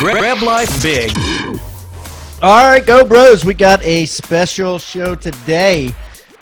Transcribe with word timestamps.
Grab 0.00 0.40
life 0.40 0.82
big. 0.82 1.14
All 2.40 2.64
right, 2.64 2.84
go 2.86 3.04
bros. 3.04 3.44
We 3.44 3.52
got 3.52 3.84
a 3.84 4.06
special 4.06 4.78
show 4.78 5.14
today. 5.14 5.94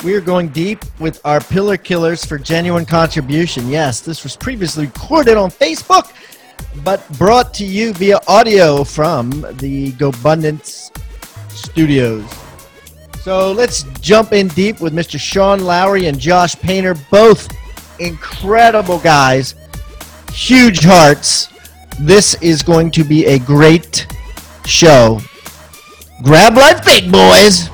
We 0.05 0.15
are 0.15 0.21
going 0.21 0.51
deep 0.51 0.85
with 1.01 1.21
our 1.25 1.41
pillar 1.41 1.77
killers 1.77 2.25
for 2.25 2.39
genuine 2.39 2.87
contribution. 2.87 3.69
Yes, 3.69 4.01
this 4.01 4.23
was 4.23 4.37
previously 4.37 4.87
recorded 4.87 5.37
on 5.37 5.51
Facebook, 5.51 6.13
but 6.85 7.03
brought 7.19 7.53
to 7.55 7.65
you 7.65 7.93
via 7.95 8.21
audio 8.29 8.85
from 8.85 9.31
the 9.55 9.91
GoBundance 9.95 10.97
Studios. 11.51 12.25
So 13.23 13.51
let's 13.51 13.83
jump 14.01 14.33
in 14.33 14.47
deep 14.47 14.81
with 14.81 14.93
Mr. 14.93 15.19
Sean 15.19 15.65
Lowry 15.65 16.07
and 16.07 16.17
Josh 16.17 16.55
Painter, 16.55 16.95
both 17.11 17.49
incredible 17.99 19.01
guys, 19.01 19.57
huge 20.33 20.85
hearts. 20.85 21.49
This 22.01 22.41
is 22.41 22.63
going 22.63 22.93
to 22.93 23.03
be 23.03 23.27
a 23.27 23.41
great 23.41 24.07
show. 24.65 25.21
Grab 26.23 26.57
life 26.57 26.85
big, 26.85 27.11
boys. 27.11 27.71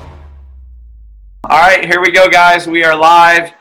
All 1.45 1.61
right, 1.61 1.85
here 1.85 2.01
we 2.01 2.11
go, 2.11 2.31
guys. 2.31 2.67
We 2.67 2.85
are 2.85 2.97
live 2.97 3.53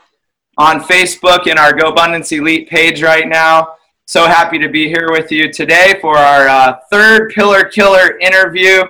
on 0.56 0.80
Facebook 0.80 1.46
in 1.48 1.58
our 1.58 1.74
GoBundance 1.74 2.32
Elite 2.32 2.66
page 2.70 3.02
right 3.02 3.28
now. 3.28 3.74
So 4.06 4.26
happy 4.26 4.58
to 4.58 4.70
be 4.70 4.88
here 4.88 5.08
with 5.10 5.30
you 5.30 5.52
today 5.52 5.98
for 6.00 6.16
our 6.16 6.48
uh, 6.48 6.78
third 6.90 7.30
Pillar 7.32 7.64
Killer 7.64 8.18
interview. 8.20 8.84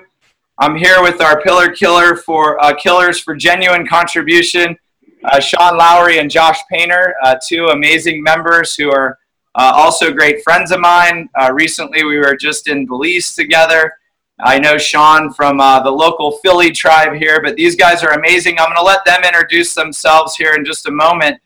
I'm 0.60 0.76
here 0.76 1.02
with 1.02 1.20
our 1.20 1.42
Pillar 1.42 1.70
Killer 1.70 2.14
for 2.14 2.62
uh, 2.62 2.72
Killers 2.76 3.18
for 3.18 3.34
Genuine 3.34 3.84
Contribution, 3.84 4.76
uh, 5.24 5.40
Sean 5.40 5.76
Lowry 5.76 6.20
and 6.20 6.30
Josh 6.30 6.60
Painter, 6.70 7.16
uh, 7.24 7.34
two 7.44 7.66
amazing 7.66 8.22
members 8.22 8.76
who 8.76 8.92
are 8.92 9.18
uh, 9.54 9.72
also 9.74 10.12
great 10.12 10.42
friends 10.42 10.72
of 10.72 10.80
mine. 10.80 11.28
Uh, 11.40 11.52
recently, 11.52 12.04
we 12.04 12.18
were 12.18 12.36
just 12.36 12.68
in 12.68 12.86
Belize 12.86 13.34
together. 13.34 13.94
I 14.40 14.58
know 14.58 14.76
Sean 14.78 15.32
from 15.32 15.60
uh, 15.60 15.80
the 15.80 15.90
local 15.90 16.32
Philly 16.38 16.72
tribe 16.72 17.14
here, 17.14 17.40
but 17.42 17.54
these 17.54 17.76
guys 17.76 18.02
are 18.02 18.18
amazing. 18.18 18.58
I'm 18.58 18.66
going 18.66 18.76
to 18.76 18.82
let 18.82 19.04
them 19.04 19.22
introduce 19.22 19.74
themselves 19.74 20.34
here 20.34 20.54
in 20.54 20.64
just 20.64 20.86
a 20.86 20.90
moment. 20.90 21.40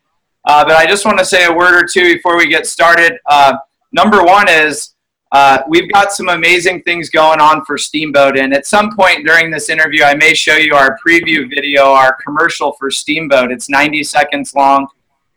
Uh, 0.45 0.65
but 0.65 0.77
I 0.77 0.87
just 0.87 1.05
want 1.05 1.19
to 1.19 1.25
say 1.25 1.45
a 1.45 1.53
word 1.53 1.75
or 1.75 1.87
two 1.87 2.15
before 2.15 2.39
we 2.39 2.49
get 2.49 2.67
started. 2.67 3.19
Uh, 3.27 3.57
number 3.93 4.23
one 4.23 4.49
is 4.49 4.95
uh, 5.33 5.59
we've 5.69 5.93
got 5.93 6.13
some 6.13 6.31
amazing 6.31 6.83
things 6.85 7.11
going 7.11 7.41
on 7.41 7.63
for 7.67 7.77
Steamboat, 7.77 8.39
and 8.39 8.55
at 8.55 8.67
some 8.67 8.97
point 8.97 9.27
during 9.27 9.51
this 9.51 9.69
interview, 9.69 10.03
I 10.03 10.15
may 10.15 10.33
show 10.33 10.57
you 10.57 10.75
our 10.75 10.99
preview 11.07 11.49
video, 11.51 11.93
our 11.93 12.17
commercial 12.25 12.73
for 12.73 12.91
Steamboat. 12.91 13.53
It's 13.53 13.69
90 13.69 14.03
seconds 14.05 14.55
long, 14.55 14.87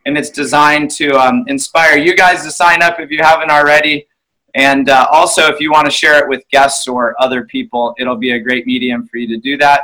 and 0.06 0.18
it's 0.18 0.30
designed 0.30 0.90
to 0.92 1.12
um, 1.20 1.46
inspire 1.48 1.98
you 1.98 2.16
guys 2.16 2.44
to 2.44 2.52
sign 2.52 2.82
up 2.82 3.00
if 3.00 3.12
you 3.12 3.20
haven't 3.22 3.52
already. 3.52 4.08
And 4.54 4.90
uh, 4.90 5.08
also, 5.12 5.48
if 5.48 5.60
you 5.60 5.72
want 5.72 5.86
to 5.86 5.92
share 5.92 6.20
it 6.20 6.28
with 6.28 6.44
guests 6.52 6.88
or 6.88 7.16
other 7.22 7.46
people, 7.46 7.96
it'll 7.98 8.18
be 8.18 8.32
a 8.32 8.40
great 8.40 8.66
medium 8.66 9.08
for 9.08 9.18
you 9.18 9.28
to 9.28 9.38
do 9.38 9.58
that. 9.58 9.84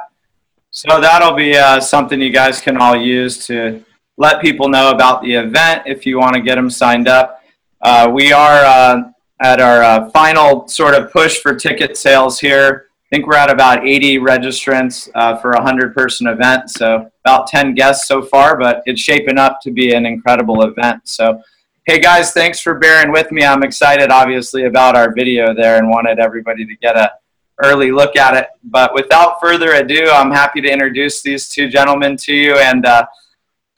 So 0.72 1.00
that'll 1.00 1.36
be 1.36 1.56
uh, 1.56 1.80
something 1.80 2.20
you 2.20 2.32
guys 2.32 2.60
can 2.60 2.78
all 2.78 2.95
use 2.95 3.45
to 3.48 3.84
let 4.18 4.42
people 4.42 4.68
know 4.68 4.92
about 4.92 5.22
the 5.22 5.34
event 5.34 5.84
if 5.86 6.06
you 6.06 6.20
want 6.20 6.36
to 6.36 6.42
get 6.42 6.56
them 6.56 6.70
signed 6.70 7.08
up. 7.08 7.42
Uh, 7.82 8.10
we 8.14 8.34
are 8.34 8.66
uh, 8.66 9.04
at 9.42 9.62
our 9.62 9.84
uh, 9.84 10.10
final 10.10 10.68
sort 10.68 10.95
of 10.95 11.12
push 11.12 11.40
for 11.40 11.56
ticket 11.56 11.95
sales 11.95 12.40
here. 12.40 12.87
I 13.10 13.16
think 13.16 13.26
we're 13.26 13.36
at 13.36 13.50
about 13.50 13.88
80 13.88 14.18
registrants 14.18 15.10
uh, 15.16 15.38
for 15.38 15.52
a 15.52 15.58
100 15.58 15.96
person 15.96 16.28
event. 16.28 16.70
So 16.70 17.10
about 17.24 17.48
10 17.48 17.74
guests 17.74 18.08
so 18.08 18.22
far, 18.22 18.58
but 18.58 18.84
it's 18.86 19.02
shaping 19.02 19.38
up 19.38 19.62
to 19.62 19.72
be 19.72 19.94
an 19.94 20.06
incredible 20.06 20.64
event. 20.64 21.08
So 21.08 21.42
Hey 21.90 22.00
guys, 22.00 22.34
thanks 22.34 22.60
for 22.60 22.78
bearing 22.78 23.14
with 23.14 23.32
me. 23.32 23.46
I'm 23.46 23.64
excited, 23.64 24.12
obviously, 24.12 24.66
about 24.66 24.98
our 24.98 25.14
video 25.14 25.54
there 25.54 25.78
and 25.78 25.90
wanted 25.90 26.20
everybody 26.20 26.66
to 26.66 26.76
get 26.76 26.98
a 26.98 27.14
early 27.64 27.92
look 27.92 28.18
at 28.18 28.36
it. 28.36 28.48
But 28.66 28.94
without 28.94 29.40
further 29.40 29.72
ado, 29.72 30.10
I'm 30.12 30.30
happy 30.30 30.60
to 30.60 30.70
introduce 30.70 31.22
these 31.22 31.48
two 31.48 31.70
gentlemen 31.70 32.18
to 32.24 32.34
you 32.34 32.58
and 32.58 32.86
uh, 32.86 33.06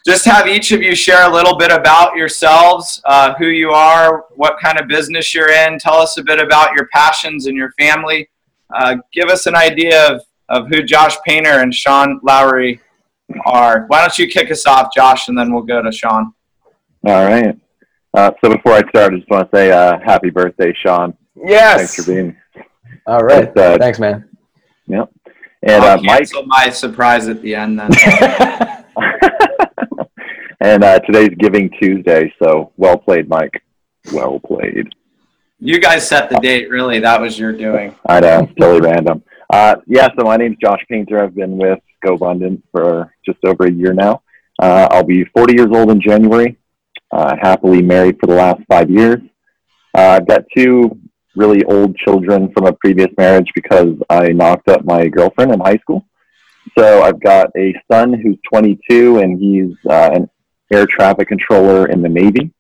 just 0.08 0.26
have 0.26 0.48
each 0.48 0.72
of 0.72 0.82
you 0.82 0.96
share 0.96 1.30
a 1.30 1.32
little 1.32 1.56
bit 1.56 1.70
about 1.70 2.16
yourselves, 2.16 3.00
uh, 3.06 3.36
who 3.36 3.50
you 3.50 3.70
are, 3.70 4.26
what 4.32 4.60
kind 4.60 4.80
of 4.80 4.88
business 4.88 5.36
you're 5.36 5.52
in. 5.52 5.78
Tell 5.78 5.98
us 5.98 6.18
a 6.18 6.24
bit 6.24 6.40
about 6.40 6.74
your 6.74 6.88
passions 6.92 7.46
and 7.46 7.56
your 7.56 7.74
family. 7.74 8.28
Uh, 8.74 8.98
give 9.14 9.30
us 9.30 9.48
an 9.48 9.56
idea 9.56 10.14
of, 10.14 10.22
of 10.50 10.68
who 10.68 10.84
Josh 10.84 11.16
Painter 11.26 11.60
and 11.60 11.74
Sean 11.74 12.20
Lowry 12.24 12.80
are. 13.46 13.86
Why 13.88 14.02
don't 14.02 14.18
you 14.18 14.28
kick 14.28 14.52
us 14.52 14.66
off, 14.66 14.94
Josh, 14.96 15.28
and 15.28 15.38
then 15.38 15.54
we'll 15.54 15.64
go 15.64 15.82
to 15.82 15.92
Sean. 15.92 16.34
All 17.06 17.26
right. 17.26 17.58
Uh, 18.14 18.32
so 18.44 18.50
before 18.56 18.74
I 18.74 18.82
start, 18.90 19.14
I 19.14 19.18
just 19.18 19.30
want 19.30 19.50
to 19.50 19.58
say 19.58 19.72
uh, 19.72 20.00
happy 20.04 20.30
birthday, 20.30 20.74
Sean. 20.74 21.16
Yes. 21.36 21.78
Thanks 21.78 21.96
for 21.96 22.12
being. 22.12 22.36
All 23.08 23.24
right. 23.24 23.56
Uh, 23.56 23.78
Thanks, 23.78 24.00
man. 24.00 24.28
Yep. 24.88 25.12
And 25.64 25.84
I'll 25.84 26.00
uh, 26.00 26.02
Mike. 26.02 26.18
cancel 26.20 26.46
my 26.46 26.70
surprise 26.70 27.28
at 27.28 27.42
the 27.42 27.56
end 27.56 27.80
then. 27.80 27.92
and 30.62 30.84
uh, 30.84 31.00
today's 31.00 31.36
Giving 31.38 31.70
Tuesday, 31.82 32.34
so 32.42 32.72
well 32.78 32.98
played, 32.98 33.28
Mike. 33.30 33.62
Well 34.14 34.40
played. 34.40 34.88
You 35.62 35.80
guys 35.80 36.08
set 36.08 36.30
the 36.30 36.40
date, 36.40 36.70
really. 36.70 37.00
That 37.00 37.20
was 37.20 37.38
your 37.38 37.52
doing. 37.52 37.94
I 38.08 38.22
know, 38.22 38.50
totally 38.58 38.80
random. 38.80 39.24
Uh, 39.50 39.76
yeah, 39.88 40.08
so 40.18 40.24
my 40.24 40.38
name's 40.38 40.58
Josh 40.62 40.84
Painter. 40.90 41.22
I've 41.22 41.36
been 41.36 41.58
with 41.58 41.80
GoBundance 42.06 42.62
for 42.72 43.14
just 43.26 43.40
over 43.46 43.66
a 43.66 43.72
year 43.72 43.94
now. 43.94 44.22
Uh, 44.62 44.88
I'll 44.92 45.04
be 45.04 45.26
40 45.26 45.54
years 45.54 45.70
old 45.72 45.92
in 45.92 46.00
January. 46.00 46.58
Uh, 47.12 47.36
happily 47.42 47.82
married 47.82 48.18
for 48.20 48.28
the 48.28 48.36
last 48.36 48.62
five 48.70 48.90
years. 48.90 49.22
Uh, 49.98 50.20
I've 50.20 50.28
got 50.28 50.44
two 50.56 50.98
really 51.36 51.64
old 51.66 51.96
children 51.98 52.52
from 52.54 52.66
a 52.66 52.74
previous 52.74 53.10
marriage 53.18 53.52
because 53.56 53.96
I 54.10 54.30
knocked 54.30 54.70
up 54.70 54.86
my 54.86 55.08
girlfriend 55.08 55.54
in 55.54 55.60
high 55.60 55.78
school. 55.78 56.06
So 56.78 57.02
I've 57.02 57.20
got 57.20 57.48
a 57.58 57.74
son 57.92 58.14
who's 58.14 58.38
22 58.52 59.20
and 59.20 59.40
he's 59.40 59.76
uh, 59.90 60.12
an 60.14 60.30
air 60.72 60.86
traffic 60.86 61.28
controller 61.28 61.88
in 61.88 62.02
the 62.02 62.10
Navy. 62.10 62.52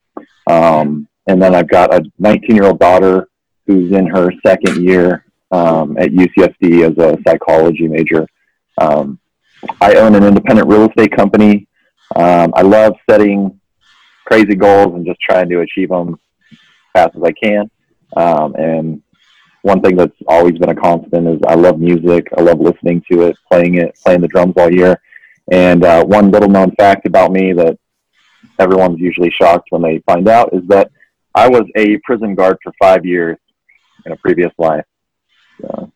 Um, 0.47 1.08
and 1.27 1.41
then 1.41 1.55
I've 1.55 1.69
got 1.69 1.93
a 1.93 2.03
19 2.19 2.55
year 2.55 2.65
old 2.65 2.79
daughter 2.79 3.29
who's 3.67 3.91
in 3.91 4.07
her 4.07 4.31
second 4.45 4.83
year 4.83 5.25
um, 5.51 5.97
at 5.97 6.11
UCSD 6.11 6.89
as 6.89 6.97
a 6.97 7.17
psychology 7.27 7.87
major. 7.87 8.27
Um, 8.79 9.19
I 9.81 9.95
own 9.95 10.15
an 10.15 10.23
independent 10.23 10.67
real 10.67 10.87
estate 10.87 11.15
company. 11.15 11.67
Um, 12.15 12.53
I 12.55 12.61
love 12.61 12.93
setting 13.09 13.59
crazy 14.25 14.55
goals 14.55 14.95
and 14.95 15.05
just 15.05 15.19
trying 15.19 15.49
to 15.49 15.61
achieve 15.61 15.89
them 15.89 16.19
as 16.51 16.57
fast 16.93 17.15
as 17.15 17.23
I 17.23 17.31
can. 17.31 17.69
Um, 18.15 18.55
and 18.55 19.01
one 19.61 19.81
thing 19.81 19.95
that's 19.95 20.15
always 20.27 20.57
been 20.57 20.69
a 20.69 20.75
constant 20.75 21.27
is 21.27 21.39
I 21.47 21.55
love 21.55 21.79
music. 21.79 22.27
I 22.37 22.41
love 22.41 22.59
listening 22.59 23.03
to 23.11 23.23
it, 23.23 23.37
playing 23.51 23.75
it, 23.75 23.97
playing 24.03 24.21
the 24.21 24.27
drums 24.27 24.53
all 24.57 24.71
year. 24.71 25.01
And 25.51 25.83
uh, 25.83 26.05
one 26.05 26.31
little 26.31 26.49
known 26.49 26.71
fact 26.75 27.05
about 27.05 27.31
me 27.31 27.53
that 27.53 27.77
everyone's 28.59 28.99
usually 28.99 29.31
shocked 29.31 29.67
when 29.71 29.81
they 29.81 29.99
find 30.05 30.27
out 30.27 30.53
is 30.53 30.65
that 30.67 30.91
I 31.39 31.47
was 31.47 31.63
a 31.77 31.97
prison 32.03 32.35
guard 32.35 32.57
for 32.61 32.73
five 32.77 33.05
years 33.05 33.37
in 34.05 34.11
a 34.11 34.17
previous 34.17 34.51
life. 34.57 34.83
So 35.61 35.89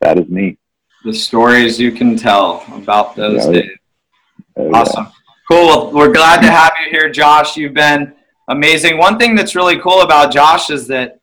that 0.00 0.18
is 0.18 0.28
me. 0.30 0.56
The 1.04 1.12
stories 1.12 1.78
you 1.78 1.92
can 1.92 2.16
tell 2.16 2.64
about 2.72 3.14
those 3.16 3.44
Yeah, 3.44 3.52
days. 3.52 3.70
Yeah. 4.56 4.70
Awesome. 4.72 5.08
Cool. 5.50 5.66
Well, 5.66 5.92
we're 5.92 6.12
glad 6.12 6.40
to 6.40 6.50
have 6.50 6.72
you 6.82 6.90
here, 6.90 7.10
Josh. 7.10 7.58
You've 7.58 7.74
been 7.74 8.14
amazing. 8.48 8.96
One 8.96 9.18
thing 9.18 9.34
that's 9.36 9.54
really 9.54 9.78
cool 9.78 10.00
about 10.00 10.32
Josh 10.32 10.70
is 10.70 10.86
that 10.88 11.20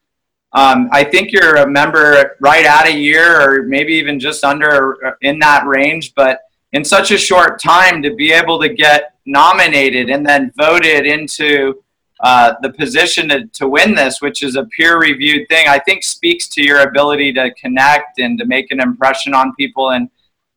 um, 0.53 0.87
I 0.91 1.03
think 1.03 1.31
you're 1.31 1.55
a 1.55 1.67
member 1.67 2.37
right 2.39 2.65
at 2.65 2.85
a 2.85 2.95
year 2.95 3.41
or 3.41 3.63
maybe 3.63 3.93
even 3.93 4.19
just 4.19 4.43
under 4.43 5.17
in 5.21 5.39
that 5.39 5.65
range, 5.65 6.13
but 6.15 6.41
in 6.73 6.85
such 6.85 7.09
a 7.09 7.17
short 7.17 7.59
time 7.59 8.03
to 8.03 8.13
be 8.13 8.31
able 8.31 8.61
to 8.61 8.69
get 8.69 9.15
nominated 9.25 10.11
and 10.11 10.23
then 10.23 10.51
voted 10.55 11.07
into 11.07 11.83
uh, 12.23 12.53
the 12.61 12.71
position 12.71 13.27
to, 13.27 13.45
to 13.47 13.67
win 13.67 13.93
this, 13.93 14.21
which 14.21 14.43
is 14.43 14.55
a 14.55 14.63
peer 14.77 14.97
reviewed 14.97 15.45
thing, 15.49 15.67
I 15.67 15.77
think 15.77 16.03
speaks 16.03 16.47
to 16.49 16.63
your 16.63 16.87
ability 16.87 17.33
to 17.33 17.53
connect 17.55 18.19
and 18.19 18.39
to 18.39 18.45
make 18.45 18.71
an 18.71 18.79
impression 18.79 19.33
on 19.33 19.53
people. 19.55 19.91
And 19.91 20.09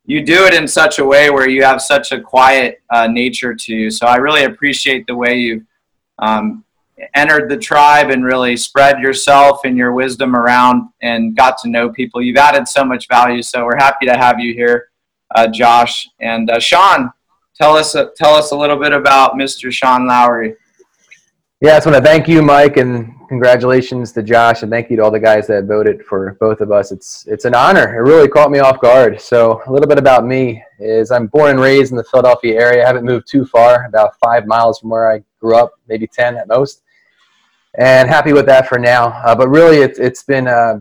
you 0.05 0.25
do 0.25 0.45
it 0.45 0.55
in 0.55 0.69
such 0.69 1.01
a 1.01 1.05
way 1.05 1.29
where 1.29 1.49
you 1.49 1.65
have 1.65 1.83
such 1.83 2.13
a 2.13 2.21
quiet 2.21 2.81
uh, 2.91 3.09
nature 3.09 3.53
to 3.53 3.75
you. 3.75 3.91
So 3.91 4.07
I 4.07 4.15
really 4.17 4.45
appreciate 4.45 5.09
the 5.09 5.17
way 5.17 5.39
you've 5.39 5.65
um, 6.21 6.65
entered 7.15 7.51
the 7.51 7.57
tribe 7.57 8.11
and 8.11 8.25
really 8.25 8.57
spread 8.57 9.01
yourself 9.01 9.63
and 9.65 9.77
your 9.77 9.93
wisdom 9.93 10.37
around 10.37 10.89
and 11.03 11.37
got 11.37 11.59
to 11.63 11.69
know 11.69 11.91
people. 11.91 12.23
You've 12.23 12.37
added 12.37 12.69
so 12.69 12.85
much 12.85 13.09
value. 13.09 13.43
So 13.43 13.65
we're 13.65 13.77
happy 13.77 14.07
to 14.07 14.17
have 14.17 14.39
you 14.39 14.55
here, 14.55 14.91
uh, 15.35 15.49
Josh 15.49 16.09
and 16.21 16.49
uh, 16.49 16.61
Sean. 16.61 17.11
Tell 17.57 17.77
us 17.77 17.97
uh, 17.97 18.11
tell 18.15 18.35
us 18.35 18.53
a 18.53 18.57
little 18.57 18.79
bit 18.79 18.93
about 18.93 19.33
Mr. 19.33 19.73
Sean 19.73 20.07
Lowry. 20.07 20.55
Yeah, 21.63 21.73
I 21.73 21.77
just 21.77 21.87
want 21.87 21.97
to 21.97 22.05
thank 22.05 22.29
you, 22.29 22.43
Mike, 22.43 22.77
and 22.77 23.15
congratulations 23.31 24.13
to 24.13 24.23
Josh, 24.23 24.63
and 24.63 24.71
thank 24.71 24.91
you 24.91 24.97
to 24.99 25.03
all 25.03 25.11
the 25.11 25.19
guys 25.19 25.47
that 25.47 25.65
voted 25.65 26.05
for 26.05 26.37
both 26.39 26.61
of 26.61 26.71
us. 26.71 26.93
It's 26.93 27.27
it's 27.29 27.47
an 27.47 27.55
honor. 27.55 27.97
It 27.97 28.01
really 28.01 28.29
caught 28.29 28.51
me 28.51 28.59
off 28.59 28.79
guard. 28.79 29.19
So 29.19 29.63
a 29.67 29.73
little 29.73 29.89
bit 29.89 29.97
about 29.97 30.27
me 30.27 30.63
is 30.79 31.11
I'm 31.11 31.29
born 31.29 31.53
and 31.53 31.61
raised 31.61 31.93
in 31.93 31.97
the 31.97 32.05
Philadelphia 32.05 32.61
area. 32.61 32.85
I 32.85 32.87
haven't 32.87 33.07
moved 33.07 33.27
too 33.27 33.47
far, 33.47 33.87
about 33.87 34.19
five 34.23 34.47
miles 34.47 34.81
from 34.81 34.91
where 34.91 35.11
I 35.11 35.23
grew 35.41 35.57
up, 35.57 35.73
maybe 35.89 36.07
ten 36.07 36.37
at 36.37 36.47
most, 36.47 36.83
and 37.79 38.07
happy 38.07 38.35
with 38.35 38.45
that 38.45 38.69
for 38.69 38.79
now. 38.79 39.07
Uh, 39.25 39.35
but 39.35 39.49
really, 39.49 39.79
it's 39.79 39.99
it's 39.99 40.25
been 40.25 40.49
uh, 40.49 40.81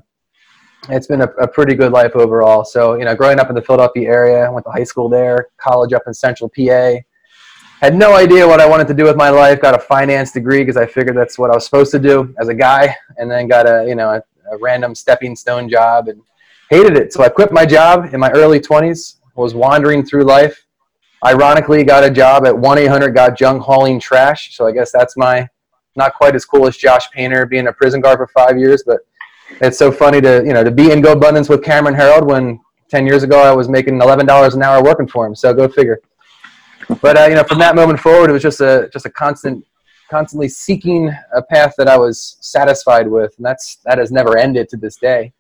it's 0.90 1.08
been 1.08 1.22
a, 1.22 1.30
a, 1.40 1.48
pretty 1.48 1.76
good 1.76 1.94
life 1.94 2.18
overall. 2.18 2.66
So, 2.66 2.96
you 2.96 3.06
know, 3.06 3.16
growing 3.16 3.40
up 3.40 3.48
in 3.48 3.56
the 3.56 3.62
Philadelphia 3.62 4.10
area, 4.10 4.52
went 4.52 4.66
to 4.66 4.72
high 4.72 4.84
school 4.84 5.08
there, 5.08 5.48
college 5.58 5.94
up 5.94 6.04
in 6.06 6.14
Central 6.14 6.50
PA. 6.50 6.98
Had 7.82 7.96
no 7.96 8.16
idea 8.16 8.48
what 8.48 8.62
I 8.62 8.68
wanted 8.68 8.88
to 8.88 8.94
do 8.94 9.04
with 9.04 9.18
my 9.18 9.30
life. 9.30 9.62
Got 9.62 9.76
a 9.76 9.80
finance 9.80 10.32
degree 10.32 10.60
because 10.60 10.78
I 10.78 10.86
figured 10.86 11.18
that's 11.18 11.38
what 11.38 11.52
I 11.52 11.56
was 11.56 11.66
supposed 11.66 11.92
to 11.92 12.00
do 12.00 12.34
as 12.40 12.48
a 12.48 12.54
guy, 12.54 12.96
and 13.18 13.30
then 13.30 13.48
got 13.48 13.68
a 13.68 13.86
you 13.88 13.96
know 13.96 14.10
a, 14.12 14.24
a 14.54 14.58
random 14.60 14.96
stepping 14.96 15.36
stone 15.36 15.68
job 15.70 16.08
and 16.08 16.22
hated 16.70 16.96
it. 16.96 17.12
So 17.12 17.22
I 17.24 17.30
quit 17.30 17.52
my 17.52 17.66
job 17.66 18.14
in 18.14 18.20
my 18.20 18.32
early 18.32 18.60
20s. 18.60 19.18
Was 19.36 19.54
wandering 19.54 20.06
through 20.06 20.24
life. 20.24 20.66
Ironically, 21.26 21.84
got 21.84 22.06
a 22.06 22.10
job 22.10 22.46
at 22.46 22.58
1 22.58 22.78
800 22.78 23.14
Got 23.14 23.38
Junk 23.38 23.62
hauling 23.62 24.00
trash. 24.00 24.56
So 24.56 24.66
I 24.66 24.72
guess 24.72 24.94
that's 24.94 25.18
my 25.18 25.50
not 25.98 26.14
quite 26.14 26.36
as 26.36 26.46
cool 26.46 26.68
as 26.68 26.78
Josh 26.78 27.10
Painter 27.12 27.46
being 27.46 27.68
a 27.68 27.74
prison 27.74 28.00
guard 28.00 28.18
for 28.18 28.28
five 28.28 28.58
years, 28.58 28.84
but 28.86 29.00
it's 29.62 29.78
so 29.78 29.92
funny 29.92 30.22
to 30.22 30.42
you 30.46 30.54
know 30.54 30.64
to 30.64 30.72
be 30.72 30.92
in 30.92 31.02
GoBundance 31.02 31.50
with 31.50 31.64
Cameron 31.64 31.96
Herold 31.96 32.26
when 32.26 32.62
10 32.90 33.06
years 33.06 33.24
ago 33.24 33.42
I 33.42 33.52
was 33.52 33.68
making 33.68 34.00
$11 34.00 34.54
an 34.54 34.64
hour 34.64 34.84
working 34.84 35.08
for 35.08 35.26
him. 35.26 35.36
So 35.36 35.54
go 35.54 35.68
figure. 35.68 36.00
But 37.02 37.18
uh, 37.18 37.26
you 37.26 37.36
know, 37.36 37.44
from 37.44 37.60
that 37.60 37.76
moment 37.76 38.00
forward, 38.00 38.30
it 38.30 38.34
was 38.34 38.44
just 38.44 38.62
a 38.62 38.90
just 38.92 39.06
a 39.06 39.10
constant, 39.10 39.66
constantly 40.10 40.50
seeking 40.50 41.14
a 41.34 41.42
path 41.42 41.74
that 41.78 41.88
I 41.88 41.98
was 41.98 42.38
satisfied 42.42 43.08
with, 43.08 43.34
and 43.38 43.46
that's 43.46 43.78
that 43.86 43.98
has 43.98 44.12
never 44.12 44.38
ended 44.38 44.70
to 44.70 44.78
this 44.78 44.98
day. 44.98 45.34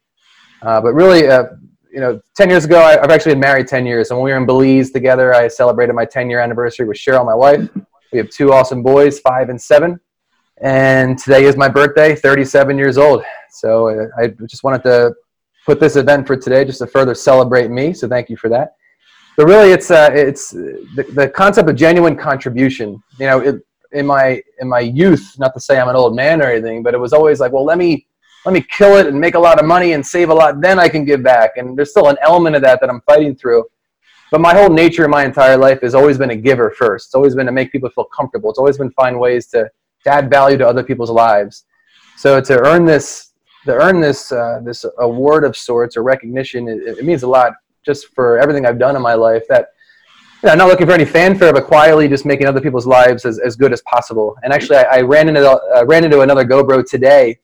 Uh, 0.61 0.81
but 0.81 0.93
really, 0.93 1.27
uh, 1.27 1.45
you 1.91 1.99
know, 1.99 2.19
10 2.35 2.49
years 2.49 2.65
ago, 2.65 2.81
I, 2.81 2.93
have 2.93 3.11
actually 3.11 3.33
been 3.33 3.41
married 3.41 3.67
10 3.67 3.85
years, 3.85 4.09
and 4.09 4.17
when 4.17 4.25
we 4.25 4.31
were 4.31 4.37
in 4.37 4.45
Belize 4.45 4.91
together, 4.91 5.33
I 5.33 5.47
celebrated 5.47 5.93
my 5.93 6.05
10 6.05 6.29
year 6.29 6.39
anniversary 6.39 6.87
with 6.87 6.97
Cheryl, 6.97 7.25
my 7.25 7.35
wife. 7.35 7.69
We 8.11 8.17
have 8.17 8.29
two 8.29 8.53
awesome 8.53 8.81
boys, 8.81 9.19
five 9.19 9.49
and 9.49 9.61
seven 9.61 9.99
and 10.61 11.17
today 11.17 11.43
is 11.43 11.57
my 11.57 11.67
birthday 11.67 12.15
37 12.15 12.77
years 12.77 12.97
old 12.97 13.23
so 13.49 13.89
uh, 13.89 14.07
i 14.17 14.27
just 14.47 14.63
wanted 14.63 14.81
to 14.83 15.13
put 15.65 15.79
this 15.79 15.97
event 15.97 16.25
for 16.25 16.37
today 16.37 16.63
just 16.63 16.79
to 16.79 16.87
further 16.87 17.13
celebrate 17.13 17.69
me 17.69 17.93
so 17.93 18.07
thank 18.07 18.29
you 18.29 18.37
for 18.37 18.49
that 18.49 18.75
but 19.37 19.45
really 19.45 19.71
it's 19.71 19.91
uh, 19.91 20.09
it's 20.13 20.51
the, 20.51 21.05
the 21.13 21.29
concept 21.29 21.69
of 21.69 21.75
genuine 21.75 22.15
contribution. 22.15 23.01
You 23.19 23.25
know 23.27 23.39
it, 23.39 23.55
in 23.91 24.05
my 24.05 24.41
in 24.59 24.67
my 24.67 24.81
youth 24.81 25.35
not 25.39 25.53
to 25.53 25.59
say 25.59 25.79
i'm 25.79 25.87
an 25.87 25.95
old 25.95 26.15
man 26.15 26.41
or 26.41 26.45
anything 26.45 26.83
but 26.83 26.93
it 26.93 26.97
was 26.97 27.13
always 27.13 27.39
like 27.39 27.53
well 27.53 27.63
let 27.63 27.77
me 27.77 28.05
let 28.45 28.53
me 28.53 28.61
kill 28.69 28.97
it 28.97 29.07
and 29.07 29.17
make 29.17 29.35
a 29.35 29.39
lot 29.39 29.57
of 29.57 29.65
money 29.65 29.93
and 29.93 30.05
save 30.05 30.29
a 30.29 30.33
lot 30.33 30.59
then 30.59 30.79
i 30.79 30.89
can 30.89 31.05
give 31.05 31.23
back. 31.23 31.57
And 31.57 31.77
there's 31.77 31.91
still 31.91 32.09
an 32.09 32.17
element 32.21 32.55
of 32.55 32.61
that 32.63 32.81
that 32.81 32.89
i'm 32.89 33.01
fighting 33.01 33.35
through. 33.35 33.63
But 34.31 34.41
my 34.41 34.53
whole 34.53 34.69
nature 34.69 35.07
my 35.07 35.23
entire 35.23 35.55
life 35.55 35.81
has 35.81 35.95
always 35.95 36.17
been 36.17 36.31
a 36.31 36.35
giver 36.35 36.71
first. 36.71 37.07
It's 37.07 37.15
always 37.15 37.35
been 37.35 37.45
to 37.45 37.51
make 37.51 37.71
people 37.71 37.89
feel 37.89 38.05
comfortable. 38.05 38.49
It's 38.49 38.59
always 38.59 38.77
been 38.77 38.91
find 38.91 39.19
ways 39.19 39.47
to 39.47 39.69
to 40.05 40.09
add 40.11 40.29
value 40.29 40.57
to 40.57 40.67
other 40.67 40.83
people's 40.83 41.09
lives. 41.09 41.65
So 42.15 42.39
to 42.39 42.59
earn 42.59 42.85
this, 42.85 43.31
to 43.65 43.73
earn 43.73 43.99
this, 43.99 44.31
uh, 44.31 44.59
this 44.63 44.85
award 44.99 45.43
of 45.43 45.57
sorts 45.57 45.97
or 45.97 46.03
recognition, 46.03 46.69
it, 46.69 46.99
it, 46.99 47.03
means 47.03 47.23
a 47.23 47.27
lot 47.27 47.53
just 47.85 48.07
for 48.13 48.39
everything 48.39 48.65
I've 48.65 48.79
done 48.79 48.95
in 48.95 49.01
my 49.01 49.13
life. 49.13 49.43
That 49.49 49.67
you 50.41 50.47
know, 50.47 50.53
I'm 50.53 50.57
not 50.57 50.67
looking 50.67 50.87
for 50.87 50.93
any 50.93 51.05
fanfare, 51.05 51.53
but 51.53 51.65
quietly 51.65 52.07
just 52.07 52.25
making 52.25 52.47
other 52.47 52.61
people's 52.61 52.87
lives 52.87 53.25
as, 53.25 53.39
as 53.39 53.55
good 53.55 53.73
as 53.73 53.81
possible. 53.83 54.35
And 54.43 54.51
actually, 54.53 54.77
I, 54.77 54.97
I 54.97 55.01
ran 55.01 55.27
into 55.27 55.49
uh, 55.49 55.85
ran 55.85 56.03
into 56.03 56.21
another 56.21 56.45
GoBro 56.45 56.89
today 56.89 57.39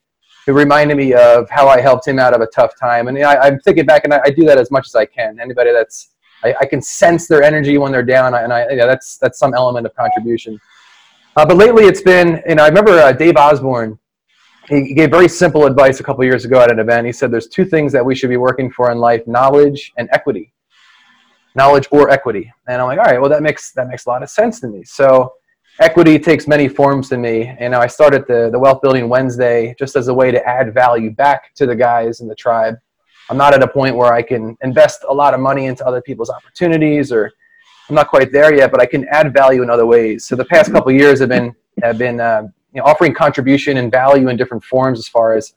who 0.45 0.53
reminded 0.53 0.97
me 0.97 1.13
of 1.13 1.49
how 1.49 1.67
I 1.67 1.79
helped 1.79 2.07
him 2.07 2.19
out 2.19 2.33
of 2.33 2.41
a 2.41 2.47
tough 2.47 2.71
time. 2.79 3.07
And 3.07 3.17
you 3.17 3.23
know, 3.23 3.29
I, 3.29 3.47
am 3.47 3.59
thinking 3.59 3.85
back, 3.85 4.03
and 4.05 4.13
I, 4.13 4.21
I, 4.25 4.29
do 4.31 4.43
that 4.45 4.57
as 4.57 4.71
much 4.71 4.87
as 4.87 4.95
I 4.95 5.05
can. 5.05 5.39
Anybody 5.39 5.71
that's 5.71 6.09
I, 6.43 6.55
I 6.61 6.65
can 6.65 6.81
sense 6.81 7.27
their 7.27 7.43
energy 7.43 7.77
when 7.77 7.91
they're 7.91 8.03
down, 8.03 8.33
and 8.33 8.51
I, 8.51 8.65
know, 8.65 8.87
that's 8.87 9.17
that's 9.17 9.37
some 9.37 9.53
element 9.53 9.85
of 9.85 9.95
contribution. 9.95 10.59
Uh, 11.35 11.45
but 11.45 11.55
lately 11.55 11.85
it's 11.85 12.01
been, 12.01 12.41
you 12.47 12.55
know, 12.55 12.63
I 12.63 12.67
remember 12.67 12.91
uh, 12.91 13.13
Dave 13.13 13.37
Osborn, 13.37 13.97
he 14.69 14.93
gave 14.93 15.09
very 15.09 15.27
simple 15.27 15.65
advice 15.65 15.99
a 15.99 16.03
couple 16.03 16.23
years 16.23 16.45
ago 16.45 16.61
at 16.61 16.71
an 16.71 16.79
event. 16.79 17.05
He 17.07 17.13
said 17.13 17.31
there's 17.31 17.47
two 17.47 17.65
things 17.65 17.91
that 17.93 18.05
we 18.05 18.15
should 18.15 18.29
be 18.29 18.37
working 18.37 18.71
for 18.71 18.91
in 18.91 18.99
life, 18.99 19.25
knowledge 19.27 19.91
and 19.97 20.07
equity. 20.11 20.53
Knowledge 21.55 21.87
or 21.91 22.09
equity. 22.09 22.51
And 22.67 22.81
I'm 22.81 22.87
like, 22.87 22.99
all 22.99 23.05
right, 23.05 23.19
well 23.19 23.29
that 23.29 23.43
makes 23.43 23.71
that 23.73 23.87
makes 23.87 24.05
a 24.05 24.09
lot 24.09 24.23
of 24.23 24.29
sense 24.29 24.59
to 24.61 24.67
me. 24.67 24.83
So 24.83 25.33
equity 25.79 26.17
takes 26.19 26.47
many 26.47 26.69
forms 26.69 27.09
to 27.09 27.17
me. 27.17 27.53
Know, 27.59 27.79
I 27.79 27.87
started 27.87 28.25
the, 28.27 28.49
the 28.51 28.59
Wealth 28.59 28.81
Building 28.81 29.09
Wednesday 29.09 29.75
just 29.77 29.95
as 29.95 30.07
a 30.07 30.13
way 30.13 30.31
to 30.31 30.45
add 30.47 30.73
value 30.73 31.11
back 31.11 31.53
to 31.55 31.65
the 31.65 31.75
guys 31.75 32.21
in 32.21 32.27
the 32.27 32.35
tribe. 32.35 32.75
I'm 33.29 33.37
not 33.37 33.53
at 33.53 33.63
a 33.63 33.67
point 33.67 33.95
where 33.95 34.13
I 34.13 34.21
can 34.21 34.57
invest 34.61 35.05
a 35.07 35.13
lot 35.13 35.33
of 35.33 35.39
money 35.39 35.65
into 35.65 35.85
other 35.85 36.01
people's 36.01 36.29
opportunities 36.29 37.11
or 37.11 37.31
I'm 37.89 37.95
not 37.95 38.07
quite 38.09 38.31
there 38.31 38.53
yet, 38.53 38.71
but 38.71 38.79
I 38.79 38.85
can 38.85 39.05
add 39.09 39.33
value 39.33 39.63
in 39.63 39.69
other 39.69 39.85
ways. 39.85 40.25
So 40.25 40.35
the 40.35 40.45
past 40.45 40.71
couple 40.71 40.91
years 40.91 41.19
have 41.19 41.29
been 41.29 41.53
have 41.83 41.97
been 41.97 42.19
uh, 42.19 42.43
you 42.73 42.81
know, 42.81 42.85
offering 42.85 43.13
contribution 43.13 43.77
and 43.77 43.91
value 43.91 44.29
in 44.29 44.37
different 44.37 44.63
forms, 44.63 44.99
as 44.99 45.07
far 45.07 45.33
as 45.33 45.53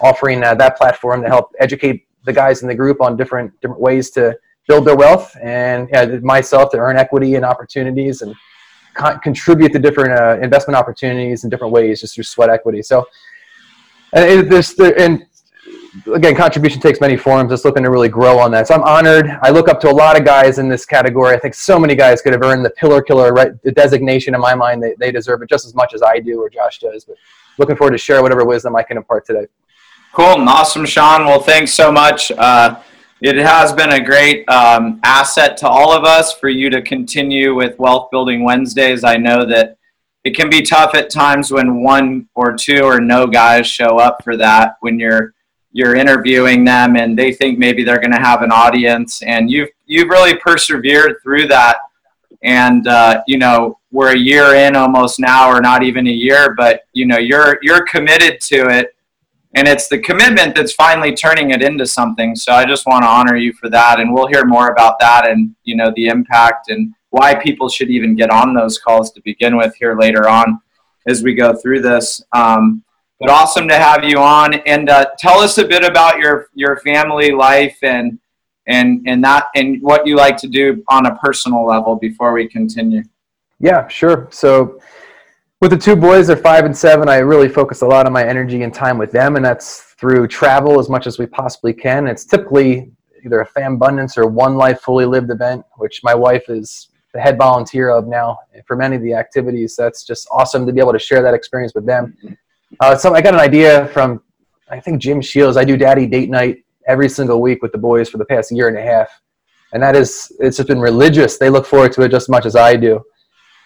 offering 0.00 0.42
uh, 0.42 0.54
that 0.54 0.76
platform 0.76 1.22
to 1.22 1.28
help 1.28 1.52
educate 1.58 2.06
the 2.24 2.32
guys 2.32 2.62
in 2.62 2.68
the 2.68 2.74
group 2.74 3.00
on 3.00 3.16
different 3.16 3.52
different 3.60 3.80
ways 3.80 4.10
to 4.10 4.36
build 4.68 4.84
their 4.84 4.96
wealth, 4.96 5.36
and 5.42 5.88
myself 6.22 6.70
to 6.72 6.78
earn 6.78 6.96
equity 6.96 7.36
and 7.36 7.44
opportunities 7.44 8.22
and 8.22 8.34
con- 8.94 9.18
contribute 9.20 9.72
to 9.72 9.78
different 9.78 10.18
uh, 10.18 10.38
investment 10.42 10.76
opportunities 10.76 11.44
in 11.44 11.50
different 11.50 11.72
ways 11.72 12.00
just 12.00 12.14
through 12.14 12.24
sweat 12.24 12.50
equity. 12.50 12.82
So. 12.82 13.06
And, 14.12 14.48
this, 14.48 14.78
and 14.80 15.26
again, 16.12 16.34
contribution 16.34 16.80
takes 16.80 17.00
many 17.00 17.16
forms. 17.16 17.50
Just 17.50 17.64
looking 17.64 17.82
to 17.82 17.90
really 17.90 18.08
grow 18.08 18.38
on 18.38 18.50
that. 18.52 18.68
So 18.68 18.74
I'm 18.74 18.82
honored. 18.82 19.38
I 19.42 19.50
look 19.50 19.68
up 19.68 19.80
to 19.80 19.90
a 19.90 19.92
lot 19.92 20.18
of 20.18 20.24
guys 20.24 20.58
in 20.58 20.68
this 20.68 20.84
category. 20.84 21.34
I 21.34 21.38
think 21.38 21.54
so 21.54 21.78
many 21.78 21.94
guys 21.94 22.22
could 22.22 22.32
have 22.32 22.42
earned 22.42 22.64
the 22.64 22.70
pillar 22.70 23.02
killer 23.02 23.32
right, 23.32 23.60
the 23.62 23.72
designation. 23.72 24.34
In 24.34 24.40
my 24.40 24.54
mind, 24.54 24.82
they, 24.82 24.94
they 24.98 25.10
deserve 25.10 25.42
it 25.42 25.48
just 25.48 25.66
as 25.66 25.74
much 25.74 25.94
as 25.94 26.02
I 26.02 26.18
do 26.18 26.40
or 26.40 26.50
Josh 26.50 26.78
does. 26.78 27.04
But 27.04 27.16
looking 27.58 27.76
forward 27.76 27.92
to 27.92 27.98
share 27.98 28.22
whatever 28.22 28.44
wisdom 28.44 28.76
I 28.76 28.82
can 28.82 28.96
impart 28.96 29.26
today. 29.26 29.46
Cool, 30.12 30.48
awesome, 30.48 30.86
Sean. 30.86 31.26
Well, 31.26 31.40
thanks 31.40 31.72
so 31.72 31.92
much. 31.92 32.32
Uh, 32.32 32.80
it 33.20 33.36
has 33.36 33.72
been 33.72 33.92
a 33.92 34.04
great 34.04 34.48
um, 34.48 35.00
asset 35.02 35.56
to 35.58 35.68
all 35.68 35.92
of 35.92 36.04
us 36.04 36.32
for 36.32 36.48
you 36.48 36.68
to 36.70 36.82
continue 36.82 37.54
with 37.54 37.78
Wealth 37.78 38.10
Building 38.10 38.44
Wednesdays. 38.44 39.04
I 39.04 39.16
know 39.16 39.46
that 39.46 39.78
it 40.24 40.34
can 40.34 40.50
be 40.50 40.62
tough 40.62 40.94
at 40.94 41.08
times 41.08 41.52
when 41.52 41.82
one 41.82 42.28
or 42.34 42.56
two 42.56 42.82
or 42.82 43.00
no 43.00 43.26
guys 43.26 43.66
show 43.66 43.98
up 43.98 44.24
for 44.24 44.36
that 44.36 44.76
when 44.80 44.98
you're 44.98 45.34
you're 45.76 45.94
interviewing 45.94 46.64
them 46.64 46.96
and 46.96 47.18
they 47.18 47.34
think 47.34 47.58
maybe 47.58 47.84
they're 47.84 48.00
going 48.00 48.10
to 48.10 48.18
have 48.18 48.40
an 48.40 48.50
audience 48.50 49.22
and 49.22 49.50
you've 49.50 49.68
you've 49.84 50.08
really 50.08 50.34
persevered 50.38 51.16
through 51.22 51.46
that. 51.48 51.76
And 52.42 52.88
uh, 52.88 53.22
you 53.26 53.36
know 53.36 53.78
we're 53.90 54.14
a 54.14 54.18
year 54.18 54.54
in 54.54 54.74
almost 54.74 55.20
now 55.20 55.50
or 55.50 55.60
not 55.60 55.82
even 55.82 56.06
a 56.06 56.10
year 56.10 56.54
but 56.54 56.84
you 56.94 57.04
know 57.04 57.18
you're 57.18 57.58
you're 57.60 57.84
committed 57.84 58.40
to 58.52 58.70
it. 58.70 58.96
And 59.54 59.68
it's 59.68 59.88
the 59.88 59.98
commitment 59.98 60.54
that's 60.54 60.72
finally 60.72 61.14
turning 61.14 61.50
it 61.50 61.62
into 61.62 61.86
something. 61.86 62.34
So 62.34 62.52
i 62.52 62.64
just 62.64 62.86
want 62.86 63.02
to 63.02 63.08
honor 63.08 63.36
you 63.36 63.52
for 63.52 63.68
that 63.68 64.00
and 64.00 64.14
we'll 64.14 64.28
hear 64.28 64.46
more 64.46 64.68
about 64.68 64.98
that 65.00 65.28
and 65.28 65.54
you 65.64 65.76
know 65.76 65.92
the 65.94 66.06
impact 66.06 66.70
and 66.70 66.94
why 67.10 67.34
people 67.34 67.68
should 67.68 67.90
even 67.90 68.16
get 68.16 68.30
on 68.30 68.54
those 68.54 68.78
calls 68.78 69.12
to 69.12 69.20
begin 69.26 69.58
with 69.58 69.74
here 69.76 69.94
later 69.98 70.26
on 70.26 70.58
as 71.06 71.22
we 71.22 71.34
go 71.34 71.54
through 71.54 71.82
this. 71.82 72.22
Um, 72.32 72.82
but 73.18 73.30
awesome 73.30 73.68
to 73.68 73.76
have 73.76 74.04
you 74.04 74.18
on. 74.18 74.54
And 74.66 74.88
uh, 74.88 75.06
tell 75.18 75.38
us 75.38 75.58
a 75.58 75.66
bit 75.66 75.84
about 75.84 76.18
your 76.18 76.48
your 76.54 76.78
family 76.78 77.32
life 77.32 77.78
and 77.82 78.18
and 78.66 79.02
and 79.06 79.22
that 79.24 79.46
and 79.54 79.80
what 79.82 80.06
you 80.06 80.16
like 80.16 80.36
to 80.38 80.48
do 80.48 80.82
on 80.88 81.06
a 81.06 81.16
personal 81.16 81.66
level 81.66 81.96
before 81.96 82.32
we 82.32 82.48
continue. 82.48 83.02
Yeah, 83.58 83.88
sure. 83.88 84.28
So 84.30 84.80
with 85.60 85.70
the 85.70 85.78
two 85.78 85.96
boys, 85.96 86.26
they're 86.26 86.36
five 86.36 86.66
and 86.66 86.76
seven. 86.76 87.08
I 87.08 87.18
really 87.18 87.48
focus 87.48 87.80
a 87.80 87.86
lot 87.86 88.06
of 88.06 88.12
my 88.12 88.26
energy 88.26 88.62
and 88.62 88.74
time 88.74 88.98
with 88.98 89.10
them, 89.10 89.36
and 89.36 89.44
that's 89.44 89.94
through 89.98 90.28
travel 90.28 90.78
as 90.78 90.90
much 90.90 91.06
as 91.06 91.18
we 91.18 91.26
possibly 91.26 91.72
can. 91.72 92.06
It's 92.06 92.26
typically 92.26 92.92
either 93.24 93.40
a 93.40 93.48
FAMbundance 93.48 94.18
or 94.18 94.26
one 94.26 94.56
life 94.56 94.80
fully 94.80 95.06
lived 95.06 95.30
event, 95.30 95.64
which 95.78 96.02
my 96.04 96.14
wife 96.14 96.44
is 96.48 96.90
the 97.14 97.20
head 97.20 97.38
volunteer 97.38 97.88
of 97.88 98.06
now 98.06 98.38
for 98.66 98.76
many 98.76 98.96
of 98.96 99.02
the 99.02 99.14
activities. 99.14 99.74
That's 99.74 100.04
just 100.04 100.28
awesome 100.30 100.66
to 100.66 100.72
be 100.72 100.80
able 100.80 100.92
to 100.92 100.98
share 100.98 101.22
that 101.22 101.32
experience 101.32 101.72
with 101.74 101.86
them. 101.86 102.14
Uh, 102.80 102.96
so 102.96 103.14
I 103.14 103.22
got 103.22 103.34
an 103.34 103.40
idea 103.40 103.86
from 103.88 104.22
I 104.70 104.80
think 104.80 105.00
Jim 105.00 105.20
Shields. 105.20 105.56
I 105.56 105.64
do 105.64 105.76
Daddy 105.76 106.06
Date 106.06 106.28
Night 106.28 106.64
every 106.86 107.08
single 107.08 107.40
week 107.40 107.62
with 107.62 107.72
the 107.72 107.78
boys 107.78 108.08
for 108.08 108.18
the 108.18 108.24
past 108.24 108.52
year 108.52 108.68
and 108.68 108.76
a 108.76 108.82
half, 108.82 109.08
and 109.72 109.82
that 109.82 109.96
is 109.96 110.32
it's 110.40 110.56
just 110.56 110.68
been 110.68 110.80
religious. 110.80 111.38
They 111.38 111.50
look 111.50 111.66
forward 111.66 111.92
to 111.92 112.02
it 112.02 112.10
just 112.10 112.24
as 112.24 112.28
much 112.28 112.46
as 112.46 112.56
I 112.56 112.76
do, 112.76 112.94
and 112.96 113.02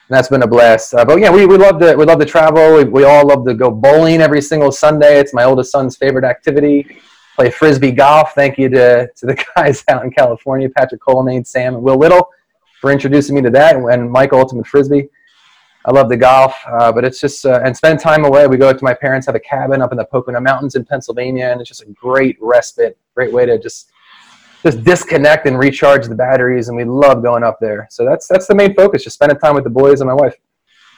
that's 0.09 0.29
been 0.29 0.43
a 0.43 0.47
blast. 0.47 0.95
Uh, 0.95 1.05
but 1.05 1.19
yeah, 1.19 1.31
we, 1.31 1.47
we 1.47 1.57
love 1.57 1.81
to 1.81 1.97
we 1.97 2.05
love 2.05 2.21
to 2.21 2.27
travel. 2.27 2.77
We, 2.77 2.85
we 2.85 3.05
all 3.05 3.27
love 3.27 3.47
to 3.47 3.55
go 3.55 3.71
bowling 3.71 4.21
every 4.21 4.43
single 4.43 4.71
Sunday. 4.71 5.19
It's 5.19 5.35
my 5.35 5.45
oldest 5.45 5.73
son's 5.73 5.97
favorite 5.97 6.25
activity. 6.25 6.87
Play 7.35 7.51
frisbee 7.51 7.93
golf. 7.93 8.33
Thank 8.35 8.59
you 8.59 8.69
to 8.69 9.09
to 9.17 9.27
the 9.27 9.45
guys 9.57 9.83
out 9.89 10.05
in 10.05 10.11
California, 10.11 10.69
Patrick 10.69 11.01
Colnade, 11.01 11.47
Sam, 11.47 11.75
and 11.75 11.83
Will 11.83 11.97
Little, 11.97 12.29
for 12.81 12.93
introducing 12.93 13.35
me 13.35 13.43
to 13.43 13.51
that, 13.51 13.77
and 13.77 14.11
Mike 14.11 14.33
Ultimate 14.33 14.67
Frisbee. 14.67 15.09
I 15.87 15.93
love 15.93 16.09
the 16.11 16.17
golf, 16.17 16.55
uh, 16.67 16.93
but 16.93 17.05
it's 17.05 17.21
just 17.21 17.47
uh, 17.47 17.61
and 17.65 17.75
spend 17.75 18.01
time 18.01 18.25
away. 18.25 18.47
We 18.47 18.59
go 18.59 18.73
to 18.73 18.85
my 18.85 18.93
parents 18.93 19.27
have 19.27 19.35
a 19.35 19.41
cabin 19.41 19.81
up 19.81 19.93
in 19.93 19.99
the 19.99 20.05
Pocono 20.05 20.41
Mountains 20.41 20.75
in 20.75 20.85
Pennsylvania, 20.85 21.47
and 21.47 21.61
it's 21.61 21.69
just 21.69 21.83
a 21.83 21.87
great 21.87 22.37
respite, 22.41 22.99
great 23.15 23.33
way 23.33 23.47
to 23.47 23.59
just 23.59 23.91
just 24.63 24.85
disconnect 24.85 25.47
and 25.47 25.59
recharge 25.59 26.07
the 26.07 26.15
batteries. 26.15 26.69
And 26.69 26.77
we 26.77 26.85
love 26.85 27.23
going 27.23 27.43
up 27.43 27.59
there. 27.61 27.89
So 27.91 28.05
that's 28.05 28.29
that's 28.29 28.47
the 28.47 28.55
main 28.55 28.75
focus, 28.75 29.05
just 29.05 29.15
spending 29.15 29.39
time 29.39 29.55
with 29.55 29.65
the 29.65 29.71
boys 29.71 30.01
and 30.03 30.09
my 30.09 30.15
wife. 30.15 30.35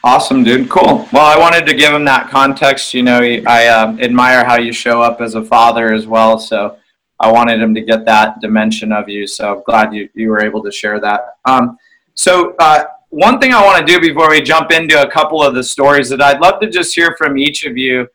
Awesome, 0.05 0.43
dude. 0.43 0.69
Cool. 0.69 1.07
Well, 1.13 1.27
I 1.27 1.39
wanted 1.39 1.65
to 1.67 1.75
give 1.75 1.93
him 1.93 2.05
that 2.07 2.29
context. 2.29 2.93
You 2.93 3.05
know, 3.05 3.21
I 3.21 3.67
uh, 3.67 3.97
admire 4.01 4.45
how 4.45 4.59
you 4.59 4.73
show 4.73 5.01
up 5.01 5.21
as 5.21 5.37
a 5.37 5.45
father 5.45 5.93
as 5.93 6.09
well. 6.09 6.41
So 6.41 6.77
I 7.21 7.31
wanted 7.31 7.63
him 7.63 7.73
to 7.77 7.81
get 7.81 8.05
that 8.07 8.41
dimension 8.41 8.91
of 8.91 9.09
you. 9.09 9.29
So 9.29 9.63
glad 9.65 9.95
you, 9.95 10.09
you 10.15 10.29
were 10.29 10.45
able 10.45 10.61
to 10.65 10.73
share 10.73 10.99
that. 10.99 11.37
Um, 11.45 11.79
so 12.15 12.57
uh, 12.59 12.83
one 13.13 13.39
thing 13.39 13.53
I 13.53 13.63
want 13.63 13.87
to 13.87 13.93
do 13.93 14.01
before 14.01 14.31
we 14.31 14.41
jump 14.41 14.73
into 14.73 15.03
a 15.03 15.11
couple 15.11 15.43
of 15.43 15.55
the 15.55 15.63
stories 15.63 16.09
that 16.09 16.23
I'd 16.23 16.41
love 16.41 16.61
to 16.61 16.71
just 16.71 16.95
hear 16.95 17.15
from 17.19 17.37
each 17.37 17.67
of 17.67 17.77
you. 17.77 18.09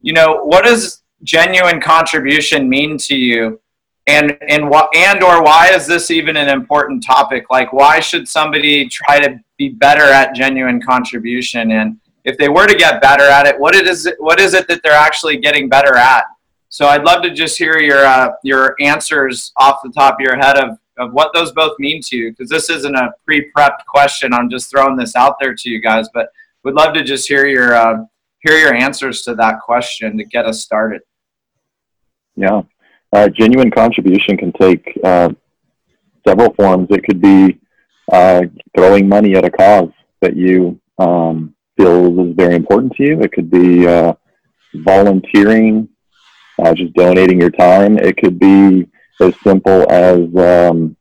You 0.00 0.14
know, 0.14 0.42
what 0.42 0.64
does 0.64 1.04
genuine 1.22 1.80
contribution 1.80 2.68
mean 2.68 2.98
to 2.98 3.14
you? 3.14 3.60
And 4.08 4.36
and 4.48 4.68
what 4.68 4.94
and 4.96 5.22
or 5.22 5.44
why 5.44 5.68
is 5.68 5.86
this 5.86 6.10
even 6.10 6.36
an 6.36 6.48
important 6.48 7.04
topic? 7.04 7.50
Like 7.50 7.72
why 7.72 8.00
should 8.00 8.26
somebody 8.26 8.88
try 8.88 9.20
to 9.20 9.38
be 9.58 9.68
better 9.68 10.02
at 10.02 10.34
genuine 10.34 10.82
contribution? 10.82 11.70
And 11.70 12.00
if 12.24 12.36
they 12.36 12.48
were 12.48 12.66
to 12.66 12.74
get 12.74 13.00
better 13.00 13.22
at 13.22 13.46
it, 13.46 13.58
what 13.60 13.76
it 13.76 13.86
is 13.86 14.10
what 14.18 14.40
is 14.40 14.54
it 14.54 14.66
that 14.66 14.82
they're 14.82 14.92
actually 14.92 15.36
getting 15.36 15.68
better 15.68 15.96
at? 15.96 16.24
So 16.68 16.88
I'd 16.88 17.04
love 17.04 17.22
to 17.22 17.30
just 17.30 17.56
hear 17.56 17.78
your 17.78 18.04
uh, 18.04 18.30
your 18.42 18.74
answers 18.80 19.52
off 19.56 19.82
the 19.84 19.92
top 19.92 20.14
of 20.14 20.20
your 20.20 20.36
head 20.36 20.58
of, 20.58 20.78
of 21.02 21.12
what 21.12 21.32
those 21.34 21.52
both 21.52 21.78
mean 21.78 22.00
to 22.08 22.16
you, 22.16 22.30
because 22.30 22.48
this 22.48 22.70
isn't 22.70 22.94
a 22.94 23.12
pre-prepped 23.24 23.84
question. 23.86 24.32
I'm 24.32 24.50
just 24.50 24.70
throwing 24.70 24.96
this 24.96 25.14
out 25.16 25.36
there 25.40 25.54
to 25.54 25.70
you 25.70 25.80
guys, 25.80 26.06
but 26.14 26.28
would 26.64 26.74
love 26.74 26.94
to 26.94 27.02
just 27.02 27.28
hear 27.28 27.46
your 27.46 27.74
uh, 27.74 27.96
hear 28.40 28.56
your 28.58 28.74
answers 28.74 29.22
to 29.22 29.34
that 29.36 29.60
question 29.60 30.16
to 30.18 30.24
get 30.24 30.44
us 30.46 30.62
started. 30.62 31.02
Yeah, 32.36 32.62
uh, 33.12 33.28
genuine 33.28 33.70
contribution 33.70 34.36
can 34.36 34.52
take 34.52 34.98
uh, 35.04 35.30
several 36.26 36.54
forms. 36.54 36.88
It 36.90 37.04
could 37.04 37.20
be 37.20 37.60
uh, 38.10 38.42
throwing 38.76 39.08
money 39.08 39.34
at 39.34 39.44
a 39.44 39.50
cause 39.50 39.90
that 40.20 40.36
you 40.36 40.80
um, 40.98 41.54
feel 41.76 42.28
is 42.28 42.36
very 42.36 42.54
important 42.54 42.92
to 42.96 43.02
you. 43.02 43.20
It 43.20 43.32
could 43.32 43.50
be 43.50 43.86
uh, 43.86 44.14
volunteering 44.74 45.88
uh, 46.62 46.74
just 46.74 46.92
donating 46.94 47.40
your 47.40 47.50
time. 47.50 47.98
It 47.98 48.16
could 48.16 48.38
be 48.38 48.86
as 49.20 49.34
simple 49.42 49.90
as 49.90 50.20
um, 50.36 50.96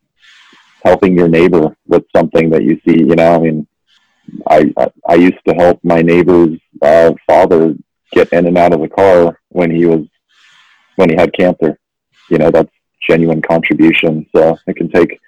helping 0.84 1.18
your 1.18 1.28
neighbor 1.28 1.76
with 1.88 2.04
something 2.16 2.50
that 2.50 2.64
you 2.64 2.80
see. 2.86 3.00
You 3.00 3.16
know, 3.16 3.36
I 3.36 3.40
mean, 3.40 3.68
I 4.50 4.74
I, 4.78 4.88
I 5.10 5.16
used 5.16 5.44
to 5.48 5.54
help 5.54 5.80
my 5.84 6.02
neighbor's 6.02 6.60
uh, 6.82 7.14
father 7.28 7.76
get 8.12 8.32
in 8.34 8.48
and 8.48 8.58
out 8.58 8.74
of 8.74 8.82
the 8.82 8.90
car 8.90 9.40
when 9.50 9.72
he 9.72 9.86
was 9.86 10.06
when 10.96 11.10
he 11.10 11.16
had 11.16 11.34
cancer. 11.34 11.80
You 12.30 12.38
know, 12.38 12.52
that's 12.52 12.72
genuine 13.08 13.42
contribution. 13.42 14.26
So 14.34 14.58
it 14.68 14.76
can 14.76 14.90
take 14.90 15.20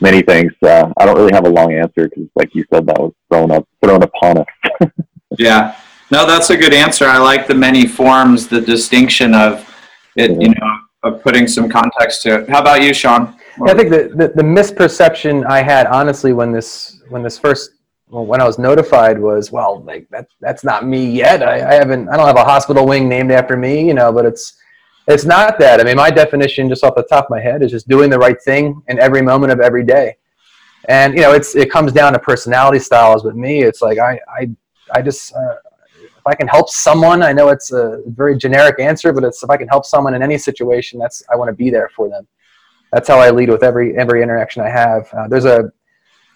many 0.00 0.22
things. 0.22 0.52
Uh, 0.62 0.92
I 0.96 1.06
don't 1.06 1.16
really 1.16 1.32
have 1.32 1.46
a 1.46 1.50
long 1.50 1.72
answer 1.72 2.08
because, 2.08 2.28
like 2.34 2.54
you 2.54 2.64
said, 2.72 2.86
that 2.86 2.98
was 2.98 3.12
thrown 3.30 3.50
up 3.50 3.66
thrown 3.82 4.02
upon 4.02 4.38
us. 4.38 4.46
yeah. 5.38 5.76
No, 6.10 6.24
that's 6.24 6.50
a 6.50 6.56
good 6.56 6.72
answer. 6.72 7.06
I 7.06 7.18
like 7.18 7.48
the 7.48 7.54
many 7.54 7.86
forms, 7.86 8.46
the 8.46 8.60
distinction 8.60 9.34
of 9.34 9.68
it, 10.14 10.30
you 10.40 10.48
know, 10.50 10.78
of 11.02 11.22
putting 11.22 11.46
some 11.46 11.68
context 11.68 12.22
to 12.22 12.40
it. 12.40 12.48
How 12.48 12.60
about 12.60 12.82
you, 12.82 12.92
Sean? 12.92 13.36
Yeah, 13.64 13.72
I 13.72 13.76
think 13.76 13.90
the, 13.90 14.10
the, 14.14 14.28
the, 14.28 14.42
misperception 14.42 15.46
I 15.46 15.62
had, 15.62 15.86
honestly, 15.86 16.32
when 16.32 16.52
this 16.52 17.00
when 17.08 17.22
this 17.22 17.38
first 17.38 17.70
well, 18.08 18.24
when 18.24 18.40
I 18.40 18.44
was 18.44 18.58
notified 18.58 19.18
was, 19.18 19.50
well, 19.50 19.82
like 19.82 20.08
that 20.10 20.28
that's 20.40 20.62
not 20.62 20.86
me 20.86 21.10
yet. 21.10 21.42
I, 21.42 21.70
I 21.70 21.74
haven't 21.74 22.08
I 22.08 22.16
don't 22.16 22.26
have 22.26 22.36
a 22.36 22.44
hospital 22.44 22.86
wing 22.86 23.08
named 23.08 23.32
after 23.32 23.56
me, 23.56 23.86
you 23.86 23.94
know, 23.94 24.12
but 24.12 24.24
it's 24.24 24.56
it's 25.08 25.24
not 25.24 25.58
that. 25.58 25.80
I 25.80 25.84
mean, 25.84 25.96
my 25.96 26.10
definition, 26.10 26.68
just 26.68 26.84
off 26.84 26.94
the 26.96 27.02
top 27.04 27.26
of 27.26 27.30
my 27.30 27.40
head, 27.40 27.62
is 27.62 27.70
just 27.70 27.88
doing 27.88 28.10
the 28.10 28.18
right 28.18 28.40
thing 28.42 28.82
in 28.88 28.98
every 28.98 29.22
moment 29.22 29.52
of 29.52 29.60
every 29.60 29.84
day. 29.84 30.16
And 30.88 31.14
you 31.14 31.20
know, 31.20 31.32
it's 31.32 31.54
it 31.54 31.70
comes 31.70 31.92
down 31.92 32.12
to 32.12 32.18
personality 32.18 32.78
styles. 32.78 33.24
With 33.24 33.36
me, 33.36 33.62
it's 33.62 33.82
like 33.82 33.98
I 33.98 34.20
I 34.28 34.50
I 34.92 35.02
just 35.02 35.34
uh, 35.34 35.56
if 36.26 36.32
I 36.32 36.34
can 36.34 36.48
help 36.48 36.68
someone, 36.68 37.22
I 37.22 37.32
know 37.32 37.50
it's 37.50 37.72
a 37.72 38.02
very 38.06 38.36
generic 38.36 38.80
answer, 38.80 39.12
but 39.12 39.22
it's 39.22 39.42
if 39.44 39.50
I 39.50 39.56
can 39.56 39.68
help 39.68 39.84
someone 39.84 40.14
in 40.14 40.22
any 40.22 40.38
situation, 40.38 40.98
that's 40.98 41.22
I 41.32 41.36
want 41.36 41.48
to 41.50 41.54
be 41.54 41.70
there 41.70 41.88
for 41.94 42.08
them. 42.08 42.26
That's 42.92 43.06
how 43.06 43.20
I 43.20 43.30
lead 43.30 43.48
with 43.48 43.62
every 43.62 43.96
every 43.96 44.22
interaction 44.22 44.62
I 44.62 44.68
have. 44.68 45.08
Uh, 45.16 45.28
there's 45.28 45.44
a 45.44 45.70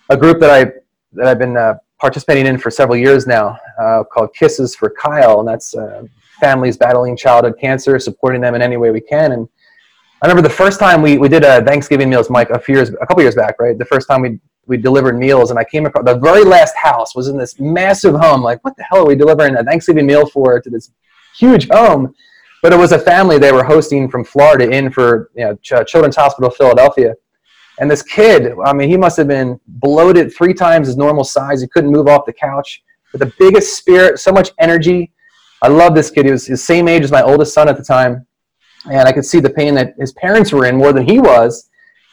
a 0.09 0.17
group 0.17 0.39
that 0.41 0.51
I 0.51 0.73
that 1.15 1.27
I've 1.27 1.41
been 1.41 1.57
uh, 1.57 1.75
participating 1.99 2.47
in 2.47 2.57
for 2.57 2.71
several 2.71 2.97
years 2.97 3.27
now 3.27 3.59
uh, 3.81 4.05
called 4.05 4.33
Kisses 4.33 4.77
for 4.77 4.91
Kyle, 4.91 5.41
and 5.41 5.49
that's 5.49 5.75
uh, 5.75 6.05
families 6.39 6.77
battling 6.77 7.17
childhood 7.17 7.57
cancer, 7.61 7.99
supporting 7.99 8.41
them 8.41 8.55
in 8.55 8.63
any 8.63 8.77
way 8.77 8.93
we 8.93 9.01
can. 9.01 9.33
And 9.33 9.49
I 10.23 10.27
remember 10.27 10.47
the 10.49 10.55
first 10.55 10.79
time 10.79 11.03
we, 11.03 11.19
we 11.19 11.29
did 11.29 11.45
a 11.45 11.65
Thanksgiving 11.65 12.09
meals, 12.09 12.31
Mike, 12.31 12.51
a 12.51 12.59
few 12.59 12.77
years, 12.77 12.91
a 12.91 13.07
couple 13.07 13.23
years 13.23 13.35
back, 13.35 13.57
right? 13.59 13.77
The 13.77 13.85
first 13.85 14.07
time 14.09 14.23
we 14.23 14.39
we 14.71 14.77
delivered 14.77 15.19
meals, 15.19 15.51
and 15.51 15.59
I 15.59 15.65
came 15.65 15.85
across 15.85 16.05
the 16.05 16.15
very 16.15 16.45
last 16.45 16.75
house 16.77 17.15
was 17.15 17.29
in 17.29 17.37
this 17.37 17.59
massive 17.59 18.15
home. 18.15 18.41
Like, 18.41 18.65
what 18.65 18.77
the 18.77 18.85
hell 18.85 19.01
are 19.01 19.07
we 19.07 19.17
delivering 19.17 19.57
a 19.57 19.65
Thanksgiving 19.65 20.07
meal 20.07 20.25
for 20.25 20.61
to 20.61 20.71
this 20.71 20.93
huge 21.37 21.69
home? 21.69 22.15
But 22.63 22.73
it 22.73 22.79
was 22.79 22.93
a 22.93 22.99
family 22.99 23.37
they 23.37 23.53
were 23.53 23.65
hosting 23.65 24.09
from 24.09 24.25
Florida 24.25 24.71
in 24.71 24.93
for 24.93 25.31
you 25.35 25.45
know, 25.45 25.55
Ch- 25.57 25.87
Children's 25.87 26.15
Hospital 26.15 26.51
Philadelphia. 26.51 27.15
And 27.81 27.91
this 27.91 28.03
kid, 28.03 28.53
I 28.65 28.73
mean, 28.73 28.89
he 28.89 28.97
must 28.97 29.17
have 29.17 29.27
been 29.27 29.59
bloated 29.67 30.33
three 30.33 30.55
times 30.55 30.87
his 30.87 30.97
normal 30.97 31.25
size. 31.25 31.61
He 31.61 31.67
couldn't 31.67 31.91
move 31.91 32.07
off 32.07 32.25
the 32.25 32.33
couch. 32.33 32.83
With 33.13 33.23
the 33.23 33.33
biggest 33.39 33.77
spirit, 33.77 34.21
so 34.21 34.31
much 34.31 34.51
energy. 34.61 35.11
I 35.63 35.69
love 35.69 35.97
this 35.97 36.11
kid. 36.11 36.27
He 36.27 36.31
was 36.31 36.47
the 36.47 36.57
same 36.57 36.87
age 36.87 37.03
as 37.03 37.11
my 37.11 37.23
oldest 37.23 37.55
son 37.55 37.69
at 37.69 37.77
the 37.77 37.83
time. 37.83 38.25
And 38.85 39.09
I 39.09 39.13
could 39.13 39.25
see 39.25 39.41
the 39.41 39.51
pain 39.51 39.75
that 39.75 39.95
his 39.99 40.13
parents 40.13 40.53
were 40.53 40.67
in 40.67 40.77
more 40.77 40.93
than 40.93 41.09
he 41.09 41.19
was 41.19 41.70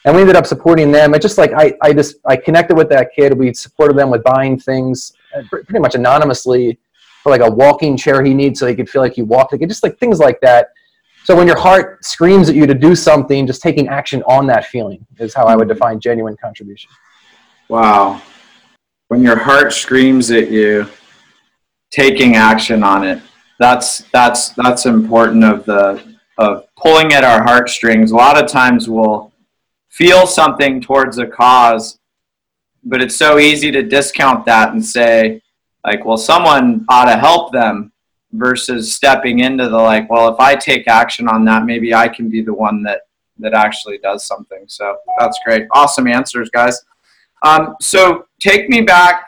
and 0.07 0.15
we 0.15 0.21
ended 0.21 0.37
up 0.37 0.45
supporting 0.45 0.89
them. 0.89 1.13
It 1.13 1.21
just 1.21 1.37
like 1.37 1.51
I, 1.51 1.73
I 1.81 1.91
just 1.91 2.15
I 2.25 2.37
connected 2.37 2.77
with 2.77 2.87
that 2.89 3.09
kid. 3.13 3.37
We 3.37 3.53
supported 3.53 3.97
them 3.97 4.09
with 4.09 4.23
buying 4.23 4.57
things 4.57 5.11
uh, 5.35 5.43
pretty 5.49 5.79
much 5.79 5.95
anonymously 5.95 6.79
for 7.21 7.29
like 7.29 7.41
a 7.41 7.51
walking 7.51 7.97
chair 7.97 8.23
he 8.23 8.33
needs 8.33 8.57
so 8.57 8.67
he 8.67 8.73
could 8.73 8.89
feel 8.89 9.01
like 9.01 9.15
he 9.15 9.21
walked. 9.21 9.51
Like 9.51 9.67
just 9.67 9.83
like 9.83 9.99
things 9.99 10.19
like 10.19 10.39
that. 10.39 10.69
So 11.25 11.35
when 11.35 11.45
your 11.45 11.59
heart 11.59 12.05
screams 12.05 12.47
at 12.47 12.55
you 12.55 12.65
to 12.65 12.73
do 12.73 12.95
something, 12.95 13.45
just 13.45 13.61
taking 13.61 13.89
action 13.89 14.23
on 14.23 14.47
that 14.47 14.67
feeling 14.67 15.05
is 15.19 15.33
how 15.33 15.43
I 15.45 15.57
would 15.57 15.67
define 15.67 15.99
genuine 15.99 16.37
contribution. 16.37 16.89
Wow. 17.67 18.21
When 19.09 19.21
your 19.21 19.37
heart 19.37 19.73
screams 19.73 20.31
at 20.31 20.49
you, 20.49 20.87
taking 21.91 22.37
action 22.37 22.81
on 22.81 23.03
it. 23.03 23.21
That's 23.59 24.03
that's 24.13 24.49
that's 24.51 24.85
important 24.85 25.43
of 25.43 25.65
the 25.65 26.01
of 26.37 26.63
pulling 26.77 27.11
at 27.11 27.25
our 27.25 27.43
heartstrings. 27.43 28.11
A 28.11 28.15
lot 28.15 28.41
of 28.41 28.49
times 28.49 28.87
we'll 28.87 29.33
feel 29.97 30.27
something 30.27 30.79
towards 30.79 31.17
a 31.17 31.25
cause, 31.25 31.97
but 32.83 33.01
it's 33.01 33.15
so 33.15 33.39
easy 33.39 33.71
to 33.71 33.81
discount 33.81 34.45
that 34.45 34.71
and 34.71 34.85
say, 34.85 35.41
like, 35.83 36.05
well, 36.05 36.17
someone 36.17 36.85
ought 36.87 37.05
to 37.05 37.17
help 37.17 37.51
them 37.51 37.91
versus 38.33 38.93
stepping 38.93 39.39
into 39.39 39.67
the 39.67 39.77
like, 39.77 40.07
well, 40.07 40.31
if 40.31 40.39
I 40.39 40.53
take 40.53 40.87
action 40.87 41.27
on 41.27 41.43
that, 41.45 41.65
maybe 41.65 41.95
I 41.95 42.07
can 42.07 42.29
be 42.29 42.43
the 42.43 42.53
one 42.53 42.83
that 42.83 43.01
that 43.39 43.53
actually 43.53 43.97
does 43.99 44.25
something. 44.25 44.65
So 44.67 44.97
that's 45.19 45.39
great. 45.45 45.67
Awesome 45.71 46.07
answers, 46.07 46.49
guys. 46.49 46.79
Um, 47.43 47.75
so 47.81 48.25
take 48.39 48.69
me 48.69 48.81
back 48.81 49.25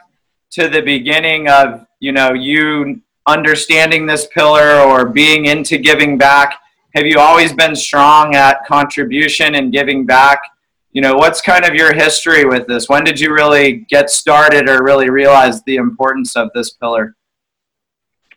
to 0.52 0.68
the 0.68 0.82
beginning 0.82 1.48
of 1.48 1.86
you 2.00 2.12
know 2.12 2.34
you 2.34 3.02
understanding 3.26 4.06
this 4.06 4.28
pillar 4.28 4.82
or 4.82 5.06
being 5.06 5.46
into 5.46 5.80
giving 5.80 6.18
back. 6.18 6.60
Have 6.96 7.06
you 7.06 7.18
always 7.18 7.54
been 7.54 7.76
strong 7.76 8.36
at 8.36 8.66
contribution 8.66 9.56
and 9.56 9.72
giving 9.72 10.06
back? 10.06 10.42
You 10.92 11.02
know, 11.02 11.16
what's 11.16 11.42
kind 11.42 11.66
of 11.66 11.76
your 11.76 11.94
history 11.94 12.46
with 12.46 12.68
this? 12.68 12.90
When 12.90 13.04
did 13.04 13.20
you 13.20 13.34
really 13.34 13.86
get 13.90 14.10
started 14.10 14.70
or 14.70 14.84
really 14.84 15.10
realize 15.10 15.62
the 15.64 15.76
importance 15.76 16.36
of 16.36 16.50
this 16.56 16.72
pillar? 16.72 17.16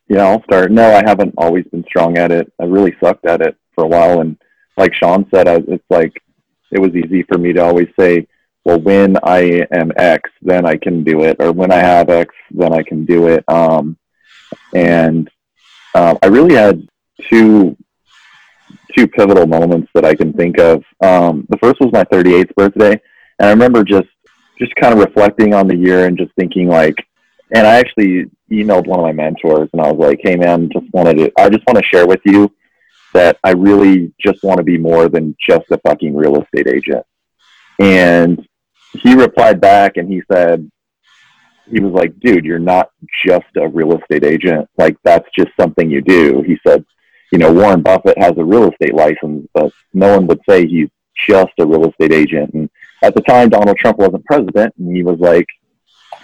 Yeah, 0.09 0.25
I'll 0.25 0.43
start. 0.45 0.71
No, 0.71 0.93
I 0.93 1.03
haven't 1.07 1.35
always 1.39 1.65
been 1.67 1.85
strong 1.85 2.19
at 2.19 2.31
it. 2.31 2.53
I 2.61 2.65
really 2.65 2.95
sucked 3.03 3.27
at 3.27 3.41
it 3.41 3.57
for 3.75 3.85
a 3.85 3.89
while. 3.89 4.21
And 4.21 4.37
like 4.77 4.95
Sean 4.95 5.27
said, 5.35 5.49
I, 5.49 5.57
it's 5.69 5.85
like 5.89 6.13
it 6.71 6.79
was 6.79 6.95
easy 6.95 7.23
for 7.23 7.39
me 7.39 7.55
to 7.55 7.63
always 7.63 7.89
say, 7.99 8.27
well, 8.65 8.79
when 8.79 9.17
I 9.23 9.67
am 9.73 9.91
X, 9.97 10.29
then 10.43 10.67
I 10.67 10.77
can 10.77 11.03
do 11.03 11.25
it. 11.25 11.37
Or 11.41 11.53
when 11.53 11.73
I 11.73 11.79
have 11.79 12.11
X, 12.11 12.35
then 12.51 12.73
I 12.75 12.83
can 12.83 13.05
do 13.07 13.29
it. 13.29 13.45
Um, 13.49 13.97
and 14.75 15.31
uh, 15.95 16.17
I 16.23 16.27
really 16.27 16.55
had 16.55 16.87
two 17.31 17.77
two 18.97 19.07
pivotal 19.07 19.47
moments 19.47 19.91
that 19.95 20.05
I 20.05 20.15
can 20.15 20.33
think 20.33 20.59
of. 20.59 20.83
Um, 21.03 21.47
the 21.49 21.59
first 21.59 21.81
was 21.81 21.93
my 21.93 22.05
38th 22.05 22.55
birthday, 22.55 23.01
and 23.39 23.49
I 23.49 23.51
remember 23.51 23.85
just 23.85 24.09
just 24.59 24.75
kind 24.77 24.93
of 24.93 25.01
reflecting 25.01 25.55
on 25.55 25.67
the 25.67 25.77
year 25.77 26.07
and 26.07 26.17
just 26.17 26.31
thinking 26.39 26.69
like, 26.69 26.95
and 27.55 27.67
I 27.67 27.77
actually 27.77 28.27
emailed 28.51 28.87
one 28.87 29.01
of 29.01 29.05
my 29.05 29.13
mentors 29.13 29.69
and 29.73 29.81
I 29.81 29.91
was 29.91 29.99
like, 29.99 30.21
hey 30.23 30.37
man, 30.37 30.71
just 30.73 30.87
wanted 30.93 31.17
to, 31.19 31.33
I 31.39 31.49
just 31.49 31.67
want 31.67 31.79
to 31.79 31.85
share 31.85 32.07
with 32.07 32.21
you 32.25 32.53
that 33.13 33.39
I 33.45 33.51
really 33.51 34.13
just 34.21 34.43
want 34.43 34.59
to 34.59 34.65
be 34.65 34.79
more 34.79 35.09
than 35.09 35.37
just 35.41 35.65
a 35.71 35.79
fucking 35.79 36.15
real 36.15 36.41
estate 36.41 36.69
agent. 36.69 37.05
And 37.79 38.47
he 38.93 39.15
replied 39.15 39.61
back 39.61 39.97
and 39.97 40.09
he 40.09 40.23
said, 40.31 40.71
he 41.71 41.81
was 41.81 41.93
like, 41.93 42.19
dude, 42.21 42.45
you're 42.45 42.59
not 42.59 42.91
just 43.25 43.47
a 43.57 43.69
real 43.69 43.99
estate 43.99 44.25
agent. 44.25 44.69
Like 44.77 44.97
that's 45.05 45.29
just 45.37 45.51
something 45.59 45.91
you 45.91 46.03
do. 46.03 46.43
He 46.43 46.59
said, 46.67 46.85
you 47.33 47.39
know, 47.39 47.53
Warren 47.53 47.81
Buffett 47.81 48.19
has 48.19 48.35
a 48.37 48.45
real 48.45 48.71
estate 48.71 48.95
license, 48.95 49.49
but 49.55 49.73
no 49.95 50.17
one 50.17 50.27
would 50.27 50.41
say 50.49 50.67
he's 50.67 50.91
just 51.27 51.53
a 51.59 51.67
real 51.67 51.89
estate 51.89 52.13
agent. 52.13 52.53
And 52.53 52.69
at 53.03 53.15
the 53.15 53.23
time, 53.23 53.49
Donald 53.49 53.79
Trump 53.79 53.99
wasn't 53.99 54.25
president, 54.27 54.75
and 54.79 54.95
he 54.95 55.03
was 55.03 55.19
like, 55.19 55.47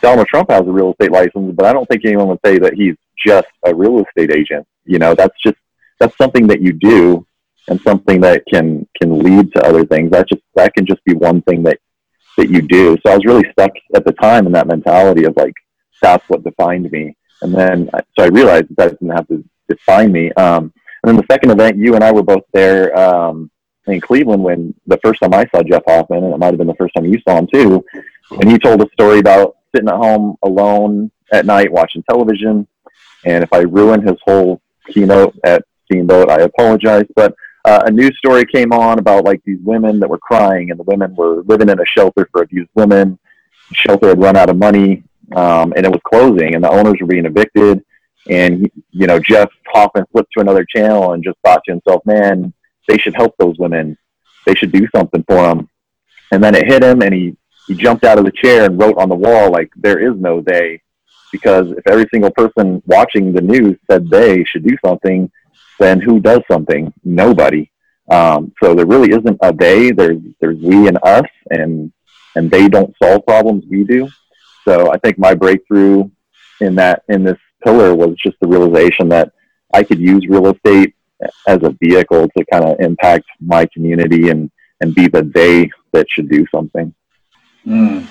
Donald 0.03 0.29
Trump 0.29 0.50
has 0.50 0.61
a 0.61 0.71
real 0.71 0.93
estate 0.93 1.11
license, 1.11 1.55
but 1.57 1.65
I 1.65 1.73
don't 1.73 1.88
think 1.88 2.05
anyone 2.05 2.29
would 2.29 2.41
say 2.45 2.59
that 2.59 2.75
he's 2.75 2.95
just 3.27 3.49
a 3.65 3.75
real 3.75 4.05
estate 4.05 4.31
agent. 4.31 4.67
You 4.85 4.99
know, 4.99 5.15
that's 5.15 5.35
just 5.43 5.57
that's 5.99 6.17
something 6.17 6.47
that 6.49 6.61
you 6.61 6.73
do, 6.73 7.27
and 7.69 7.81
something 7.81 8.21
that 8.21 8.45
can 8.53 8.87
can 9.00 9.19
lead 9.19 9.53
to 9.55 9.67
other 9.67 9.85
things. 9.85 10.11
That 10.11 10.29
just 10.29 10.43
that 10.55 10.75
can 10.75 10.87
just 10.87 11.03
be 11.05 11.15
one 11.15 11.43
thing 11.43 11.62
that 11.65 11.79
that 12.37 12.50
you 12.50 12.62
do. 12.62 12.97
So 13.03 13.12
I 13.12 13.17
was 13.17 13.25
really 13.25 13.50
stuck 13.53 13.73
at 13.95 14.05
the 14.05 14.12
time 14.12 14.47
in 14.47 14.53
that 14.53 14.69
mentality 14.69 15.25
of 15.25 15.37
like 15.37 15.55
that's 16.00 16.25
what 16.29 16.45
defined 16.45 16.91
me. 16.93 17.17
And 17.43 17.55
then 17.55 17.91
so 18.17 18.25
I 18.25 18.29
realized 18.29 18.67
that, 18.77 18.91
didn't 19.00 19.17
have 19.17 19.29
to 19.29 19.45
define 19.69 20.12
me. 20.12 20.33
Um, 20.33 20.73
and 21.02 21.09
then 21.09 21.17
the 21.17 21.26
second 21.31 21.50
event, 21.50 21.78
you 21.78 21.95
and 21.95 22.05
I 22.05 22.12
were 22.12 22.23
both 22.23 22.45
there 22.52 22.97
um, 22.99 23.50
in 23.87 24.00
Cleveland 24.00 24.43
when 24.43 24.75
the 24.87 24.99
first 25.05 25.21
time 25.21 25.35
I 25.35 25.47
saw 25.47 25.62
Jeff 25.62 25.83
Hoffman, 25.87 26.25
and 26.25 26.35
it 26.35 26.38
might 26.38 26.49
have 26.49 26.59
been 26.59 26.67
the 26.67 26.75
first 26.75 26.95
time 26.95 27.07
you 27.07 27.21
saw 27.21 27.38
him 27.38 27.47
too. 27.47 27.85
And 28.31 28.50
he 28.50 28.59
told 28.59 28.83
a 28.83 28.90
story 28.93 29.19
about 29.19 29.57
sitting 29.75 29.88
at 29.88 29.97
home 29.97 30.37
alone 30.43 31.11
at 31.33 31.47
night 31.47 31.73
watching 31.73 32.02
television. 32.09 32.67
And 33.25 33.43
if 33.43 33.52
I 33.52 33.61
ruin 33.61 34.07
his 34.07 34.17
whole 34.25 34.61
keynote 34.87 35.38
at 35.45 35.64
Steamboat, 35.85 36.31
I 36.31 36.43
apologize. 36.43 37.07
But 37.14 37.35
uh, 37.64 37.83
a 37.87 37.90
news 37.90 38.17
story 38.19 38.45
came 38.45 38.73
on 38.73 38.99
about 38.99 39.25
like 39.25 39.43
these 39.45 39.59
women 39.62 40.00
that 40.00 40.09
were 40.09 40.19
crying, 40.19 40.71
and 40.71 40.78
the 40.78 40.85
women 40.85 41.14
were 41.14 41.43
living 41.43 41.69
in 41.69 41.81
a 41.81 41.87
shelter 41.87 42.28
for 42.33 42.43
abused 42.43 42.71
women. 42.75 43.19
The 43.71 43.75
shelter 43.75 44.09
had 44.09 44.23
run 44.23 44.37
out 44.37 44.50
of 44.50 44.57
money, 44.57 45.02
um, 45.35 45.73
and 45.76 45.85
it 45.85 45.90
was 45.90 46.00
closing, 46.05 46.55
and 46.55 46.64
the 46.64 46.71
owners 46.71 46.97
were 47.00 47.07
being 47.07 47.26
evicted. 47.26 47.85
And 48.28 48.70
you 48.90 49.06
know, 49.06 49.18
Jeff 49.18 49.50
Hoffman 49.73 50.04
flipped 50.12 50.32
to 50.35 50.40
another 50.40 50.64
channel 50.64 51.12
and 51.12 51.25
just 51.25 51.38
thought 51.44 51.62
to 51.64 51.73
himself, 51.73 52.02
"Man, 52.04 52.52
they 52.87 52.99
should 52.99 53.14
help 53.14 53.35
those 53.38 53.58
women. 53.58 53.97
They 54.47 54.54
should 54.54 54.73
do 54.73 54.87
something 54.94 55.25
for 55.26 55.47
them." 55.47 55.68
And 56.30 56.42
then 56.42 56.54
it 56.54 56.66
hit 56.66 56.82
him, 56.82 57.02
and 57.02 57.14
he 57.14 57.37
he 57.66 57.75
jumped 57.75 58.04
out 58.04 58.18
of 58.18 58.25
the 58.25 58.32
chair 58.32 58.64
and 58.64 58.80
wrote 58.80 58.99
on 58.99 59.08
the 59.08 59.14
wall 59.14 59.50
like, 59.50 59.70
"There 59.76 59.99
is 59.99 60.18
no 60.18 60.40
they," 60.40 60.80
because 61.32 61.70
if 61.73 61.87
every 61.87 62.06
single 62.12 62.30
person 62.30 62.82
watching 62.87 63.32
the 63.32 63.40
news 63.40 63.78
said 63.90 64.08
they 64.08 64.44
should 64.44 64.66
do 64.66 64.76
something, 64.85 65.30
then 65.78 66.00
who 66.00 66.20
does 66.20 66.40
something? 66.50 66.92
Nobody. 67.04 67.70
Um, 68.11 68.52
so 68.62 68.75
there 68.75 68.87
really 68.87 69.11
isn't 69.11 69.38
a 69.42 69.52
they. 69.52 69.90
There's 69.90 70.20
there's 70.40 70.58
we 70.58 70.88
and 70.88 70.99
us, 71.02 71.26
and 71.50 71.92
and 72.35 72.50
they 72.50 72.68
don't 72.68 72.94
solve 73.02 73.26
problems. 73.26 73.64
We 73.70 73.85
do. 73.85 74.08
So 74.66 74.90
I 74.92 74.99
think 74.99 75.18
my 75.18 75.35
breakthrough 75.35 76.11
in 76.61 76.75
that 76.76 77.02
in 77.08 77.25
this 77.25 77.38
pillar 77.62 77.95
was 77.95 78.17
just 78.23 78.37
the 78.41 78.49
realization 78.49 79.09
that 79.11 79.33
I 79.75 79.83
could 79.83 79.99
use 79.99 80.27
real 80.29 80.47
estate 80.47 80.95
as 81.47 81.59
a 81.62 81.75
vehicle 81.83 82.29
to 82.37 82.45
kind 82.53 82.65
of 82.65 82.79
impact 82.81 83.27
my 83.41 83.67
community 83.67 84.31
and 84.31 84.50
and 84.81 84.95
be 84.95 85.09
the 85.09 85.23
they 85.35 85.71
that 85.93 86.07
should 86.09 86.29
do 86.29 86.47
something. 86.55 86.95
Mm. 87.67 88.07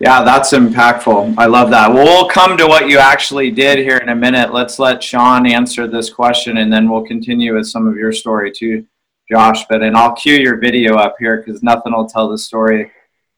Yeah, 0.00 0.24
that's 0.24 0.52
impactful. 0.52 1.34
I 1.38 1.46
love 1.46 1.70
that. 1.70 1.92
Well, 1.92 2.04
we'll 2.04 2.28
come 2.28 2.56
to 2.56 2.66
what 2.66 2.88
you 2.88 2.98
actually 2.98 3.50
did 3.50 3.78
here 3.78 3.98
in 3.98 4.08
a 4.08 4.14
minute. 4.14 4.52
Let's 4.52 4.78
let 4.78 5.02
Sean 5.02 5.46
answer 5.46 5.86
this 5.86 6.10
question 6.10 6.58
and 6.58 6.72
then 6.72 6.90
we'll 6.90 7.04
continue 7.04 7.54
with 7.54 7.66
some 7.66 7.86
of 7.86 7.96
your 7.96 8.12
story 8.12 8.50
too, 8.50 8.86
Josh. 9.30 9.64
But 9.68 9.82
and 9.82 9.96
I'll 9.96 10.14
cue 10.14 10.36
your 10.36 10.58
video 10.58 10.96
up 10.96 11.16
here 11.18 11.42
because 11.42 11.62
nothing 11.62 11.92
will 11.92 12.08
tell 12.08 12.28
the 12.28 12.38
story 12.38 12.90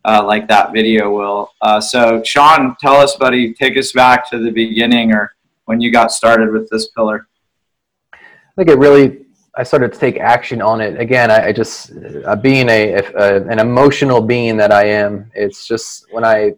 uh, 0.06 0.24
like 0.24 0.48
that 0.48 0.72
video 0.72 1.10
will. 1.10 1.50
Uh, 1.60 1.80
so, 1.80 2.22
Sean, 2.24 2.76
tell 2.80 2.94
us, 2.94 3.16
buddy, 3.16 3.52
take 3.52 3.76
us 3.76 3.92
back 3.92 4.28
to 4.30 4.38
the 4.38 4.50
beginning 4.50 5.12
or 5.12 5.34
when 5.64 5.80
you 5.80 5.90
got 5.90 6.12
started 6.12 6.52
with 6.52 6.70
this 6.70 6.88
pillar. 6.88 7.26
I 8.12 8.18
think 8.56 8.70
it 8.70 8.78
really 8.78 9.26
I 9.58 9.62
started 9.62 9.92
to 9.92 9.98
take 9.98 10.18
action 10.18 10.60
on 10.60 10.82
it. 10.82 11.00
Again, 11.00 11.30
I, 11.30 11.46
I 11.46 11.52
just 11.52 11.92
uh, 12.26 12.36
being 12.36 12.68
a, 12.68 12.92
a, 12.94 13.42
an 13.48 13.58
emotional 13.58 14.20
being 14.20 14.56
that 14.58 14.70
I 14.70 14.84
am. 14.84 15.30
It's 15.34 15.66
just 15.66 16.06
when 16.12 16.24
I 16.24 16.52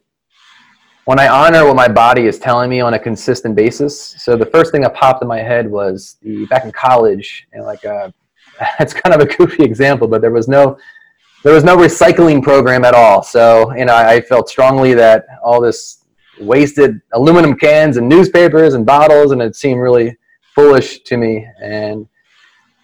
when 1.05 1.19
I 1.19 1.29
honor 1.29 1.65
what 1.65 1.77
my 1.77 1.89
body 1.89 2.27
is 2.27 2.39
telling 2.39 2.69
me 2.69 2.81
on 2.81 2.95
a 2.95 2.99
consistent 2.99 3.55
basis. 3.55 4.17
So 4.19 4.37
the 4.37 4.45
first 4.45 4.73
thing 4.73 4.83
that 4.83 4.95
popped 4.95 5.23
in 5.23 5.29
my 5.29 5.39
head 5.39 5.71
was 5.71 6.17
the 6.23 6.45
back 6.47 6.65
in 6.65 6.73
college, 6.73 7.47
and 7.53 7.65
like 7.65 7.85
uh, 7.85 8.11
it's 8.81 8.93
kind 8.93 9.15
of 9.15 9.21
a 9.21 9.37
goofy 9.37 9.63
example, 9.63 10.09
but 10.09 10.21
there 10.21 10.33
was 10.33 10.49
no 10.49 10.77
there 11.45 11.55
was 11.55 11.65
no 11.65 11.77
recycling 11.77 12.43
program 12.43 12.85
at 12.85 12.95
all. 12.95 13.23
So 13.23 13.75
you 13.75 13.85
know, 13.85 13.95
I 13.95 14.21
felt 14.21 14.49
strongly 14.49 14.95
that 14.95 15.27
all 15.43 15.61
this 15.61 16.05
wasted 16.41 17.01
aluminum 17.13 17.57
cans 17.57 17.97
and 17.97 18.09
newspapers 18.09 18.75
and 18.75 18.85
bottles, 18.85 19.33
and 19.33 19.43
it 19.43 19.57
seemed 19.57 19.81
really 19.81 20.17
foolish 20.55 21.01
to 21.01 21.17
me 21.17 21.47
and 21.63 22.09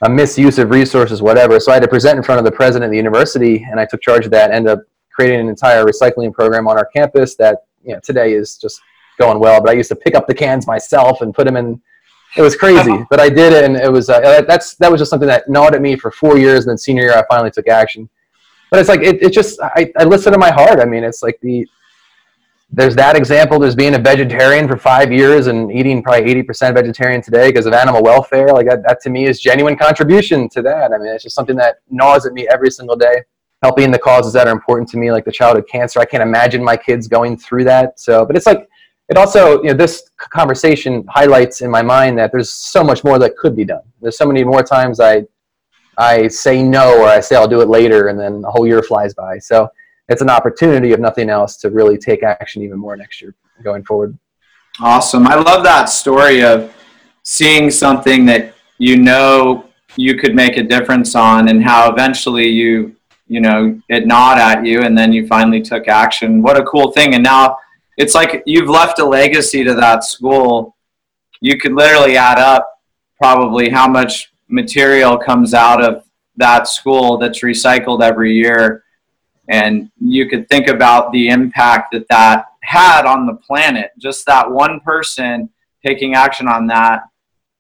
a 0.03 0.09
misuse 0.09 0.59
of 0.59 0.71
resources, 0.71 1.23
whatever. 1.23 1.59
So 1.59 1.73
I 1.73 1.75
had 1.75 1.83
to 1.83 1.89
present 1.89 2.17
in 2.17 2.23
front 2.23 2.39
of 2.39 2.45
the 2.45 2.53
president 2.53 2.85
of 2.85 2.91
the 2.91 2.97
university, 2.97 3.67
and 3.71 3.81
I 3.81 3.87
took 3.87 4.03
charge 4.03 4.25
of 4.25 4.31
that. 4.33 4.51
Ended 4.51 4.79
up 4.79 4.81
creating 5.11 5.41
an 5.41 5.49
entire 5.49 5.85
recycling 5.85 6.33
program 6.33 6.69
on 6.69 6.77
our 6.77 6.87
campus 6.87 7.37
that 7.37 7.65
you 7.83 7.95
know 7.95 8.01
today 8.01 8.35
is 8.35 8.59
just 8.59 8.81
going 9.19 9.39
well. 9.39 9.61
But 9.61 9.71
I 9.71 9.73
used 9.75 9.89
to 9.91 9.97
pick 9.97 10.15
up 10.15 10.27
the 10.27 10.35
cans 10.35 10.67
myself 10.67 11.23
and 11.23 11.35
put 11.35 11.47
them 11.47 11.57
in. 11.57 11.81
It 12.37 12.43
was 12.43 12.57
crazy, 12.57 13.05
but 13.11 13.21
I 13.21 13.29
did 13.29 13.53
it, 13.53 13.65
and 13.65 13.77
it 13.77 13.91
was 13.91 14.11
uh, 14.11 14.43
that's 14.47 14.75
that 14.77 14.91
was 14.91 15.01
just 15.01 15.11
something 15.11 15.29
that 15.29 15.49
gnawed 15.49 15.75
at 15.75 15.83
me 15.83 15.97
for 15.97 16.11
four 16.11 16.39
years. 16.39 16.65
And 16.65 16.71
then 16.71 16.79
senior 16.79 17.05
year, 17.05 17.17
I 17.17 17.25
finally 17.29 17.51
took 17.51 17.69
action. 17.69 18.09
But 18.75 18.81
it's 18.81 18.89
like 18.89 19.03
it, 19.03 19.23
it 19.23 19.33
just 19.33 19.61
I, 19.63 19.93
I 19.97 20.03
listen 20.03 20.33
to 20.33 20.39
my 20.39 20.51
heart. 20.51 20.81
I 20.81 20.85
mean, 20.85 21.05
it's 21.05 21.23
like 21.23 21.39
the 21.41 21.65
there's 22.73 22.97
that 22.97 23.15
example. 23.15 23.61
There's 23.61 23.77
being 23.77 23.95
a 23.95 24.01
vegetarian 24.01 24.67
for 24.67 24.77
five 24.77 25.13
years 25.13 25.47
and 25.47 25.71
eating 25.71 26.03
probably 26.03 26.35
80% 26.43 26.75
vegetarian 26.75 27.23
today 27.23 27.51
because 27.51 27.67
of 27.67 27.73
animal 27.73 28.03
welfare. 28.03 28.49
Like 28.49 28.67
that, 28.67 28.83
that 28.85 29.01
to 29.03 29.11
me 29.11 29.27
is 29.27 29.39
genuine 29.39 29.77
contribution 29.77 30.49
to 30.49 30.63
that. 30.63 30.93
I 30.93 30.99
mean, 30.99 31.07
it's 31.07 31.23
just 31.23 31.37
something 31.37 31.55
that 31.55 31.83
gnaws 31.89 32.27
at 32.27 32.33
me 32.33 32.49
every 32.49 32.69
single 32.69 32.97
day. 32.97 33.23
Helping 33.63 33.93
the 33.93 33.99
causes 34.01 34.33
that 34.33 34.49
are 34.49 34.53
important 34.53 34.89
to 34.89 34.97
me, 34.97 35.13
like 35.13 35.25
the 35.25 35.31
childhood 35.31 35.69
cancer. 35.71 36.01
I 36.01 36.05
can't 36.05 36.25
imagine 36.25 36.65
my 36.65 36.77
kids 36.77 37.07
going 37.07 37.37
through 37.37 37.63
that. 37.67 38.01
So, 38.01 38.27
but 38.27 38.37
it's 38.37 38.47
like 38.47 38.69
it 39.09 39.17
also, 39.17 39.63
you 39.63 39.69
know, 39.69 39.75
this 39.75 40.11
conversation 40.19 41.05
highlights 41.09 41.61
in 41.61 41.71
my 41.71 41.83
mind 41.83 42.19
that 42.19 42.33
there's 42.33 42.53
so 42.53 42.83
much 42.83 43.05
more 43.05 43.21
that 43.21 43.37
could 43.37 43.55
be 43.55 43.65
done. 43.65 43.83
There's 44.03 44.19
so 44.19 44.27
many 44.27 44.43
more 44.43 44.65
times 44.65 44.99
I, 44.99 45.27
I 45.99 46.29
say 46.29 46.63
no 46.63 47.03
or 47.03 47.07
I 47.07 47.21
say 47.21 47.37
I'll 47.37 47.49
do 47.49 47.61
it 47.61 47.69
later, 47.69 48.09
and 48.09 48.19
then 48.19 48.43
a 48.45 48.51
whole 48.51 48.67
year 48.67 48.83
flies 48.83 49.15
by. 49.15 49.39
So 49.39 49.69
it's 50.09 50.23
an 50.23 50.31
opportunity, 50.31 50.93
if 50.93 51.01
nothing 51.01 51.31
else, 51.31 51.57
to 51.59 51.71
really 51.71 51.97
take 51.97 52.23
action 52.23 52.63
even 52.63 52.79
more 52.79 52.97
next 52.97 53.23
year 53.23 53.35
going 53.63 53.85
forward. 53.85 54.19
Awesome. 54.81 55.27
I 55.27 55.37
love 55.37 55.63
that 55.65 55.85
story 55.85 56.43
of 56.43 56.75
seeing 57.23 57.71
something 57.71 58.27
that 58.27 58.55
you 58.79 58.97
know 58.97 59.67
you 59.97 60.17
could 60.17 60.35
make 60.35 60.57
a 60.57 60.63
difference 60.63 61.15
on 61.15 61.49
and 61.49 61.63
how 61.63 61.91
eventually 61.91 62.49
you 62.49 62.95
you 63.27 63.41
know 63.41 63.81
it 63.89 64.07
gnawed 64.07 64.39
at 64.39 64.67
you 64.67 64.83
and 64.83 64.97
then 64.99 65.13
you 65.13 65.27
finally 65.27 65.63
took 65.63 65.89
action 65.89 66.43
what 66.43 66.59
a 66.59 66.65
cool 66.65 66.91
thing 66.91 67.15
and 67.15 67.23
now 67.23 67.57
it's 67.97 68.15
like 68.15 68.43
you've 68.45 68.69
left 68.69 68.99
a 68.99 69.05
legacy 69.05 69.65
to 69.65 69.73
that 69.75 70.05
school 70.05 70.77
you 71.41 71.59
could 71.59 71.73
literally 71.73 72.17
add 72.17 72.39
up 72.39 72.69
probably 73.17 73.71
how 73.71 73.89
much 73.89 74.33
material 74.49 75.17
comes 75.17 75.55
out 75.55 75.83
of 75.83 76.05
that 76.37 76.69
school 76.69 77.17
that's 77.19 77.41
recycled 77.41 78.03
every 78.03 78.35
year 78.35 78.85
and 79.49 79.91
you 80.01 80.29
could 80.29 80.49
think 80.49 80.69
about 80.69 81.13
the 81.13 81.29
impact 81.29 81.93
that 81.93 82.09
that 82.09 82.47
had 82.63 83.05
on 83.05 83.27
the 83.27 83.35
planet. 83.35 83.91
Just 83.99 84.25
that 84.27 84.51
one 84.51 84.81
person 84.81 85.51
taking 85.85 86.15
action 86.15 86.49
on 86.49 86.67
that. 86.69 87.03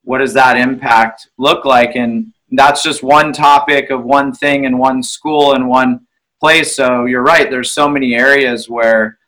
What 0.02 0.18
does 0.18 0.34
that 0.34 0.56
impact 0.56 1.28
look 1.38 1.64
like? 1.64 1.94
And 1.94 2.32
that's 2.52 2.82
just 2.82 3.02
one 3.02 3.32
topic 3.32 3.90
of 3.90 4.04
one 4.04 4.32
thing 4.32 4.64
in 4.64 4.78
one 4.78 5.02
school 5.02 5.54
in 5.54 5.66
one 5.66 6.06
place. 6.40 6.74
So 6.74 7.04
you're 7.04 7.22
right. 7.22 7.50
There's 7.50 7.72
so 7.72 7.88
many 7.88 8.14
areas 8.14 8.68
where 8.68 9.18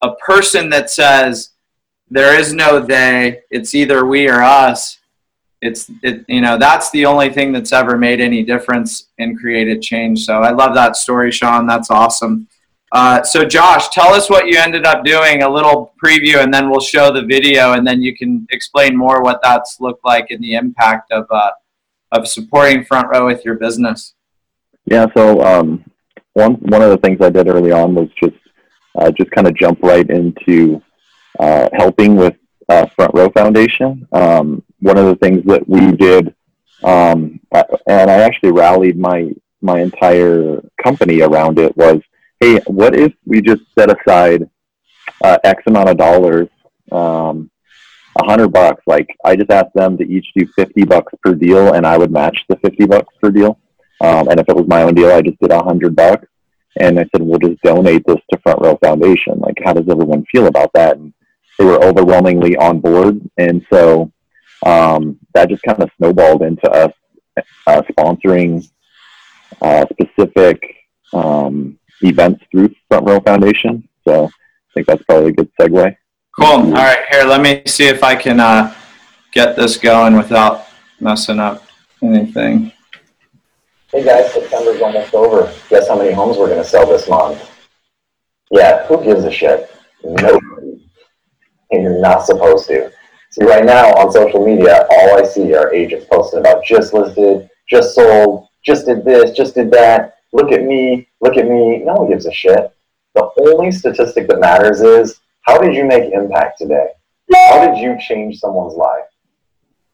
a 0.00 0.14
person 0.16 0.70
that 0.70 0.90
says 0.90 1.50
there 2.10 2.38
is 2.38 2.52
no 2.52 2.80
they, 2.80 3.40
it's 3.50 3.74
either 3.74 4.04
we 4.06 4.28
or 4.28 4.42
us, 4.42 4.98
it's 5.62 5.90
it 6.02 6.24
you 6.28 6.40
know 6.40 6.58
that's 6.58 6.90
the 6.90 7.06
only 7.06 7.30
thing 7.30 7.52
that's 7.52 7.72
ever 7.72 7.96
made 7.96 8.20
any 8.20 8.42
difference 8.42 9.08
and 9.18 9.38
created 9.38 9.80
change. 9.80 10.24
So 10.24 10.42
i 10.42 10.50
love 10.50 10.74
that 10.74 10.96
story 10.96 11.30
sean. 11.30 11.66
That's 11.66 11.90
awesome. 11.90 12.48
Uh, 12.90 13.22
so 13.22 13.42
josh 13.44 13.88
tell 13.88 14.12
us 14.12 14.28
what 14.28 14.46
you 14.46 14.58
ended 14.58 14.84
up 14.84 15.02
doing 15.02 15.42
a 15.42 15.48
little 15.48 15.94
preview 16.04 16.42
and 16.42 16.52
then 16.52 16.68
we'll 16.68 16.80
show 16.80 17.10
the 17.10 17.22
video 17.22 17.72
and 17.72 17.86
then 17.86 18.02
you 18.02 18.14
can 18.14 18.46
explain 18.50 18.94
more 18.94 19.22
what 19.22 19.40
that's 19.42 19.78
looked 19.80 20.04
like 20.04 20.30
and 20.30 20.42
the 20.44 20.54
impact 20.54 21.10
of 21.10 21.24
uh, 21.30 21.52
of 22.10 22.28
supporting 22.28 22.84
front 22.84 23.08
row 23.08 23.24
with 23.24 23.44
your 23.44 23.54
business. 23.54 24.14
Yeah 24.84 25.06
so 25.16 25.40
um, 25.42 25.84
one 26.34 26.54
one 26.54 26.82
of 26.82 26.90
the 26.90 26.98
things 26.98 27.18
i 27.22 27.30
did 27.30 27.48
early 27.48 27.72
on 27.72 27.94
was 27.94 28.08
just 28.22 28.36
uh, 28.98 29.10
just 29.12 29.30
kind 29.30 29.46
of 29.46 29.54
jump 29.54 29.82
right 29.82 30.10
into 30.10 30.82
uh, 31.38 31.68
helping 31.72 32.14
with 32.16 32.34
uh, 32.68 32.86
Front 32.94 33.12
Row 33.14 33.30
Foundation. 33.30 34.06
Um, 34.12 34.62
one 34.82 34.98
of 34.98 35.06
the 35.06 35.16
things 35.16 35.40
that 35.46 35.66
we 35.68 35.92
did, 35.92 36.34
um, 36.84 37.40
and 37.86 38.10
I 38.10 38.18
actually 38.26 38.52
rallied 38.52 38.98
my 38.98 39.30
my 39.60 39.78
entire 39.80 40.60
company 40.82 41.22
around 41.22 41.58
it 41.58 41.76
was, 41.76 42.00
hey, 42.40 42.58
what 42.66 42.94
if 42.94 43.12
we 43.24 43.40
just 43.40 43.62
set 43.78 43.88
aside 43.96 44.50
uh, 45.22 45.38
X 45.44 45.62
amount 45.66 45.88
of 45.88 45.96
dollars, 45.96 46.48
um, 46.90 47.48
a 48.20 48.24
hundred 48.30 48.48
bucks? 48.48 48.82
Like 48.86 49.08
I 49.24 49.36
just 49.36 49.50
asked 49.50 49.74
them 49.74 49.96
to 49.98 50.04
each 50.04 50.26
do 50.36 50.46
fifty 50.56 50.84
bucks 50.84 51.12
per 51.22 51.34
deal, 51.34 51.74
and 51.74 51.86
I 51.86 51.96
would 51.96 52.10
match 52.10 52.38
the 52.48 52.56
fifty 52.56 52.86
bucks 52.86 53.14
per 53.22 53.30
deal. 53.30 53.58
Um, 54.00 54.28
and 54.28 54.40
if 54.40 54.48
it 54.48 54.56
was 54.56 54.66
my 54.66 54.82
own 54.82 54.94
deal, 54.94 55.12
I 55.12 55.22
just 55.22 55.40
did 55.40 55.52
a 55.52 55.62
hundred 55.62 55.94
bucks. 55.94 56.26
And 56.80 56.98
I 56.98 57.04
said, 57.12 57.20
we'll 57.20 57.38
just 57.38 57.60
donate 57.62 58.02
this 58.06 58.22
to 58.30 58.40
Front 58.42 58.62
Row 58.62 58.76
Foundation. 58.82 59.38
Like, 59.38 59.58
how 59.62 59.74
does 59.74 59.88
everyone 59.90 60.24
feel 60.32 60.46
about 60.46 60.72
that? 60.72 60.96
And 60.96 61.12
they 61.58 61.66
were 61.66 61.84
overwhelmingly 61.84 62.56
on 62.56 62.80
board, 62.80 63.20
and 63.36 63.64
so 63.70 64.10
um, 64.64 65.18
that 65.34 65.48
just 65.48 65.62
kind 65.62 65.82
of 65.82 65.90
snowballed 65.96 66.42
into 66.42 66.70
us 66.70 66.92
uh, 67.66 67.82
sponsoring 67.82 68.68
uh, 69.60 69.86
specific 69.90 70.76
um, 71.12 71.78
events 72.02 72.44
through 72.50 72.74
Front 72.88 73.06
Row 73.06 73.20
Foundation. 73.20 73.88
So 74.04 74.24
I 74.24 74.30
think 74.74 74.86
that's 74.86 75.02
probably 75.04 75.30
a 75.30 75.32
good 75.32 75.50
segue. 75.60 75.96
Cool. 76.38 76.46
All 76.46 76.72
right, 76.72 77.04
here, 77.10 77.24
let 77.24 77.40
me 77.40 77.62
see 77.66 77.86
if 77.86 78.02
I 78.02 78.16
can 78.16 78.40
uh, 78.40 78.74
get 79.32 79.54
this 79.54 79.76
going 79.76 80.16
without 80.16 80.66
messing 81.00 81.38
up 81.38 81.66
anything. 82.02 82.72
Hey 83.92 84.04
guys, 84.04 84.32
September's 84.32 84.80
almost 84.80 85.14
over. 85.14 85.52
Guess 85.68 85.88
how 85.88 85.98
many 85.98 86.12
homes 86.12 86.38
we're 86.38 86.46
going 86.46 86.62
to 86.62 86.68
sell 86.68 86.86
this 86.86 87.08
month? 87.08 87.50
Yeah, 88.50 88.86
who 88.86 89.04
gives 89.04 89.24
a 89.24 89.30
shit? 89.30 89.70
Nobody. 90.02 90.88
And 91.70 91.82
you're 91.82 92.00
not 92.00 92.24
supposed 92.24 92.68
to. 92.68 92.90
See, 93.32 93.46
right 93.46 93.64
now 93.64 93.94
on 93.94 94.12
social 94.12 94.44
media, 94.44 94.86
all 94.90 95.18
I 95.18 95.24
see 95.24 95.54
are 95.54 95.72
agents 95.72 96.04
posting 96.10 96.40
about 96.40 96.66
just 96.66 96.92
listed, 96.92 97.48
just 97.66 97.94
sold, 97.94 98.48
just 98.62 98.84
did 98.84 99.06
this, 99.06 99.30
just 99.30 99.54
did 99.54 99.70
that. 99.70 100.16
Look 100.34 100.52
at 100.52 100.64
me, 100.64 101.08
look 101.22 101.38
at 101.38 101.48
me. 101.48 101.78
No 101.78 101.94
one 101.94 102.10
gives 102.10 102.26
a 102.26 102.32
shit. 102.32 102.70
The 103.14 103.30
only 103.40 103.72
statistic 103.72 104.28
that 104.28 104.38
matters 104.38 104.82
is 104.82 105.18
how 105.42 105.58
did 105.58 105.74
you 105.74 105.86
make 105.86 106.12
impact 106.12 106.58
today? 106.58 106.88
How 107.34 107.66
did 107.66 107.78
you 107.78 107.96
change 107.98 108.38
someone's 108.38 108.74
life? 108.74 109.04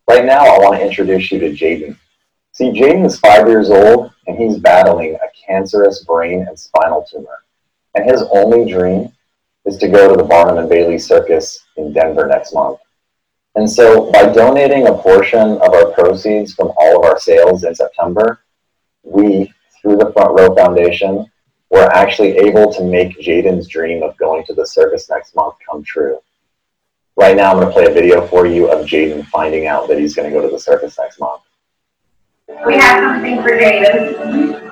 Right 0.08 0.24
now, 0.24 0.44
I 0.44 0.58
want 0.58 0.74
to 0.80 0.84
introduce 0.84 1.30
you 1.30 1.38
to 1.38 1.50
Jaden. 1.50 1.96
See, 2.52 2.72
Jaden 2.72 3.06
is 3.06 3.20
five 3.20 3.46
years 3.46 3.70
old 3.70 4.10
and 4.26 4.36
he's 4.36 4.58
battling 4.58 5.14
a 5.14 5.46
cancerous 5.46 6.04
brain 6.04 6.44
and 6.48 6.58
spinal 6.58 7.06
tumor. 7.08 7.44
And 7.94 8.10
his 8.10 8.22
only 8.32 8.68
dream 8.68 9.12
is 9.64 9.76
to 9.76 9.88
go 9.88 10.08
to 10.08 10.16
the 10.16 10.28
Barnum 10.28 10.58
and 10.58 10.68
Bailey 10.68 10.98
Circus 10.98 11.64
in 11.76 11.92
Denver 11.92 12.26
next 12.26 12.52
month. 12.52 12.80
And 13.54 13.68
so, 13.68 14.10
by 14.12 14.32
donating 14.32 14.86
a 14.86 14.94
portion 14.94 15.40
of 15.40 15.74
our 15.74 15.92
proceeds 15.92 16.54
from 16.54 16.72
all 16.76 16.98
of 16.98 17.04
our 17.04 17.18
sales 17.18 17.64
in 17.64 17.74
September, 17.74 18.40
we, 19.02 19.52
through 19.80 19.96
the 19.96 20.12
Front 20.12 20.38
Row 20.38 20.54
Foundation, 20.54 21.26
were 21.70 21.90
actually 21.92 22.36
able 22.38 22.72
to 22.72 22.84
make 22.84 23.18
Jaden's 23.18 23.68
dream 23.68 24.02
of 24.02 24.16
going 24.16 24.44
to 24.46 24.54
the 24.54 24.66
circus 24.66 25.10
next 25.10 25.34
month 25.34 25.54
come 25.68 25.82
true. 25.82 26.20
Right 27.16 27.36
now, 27.36 27.50
I'm 27.50 27.56
going 27.56 27.66
to 27.66 27.72
play 27.72 27.86
a 27.86 27.92
video 27.92 28.26
for 28.28 28.46
you 28.46 28.70
of 28.70 28.86
Jaden 28.86 29.26
finding 29.26 29.66
out 29.66 29.88
that 29.88 29.98
he's 29.98 30.14
going 30.14 30.30
to 30.30 30.36
go 30.36 30.40
to 30.40 30.48
the 30.48 30.60
circus 30.60 30.96
next 30.98 31.18
month. 31.18 31.42
We 32.64 32.76
have 32.76 33.02
something 33.02 33.42
for 33.42 33.50
Jaden. 33.50 34.68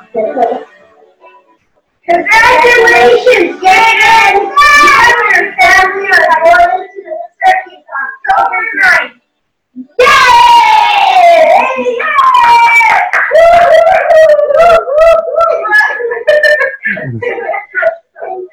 Congratulations, 2.08 3.60
Jaden! 3.60 4.32
You 4.32 4.94
and 5.02 5.34
your 5.34 5.52
family 5.56 6.06
are 6.06 6.38
going 6.44 6.86
to 6.86 7.00
the 7.02 7.16
circus 7.42 7.82
October 8.30 8.62
9th. 8.80 9.20
Yay! 9.98 10.46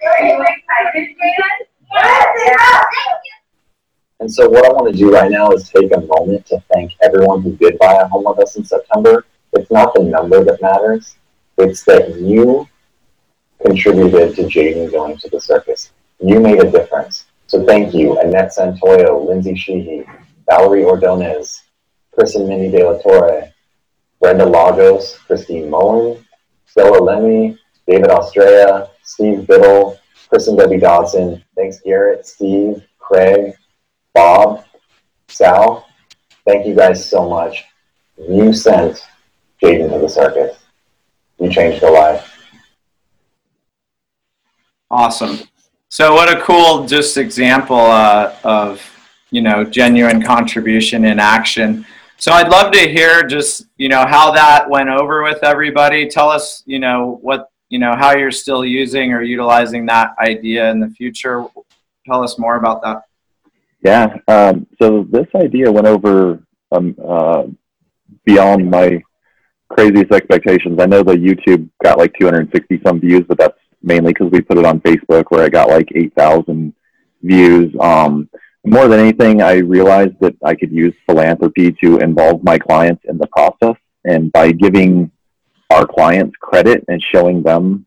Are 0.06 0.26
you 0.26 0.42
excited, 0.42 1.06
Jaden? 1.10 1.58
Yes, 1.94 2.26
thank 2.36 3.22
you. 3.24 3.34
And 4.20 4.32
so, 4.34 4.43
what 4.54 4.66
I 4.66 4.72
want 4.72 4.92
to 4.92 4.98
do 4.98 5.12
right 5.12 5.32
now 5.32 5.52
is 5.52 5.68
take 5.68 5.92
a 5.96 6.02
moment 6.02 6.46
to 6.48 6.64
thank 6.72 6.92
everyone 7.02 7.42
who 7.42 7.56
did 7.56 7.80
buy 7.80 7.94
a 7.94 8.08
home 8.08 8.26
with 8.26 8.38
us 8.38 8.56
in 8.56 8.64
September. 8.64 9.26
It's 9.54 9.72
not 9.72 9.96
the 9.96 10.04
number 10.04 10.44
that 10.44 10.62
matters, 10.62 11.16
it's 11.58 11.84
that 11.86 12.20
you 12.20 12.68
contributed 13.66 14.36
to 14.36 14.44
Jaden 14.44 14.92
going 14.92 15.18
to 15.18 15.30
the 15.30 15.42
circus. 15.42 15.92
You 16.20 16.40
made 16.40 16.60
a 16.60 16.70
difference. 16.70 17.26
So, 17.48 17.66
thank 17.66 17.96
you, 17.96 18.20
Annette 18.20 18.54
Santoyo, 18.56 19.28
Lindsay 19.28 19.56
Sheehy, 19.56 20.06
Valerie 20.48 20.84
Ordonez, 20.84 21.64
Chris 22.12 22.36
and 22.36 22.48
Minnie 22.48 22.70
De 22.70 22.84
La 22.84 23.00
Torre, 23.00 23.52
Brenda 24.22 24.46
Lagos, 24.46 25.18
Christine 25.26 25.68
Mullen, 25.68 26.24
Stella 26.68 27.00
Lemmy, 27.02 27.58
David 27.88 28.10
Ostrea, 28.10 28.90
Steve 29.02 29.48
Biddle, 29.48 29.98
Chris 30.30 30.48
and 30.48 30.60
Debbie 30.60 30.78
Dodson. 30.78 31.44
Thanks, 31.56 31.80
Garrett, 31.80 32.28
Steve, 32.28 32.84
Craig, 33.00 33.56
Bob, 34.14 34.66
Sal, 35.28 35.88
thank 36.46 36.68
you 36.68 36.76
guys 36.76 37.08
so 37.08 37.28
much. 37.28 37.66
You 38.18 38.54
sent 38.54 39.04
Jaden 39.62 39.92
to 39.92 40.00
the 40.00 40.10
circus. 40.10 40.58
You 41.40 41.52
changed 41.52 41.82
her 41.82 41.90
life. 41.90 42.30
Awesome. 44.92 45.40
So, 45.90 46.14
what 46.14 46.30
a 46.30 46.40
cool 46.42 46.86
just 46.86 47.18
example 47.18 47.80
uh, 47.80 48.36
of 48.44 48.82
you 49.32 49.42
know 49.42 49.64
genuine 49.64 50.22
contribution 50.22 51.06
in 51.06 51.20
action. 51.20 51.86
So, 52.18 52.32
I'd 52.32 52.50
love 52.50 52.72
to 52.74 52.80
hear 52.80 53.24
just 53.24 53.66
you 53.78 53.90
know 53.90 54.06
how 54.06 54.32
that 54.32 54.70
went 54.70 54.90
over 54.90 55.24
with 55.24 55.44
everybody. 55.44 56.08
Tell 56.08 56.30
us 56.30 56.62
you 56.68 56.78
know 56.78 57.18
what 57.22 57.50
you 57.70 57.80
know 57.80 57.96
how 57.96 58.16
you're 58.16 58.32
still 58.32 58.64
using 58.64 59.12
or 59.12 59.24
utilizing 59.24 59.88
that 59.88 60.14
idea 60.20 60.70
in 60.70 60.80
the 60.80 60.90
future. 60.90 61.46
Tell 62.06 62.24
us 62.24 62.38
more 62.38 62.58
about 62.58 62.84
that. 62.84 63.04
Yeah. 63.84 64.18
Um, 64.28 64.66
so 64.82 65.06
this 65.12 65.28
idea 65.36 65.72
went 65.72 65.88
over 65.88 66.42
um, 66.72 66.96
uh, 67.06 67.44
beyond 68.26 68.70
my 68.70 69.02
craziest 69.70 70.12
expectations. 70.12 70.80
I 70.80 70.86
know 70.86 71.04
the 71.04 71.14
YouTube 71.14 71.70
got 71.84 71.98
like 71.98 72.14
260 72.20 72.82
some 72.86 73.00
views, 73.00 73.24
but 73.28 73.38
that's 73.38 73.58
mainly 73.82 74.14
because 74.14 74.32
we 74.32 74.42
put 74.42 74.58
it 74.58 74.66
on 74.66 74.80
Facebook 74.82 75.26
where 75.30 75.44
I 75.44 75.50
got 75.50 75.68
like 75.68 75.90
8,000 75.94 76.74
views. 77.22 77.76
Um, 77.80 78.30
more 78.66 78.88
than 78.88 79.02
anything, 79.02 79.42
I 79.42 79.56
realized 79.56 80.18
that 80.22 80.36
I 80.44 80.56
could 80.56 80.72
use 80.72 80.94
philanthropy 81.06 81.74
to 81.84 81.98
involve 81.98 82.44
my 82.44 82.58
clients 82.58 83.04
in 83.10 83.18
the 83.18 83.28
process. 83.28 83.76
And 84.06 84.32
by 84.32 84.52
giving 84.54 85.12
our 85.70 85.86
clients 85.86 86.36
credit 86.40 86.86
and 86.88 87.04
showing 87.12 87.44
them 87.44 87.86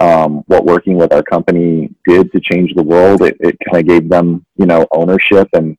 um, 0.00 0.42
what 0.46 0.64
working 0.64 0.96
with 0.96 1.12
our 1.12 1.22
company 1.22 1.94
did 2.06 2.32
to 2.32 2.40
change 2.40 2.74
the 2.74 2.82
world, 2.82 3.22
it, 3.22 3.36
it 3.40 3.56
kind 3.64 3.78
of 3.78 3.88
gave 3.88 4.08
them, 4.08 4.44
you 4.56 4.66
know, 4.66 4.86
ownership 4.92 5.48
and, 5.52 5.76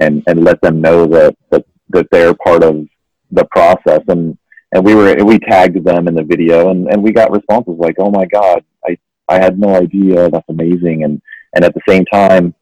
and, 0.00 0.22
and 0.26 0.44
let 0.44 0.60
them 0.60 0.80
know 0.80 1.06
that, 1.06 1.36
that, 1.50 1.64
that 1.90 2.06
they're 2.10 2.34
part 2.34 2.62
of 2.62 2.86
the 3.30 3.44
process. 3.46 4.02
And, 4.08 4.36
and 4.72 4.84
we 4.84 4.94
were, 4.94 5.14
we 5.24 5.38
tagged 5.38 5.84
them 5.84 6.08
in 6.08 6.14
the 6.14 6.22
video 6.22 6.70
and, 6.70 6.88
and 6.88 7.02
we 7.02 7.12
got 7.12 7.32
responses 7.32 7.74
like, 7.78 7.96
oh 7.98 8.10
my 8.10 8.26
God, 8.26 8.64
I, 8.86 8.96
I 9.28 9.34
had 9.34 9.58
no 9.58 9.74
idea. 9.74 10.30
That's 10.30 10.48
amazing. 10.48 11.04
And, 11.04 11.20
and 11.54 11.64
at 11.64 11.74
the 11.74 11.80
same 11.88 12.04
time, 12.06 12.54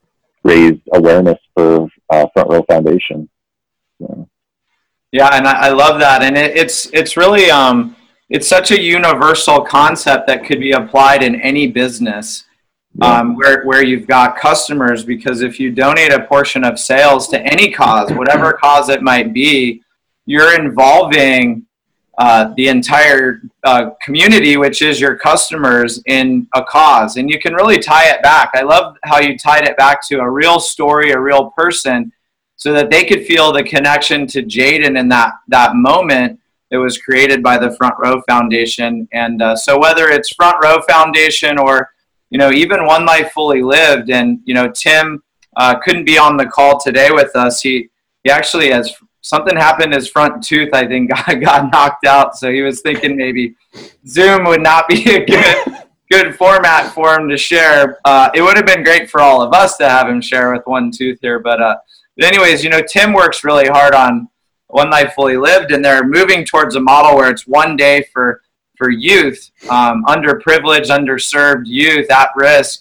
raised 0.45 0.83
awareness 0.93 1.39
for 1.55 1.89
uh, 2.11 2.27
Front 2.35 2.51
Row 2.51 2.63
Foundation. 2.69 3.29
Yeah, 5.11 5.31
and 5.33 5.47
I, 5.47 5.67
I 5.67 5.69
love 5.69 6.01
that, 6.01 6.23
and 6.23 6.37
it, 6.37 6.57
it's 6.57 6.87
it's 6.93 7.17
really 7.17 7.49
um, 7.49 7.95
it's 8.31 8.49
such 8.49 8.71
a 8.71 8.81
universal 8.81 9.61
concept 9.61 10.27
that 10.27 10.45
could 10.45 10.61
be 10.61 10.73
applied 10.73 11.23
in 11.23 11.41
any 11.41 11.67
business 11.67 12.45
um, 13.01 13.35
where 13.37 13.65
where 13.65 13.85
you've 13.85 14.07
got 14.07 14.37
customers. 14.37 15.05
Because 15.05 15.43
if 15.43 15.59
you 15.59 15.73
donate 15.73 16.13
a 16.13 16.25
portion 16.25 16.65
of 16.65 16.79
sales 16.79 17.29
to 17.29 17.41
any 17.41 17.71
cause, 17.71 18.11
whatever 18.13 18.53
cause 18.53 18.89
it 18.89 19.03
might 19.03 19.33
be, 19.33 19.83
you're 20.27 20.59
involving 20.59 21.67
uh, 22.17 22.55
the 22.57 22.69
entire 22.69 23.43
uh, 23.65 23.91
community, 24.01 24.57
which 24.57 24.83
is 24.83 25.01
your 25.01 25.17
customers, 25.17 26.01
in 26.07 26.47
a 26.55 26.63
cause. 26.63 27.17
And 27.17 27.29
you 27.29 27.41
can 27.41 27.55
really 27.55 27.79
tie 27.79 28.09
it 28.11 28.23
back. 28.23 28.51
I 28.55 28.63
love 28.63 28.97
how 29.03 29.19
you 29.19 29.37
tied 29.37 29.67
it 29.67 29.77
back 29.77 30.07
to 30.09 30.21
a 30.21 30.31
real 30.31 30.61
story, 30.61 31.11
a 31.11 31.19
real 31.19 31.51
person, 31.51 32.13
so 32.57 32.73
that 32.73 32.89
they 32.89 33.05
could 33.05 33.27
feel 33.27 33.53
the 33.53 33.65
connection 33.65 34.29
to 34.29 34.43
Jaden 34.45 34.99
in 34.99 35.09
that, 35.09 35.35
that 35.49 35.75
moment 35.75 36.39
that 36.75 36.81
was 36.81 36.99
created 36.99 37.41
by 37.41 37.57
the 37.57 37.71
Front 37.77 37.95
Row 38.01 38.21
Foundation. 38.29 39.07
And 39.13 39.41
uh, 39.41 39.55
so 39.55 39.79
whether 39.79 40.09
it's 40.09 40.35
Front 40.35 40.57
Row 40.61 40.81
Foundation 40.89 41.57
or, 41.57 41.89
you 42.31 42.39
know, 42.39 42.51
even 42.51 42.85
One 42.85 43.07
Life 43.07 43.31
Fully 43.31 43.63
Lived, 43.63 44.11
and, 44.11 44.41
you 44.45 44.55
know, 44.55 44.69
Tim 44.73 45.23
uh, 45.57 45.77
couldn't 45.79 46.05
be 46.05 46.19
on 46.19 46.37
the 46.37 46.47
call 46.47 46.81
today 46.81 47.13
with 47.13 47.37
us. 47.37 47.61
He, 47.61 47.91
he 48.25 48.31
actually 48.31 48.73
has 48.73 48.93
something 49.21 49.57
happened. 49.57 49.95
His 49.95 50.09
front 50.09 50.43
tooth, 50.43 50.71
I 50.73 50.85
think, 50.85 51.11
got, 51.15 51.41
got 51.41 51.71
knocked 51.71 52.07
out. 52.07 52.37
So 52.37 52.51
he 52.51 52.63
was 52.63 52.81
thinking 52.81 53.17
maybe 53.17 53.55
Zoom 54.05 54.43
would 54.47 54.61
not 54.61 54.89
be 54.89 55.09
a 55.15 55.25
good 55.25 55.77
good 56.11 56.35
format 56.37 56.93
for 56.93 57.19
him 57.19 57.29
to 57.29 57.37
share. 57.37 57.99
Uh, 58.05 58.31
it 58.35 58.43
would 58.43 58.57
have 58.57 58.67
been 58.67 58.83
great 58.83 59.09
for 59.09 59.21
all 59.21 59.43
of 59.43 59.55
us 59.55 59.77
to 59.77 59.89
have 59.89 60.09
him 60.09 60.21
share 60.21 60.53
with 60.53 60.63
one 60.67 60.91
tooth 60.91 61.19
here. 61.23 61.39
But, 61.39 61.63
uh, 61.63 61.77
but 62.17 62.27
anyways, 62.27 62.63
you 62.63 62.69
know, 62.69 62.83
Tim 62.83 63.13
works 63.13 63.43
really 63.43 63.67
hard 63.67 63.95
on 63.95 64.29
One 64.75 64.91
Life 64.91 65.13
Fully 65.15 65.37
Lived, 65.37 65.71
and 65.71 65.85
they're 65.85 66.03
moving 66.03 66.45
towards 66.45 66.75
a 66.75 66.81
model 66.81 67.17
where 67.17 67.31
it's 67.31 67.47
one 67.47 67.77
day 67.77 68.05
for 68.13 68.43
for 68.77 68.91
youth, 68.91 69.53
um, 69.71 70.05
underprivileged, 70.07 70.91
underserved 70.91 71.63
youth 71.65 72.11
at 72.11 72.31
risk. 72.35 72.81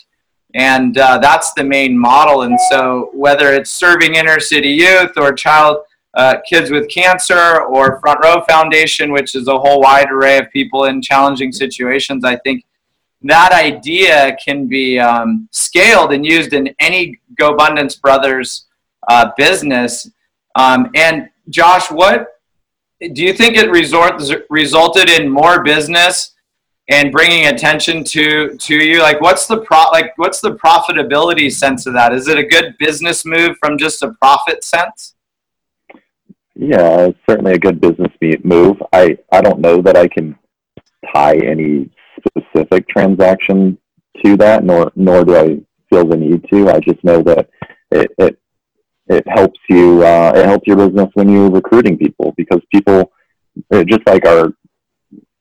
And 0.55 0.97
uh, 0.97 1.19
that's 1.19 1.53
the 1.53 1.63
main 1.63 1.95
model. 1.95 2.41
And 2.41 2.59
so, 2.71 3.11
whether 3.13 3.53
it's 3.53 3.69
serving 3.69 4.15
inner 4.15 4.39
city 4.39 4.69
youth 4.69 5.11
or 5.17 5.33
child 5.33 5.77
uh, 6.15 6.37
Kids 6.49 6.71
with 6.71 6.89
Cancer 6.89 7.61
or 7.61 7.99
Front 7.99 8.21
Row 8.23 8.41
Foundation, 8.49 9.11
which 9.11 9.35
is 9.35 9.47
a 9.47 9.59
whole 9.59 9.79
wide 9.79 10.09
array 10.11 10.39
of 10.39 10.49
people 10.49 10.85
in 10.85 10.99
challenging 10.99 11.51
situations. 11.51 12.25
I 12.25 12.37
think 12.37 12.65
that 13.21 13.51
idea 13.51 14.35
can 14.43 14.67
be 14.67 14.99
um, 14.99 15.47
scaled 15.51 16.11
and 16.11 16.25
used 16.25 16.53
in 16.53 16.73
any 16.79 17.19
GoBundance 17.39 18.01
Brothers 18.01 18.65
uh, 19.07 19.29
business. 19.37 20.09
Um, 20.55 20.89
and 20.95 21.29
Josh, 21.49 21.91
what 21.91 22.27
do 22.99 23.23
you 23.23 23.33
think 23.33 23.57
it 23.57 23.69
resort, 23.69 24.21
resulted 24.49 25.09
in 25.09 25.29
more 25.29 25.63
business 25.63 26.33
and 26.89 27.11
bringing 27.11 27.47
attention 27.47 28.03
to 28.03 28.55
to 28.57 28.75
you? 28.75 29.01
Like, 29.01 29.21
what's 29.21 29.45
the 29.47 29.61
pro 29.61 29.83
like 29.91 30.17
what's 30.17 30.39
the 30.39 30.55
profitability 30.55 31.51
sense 31.51 31.85
of 31.85 31.93
that? 31.93 32.13
Is 32.13 32.27
it 32.27 32.37
a 32.37 32.43
good 32.43 32.75
business 32.79 33.25
move 33.25 33.57
from 33.57 33.77
just 33.77 34.03
a 34.03 34.11
profit 34.21 34.63
sense? 34.63 35.15
Yeah, 36.55 37.07
it's 37.07 37.19
certainly 37.27 37.53
a 37.53 37.59
good 37.59 37.81
business 37.81 38.11
move. 38.43 38.77
I 38.93 39.17
I 39.31 39.41
don't 39.41 39.59
know 39.59 39.81
that 39.81 39.97
I 39.97 40.07
can 40.07 40.37
tie 41.13 41.37
any 41.37 41.89
specific 42.17 42.87
transaction 42.87 43.77
to 44.23 44.37
that, 44.37 44.63
nor 44.63 44.91
nor 44.95 45.25
do 45.25 45.35
I 45.35 45.59
feel 45.89 46.07
the 46.07 46.17
need 46.17 46.45
to. 46.51 46.69
I 46.69 46.79
just 46.79 47.03
know 47.03 47.21
that 47.23 47.49
it 47.91 48.11
it, 48.17 48.39
it 49.07 49.27
helps 49.27 49.59
you 49.69 50.03
uh, 50.03 50.31
it 50.35 50.45
helps 50.45 50.67
your 50.67 50.77
business 50.77 51.09
when 51.13 51.29
you're 51.29 51.49
recruiting 51.49 51.97
people 51.97 52.33
because 52.37 52.61
people 52.71 53.11
just 53.71 54.01
like 54.07 54.25
our 54.25 54.53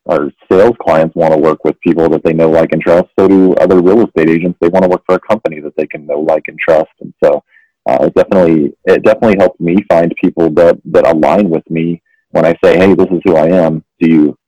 our 0.09 0.31
sales 0.51 0.75
clients 0.81 1.15
want 1.15 1.33
to 1.33 1.39
work 1.39 1.65
with 1.65 1.81
people 1.81 2.09
that 2.09 2.25
they 2.25 2.33
know, 2.33 2.51
like, 2.51 2.73
and 2.73 2.83
trust. 2.83 3.09
So 3.19 3.29
do 3.29 3.55
other 3.55 3.81
real 3.81 4.05
estate 4.05 4.29
agents. 4.29 4.59
They 4.61 4.69
want 4.69 4.83
to 4.83 4.89
work 4.89 5.05
for 5.07 5.15
a 5.15 5.21
company 5.21 5.61
that 5.61 5.77
they 5.77 5.87
can 5.87 6.07
know, 6.07 6.19
like, 6.19 6.43
and 6.49 6.59
trust. 6.59 6.91
And 7.01 7.15
so 7.23 7.45
uh, 7.87 7.99
it 8.03 8.15
definitely 8.15 8.77
it 8.85 9.03
definitely 9.05 9.37
helps 9.39 9.59
me 9.61 9.77
find 9.89 10.15
people 10.21 10.51
that 10.51 10.81
that 10.87 11.07
align 11.07 11.51
with 11.51 11.69
me 11.71 12.03
when 12.31 12.45
I 12.45 12.57
say, 12.65 12.77
hey, 12.77 12.95
this 12.95 13.09
is 13.11 13.21
who 13.25 13.37
I 13.37 13.47
am. 13.47 13.85
Do 14.01 14.09
you 14.09 14.39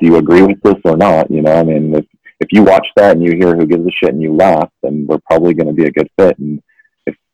do 0.00 0.06
you 0.06 0.16
agree 0.16 0.42
with 0.42 0.60
this 0.62 0.76
or 0.84 0.96
not? 0.96 1.30
You 1.30 1.42
know, 1.42 1.52
I 1.52 1.62
mean, 1.62 1.94
if 1.94 2.04
if 2.40 2.48
you 2.52 2.62
watch 2.64 2.86
that 2.96 3.16
and 3.16 3.24
you 3.24 3.32
hear 3.32 3.56
who 3.56 3.66
gives 3.66 3.86
a 3.86 3.90
shit 3.90 4.12
and 4.12 4.22
you 4.22 4.34
laugh, 4.34 4.70
then 4.82 5.06
we're 5.08 5.20
probably 5.26 5.54
going 5.54 5.68
to 5.68 5.72
be 5.72 5.86
a 5.86 5.92
good 5.92 6.10
fit. 6.18 6.38
And 6.38 6.62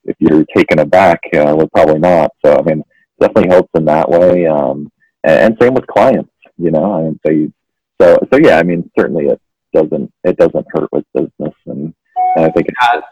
if 0.04 0.16
you're 0.18 0.44
taken 0.56 0.78
aback, 0.78 1.20
uh, 1.34 1.54
we're 1.56 1.68
probably 1.68 1.98
not. 1.98 2.32
So 2.44 2.56
I 2.56 2.62
mean, 2.62 2.82
definitely 3.20 3.50
helps 3.50 3.70
in 3.74 3.84
that 3.86 4.08
way. 4.08 4.46
Um, 4.46 4.90
and, 5.24 5.38
and 5.38 5.56
same 5.60 5.74
with 5.74 5.86
clients. 5.86 6.30
You 6.58 6.70
know, 6.70 6.92
I 6.92 7.02
mean, 7.02 7.20
they 7.24 7.52
so 8.00 8.18
so 8.32 8.38
yeah. 8.38 8.58
I 8.58 8.62
mean, 8.62 8.90
certainly 8.98 9.26
it 9.26 9.40
doesn't 9.72 10.12
it 10.24 10.36
doesn't 10.36 10.66
hurt 10.74 10.88
with 10.92 11.04
business, 11.14 11.54
and, 11.66 11.94
and 12.36 12.44
I 12.44 12.50
think 12.50 12.68
it's. 12.68 13.06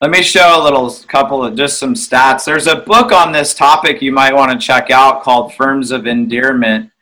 Let 0.00 0.12
me 0.12 0.22
show 0.22 0.62
a 0.62 0.62
little 0.62 0.92
couple 1.08 1.44
of 1.44 1.56
just 1.56 1.78
some 1.78 1.94
stats. 1.94 2.44
There's 2.44 2.68
a 2.68 2.76
book 2.76 3.10
on 3.10 3.32
this 3.32 3.52
topic 3.52 4.00
you 4.00 4.12
might 4.12 4.32
want 4.32 4.52
to 4.52 4.64
check 4.64 4.92
out 4.92 5.24
called 5.24 5.54
Firms 5.54 5.90
of 5.90 6.06
Endearment 6.06 6.92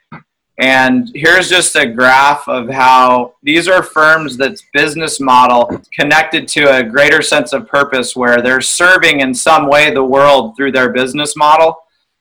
and 0.59 1.11
here's 1.15 1.51
just 1.51 1.77
a 1.77 1.87
graph 1.87 2.49
of 2.49 2.71
how 2.71 3.35
these 3.43 3.69
are 3.69 3.83
firms 3.83 4.39
that's 4.39 4.63
business 4.73 5.21
model 5.21 5.83
connected 5.93 6.49
to 6.49 6.79
a 6.79 6.83
greater 6.83 7.21
sense 7.21 7.53
of 7.53 7.69
purpose 7.69 8.17
where 8.17 8.41
they're 8.41 8.63
serving 8.63 9.21
in 9.21 9.35
some 9.35 9.69
way 9.69 9.93
the 9.93 10.03
world 10.03 10.57
through 10.57 10.73
their 10.73 10.93
business 10.93 11.37
model. 11.37 11.77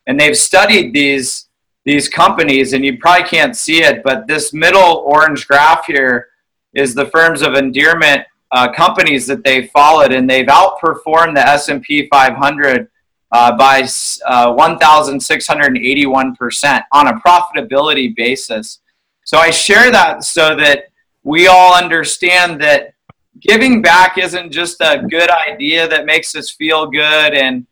And 0.07 0.19
they've 0.19 0.37
studied 0.37 0.93
these 0.93 1.47
these 1.85 2.09
companies 2.09 2.73
and 2.73 2.83
you 2.83 2.97
probably 2.97 3.27
can't 3.27 3.55
see 3.55 3.83
it, 3.83 4.01
but 4.03 4.25
this 4.25 4.53
middle 4.53 5.03
orange 5.05 5.47
graph 5.47 5.85
here 5.85 6.29
is 6.73 6.95
the 6.95 7.05
firms 7.05 7.43
of 7.43 7.53
endearment 7.53 8.23
uh, 8.51 8.71
companies 8.71 9.27
that 9.27 9.43
they've 9.43 9.69
followed 9.69 10.11
and 10.11 10.27
they've 10.27 10.47
outperformed 10.47 11.35
the 11.35 11.47
S&P 11.47 12.07
500 12.07 12.89
uh, 13.35 13.51
by 13.57 13.81
uh, 13.81 14.53
1,681% 14.53 16.83
on 16.93 17.07
a 17.07 17.19
profitability 17.19 18.15
basis. 18.15 18.79
So 19.25 19.37
I 19.37 19.49
share 19.49 19.91
that 19.91 20.23
so 20.23 20.55
that 20.55 20.85
we 21.23 21.47
all 21.47 21.75
understand 21.75 22.61
that 22.61 22.93
giving 23.41 23.81
back 23.81 24.17
isn't 24.17 24.51
just 24.51 24.79
a 24.79 25.05
good 25.09 25.29
idea 25.29 25.85
that 25.85 26.05
makes 26.05 26.33
us 26.33 26.49
feel 26.49 26.87
good 26.87 27.33
and 27.33 27.67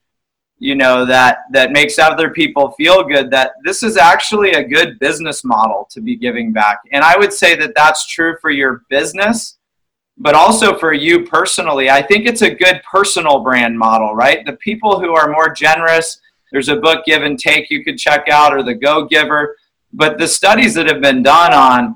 you 0.59 0.75
know 0.75 1.05
that 1.05 1.43
that 1.51 1.71
makes 1.71 1.97
other 1.97 2.29
people 2.29 2.71
feel 2.71 3.01
good 3.03 3.31
that 3.31 3.53
this 3.63 3.83
is 3.83 3.95
actually 3.95 4.51
a 4.51 4.63
good 4.63 4.99
business 4.99 5.45
model 5.45 5.87
to 5.89 6.01
be 6.01 6.15
giving 6.15 6.53
back 6.53 6.79
and 6.91 7.03
i 7.03 7.17
would 7.17 7.33
say 7.33 7.55
that 7.55 7.73
that's 7.75 8.05
true 8.07 8.37
for 8.39 8.51
your 8.51 8.83
business 8.89 9.57
but 10.17 10.35
also 10.35 10.77
for 10.77 10.93
you 10.93 11.25
personally, 11.25 11.89
I 11.89 12.01
think 12.01 12.25
it's 12.25 12.41
a 12.41 12.53
good 12.53 12.81
personal 12.89 13.39
brand 13.39 13.77
model, 13.77 14.15
right? 14.15 14.45
The 14.45 14.53
people 14.53 14.99
who 14.99 15.15
are 15.15 15.31
more 15.31 15.53
generous, 15.53 16.19
there's 16.51 16.69
a 16.69 16.75
book, 16.75 17.05
Give 17.05 17.23
and 17.23 17.39
Take, 17.39 17.69
you 17.69 17.83
could 17.83 17.97
check 17.97 18.29
out, 18.29 18.53
or 18.53 18.63
The 18.63 18.75
Go 18.75 19.05
Giver. 19.05 19.55
But 19.91 20.17
the 20.17 20.27
studies 20.27 20.73
that 20.75 20.87
have 20.87 21.01
been 21.01 21.23
done 21.23 21.53
on 21.53 21.95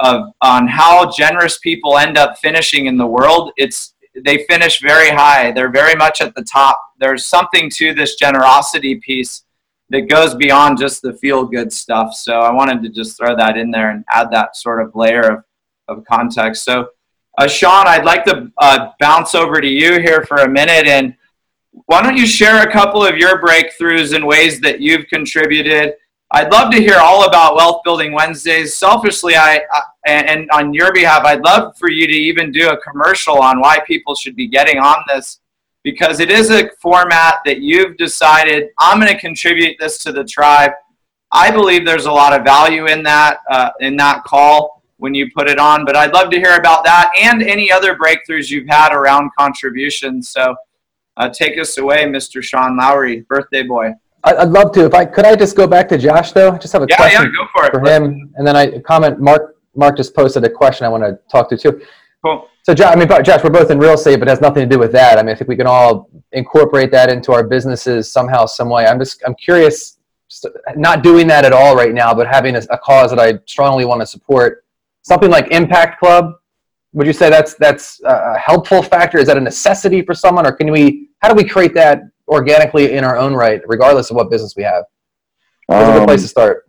of 0.00 0.32
on 0.42 0.66
how 0.66 1.10
generous 1.10 1.58
people 1.58 1.98
end 1.98 2.18
up 2.18 2.38
finishing 2.38 2.86
in 2.86 2.96
the 2.96 3.06
world, 3.06 3.52
it's 3.56 3.94
they 4.24 4.44
finish 4.48 4.80
very 4.80 5.10
high. 5.10 5.52
They're 5.52 5.70
very 5.70 5.94
much 5.94 6.20
at 6.20 6.34
the 6.34 6.44
top. 6.44 6.80
There's 6.98 7.26
something 7.26 7.70
to 7.76 7.94
this 7.94 8.16
generosity 8.16 8.96
piece 8.96 9.44
that 9.90 10.08
goes 10.08 10.34
beyond 10.34 10.78
just 10.78 11.02
the 11.02 11.14
feel 11.14 11.44
good 11.44 11.72
stuff. 11.72 12.14
So 12.14 12.40
I 12.40 12.52
wanted 12.52 12.82
to 12.82 12.88
just 12.88 13.16
throw 13.16 13.36
that 13.36 13.56
in 13.56 13.70
there 13.70 13.90
and 13.90 14.04
add 14.12 14.30
that 14.30 14.56
sort 14.56 14.80
of 14.80 14.94
layer 14.94 15.22
of, 15.22 15.44
of 15.88 16.04
context. 16.04 16.64
So 16.64 16.88
uh, 17.38 17.48
Sean, 17.48 17.86
I'd 17.86 18.04
like 18.04 18.24
to 18.26 18.50
uh, 18.58 18.90
bounce 19.00 19.34
over 19.34 19.60
to 19.60 19.66
you 19.66 20.00
here 20.00 20.24
for 20.24 20.38
a 20.38 20.48
minute, 20.48 20.86
and 20.86 21.14
why 21.86 22.02
don't 22.02 22.16
you 22.16 22.26
share 22.26 22.62
a 22.62 22.72
couple 22.72 23.04
of 23.04 23.16
your 23.16 23.42
breakthroughs 23.42 24.14
and 24.14 24.26
ways 24.26 24.60
that 24.60 24.80
you've 24.80 25.06
contributed? 25.08 25.94
I'd 26.30 26.50
love 26.50 26.70
to 26.72 26.78
hear 26.78 26.98
all 26.98 27.26
about 27.26 27.56
Wealth 27.56 27.82
Building 27.84 28.12
Wednesdays. 28.12 28.76
Selfishly, 28.76 29.36
I, 29.36 29.60
I 29.72 29.82
and 30.06 30.50
on 30.50 30.74
your 30.74 30.92
behalf, 30.92 31.24
I'd 31.24 31.44
love 31.44 31.76
for 31.78 31.90
you 31.90 32.06
to 32.06 32.12
even 32.12 32.52
do 32.52 32.70
a 32.70 32.80
commercial 32.80 33.40
on 33.40 33.60
why 33.60 33.80
people 33.86 34.14
should 34.14 34.36
be 34.36 34.48
getting 34.48 34.78
on 34.78 35.02
this 35.08 35.40
because 35.82 36.20
it 36.20 36.30
is 36.30 36.50
a 36.50 36.70
format 36.80 37.36
that 37.44 37.60
you've 37.60 37.96
decided 37.96 38.70
I'm 38.78 39.00
going 39.00 39.12
to 39.12 39.18
contribute 39.18 39.76
this 39.78 39.98
to 39.98 40.12
the 40.12 40.24
tribe. 40.24 40.72
I 41.30 41.50
believe 41.50 41.84
there's 41.84 42.06
a 42.06 42.12
lot 42.12 42.38
of 42.38 42.44
value 42.44 42.86
in 42.86 43.02
that 43.04 43.38
uh, 43.50 43.70
in 43.80 43.96
that 43.96 44.24
call 44.24 44.82
when 44.98 45.14
you 45.14 45.30
put 45.36 45.48
it 45.48 45.58
on. 45.58 45.84
But 45.84 45.96
I'd 45.96 46.12
love 46.12 46.30
to 46.30 46.38
hear 46.38 46.56
about 46.56 46.84
that 46.84 47.10
and 47.20 47.42
any 47.42 47.70
other 47.70 47.96
breakthroughs 47.96 48.50
you've 48.50 48.68
had 48.68 48.92
around 48.92 49.30
contributions. 49.38 50.30
So 50.30 50.54
uh, 51.16 51.28
take 51.28 51.58
us 51.58 51.78
away, 51.78 52.04
Mr. 52.04 52.42
Sean 52.42 52.76
Lowry, 52.76 53.20
birthday 53.22 53.62
boy. 53.62 53.92
I'd 54.24 54.48
love 54.48 54.72
to. 54.72 54.86
If 54.86 54.94
I 54.94 55.04
could, 55.04 55.26
I 55.26 55.36
just 55.36 55.54
go 55.54 55.66
back 55.66 55.86
to 55.90 55.98
Josh 55.98 56.32
though. 56.32 56.52
I 56.52 56.58
just 56.58 56.72
have 56.72 56.82
a 56.82 56.86
yeah, 56.88 56.96
question 56.96 57.32
yeah, 57.38 57.46
for, 57.54 57.78
for 57.78 57.86
him, 57.86 58.32
and 58.36 58.46
then 58.46 58.56
I 58.56 58.78
comment. 58.78 59.20
Mark, 59.20 59.56
Mark 59.76 59.98
just 59.98 60.14
posted 60.14 60.44
a 60.44 60.50
question 60.50 60.86
I 60.86 60.88
want 60.88 61.04
to 61.04 61.18
talk 61.30 61.50
to 61.50 61.58
too. 61.58 61.82
Cool. 62.24 62.48
So, 62.62 62.72
Josh, 62.72 62.96
I 62.96 62.98
mean, 62.98 63.06
Josh, 63.22 63.44
we're 63.44 63.50
both 63.50 63.70
in 63.70 63.78
real 63.78 63.92
estate, 63.92 64.16
but 64.16 64.28
it 64.28 64.30
has 64.30 64.40
nothing 64.40 64.66
to 64.66 64.74
do 64.74 64.78
with 64.78 64.92
that. 64.92 65.18
I 65.18 65.22
mean, 65.22 65.34
I 65.34 65.38
think 65.38 65.48
we 65.48 65.56
can 65.56 65.66
all 65.66 66.08
incorporate 66.32 66.90
that 66.92 67.10
into 67.10 67.32
our 67.32 67.44
businesses 67.44 68.10
somehow, 68.10 68.46
some 68.46 68.70
way. 68.70 68.86
I'm 68.86 68.98
just, 68.98 69.22
I'm 69.26 69.34
curious, 69.34 69.98
not 70.74 71.02
doing 71.02 71.26
that 71.26 71.44
at 71.44 71.52
all 71.52 71.76
right 71.76 71.92
now, 71.92 72.14
but 72.14 72.26
having 72.26 72.56
a, 72.56 72.62
a 72.70 72.78
cause 72.78 73.10
that 73.10 73.20
I 73.20 73.38
strongly 73.44 73.84
want 73.84 74.00
to 74.00 74.06
support 74.06 74.63
something 75.04 75.30
like 75.30 75.52
Impact 75.52 76.00
Club, 76.00 76.32
would 76.92 77.06
you 77.06 77.12
say 77.12 77.30
that's 77.30 77.54
that's 77.54 78.00
a 78.04 78.38
helpful 78.38 78.82
factor? 78.82 79.18
Is 79.18 79.26
that 79.26 79.36
a 79.36 79.40
necessity 79.40 80.02
for 80.02 80.14
someone, 80.14 80.46
or 80.46 80.52
can 80.52 80.70
we? 80.70 81.08
How 81.20 81.28
do 81.28 81.34
we 81.34 81.48
create 81.48 81.74
that 81.74 82.02
organically 82.28 82.92
in 82.92 83.04
our 83.04 83.16
own 83.16 83.34
right, 83.34 83.60
regardless 83.66 84.10
of 84.10 84.16
what 84.16 84.30
business 84.30 84.54
we 84.56 84.62
have? 84.62 84.84
What's 85.66 85.88
um, 85.88 85.96
a 85.96 85.98
good 85.98 86.06
place 86.06 86.22
to 86.22 86.28
start? 86.28 86.66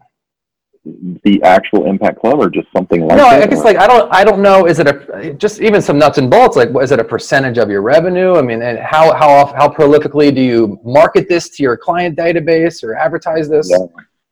The 1.24 1.41
actual 1.43 1.86
Impact 1.86 2.19
Club, 2.19 2.39
or 2.39 2.50
just 2.50 2.67
something 2.76 3.02
like? 3.02 3.17
That. 3.17 3.17
No, 3.17 3.28
I 3.28 3.45
guess 3.45 3.63
like 3.63 3.78
I 3.78 3.86
don't. 3.86 4.12
I 4.12 4.24
don't 4.24 4.41
know. 4.41 4.65
Is 4.65 4.80
it 4.80 4.88
a 4.88 5.34
just 5.36 5.62
even 5.62 5.82
some 5.82 6.00
nuts 6.00 6.17
and 6.17 6.30
bolts? 6.30 6.56
Like, 6.58 6.69
is 6.82 6.91
it 6.91 7.00
a 7.00 7.04
percentage 7.04 7.60
of 7.60 7.69
your 7.69 7.84
revenue? 7.84 8.36
I 8.36 8.41
mean, 8.41 8.63
and 8.63 8.80
how 8.80 9.13
how 9.13 9.45
how 9.45 9.67
prolifically 9.67 10.34
do 10.34 10.41
you 10.41 10.80
market 10.84 11.30
this 11.30 11.50
to 11.50 11.63
your 11.63 11.78
client 11.78 12.17
database 12.17 12.84
or 12.84 12.95
advertise 12.95 13.48
this? 13.48 13.69
Yeah. 13.69 13.78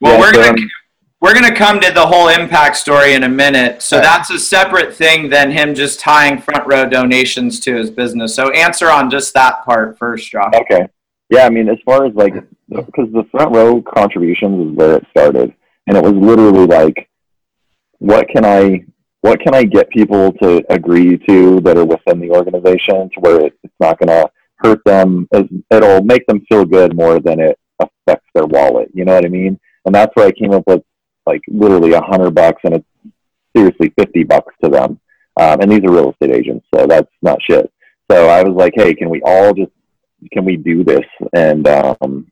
Well, 0.02 0.14
yeah, 0.16 0.20
we're 0.20 0.34
gonna 0.34 0.68
we're 1.24 1.34
going 1.34 1.46
to 1.46 1.56
come 1.56 1.80
to 1.80 1.90
the 1.90 2.06
whole 2.06 2.28
impact 2.28 2.76
story 2.76 3.14
in 3.14 3.24
a 3.24 3.30
minute. 3.30 3.82
So 3.82 3.96
right. 3.96 4.04
that's 4.04 4.30
a 4.30 4.38
separate 4.38 4.94
thing 4.94 5.30
than 5.30 5.52
him 5.52 5.74
just 5.74 6.02
tying 6.02 6.38
front 6.38 6.68
row 6.68 6.84
donations 6.84 7.62
to 7.62 7.74
his 7.74 7.90
business. 7.90 8.36
So 8.36 8.52
answer 8.52 8.90
on 8.90 9.10
just 9.10 9.34
that 9.34 9.64
part 9.64 9.98
first, 9.98 10.30
Josh. 10.30 10.54
Okay. 10.54 10.86
Yeah, 11.30 11.46
I 11.46 11.50
mean, 11.50 11.70
as 11.70 11.78
far 11.86 12.06
as 12.06 12.14
like, 12.14 12.34
because 12.68 13.10
the 13.14 13.26
front 13.32 13.56
row 13.56 13.82
contributions 13.82 14.72
is 14.72 14.76
where 14.76 14.98
it 14.98 15.08
started, 15.12 15.54
and 15.88 15.96
it 15.96 16.04
was 16.04 16.12
literally 16.12 16.66
like, 16.66 17.10
what 18.00 18.28
can 18.28 18.44
I, 18.44 18.84
what 19.22 19.40
can 19.40 19.56
I 19.56 19.64
get 19.64 19.90
people 19.92 20.34
to 20.34 20.62
agree 20.70 21.18
to 21.20 21.62
that 21.62 21.78
are 21.78 21.86
within 21.86 22.20
the 22.20 22.32
organization 22.32 23.10
to 23.14 23.20
where 23.22 23.46
it, 23.46 23.58
it's 23.64 23.74
not 23.80 23.98
going 23.98 24.10
to 24.10 24.30
hurt 24.58 24.82
them, 24.84 25.30
as, 25.32 25.46
it'll 25.72 26.04
make 26.04 26.28
them 26.28 26.42
feel 26.50 26.66
good 26.66 26.98
more 26.98 27.22
than 27.22 27.40
it 27.40 27.58
affects 27.80 28.28
their 28.36 28.46
wallet. 28.46 28.90
You 28.94 29.06
know 29.06 29.14
what 29.14 29.26
I 29.26 29.30
mean? 29.30 29.58
And 29.86 29.96
that's 29.96 30.14
where 30.16 30.28
I 30.28 30.32
came 30.32 30.52
up 30.52 30.68
with 30.68 30.84
like 31.26 31.42
literally 31.48 31.94
a 31.94 32.02
hundred 32.02 32.32
bucks 32.32 32.62
and 32.64 32.76
it's 32.76 32.86
seriously 33.56 33.94
50 33.98 34.24
bucks 34.24 34.54
to 34.64 34.70
them. 34.70 35.00
Um, 35.40 35.62
and 35.62 35.72
these 35.72 35.84
are 35.84 35.92
real 35.92 36.12
estate 36.12 36.36
agents, 36.36 36.66
so 36.74 36.86
that's 36.86 37.10
not 37.22 37.42
shit. 37.42 37.72
So 38.12 38.28
I 38.28 38.44
was 38.44 38.56
like, 38.56 38.74
hey, 38.76 38.94
can 38.94 39.10
we 39.10 39.22
all 39.26 39.54
just, 39.54 39.72
can 40.32 40.46
we 40.46 40.58
do 40.58 40.84
this? 40.84 41.06
And, 41.34 41.68
um, 41.68 42.28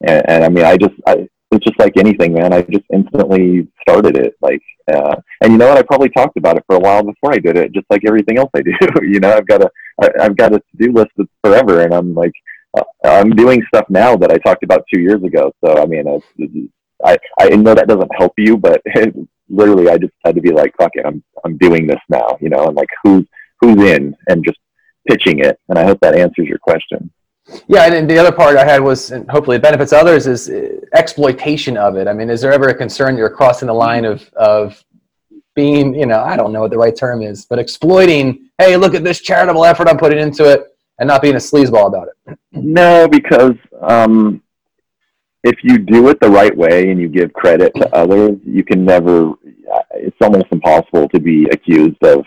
and, 0.00 0.28
and 0.28 0.44
I 0.44 0.48
mean, 0.48 0.64
I 0.64 0.76
just, 0.76 0.94
I, 1.06 1.28
it's 1.52 1.64
just 1.64 1.78
like 1.78 1.96
anything, 1.96 2.34
man. 2.34 2.52
I 2.52 2.62
just 2.62 2.84
instantly 2.92 3.68
started 3.82 4.16
it. 4.16 4.34
Like, 4.40 4.62
uh, 4.92 5.16
and 5.40 5.52
you 5.52 5.58
know 5.58 5.68
what? 5.68 5.78
I 5.78 5.82
probably 5.82 6.08
talked 6.10 6.36
about 6.36 6.56
it 6.56 6.64
for 6.66 6.76
a 6.76 6.80
while 6.80 7.02
before 7.02 7.32
I 7.32 7.38
did 7.38 7.56
it, 7.56 7.72
just 7.72 7.86
like 7.90 8.02
everything 8.06 8.38
else 8.38 8.50
I 8.54 8.62
do. 8.62 8.72
you 9.02 9.20
know, 9.20 9.32
I've 9.32 9.46
got 9.46 9.62
a, 9.62 9.70
I, 10.00 10.08
I've 10.20 10.36
got 10.36 10.54
a 10.54 10.60
to-do 10.60 10.92
list 10.92 11.10
that's 11.16 11.30
forever, 11.44 11.82
and 11.82 11.92
I'm 11.92 12.14
like, 12.14 12.32
uh, 12.78 12.84
I'm 13.04 13.30
doing 13.30 13.62
stuff 13.68 13.86
now 13.88 14.16
that 14.16 14.30
I 14.30 14.38
talked 14.38 14.62
about 14.62 14.84
two 14.92 15.00
years 15.00 15.22
ago. 15.24 15.52
So 15.64 15.76
I 15.82 15.86
mean, 15.86 16.06
it's, 16.06 16.26
it's 16.38 16.72
I, 17.04 17.18
I 17.38 17.50
know 17.50 17.74
that 17.74 17.88
doesn't 17.88 18.14
help 18.16 18.34
you, 18.36 18.56
but 18.56 18.82
literally 19.48 19.88
I 19.88 19.98
just 19.98 20.12
had 20.24 20.34
to 20.34 20.40
be 20.40 20.52
like, 20.52 20.74
fuck 20.76 20.92
it, 20.94 21.06
I'm, 21.06 21.22
I'm 21.44 21.56
doing 21.58 21.86
this 21.86 22.00
now, 22.08 22.36
you 22.40 22.48
know, 22.48 22.66
and 22.66 22.76
like 22.76 22.88
who's, 23.02 23.26
who's 23.60 23.76
in 23.82 24.14
and 24.28 24.44
just 24.44 24.58
pitching 25.08 25.40
it. 25.40 25.58
And 25.68 25.78
I 25.78 25.84
hope 25.84 25.98
that 26.00 26.14
answers 26.14 26.46
your 26.46 26.58
question. 26.58 27.10
Yeah, 27.66 27.84
and 27.84 27.94
then 27.94 28.06
the 28.06 28.18
other 28.18 28.32
part 28.32 28.56
I 28.56 28.64
had 28.64 28.80
was, 28.80 29.10
and 29.10 29.28
hopefully 29.30 29.56
it 29.56 29.62
benefits 29.62 29.92
others, 29.92 30.26
is 30.26 30.48
uh, 30.48 30.80
exploitation 30.94 31.76
of 31.76 31.96
it. 31.96 32.06
I 32.06 32.12
mean, 32.12 32.30
is 32.30 32.40
there 32.40 32.52
ever 32.52 32.68
a 32.68 32.74
concern 32.74 33.16
you're 33.16 33.30
crossing 33.30 33.66
the 33.66 33.74
line 33.74 34.04
of 34.04 34.28
of 34.34 34.82
being, 35.56 35.94
you 35.94 36.06
know, 36.06 36.20
I 36.20 36.36
don't 36.36 36.52
know 36.52 36.60
what 36.60 36.70
the 36.70 36.78
right 36.78 36.94
term 36.94 37.22
is, 37.22 37.44
but 37.46 37.58
exploiting? 37.58 38.50
Hey, 38.58 38.76
look 38.76 38.94
at 38.94 39.02
this 39.02 39.20
charitable 39.20 39.64
effort 39.64 39.88
I'm 39.88 39.98
putting 39.98 40.18
into 40.18 40.44
it, 40.44 40.76
and 40.98 41.08
not 41.08 41.22
being 41.22 41.34
a 41.34 41.38
sleazeball 41.38 41.88
about 41.88 42.08
it. 42.08 42.38
No, 42.52 43.08
because 43.08 43.56
um, 43.80 44.42
if 45.42 45.56
you 45.62 45.78
do 45.78 46.08
it 46.08 46.20
the 46.20 46.28
right 46.28 46.54
way 46.56 46.90
and 46.90 47.00
you 47.00 47.08
give 47.08 47.32
credit 47.32 47.72
to 47.76 47.94
others, 47.94 48.38
you 48.44 48.64
can 48.64 48.84
never. 48.84 49.32
It's 49.92 50.16
almost 50.20 50.46
impossible 50.50 51.08
to 51.10 51.20
be 51.20 51.44
accused 51.50 52.02
of 52.02 52.24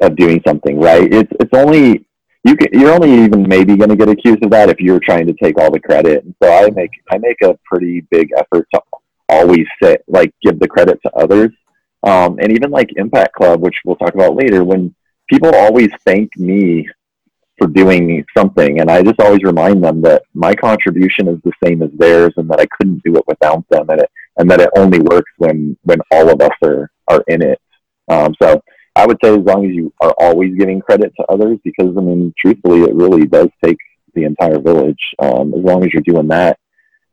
of 0.00 0.16
doing 0.16 0.40
something 0.46 0.78
right. 0.78 1.12
It's 1.12 1.32
it's 1.40 1.54
only 1.54 2.06
you 2.44 2.56
can 2.56 2.68
you're 2.72 2.92
only 2.92 3.24
even 3.24 3.46
maybe 3.48 3.76
going 3.76 3.90
to 3.90 3.96
get 3.96 4.08
accused 4.08 4.44
of 4.44 4.50
that 4.50 4.68
if 4.68 4.80
you're 4.80 5.00
trying 5.00 5.26
to 5.26 5.34
take 5.42 5.58
all 5.58 5.70
the 5.70 5.80
credit. 5.80 6.24
And 6.24 6.34
so 6.42 6.52
I 6.52 6.70
make 6.70 6.90
I 7.10 7.18
make 7.18 7.40
a 7.42 7.58
pretty 7.64 8.02
big 8.10 8.30
effort 8.36 8.66
to 8.74 8.80
always 9.28 9.66
say 9.82 9.98
like 10.06 10.32
give 10.42 10.58
the 10.58 10.68
credit 10.68 11.00
to 11.04 11.12
others. 11.14 11.50
Um, 12.04 12.38
and 12.40 12.52
even 12.52 12.70
like 12.70 12.90
Impact 12.96 13.34
Club, 13.34 13.60
which 13.60 13.76
we'll 13.84 13.96
talk 13.96 14.14
about 14.14 14.36
later, 14.36 14.62
when 14.62 14.94
people 15.28 15.52
always 15.54 15.90
thank 16.06 16.36
me 16.38 16.88
for 17.58 17.66
doing 17.66 18.24
something, 18.36 18.80
and 18.80 18.90
I 18.90 19.02
just 19.02 19.20
always 19.20 19.42
remind 19.42 19.82
them 19.82 20.00
that 20.02 20.22
my 20.34 20.54
contribution 20.54 21.28
is 21.28 21.38
the 21.44 21.52
same 21.64 21.82
as 21.82 21.90
theirs, 21.94 22.32
and 22.36 22.48
that 22.50 22.60
I 22.60 22.66
couldn't 22.78 23.02
do 23.04 23.16
it 23.16 23.24
without 23.26 23.68
them, 23.68 23.88
and 23.90 24.00
it 24.00 24.10
and 24.36 24.50
that 24.50 24.60
it 24.60 24.70
only 24.76 25.00
works 25.00 25.30
when 25.38 25.76
when 25.82 25.98
all 26.12 26.30
of 26.30 26.40
us 26.40 26.56
are 26.62 26.90
are 27.08 27.22
in 27.28 27.42
it. 27.42 27.60
Um, 28.08 28.34
so 28.40 28.62
I 28.96 29.06
would 29.06 29.18
say 29.22 29.30
as 29.30 29.44
long 29.44 29.66
as 29.66 29.74
you 29.74 29.92
are 30.00 30.14
always 30.18 30.56
giving 30.56 30.80
credit 30.80 31.12
to 31.18 31.26
others, 31.26 31.58
because 31.64 31.96
I 31.96 32.00
mean, 32.00 32.32
truthfully, 32.38 32.82
it 32.82 32.94
really 32.94 33.26
does 33.26 33.48
take 33.64 33.78
the 34.14 34.24
entire 34.24 34.58
village. 34.58 35.00
Um, 35.18 35.54
as 35.54 35.62
long 35.62 35.84
as 35.84 35.92
you're 35.92 36.02
doing 36.02 36.28
that, 36.28 36.58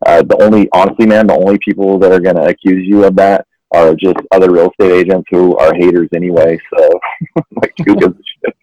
uh, 0.06 0.24
the 0.24 0.42
only 0.42 0.68
honestly, 0.74 1.06
man, 1.06 1.28
the 1.28 1.36
only 1.36 1.58
people 1.60 2.00
that 2.00 2.12
are 2.12 2.20
going 2.20 2.36
to 2.36 2.48
accuse 2.48 2.88
you 2.88 3.04
of 3.04 3.16
that 3.16 3.46
are 3.74 3.96
just 3.96 4.18
other 4.32 4.52
real 4.52 4.72
estate 4.72 4.94
agents 4.94 5.28
who 5.30 5.58
are 5.58 5.74
haters 5.74 6.10
anyway. 6.16 6.60
So, 6.74 6.90
like, 7.62 7.74
who 7.86 7.96
gives 7.96 8.16
a 8.16 8.24
shit? 8.46 8.56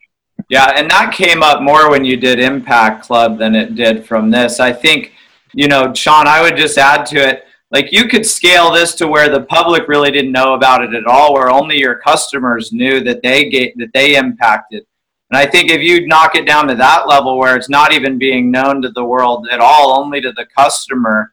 Yeah, 0.53 0.71
and 0.77 0.91
that 0.91 1.15
came 1.15 1.43
up 1.43 1.63
more 1.63 1.91
when 1.91 2.05
you 2.05 2.19
did 2.19 2.39
Impact 2.39 3.03
Club 3.07 3.39
than 3.39 3.55
it 3.55 3.75
did 3.75 4.05
from 4.05 4.31
this. 4.31 4.61
I 4.61 4.71
think, 4.71 5.13
you 5.55 5.67
know, 5.67 5.95
Sean, 5.95 6.27
I 6.27 6.43
would 6.43 6.59
just 6.59 6.77
add 6.77 7.07
to 7.07 7.27
it 7.27 7.47
like 7.71 7.91
you 7.91 8.07
could 8.07 8.27
scale 8.27 8.71
this 8.71 8.95
to 8.97 9.09
where 9.09 9.31
the 9.31 9.41
public 9.41 9.89
really 9.89 10.11
didn't 10.11 10.31
know 10.31 10.53
about 10.53 10.85
it 10.85 10.93
at 10.93 11.07
all 11.07 11.33
where 11.33 11.51
only 11.51 11.79
your 11.79 11.95
customers 11.95 12.71
knew 12.71 13.01
that 13.01 13.23
they 13.23 13.49
get 13.49 13.73
that 13.79 13.95
they 13.95 14.15
impacted 14.15 14.85
and 15.31 15.39
i 15.39 15.47
think 15.47 15.71
if 15.71 15.81
you 15.81 16.07
knock 16.07 16.35
it 16.35 16.47
down 16.47 16.69
to 16.69 16.75
that 16.75 17.09
level 17.09 17.39
where 17.39 17.57
it's 17.57 17.71
not 17.71 17.95
even 17.95 18.19
being 18.19 18.51
known 18.51 18.83
to 18.83 18.91
the 18.91 19.03
world 19.03 19.49
at 19.51 19.59
all 19.59 19.99
only 19.99 20.21
to 20.21 20.33
the 20.33 20.45
customer 20.55 21.33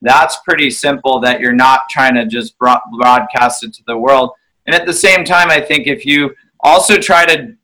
that's 0.00 0.38
pretty 0.38 0.70
simple 0.70 1.20
that 1.20 1.38
you're 1.38 1.52
not 1.52 1.82
trying 1.90 2.14
to 2.14 2.24
just 2.24 2.56
broadcast 2.58 3.62
it 3.62 3.74
to 3.74 3.82
the 3.86 3.98
world 3.98 4.30
and 4.64 4.74
at 4.74 4.86
the 4.86 4.92
same 4.92 5.22
time 5.22 5.50
i 5.50 5.60
think 5.60 5.86
if 5.86 6.06
you 6.06 6.34
also 6.60 6.96
try 6.96 7.26
to 7.26 7.54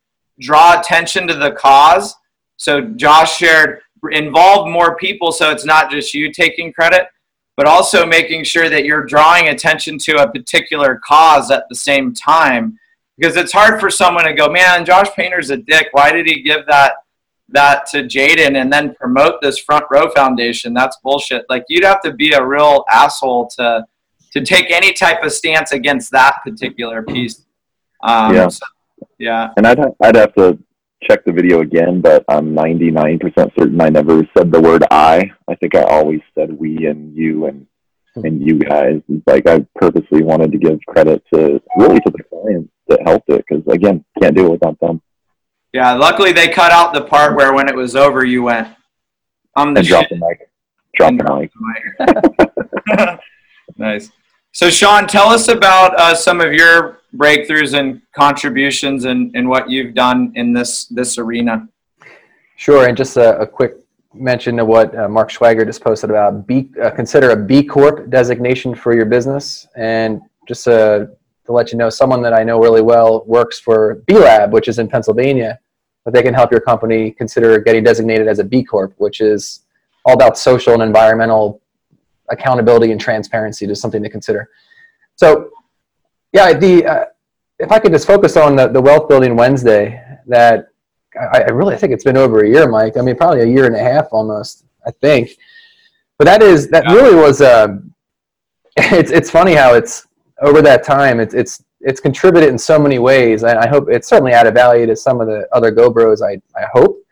draw 0.41 0.79
attention 0.79 1.27
to 1.27 1.35
the 1.35 1.53
cause 1.53 2.15
so 2.57 2.81
josh 2.81 3.37
shared 3.37 3.81
involve 4.11 4.69
more 4.69 4.97
people 4.97 5.31
so 5.31 5.51
it's 5.51 5.65
not 5.65 5.91
just 5.91 6.15
you 6.15 6.33
taking 6.33 6.73
credit 6.73 7.09
but 7.61 7.67
also 7.67 8.07
making 8.07 8.43
sure 8.43 8.71
that 8.71 8.87
you're 8.87 9.05
drawing 9.05 9.49
attention 9.49 9.99
to 9.99 10.13
a 10.23 10.31
particular 10.31 10.99
cause 11.05 11.51
at 11.51 11.69
the 11.69 11.75
same 11.75 12.15
time. 12.15 12.79
Because 13.19 13.37
it's 13.37 13.53
hard 13.53 13.79
for 13.79 13.91
someone 13.91 14.25
to 14.25 14.33
go, 14.33 14.49
man, 14.49 14.83
Josh 14.87 15.09
Painter's 15.15 15.51
a 15.51 15.59
dick. 15.59 15.89
Why 15.93 16.11
did 16.11 16.25
he 16.25 16.41
give 16.41 16.65
that 16.69 16.95
that 17.51 17.85
to 17.89 18.05
Jaden 18.05 18.57
and 18.57 18.73
then 18.73 18.95
promote 18.95 19.43
this 19.43 19.59
front 19.59 19.85
row 19.91 20.09
foundation? 20.09 20.73
That's 20.73 20.97
bullshit. 21.03 21.45
Like 21.51 21.67
you'd 21.69 21.85
have 21.85 22.01
to 22.01 22.15
be 22.15 22.33
a 22.33 22.43
real 22.43 22.87
asshole 22.91 23.49
to 23.59 23.85
to 24.33 24.41
take 24.43 24.71
any 24.71 24.95
type 24.95 25.23
of 25.23 25.31
stance 25.31 25.73
against 25.73 26.13
that 26.13 26.37
particular 26.43 27.03
piece. 27.03 27.45
Um, 28.03 28.35
yeah. 28.35 28.49
So, 28.49 28.65
yeah. 29.21 29.51
And 29.57 29.67
I'd 29.67 29.79
I'd 30.03 30.17
have 30.17 30.35
to 30.35 30.59
check 31.05 31.25
the 31.25 31.33
video 31.33 31.61
again, 31.61 32.01
but 32.01 32.25
I'm 32.29 32.55
99% 32.55 33.21
certain 33.59 33.81
I 33.81 33.89
never 33.89 34.27
said 34.37 34.51
the 34.51 34.61
word 34.61 34.85
I. 34.91 35.31
I 35.49 35.55
think 35.57 35.75
I 35.75 35.83
always 35.83 36.21
said 36.35 36.53
we 36.53 36.87
and 36.87 37.17
you 37.17 37.47
and 37.47 37.67
hmm. 38.15 38.25
and 38.25 38.45
you 38.45 38.59
guys. 38.59 39.01
It's 39.09 39.27
like 39.27 39.47
I 39.47 39.65
purposely 39.77 40.23
wanted 40.23 40.53
to 40.53 40.59
give 40.59 40.81
credit 40.89 41.23
to 41.35 41.61
really 41.77 42.01
to 42.01 42.11
the 42.11 42.25
clients 42.25 42.73
that 42.89 43.01
helped 43.05 43.29
it 43.29 43.45
because 43.47 43.63
again, 43.73 44.05
can't 44.21 44.35
do 44.35 44.47
it 44.47 44.53
without 44.53 44.81
them. 44.81 45.01
Yeah, 45.73 45.93
luckily 45.93 46.33
they 46.33 46.49
cut 46.49 46.73
out 46.73 46.93
the 46.93 47.03
part 47.03 47.37
where 47.37 47.53
when 47.53 47.69
it 47.69 47.77
was 47.77 47.95
over, 47.95 48.25
you 48.25 48.43
went, 48.43 48.69
"I'm 49.55 49.75
the 49.75 49.81
and 49.81 49.87
shit." 49.87 50.09
drop 50.09 50.09
the 50.09 50.17
mic. 50.17 50.51
Drop 50.97 51.17
the 51.17 51.51
mic. 52.99 53.21
nice. 53.77 54.11
So, 54.53 54.69
Sean, 54.69 55.07
tell 55.07 55.29
us 55.29 55.49
about 55.49 55.99
uh, 55.99 56.15
some 56.15 56.41
of 56.41 56.53
your 56.53 57.01
breakthroughs 57.17 57.79
and 57.79 58.03
contributions 58.13 59.05
and, 59.05 59.35
and 59.35 59.49
what 59.49 59.71
you've 59.71 59.95
done 59.95 60.33
in 60.35 60.53
this 60.53 60.87
this 60.87 61.19
arena. 61.19 61.69
Sure, 62.57 62.89
and 62.89 62.97
just 62.97 63.17
a, 63.17 63.39
a 63.39 63.47
quick 63.47 63.77
mention 64.13 64.59
of 64.59 64.67
what 64.67 64.97
uh, 64.99 65.09
Mark 65.09 65.31
Schwager 65.31 65.65
just 65.65 65.83
posted 65.83 66.11
about 66.11 66.47
B, 66.47 66.69
uh, 66.83 66.91
consider 66.91 67.31
a 67.31 67.37
B 67.37 67.63
Corp 67.63 68.11
designation 68.11 68.75
for 68.75 68.95
your 68.95 69.07
business, 69.07 69.69
and 69.77 70.21
just 70.49 70.67
uh, 70.67 71.07
to 71.47 71.53
let 71.53 71.73
you 71.73 71.79
know, 71.79 71.89
someone 71.89 72.23
that 72.23 72.33
I 72.33 72.43
know 72.43 72.61
really 72.61 72.83
well 72.83 73.25
works 73.27 73.59
for 73.59 74.03
B 74.07 74.15
Lab, 74.15 74.53
which 74.53 74.69
is 74.69 74.79
in 74.79 74.89
Pennsylvania, 74.89 75.59
but 76.05 76.13
they 76.13 76.23
can 76.23 76.35
help 76.35 76.51
your 76.51 76.61
company 76.61 77.13
consider 77.13 77.59
getting 77.61 77.85
designated 77.85 78.29
as 78.29 78.41
a 78.41 78.45
B 78.45 78.65
Corp, 78.65 78.95
which 78.99 79.21
is 79.21 79.61
all 80.05 80.15
about 80.15 80.39
social 80.39 80.75
and 80.75 80.83
environmental 80.83 81.60
accountability 82.31 82.93
and 82.93 83.01
transparency 83.01 83.67
is 83.67 83.81
something 83.81 84.03
to 84.03 84.09
consider. 84.09 84.49
So, 85.17 85.51
yeah, 86.33 86.53
the 86.53 86.87
uh, 86.87 87.05
if 87.59 87.71
I 87.71 87.79
could 87.79 87.93
just 87.93 88.07
focus 88.07 88.37
on 88.37 88.57
the, 88.57 88.69
the 88.69 88.81
wealth 88.81 89.09
building 89.09 89.37
Wednesday, 89.37 90.03
that 90.27 90.69
I, 91.19 91.43
I 91.43 91.51
really 91.51 91.77
think 91.77 91.93
it's 91.93 92.05
been 92.05 92.17
over 92.17 92.45
a 92.45 92.49
year, 92.49 92.69
Mike. 92.69 92.97
I 92.97 93.03
mean, 93.03 93.17
probably 93.17 93.43
a 93.43 93.47
year 93.47 93.67
and 93.67 93.77
a 93.77 93.83
half 93.83 94.09
almost, 94.13 94.65
I 94.87 94.91
think. 94.91 95.31
But 96.19 96.25
that 96.27 96.43
is 96.43 96.69
that 96.71 96.85
yeah. 96.87 96.95
really 96.95 97.15
was. 97.15 97.41
Uh, 97.41 97.79
it's 98.77 99.11
it's 99.11 99.31
funny 99.31 99.55
how 99.55 99.75
it's 99.75 100.07
over 100.41 100.63
that 100.63 100.85
time. 100.85 101.21
It's 101.21 101.35
it's 101.35 101.63
it's 101.81 102.01
contributed 102.01 102.51
in 102.51 102.59
so 102.59 102.79
many 102.79 102.99
ways, 102.99 103.43
and 103.43 103.59
I 103.59 103.69
hope 103.69 103.89
it's 103.91 104.09
certainly 104.09 104.33
added 104.33 104.55
value 104.55 104.87
to 104.87 104.97
some 104.97 105.21
of 105.21 105.27
the 105.27 105.49
other 105.53 105.71
Go 105.71 105.91
Bros. 105.91 106.23
I 106.23 106.41
I 106.57 106.67
hope, 106.73 107.03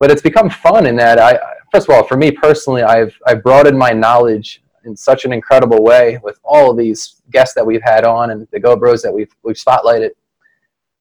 but 0.00 0.10
it's 0.10 0.22
become 0.22 0.50
fun 0.50 0.86
in 0.86 0.96
that 0.96 1.18
I 1.18 1.38
first 1.72 1.88
of 1.88 1.94
all, 1.94 2.04
for 2.04 2.16
me 2.16 2.30
personally, 2.30 2.82
I've 2.82 3.16
I've 3.26 3.42
broadened 3.42 3.78
my 3.78 3.90
knowledge 3.90 4.62
in 4.84 4.96
such 4.96 5.24
an 5.24 5.32
incredible 5.32 5.82
way 5.82 6.18
with 6.22 6.38
all 6.44 6.70
of 6.70 6.76
these 6.76 7.22
guests 7.30 7.54
that 7.54 7.64
we've 7.64 7.82
had 7.82 8.04
on 8.04 8.30
and 8.30 8.46
the 8.52 8.60
Go 8.60 8.76
Bros 8.76 9.02
that 9.02 9.12
we've 9.12 9.34
we've 9.42 9.56
spotlighted. 9.56 10.10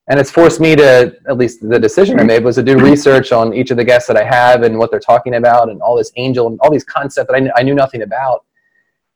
And 0.10 0.18
it's 0.20 0.32
forced 0.32 0.62
me 0.62 0.74
to, 0.78 1.18
at 1.28 1.38
least 1.38 1.68
the 1.68 1.78
decision 1.78 2.18
I 2.18 2.24
made 2.24 2.42
was 2.42 2.56
to 2.56 2.64
do 2.64 2.78
mm-hmm. 2.78 2.86
research 2.86 3.34
on 3.34 3.54
each 3.54 3.72
of 3.72 3.78
the 3.78 3.84
guests 3.84 4.08
that 4.08 4.16
I 4.16 4.24
have 4.24 4.64
and 4.64 4.78
what 4.78 4.90
they're 4.90 5.02
talking 5.02 5.36
about 5.36 5.70
and 5.70 5.82
all 5.82 5.98
this 5.98 6.14
angel 6.16 6.48
and 6.48 6.58
all 6.62 6.72
these 6.72 6.86
concepts 6.86 7.28
that 7.28 7.36
I, 7.36 7.40
kn- 7.40 7.52
I 7.58 7.64
knew 7.64 7.76
nothing 7.76 8.04
about. 8.04 8.46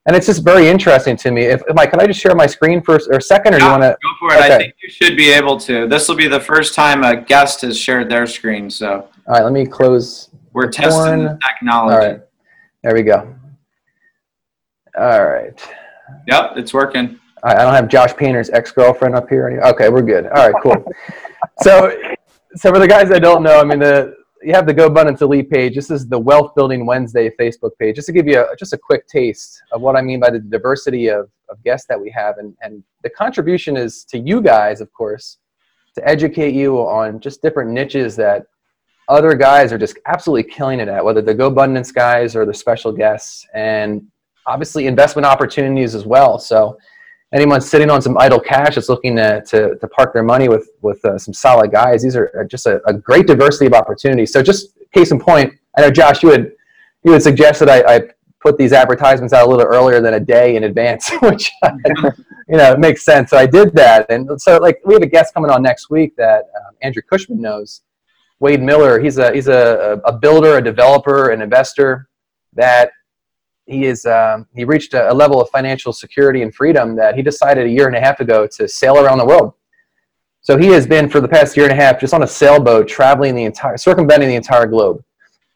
And 0.05 0.15
it's 0.15 0.25
just 0.25 0.43
very 0.43 0.67
interesting 0.67 1.15
to 1.15 1.31
me. 1.31 1.43
If, 1.43 1.61
Mike, 1.75 1.91
can 1.91 2.01
I 2.01 2.07
just 2.07 2.19
share 2.19 2.35
my 2.35 2.47
screen 2.47 2.81
for 2.81 2.97
a 2.97 3.21
second, 3.21 3.53
or 3.53 3.59
yeah, 3.59 3.65
you 3.65 3.71
want 3.71 3.83
to? 3.83 3.97
Go 4.01 4.09
for 4.19 4.33
it. 4.33 4.39
Okay. 4.39 4.55
I 4.55 4.57
think 4.57 4.73
you 4.81 4.89
should 4.89 5.15
be 5.15 5.29
able 5.29 5.57
to. 5.59 5.87
This 5.87 6.09
will 6.09 6.15
be 6.15 6.27
the 6.27 6.39
first 6.39 6.73
time 6.73 7.03
a 7.03 7.21
guest 7.21 7.61
has 7.61 7.79
shared 7.79 8.09
their 8.09 8.25
screen. 8.25 8.69
So. 8.69 9.07
All 9.27 9.35
right, 9.35 9.43
let 9.43 9.53
me 9.53 9.65
close 9.67 10.30
we're 10.53 10.69
testing 10.69 11.23
the 11.23 11.39
technology. 11.47 11.95
All 11.95 12.11
right. 12.11 12.21
There 12.83 12.93
we 12.93 13.03
go. 13.03 13.35
All 14.97 15.23
right. 15.23 15.59
Yep, 16.27 16.53
it's 16.57 16.73
working. 16.73 17.19
I 17.43 17.55
don't 17.55 17.73
have 17.73 17.87
Josh 17.87 18.15
Painter's 18.15 18.49
ex-girlfriend 18.49 19.15
up 19.15 19.29
here. 19.29 19.61
Okay, 19.65 19.89
we're 19.89 20.01
good. 20.01 20.27
All 20.27 20.49
right, 20.49 20.53
cool. 20.61 20.85
so, 21.61 21.97
so 22.55 22.71
for 22.71 22.79
the 22.79 22.87
guys 22.87 23.09
that 23.09 23.21
don't 23.21 23.41
know, 23.41 23.59
I 23.59 23.63
mean, 23.63 23.79
the 23.79 24.15
you 24.43 24.53
have 24.53 24.65
the 24.65 24.73
GoBundance 24.73 25.21
Elite 25.21 25.49
page. 25.49 25.75
This 25.75 25.91
is 25.91 26.07
the 26.07 26.17
Wealth 26.17 26.55
Building 26.55 26.85
Wednesday 26.85 27.31
Facebook 27.39 27.71
page. 27.79 27.95
Just 27.95 28.07
to 28.07 28.11
give 28.11 28.27
you 28.27 28.39
a, 28.39 28.55
just 28.57 28.73
a 28.73 28.77
quick 28.77 29.07
taste 29.07 29.61
of 29.71 29.81
what 29.81 29.95
I 29.95 30.01
mean 30.01 30.19
by 30.19 30.31
the 30.31 30.39
diversity 30.39 31.09
of, 31.09 31.29
of 31.49 31.63
guests 31.63 31.87
that 31.87 31.99
we 31.99 32.09
have, 32.11 32.37
and 32.37 32.55
and 32.61 32.83
the 33.03 33.09
contribution 33.09 33.77
is 33.77 34.03
to 34.05 34.19
you 34.19 34.41
guys, 34.41 34.81
of 34.81 34.91
course, 34.93 35.37
to 35.95 36.07
educate 36.07 36.53
you 36.53 36.77
on 36.77 37.19
just 37.19 37.41
different 37.41 37.71
niches 37.71 38.15
that 38.17 38.45
other 39.11 39.35
guys 39.35 39.73
are 39.73 39.77
just 39.77 39.99
absolutely 40.05 40.49
killing 40.51 40.79
it 40.79 40.87
at, 40.87 41.03
whether 41.03 41.21
they're 41.21 41.35
GoBundance 41.35 41.93
guys 41.93 42.35
or 42.35 42.45
the 42.45 42.53
special 42.53 42.91
guests, 42.91 43.45
and 43.53 44.07
obviously 44.47 44.87
investment 44.87 45.25
opportunities 45.25 45.93
as 45.93 46.05
well. 46.05 46.39
So 46.39 46.77
anyone 47.33 47.61
sitting 47.61 47.89
on 47.89 48.01
some 48.01 48.17
idle 48.17 48.39
cash 48.39 48.75
that's 48.75 48.89
looking 48.89 49.15
to, 49.17 49.41
to, 49.47 49.75
to 49.75 49.87
park 49.89 50.13
their 50.13 50.23
money 50.23 50.47
with, 50.49 50.69
with 50.81 51.03
uh, 51.05 51.17
some 51.17 51.33
solid 51.33 51.71
guys, 51.71 52.01
these 52.01 52.15
are 52.15 52.47
just 52.49 52.65
a, 52.65 52.81
a, 52.87 52.93
great 52.93 53.27
diversity 53.27 53.65
of 53.67 53.73
opportunities. 53.73 54.31
So 54.33 54.41
just 54.41 54.77
case 54.93 55.11
in 55.11 55.19
point, 55.19 55.53
I 55.77 55.81
know 55.81 55.91
Josh, 55.91 56.23
you 56.23 56.29
had, 56.29 56.51
you 57.03 57.11
had 57.11 57.21
suggested 57.21 57.69
I, 57.69 57.83
I 57.95 58.01
put 58.41 58.57
these 58.57 58.73
advertisements 58.73 59.33
out 59.33 59.45
a 59.45 59.49
little 59.49 59.65
earlier 59.65 60.01
than 60.01 60.15
a 60.15 60.19
day 60.19 60.55
in 60.55 60.63
advance, 60.63 61.09
which 61.21 61.51
you 62.47 62.57
know 62.57 62.75
makes 62.77 63.03
sense. 63.03 63.29
So 63.29 63.37
I 63.37 63.45
did 63.45 63.73
that, 63.75 64.07
and 64.09 64.29
so 64.41 64.57
like 64.57 64.79
we 64.85 64.93
have 64.93 65.03
a 65.03 65.07
guest 65.07 65.33
coming 65.33 65.51
on 65.51 65.61
next 65.61 65.89
week 65.89 66.15
that 66.17 66.49
um, 66.55 66.75
Andrew 66.81 67.01
Cushman 67.01 67.39
knows. 67.39 67.81
Wade 68.41 68.61
Miller, 68.61 68.99
he's 68.99 69.17
a 69.17 69.31
he's 69.33 69.47
a, 69.47 70.01
a 70.03 70.11
builder, 70.11 70.57
a 70.57 70.61
developer, 70.61 71.29
an 71.29 71.41
investor 71.41 72.09
that 72.53 72.91
he 73.65 73.85
is 73.85 74.05
um, 74.05 74.47
he 74.53 74.65
reached 74.65 74.93
a, 74.93 75.11
a 75.11 75.13
level 75.13 75.39
of 75.41 75.49
financial 75.49 75.93
security 75.93 76.41
and 76.41 76.53
freedom 76.53 76.95
that 76.97 77.15
he 77.15 77.21
decided 77.21 77.67
a 77.67 77.69
year 77.69 77.87
and 77.87 77.95
a 77.95 78.01
half 78.01 78.19
ago 78.19 78.47
to 78.57 78.67
sail 78.67 78.97
around 78.97 79.17
the 79.17 79.25
world. 79.25 79.53
So 80.41 80.57
he 80.57 80.67
has 80.67 80.85
been 80.85 81.07
for 81.07 81.21
the 81.21 81.27
past 81.27 81.55
year 81.55 81.69
and 81.69 81.79
a 81.79 81.81
half 81.81 81.99
just 81.99 82.13
on 82.13 82.23
a 82.23 82.27
sailboat 82.27 82.87
traveling 82.87 83.35
the 83.35 83.45
entire 83.45 83.77
circumventing 83.77 84.27
the 84.27 84.35
entire 84.35 84.65
globe 84.65 85.03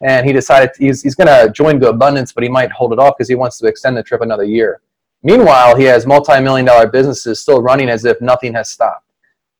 and 0.01 0.25
he 0.25 0.33
decided 0.33 0.71
he's, 0.77 1.01
he's 1.01 1.15
going 1.15 1.27
to 1.27 1.51
join 1.51 1.79
GoBundance, 1.79 2.33
but 2.33 2.43
he 2.43 2.49
might 2.49 2.71
hold 2.71 2.93
it 2.93 2.99
off 2.99 3.15
because 3.17 3.29
he 3.29 3.35
wants 3.35 3.57
to 3.59 3.67
extend 3.67 3.95
the 3.97 4.03
trip 4.03 4.21
another 4.21 4.43
year. 4.43 4.81
Meanwhile, 5.23 5.75
he 5.75 5.83
has 5.85 6.05
multi-million 6.05 6.65
dollar 6.65 6.87
businesses 6.87 7.39
still 7.39 7.61
running 7.61 7.89
as 7.89 8.05
if 8.05 8.19
nothing 8.21 8.53
has 8.53 8.69
stopped. 8.69 9.04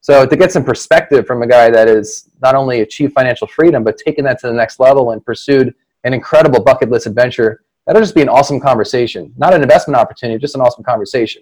So 0.06 0.24
to 0.24 0.36
get 0.36 0.52
some 0.52 0.64
perspective 0.64 1.26
from 1.26 1.42
a 1.42 1.48
guy 1.48 1.72
that 1.72 1.88
has 1.88 2.30
not 2.40 2.54
only 2.54 2.82
achieved 2.82 3.14
financial 3.14 3.48
freedom, 3.48 3.84
but 3.84 3.98
taken 3.98 4.24
that 4.26 4.38
to 4.42 4.46
the 4.46 4.54
next 4.54 4.80
level 4.80 5.10
and 5.10 5.26
pursued 5.26 5.74
an 6.04 6.14
incredible 6.14 6.62
bucket 6.62 6.92
list 6.92 7.08
adventure, 7.08 7.64
that'll 7.88 8.04
just 8.04 8.14
be 8.14 8.22
an 8.22 8.30
awesome 8.30 8.60
conversation. 8.60 9.34
Not 9.36 9.56
an 9.56 9.64
investment 9.64 9.98
opportunity, 9.98 10.38
just 10.38 10.54
an 10.54 10.62
awesome 10.62 10.84
conversation. 10.84 11.42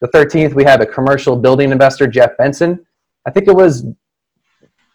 The 0.00 0.06
13th, 0.06 0.54
we 0.54 0.62
have 0.62 0.80
a 0.80 0.86
commercial 0.86 1.34
building 1.34 1.72
investor, 1.72 2.06
Jeff 2.06 2.36
Benson. 2.38 2.86
I 3.26 3.32
think 3.32 3.48
it 3.48 3.56
was 3.56 3.84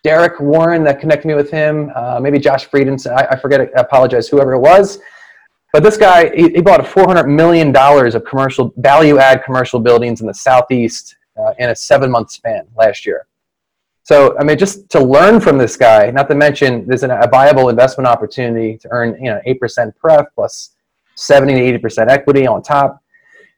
Derek 0.06 0.39
Warren 0.39 0.86
that 0.86 1.01
connected 1.01 1.28
me 1.28 1.34
with 1.34 1.51
him, 1.51 1.91
uh, 1.97 2.22
maybe 2.22 2.39
Josh 2.39 2.68
Frieden. 2.68 2.97
I, 3.08 3.28
I 3.32 3.36
forget, 3.36 3.60
I 3.60 3.82
apologize, 3.82 4.30
whoever 4.30 4.54
it 4.54 4.60
was. 4.60 4.99
But 5.74 5.84
this 5.84 5.97
guy, 5.97 6.34
he, 6.34 6.51
he 6.51 6.62
bought 6.62 6.80
$400 6.80 7.28
million 7.28 7.76
of 7.76 8.24
commercial 8.24 8.74
value 8.78 9.18
add 9.18 9.43
commercial 9.43 9.82
buildings 9.82 10.22
in 10.22 10.28
the 10.28 10.34
Southeast 10.34 11.18
uh, 11.38 11.53
in 11.59 11.69
a 11.69 11.75
seven 11.75 12.11
month 12.11 12.31
span 12.31 12.67
last 12.75 13.05
year. 13.05 13.27
So, 14.03 14.38
I 14.38 14.43
mean, 14.43 14.57
just 14.57 14.89
to 14.89 14.99
learn 14.99 15.39
from 15.39 15.57
this 15.57 15.77
guy, 15.77 16.11
not 16.11 16.27
to 16.27 16.36
mention 16.36 16.86
there's 16.86 17.03
an, 17.03 17.11
a 17.11 17.27
viable 17.27 17.69
investment 17.69 18.05
opportunity 18.05 18.77
to 18.79 18.88
earn, 18.91 19.15
you 19.23 19.31
know, 19.31 19.39
8% 19.47 19.95
pref 19.95 20.25
plus 20.36 20.71
70 21.15 21.53
to 21.53 21.79
80% 21.79 22.09
equity 22.09 22.45
on 22.45 22.61
top. 22.61 23.01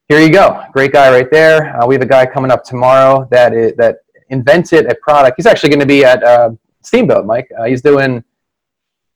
Here 0.08 0.20
you 0.20 0.30
go. 0.32 0.64
Great 0.72 0.92
guy 0.92 1.10
right 1.10 1.30
there. 1.32 1.76
Uh, 1.82 1.88
we 1.88 1.96
have 1.96 2.02
a 2.04 2.08
guy 2.08 2.28
coming 2.28 2.52
up 2.52 2.64
tomorrow 2.64 3.28
that 3.32 3.54
is, 3.54 3.74
that 3.78 4.02
invented 4.30 4.86
a 4.86 4.96
product. 4.96 5.38
He's 5.38 5.48
actually 5.48 5.70
going 5.70 5.80
to 5.80 5.88
be 5.88 6.06
at 6.06 6.24
uh, 6.24 6.52
Steamboat, 6.84 7.26
Mike. 7.26 7.50
Uh, 7.58 7.64
he's 7.64 7.82
doing 7.82 8.24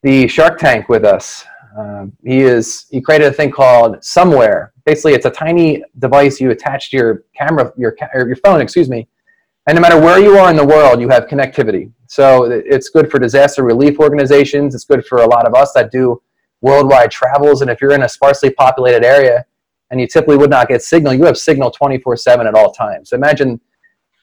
the 0.01 0.27
Shark 0.27 0.57
Tank 0.57 0.89
with 0.89 1.05
us. 1.05 1.45
Um, 1.79 2.11
he 2.25 2.41
is 2.41 2.87
he 2.89 2.99
created 2.99 3.27
a 3.27 3.33
thing 3.33 3.51
called 3.51 4.03
Somewhere. 4.03 4.73
Basically, 4.85 5.13
it's 5.13 5.25
a 5.25 5.31
tiny 5.31 5.83
device 5.99 6.41
you 6.41 6.51
attach 6.51 6.89
to 6.91 6.97
your 6.97 7.23
camera, 7.37 7.71
your 7.77 7.95
your 8.13 8.35
phone, 8.37 8.59
excuse 8.59 8.89
me, 8.89 9.07
and 9.67 9.75
no 9.75 9.81
matter 9.81 9.99
where 9.99 10.19
you 10.19 10.35
are 10.37 10.49
in 10.49 10.57
the 10.57 10.65
world, 10.65 10.99
you 10.99 11.09
have 11.09 11.27
connectivity. 11.27 11.91
So 12.07 12.45
it's 12.45 12.89
good 12.89 13.11
for 13.11 13.19
disaster 13.19 13.63
relief 13.63 13.99
organizations. 13.99 14.73
It's 14.73 14.83
good 14.83 15.05
for 15.05 15.19
a 15.19 15.27
lot 15.27 15.47
of 15.47 15.53
us 15.53 15.73
that 15.73 15.91
do 15.91 16.21
worldwide 16.61 17.11
travels. 17.11 17.61
And 17.61 17.69
if 17.69 17.79
you're 17.79 17.91
in 17.91 18.01
a 18.01 18.09
sparsely 18.09 18.49
populated 18.49 19.05
area 19.05 19.45
and 19.91 20.01
you 20.01 20.07
typically 20.07 20.37
would 20.37 20.49
not 20.49 20.67
get 20.67 20.81
signal, 20.81 21.13
you 21.13 21.23
have 21.25 21.37
signal 21.37 21.71
24/7 21.71 22.47
at 22.47 22.55
all 22.55 22.71
times. 22.71 23.11
So 23.11 23.15
imagine 23.15 23.61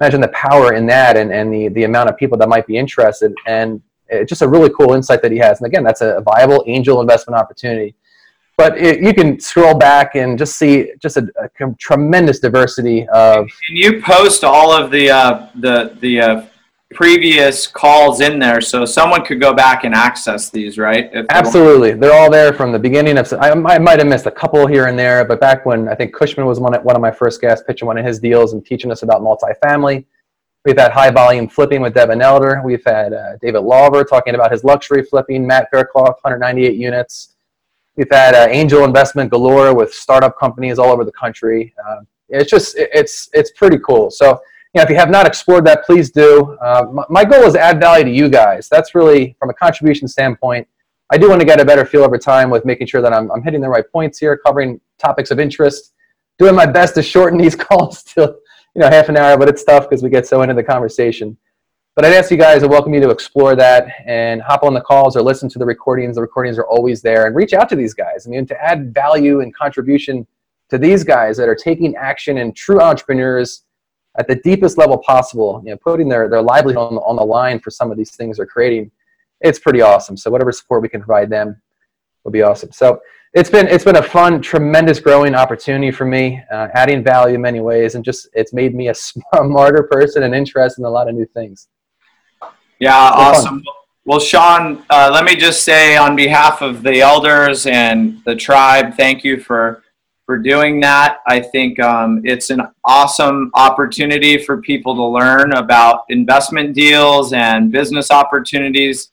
imagine 0.00 0.20
the 0.20 0.28
power 0.28 0.74
in 0.74 0.84
that 0.86 1.16
and, 1.16 1.32
and 1.32 1.52
the, 1.52 1.68
the 1.68 1.84
amount 1.84 2.10
of 2.10 2.16
people 2.16 2.36
that 2.38 2.48
might 2.48 2.66
be 2.66 2.76
interested 2.76 3.32
and 3.46 3.80
it's 4.08 4.28
just 4.28 4.42
a 4.42 4.48
really 4.48 4.70
cool 4.70 4.94
insight 4.94 5.22
that 5.22 5.32
he 5.32 5.38
has. 5.38 5.60
And 5.60 5.66
again 5.66 5.84
that's 5.84 6.00
a 6.00 6.20
viable 6.24 6.64
angel 6.66 7.00
investment 7.00 7.38
opportunity. 7.38 7.94
But 8.56 8.78
it, 8.78 9.02
you 9.02 9.12
can 9.12 9.38
scroll 9.38 9.74
back 9.74 10.14
and 10.14 10.38
just 10.38 10.56
see 10.56 10.92
just 10.98 11.18
a, 11.18 11.28
a 11.38 11.74
tremendous 11.78 12.40
diversity 12.40 13.06
of 13.08 13.48
can 13.66 13.76
you 13.76 14.00
post 14.00 14.44
all 14.44 14.72
of 14.72 14.90
the 14.90 15.10
uh, 15.10 15.48
the 15.56 15.96
the 16.00 16.20
uh, 16.20 16.46
previous 16.94 17.66
calls 17.66 18.22
in 18.22 18.38
there? 18.38 18.62
So 18.62 18.86
someone 18.86 19.26
could 19.26 19.42
go 19.42 19.52
back 19.52 19.84
and 19.84 19.94
access 19.94 20.48
these 20.48 20.78
right? 20.78 21.10
Absolutely 21.28 21.92
they 21.92 22.08
are 22.08 22.18
all 22.18 22.30
there 22.30 22.54
from 22.54 22.72
the 22.72 22.78
beginning 22.78 23.18
of 23.18 23.30
I, 23.34 23.50
I 23.50 23.78
might 23.78 23.98
have 23.98 24.08
missed 24.08 24.24
a 24.24 24.30
couple 24.30 24.66
here 24.66 24.86
and 24.86 24.98
there 24.98 25.24
but 25.24 25.40
back 25.40 25.66
when 25.66 25.88
i 25.88 25.94
think 25.94 26.14
cushman 26.14 26.46
was 26.46 26.60
one 26.60 26.74
of, 26.74 26.82
one 26.84 26.96
of 26.96 27.02
my 27.02 27.10
first 27.10 27.40
guests 27.40 27.64
pitching 27.66 27.86
one 27.86 27.98
of 27.98 28.04
his 28.04 28.18
deals 28.18 28.52
and 28.52 28.64
teaching 28.64 28.90
us 28.90 29.02
about 29.02 29.20
multifamily 29.20 30.04
we've 30.66 30.78
had 30.78 30.92
high 30.92 31.10
volume 31.10 31.48
flipping 31.48 31.80
with 31.80 31.94
devin 31.94 32.20
elder 32.20 32.60
we've 32.64 32.84
had 32.84 33.12
uh, 33.14 33.36
david 33.40 33.60
lawver 33.60 34.04
talking 34.04 34.34
about 34.34 34.52
his 34.52 34.64
luxury 34.64 35.02
flipping 35.02 35.46
matt 35.46 35.68
Faircloth, 35.70 36.18
198 36.22 36.76
units 36.76 37.36
we've 37.96 38.10
had 38.10 38.34
uh, 38.34 38.46
angel 38.50 38.84
investment 38.84 39.30
galore 39.30 39.74
with 39.74 39.94
startup 39.94 40.38
companies 40.38 40.78
all 40.78 40.90
over 40.90 41.04
the 41.04 41.12
country 41.12 41.72
uh, 41.88 42.00
it's 42.28 42.50
just 42.50 42.74
it's 42.76 43.30
it's 43.32 43.52
pretty 43.52 43.78
cool 43.78 44.10
so 44.10 44.38
you 44.76 44.80
know, 44.80 44.84
if 44.84 44.90
you 44.90 44.96
have 44.96 45.08
not 45.08 45.26
explored 45.26 45.64
that, 45.64 45.86
please 45.86 46.10
do. 46.10 46.54
Uh, 46.60 46.84
my, 46.92 47.04
my, 47.08 47.24
goal 47.24 47.44
is 47.44 47.54
to 47.54 47.60
add 47.60 47.80
value 47.80 48.04
to 48.04 48.10
you 48.10 48.28
guys. 48.28 48.68
That's 48.68 48.94
really, 48.94 49.34
from 49.38 49.48
a 49.48 49.54
contribution 49.54 50.06
standpoint, 50.06 50.68
I 51.08 51.16
do 51.16 51.30
want 51.30 51.40
to 51.40 51.46
get 51.46 51.60
a 51.60 51.64
better 51.64 51.86
feel 51.86 52.04
over 52.04 52.18
time 52.18 52.50
with 52.50 52.66
making 52.66 52.88
sure 52.88 53.00
that 53.00 53.10
I'm, 53.10 53.30
I'm 53.30 53.42
hitting 53.42 53.62
the 53.62 53.70
right 53.70 53.90
points 53.90 54.18
here, 54.18 54.36
covering 54.36 54.78
topics 54.98 55.30
of 55.30 55.40
interest, 55.40 55.94
doing 56.38 56.54
my 56.54 56.66
best 56.66 56.94
to 56.96 57.02
shorten 57.02 57.38
these 57.38 57.54
calls 57.56 58.02
to 58.02 58.36
you 58.76 58.82
know 58.82 58.90
half 58.90 59.08
an 59.08 59.16
hour, 59.16 59.38
but 59.38 59.48
it's 59.48 59.64
tough 59.64 59.88
because 59.88 60.02
we 60.02 60.10
get 60.10 60.26
so 60.26 60.42
into 60.42 60.54
the 60.54 60.62
conversation. 60.62 61.34
But 61.94 62.04
I'd 62.04 62.12
ask 62.12 62.30
you 62.30 62.36
guys 62.36 62.60
to 62.60 62.68
welcome 62.68 62.92
you 62.92 63.00
to 63.00 63.08
explore 63.08 63.56
that 63.56 63.88
and 64.04 64.42
hop 64.42 64.62
on 64.62 64.74
the 64.74 64.82
calls 64.82 65.16
or 65.16 65.22
listen 65.22 65.48
to 65.48 65.58
the 65.58 65.64
recordings. 65.64 66.16
The 66.16 66.20
recordings 66.20 66.58
are 66.58 66.66
always 66.66 67.00
there, 67.00 67.26
and 67.26 67.34
reach 67.34 67.54
out 67.54 67.70
to 67.70 67.74
these 67.74 67.94
guys. 67.94 68.26
I 68.26 68.30
mean, 68.30 68.44
to 68.46 68.62
add 68.62 68.92
value 68.92 69.40
and 69.40 69.54
contribution 69.56 70.26
to 70.68 70.76
these 70.76 71.04
guys 71.04 71.38
that 71.38 71.48
are 71.48 71.54
taking 71.54 71.96
action 71.96 72.36
and 72.36 72.54
true 72.54 72.78
entrepreneurs 72.78 73.62
at 74.18 74.28
the 74.28 74.34
deepest 74.34 74.76
level 74.76 74.98
possible, 74.98 75.62
you 75.64 75.70
know, 75.70 75.78
putting 75.78 76.10
their, 76.10 76.28
their 76.28 76.42
livelihood 76.42 76.76
on 76.76 76.98
on 76.98 77.16
the 77.16 77.24
line 77.24 77.58
for 77.60 77.70
some 77.70 77.90
of 77.90 77.96
these 77.96 78.14
things 78.14 78.36
they're 78.36 78.44
creating, 78.44 78.90
it's 79.40 79.58
pretty 79.58 79.80
awesome. 79.80 80.18
So 80.18 80.30
whatever 80.30 80.52
support 80.52 80.82
we 80.82 80.90
can 80.90 81.00
provide 81.00 81.30
them 81.30 81.62
will 82.24 82.32
be 82.32 82.42
awesome. 82.42 82.72
So 82.72 83.00
it's 83.36 83.50
been 83.50 83.68
it's 83.68 83.84
been 83.84 83.96
a 83.96 84.02
fun, 84.02 84.40
tremendous 84.40 84.98
growing 84.98 85.34
opportunity 85.34 85.90
for 85.90 86.06
me, 86.06 86.42
uh, 86.50 86.68
adding 86.72 87.04
value 87.04 87.34
in 87.34 87.42
many 87.42 87.60
ways, 87.60 87.94
and 87.94 88.02
just 88.02 88.28
it's 88.32 88.54
made 88.54 88.74
me 88.74 88.88
a 88.88 88.94
smarter 89.34 89.82
person 89.82 90.22
and 90.22 90.34
interested 90.34 90.80
in 90.80 90.86
a 90.86 90.90
lot 90.90 91.06
of 91.06 91.14
new 91.14 91.26
things. 91.26 91.68
Yeah, 92.80 92.96
awesome. 92.96 93.56
Fun. 93.56 93.74
Well, 94.06 94.20
Sean, 94.20 94.84
uh, 94.88 95.10
let 95.12 95.24
me 95.24 95.36
just 95.36 95.64
say 95.64 95.96
on 95.96 96.16
behalf 96.16 96.62
of 96.62 96.82
the 96.82 97.00
elders 97.00 97.66
and 97.66 98.22
the 98.24 98.34
tribe, 98.34 98.96
thank 98.96 99.22
you 99.22 99.38
for 99.38 99.82
for 100.24 100.38
doing 100.38 100.80
that. 100.80 101.18
I 101.26 101.40
think 101.40 101.78
um, 101.78 102.22
it's 102.24 102.48
an 102.48 102.62
awesome 102.84 103.50
opportunity 103.52 104.38
for 104.38 104.62
people 104.62 104.94
to 104.94 105.04
learn 105.04 105.52
about 105.52 106.04
investment 106.08 106.74
deals 106.74 107.34
and 107.34 107.70
business 107.70 108.10
opportunities. 108.10 109.10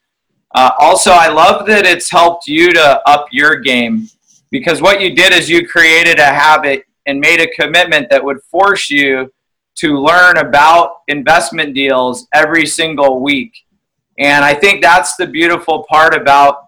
Uh, 0.54 0.72
also, 0.80 1.12
I 1.12 1.30
love 1.30 1.66
that 1.68 1.86
it's 1.86 2.10
helped 2.12 2.48
you 2.48 2.72
to 2.74 3.02
up 3.10 3.28
your 3.32 3.58
game 3.58 4.08
because 4.52 4.82
what 4.82 5.02
you 5.02 5.16
did 5.16 5.34
is 5.34 5.50
you 5.50 5.68
created 5.68 6.20
a 6.20 6.26
habit 6.26 6.86
and 7.06 7.20
made 7.20 7.42
a 7.42 7.48
commitment 7.56 8.10
that 8.10 8.24
would 8.24 8.42
force 8.44 8.90
you 8.90 9.32
to 9.76 9.98
learn 9.98 10.38
about 10.38 10.98
investment 11.08 11.74
deals 11.74 12.28
every 12.34 12.66
single 12.66 13.20
week. 13.20 13.54
And 14.20 14.46
I 14.46 14.54
think 14.54 14.84
that's 14.84 15.16
the 15.16 15.26
beautiful 15.26 15.84
part 15.90 16.14
about 16.14 16.68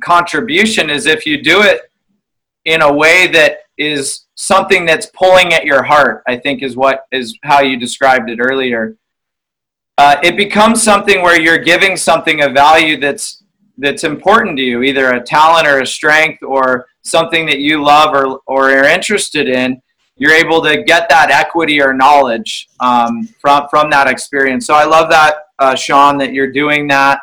contribution 0.00 0.90
is 0.90 1.06
if 1.06 1.26
you 1.26 1.42
do 1.42 1.62
it 1.62 1.82
in 2.64 2.82
a 2.82 2.92
way 2.92 3.26
that 3.28 3.60
is 3.78 4.26
something 4.34 4.84
that's 4.84 5.06
pulling 5.06 5.52
at 5.52 5.64
your 5.64 5.82
heart 5.82 6.22
i 6.26 6.36
think 6.36 6.62
is 6.62 6.76
what 6.76 7.06
is 7.12 7.38
how 7.42 7.60
you 7.60 7.78
described 7.78 8.28
it 8.30 8.38
earlier 8.40 8.96
uh, 9.98 10.16
it 10.22 10.36
becomes 10.36 10.82
something 10.82 11.22
where 11.22 11.40
you're 11.40 11.58
giving 11.58 11.96
something 11.96 12.42
a 12.42 12.48
value 12.48 12.98
that's 13.00 13.42
that's 13.78 14.04
important 14.04 14.56
to 14.56 14.62
you 14.62 14.82
either 14.82 15.12
a 15.12 15.22
talent 15.22 15.66
or 15.66 15.80
a 15.80 15.86
strength 15.86 16.42
or 16.42 16.86
something 17.02 17.44
that 17.44 17.58
you 17.58 17.84
love 17.84 18.14
or, 18.14 18.40
or 18.46 18.70
are 18.70 18.84
interested 18.84 19.48
in. 19.48 19.80
You're 20.16 20.32
able 20.32 20.62
to 20.62 20.82
get 20.82 21.10
that 21.10 21.30
equity 21.30 21.82
or 21.82 21.92
knowledge 21.92 22.68
um, 22.80 23.26
from 23.38 23.68
from 23.68 23.90
that 23.90 24.08
experience. 24.08 24.66
So 24.66 24.74
i 24.74 24.84
love 24.84 25.10
that 25.10 25.36
uh, 25.58 25.74
sean 25.74 26.18
that 26.18 26.32
you're 26.32 26.52
doing 26.52 26.88
that. 26.88 27.18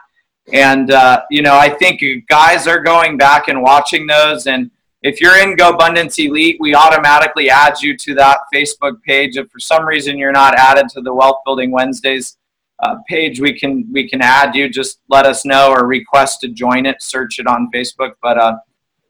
And 0.52 0.92
uh, 0.92 1.22
you 1.30 1.42
know 1.42 1.56
i 1.56 1.70
think 1.70 2.02
guys 2.28 2.68
are 2.68 2.80
going 2.80 3.18
back 3.18 3.48
and 3.50 3.62
watching 3.62 4.08
those. 4.08 4.48
And 4.48 4.72
if 5.02 5.20
you're 5.20 5.38
in 5.38 5.58
GoBundance 5.58 6.18
Elite, 6.24 6.58
we 6.62 6.74
automatically 6.74 7.50
add 7.50 7.82
you 7.82 7.98
to 7.98 8.16
that 8.16 8.40
Facebook 8.54 9.02
page. 9.02 9.38
If 9.38 9.50
for 9.52 9.60
some 9.60 9.86
reason 9.86 10.18
you're 10.18 10.32
not 10.32 10.56
added 10.56 10.88
to 10.90 11.02
the 11.02 11.14
Wealth 11.14 11.42
Building 11.46 11.72
Wednesdays 11.72 12.38
uh, 12.84 12.96
page, 13.08 13.40
we 13.40 13.58
can 13.58 13.88
we 13.92 14.08
can 14.08 14.22
add 14.22 14.56
you. 14.56 14.70
Just 14.70 15.02
let 15.10 15.26
us 15.26 15.46
know 15.46 15.72
or 15.72 15.86
request 15.86 16.42
to 16.42 16.50
join 16.50 16.86
it. 16.86 17.02
Search 17.02 17.40
it 17.40 17.48
on 17.48 17.70
Facebook. 17.74 18.14
But 18.22 18.38
uh, 18.38 18.56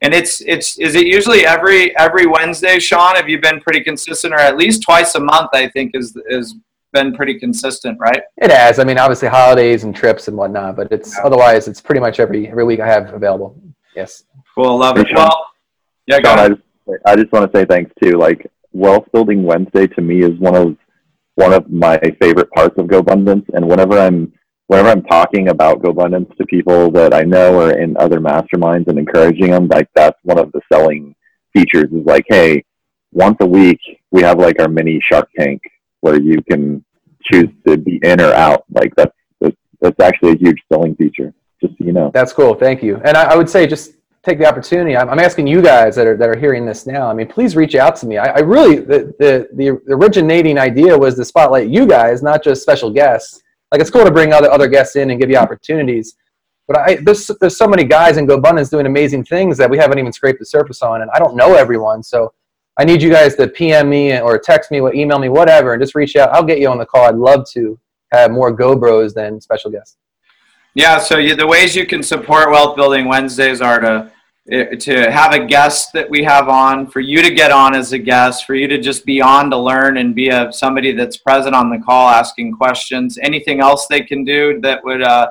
and 0.02 0.14
it's 0.14 0.40
it's 0.42 0.78
is 0.78 0.94
it 0.94 1.06
usually 1.06 1.46
every 1.46 1.96
every 1.98 2.26
Wednesday, 2.26 2.78
Sean? 2.78 3.16
Have 3.16 3.28
you 3.28 3.40
been 3.40 3.60
pretty 3.60 3.82
consistent, 3.82 4.34
or 4.34 4.38
at 4.38 4.56
least 4.56 4.82
twice 4.82 5.14
a 5.14 5.20
month? 5.20 5.50
I 5.52 5.68
think 5.68 5.92
is 5.94 6.16
is 6.28 6.54
been 6.92 7.14
pretty 7.14 7.38
consistent, 7.38 7.98
right? 8.00 8.22
It 8.38 8.50
has. 8.50 8.78
I 8.78 8.84
mean, 8.84 8.98
obviously 8.98 9.28
holidays 9.28 9.84
and 9.84 9.94
trips 9.94 10.28
and 10.28 10.36
whatnot, 10.36 10.76
but 10.76 10.90
it's 10.92 11.16
yeah. 11.16 11.24
otherwise 11.24 11.68
it's 11.68 11.80
pretty 11.80 12.00
much 12.00 12.20
every 12.20 12.48
every 12.48 12.64
week 12.64 12.80
I 12.80 12.86
have 12.86 13.12
available. 13.12 13.60
Yes. 13.94 14.24
Cool. 14.54 14.78
Love 14.78 14.98
it. 14.98 15.08
Well 15.14 15.46
Yeah, 16.06 16.20
go 16.20 16.30
Sean, 16.30 16.38
I 16.38 16.48
just 16.48 16.62
I 17.06 17.16
just 17.16 17.32
want 17.32 17.50
to 17.50 17.58
say 17.58 17.64
thanks 17.66 17.92
too. 18.02 18.12
Like 18.12 18.50
Wealth 18.72 19.10
Building 19.12 19.42
Wednesday 19.42 19.86
to 19.88 20.00
me 20.00 20.22
is 20.22 20.38
one 20.38 20.54
of 20.54 20.76
one 21.36 21.52
of 21.52 21.70
my 21.70 21.98
favorite 22.20 22.50
parts 22.50 22.78
of 22.78 22.86
GoBundance. 22.86 23.44
And 23.54 23.68
whenever 23.68 23.98
I'm 23.98 24.32
whenever 24.66 24.88
I'm 24.88 25.02
talking 25.02 25.48
about 25.48 25.82
GoBundance 25.82 26.34
to 26.36 26.46
people 26.46 26.90
that 26.92 27.12
I 27.12 27.22
know 27.22 27.60
or 27.60 27.78
in 27.78 27.96
other 27.98 28.20
masterminds 28.20 28.88
and 28.88 28.98
encouraging 28.98 29.50
them, 29.50 29.68
like 29.68 29.88
that's 29.94 30.18
one 30.22 30.38
of 30.38 30.52
the 30.52 30.60
selling 30.72 31.14
features 31.52 31.92
is 31.92 32.04
like, 32.06 32.24
hey, 32.28 32.64
once 33.12 33.36
a 33.40 33.46
week 33.46 33.80
we 34.10 34.22
have 34.22 34.38
like 34.38 34.60
our 34.60 34.68
mini 34.68 35.00
Shark 35.00 35.28
Tank 35.38 35.60
where 36.00 36.20
you 36.20 36.42
can 36.50 36.84
choose 37.22 37.48
to 37.66 37.76
be 37.76 37.98
in 38.02 38.20
or 38.20 38.32
out. 38.32 38.64
Like 38.70 38.94
that's 38.96 39.12
that's, 39.80 40.00
actually 40.00 40.32
a 40.32 40.36
huge 40.36 40.62
selling 40.72 40.96
feature. 40.96 41.34
Just 41.60 41.76
so 41.76 41.84
you 41.84 41.92
know. 41.92 42.10
That's 42.14 42.32
cool. 42.32 42.54
Thank 42.54 42.82
you. 42.82 43.02
And 43.04 43.18
I, 43.18 43.32
I 43.32 43.36
would 43.36 43.50
say 43.50 43.66
just 43.66 43.92
take 44.24 44.38
the 44.38 44.46
opportunity. 44.46 44.96
I'm, 44.96 45.08
I'm 45.10 45.18
asking 45.18 45.46
you 45.46 45.60
guys 45.60 45.94
that 45.96 46.06
are 46.06 46.16
that 46.16 46.28
are 46.28 46.38
hearing 46.38 46.64
this 46.64 46.86
now. 46.86 47.08
I 47.08 47.14
mean, 47.14 47.26
please 47.26 47.56
reach 47.56 47.74
out 47.74 47.96
to 47.96 48.06
me. 48.06 48.18
I, 48.18 48.26
I 48.26 48.38
really 48.40 48.76
the, 48.76 49.14
the 49.18 49.48
the 49.54 49.68
originating 49.92 50.58
idea 50.58 50.96
was 50.96 51.14
to 51.16 51.24
spotlight 51.24 51.68
you 51.68 51.86
guys, 51.86 52.22
not 52.22 52.42
just 52.42 52.62
special 52.62 52.90
guests. 52.90 53.42
Like 53.70 53.80
it's 53.80 53.90
cool 53.90 54.04
to 54.04 54.10
bring 54.10 54.32
other 54.32 54.50
other 54.50 54.68
guests 54.68 54.96
in 54.96 55.10
and 55.10 55.20
give 55.20 55.30
you 55.30 55.36
opportunities. 55.36 56.16
But 56.66 56.78
I 56.78 56.94
there's 56.96 57.30
there's 57.40 57.56
so 57.56 57.68
many 57.68 57.84
guys 57.84 58.16
in 58.16 58.26
GoBundance 58.26 58.70
doing 58.70 58.86
amazing 58.86 59.24
things 59.24 59.58
that 59.58 59.68
we 59.68 59.76
haven't 59.76 59.98
even 59.98 60.12
scraped 60.12 60.38
the 60.38 60.46
surface 60.46 60.80
on, 60.82 61.02
and 61.02 61.10
I 61.14 61.18
don't 61.18 61.36
know 61.36 61.54
everyone. 61.54 62.02
So 62.02 62.32
I 62.78 62.84
need 62.84 63.02
you 63.02 63.10
guys 63.10 63.36
to 63.36 63.46
PM 63.46 63.88
me 63.90 64.18
or 64.18 64.38
text 64.38 64.70
me, 64.70 64.80
or 64.80 64.92
email 64.94 65.18
me, 65.18 65.28
whatever, 65.28 65.74
and 65.74 65.82
just 65.82 65.94
reach 65.94 66.16
out. 66.16 66.30
I'll 66.30 66.42
get 66.42 66.58
you 66.58 66.68
on 66.68 66.78
the 66.78 66.86
call. 66.86 67.04
I'd 67.04 67.14
love 67.14 67.48
to 67.50 67.78
have 68.12 68.30
more 68.30 68.56
GoBros 68.56 69.14
than 69.14 69.40
special 69.40 69.70
guests. 69.70 69.96
Yeah, 70.74 70.98
so 70.98 71.18
you, 71.18 71.36
the 71.36 71.46
ways 71.46 71.76
you 71.76 71.86
can 71.86 72.02
support 72.02 72.50
Wealth 72.50 72.74
Building 72.74 73.06
Wednesdays 73.06 73.60
are 73.60 73.78
to 73.78 74.10
to 74.50 75.10
have 75.10 75.32
a 75.32 75.46
guest 75.46 75.92
that 75.94 76.08
we 76.08 76.22
have 76.22 76.48
on, 76.48 76.86
for 76.86 77.00
you 77.00 77.22
to 77.22 77.30
get 77.30 77.50
on 77.50 77.74
as 77.74 77.92
a 77.92 77.98
guest, 77.98 78.44
for 78.44 78.54
you 78.54 78.68
to 78.68 78.78
just 78.78 79.06
be 79.06 79.22
on 79.22 79.50
to 79.50 79.56
learn 79.56 79.96
and 79.96 80.14
be 80.14 80.28
a 80.28 80.52
somebody 80.52 80.92
that's 80.92 81.16
present 81.16 81.54
on 81.54 81.70
the 81.70 81.78
call 81.78 82.08
asking 82.08 82.54
questions. 82.54 83.18
Anything 83.22 83.60
else 83.60 83.86
they 83.86 84.02
can 84.02 84.24
do 84.24 84.60
that 84.60 84.84
would 84.84 85.02
uh, 85.02 85.30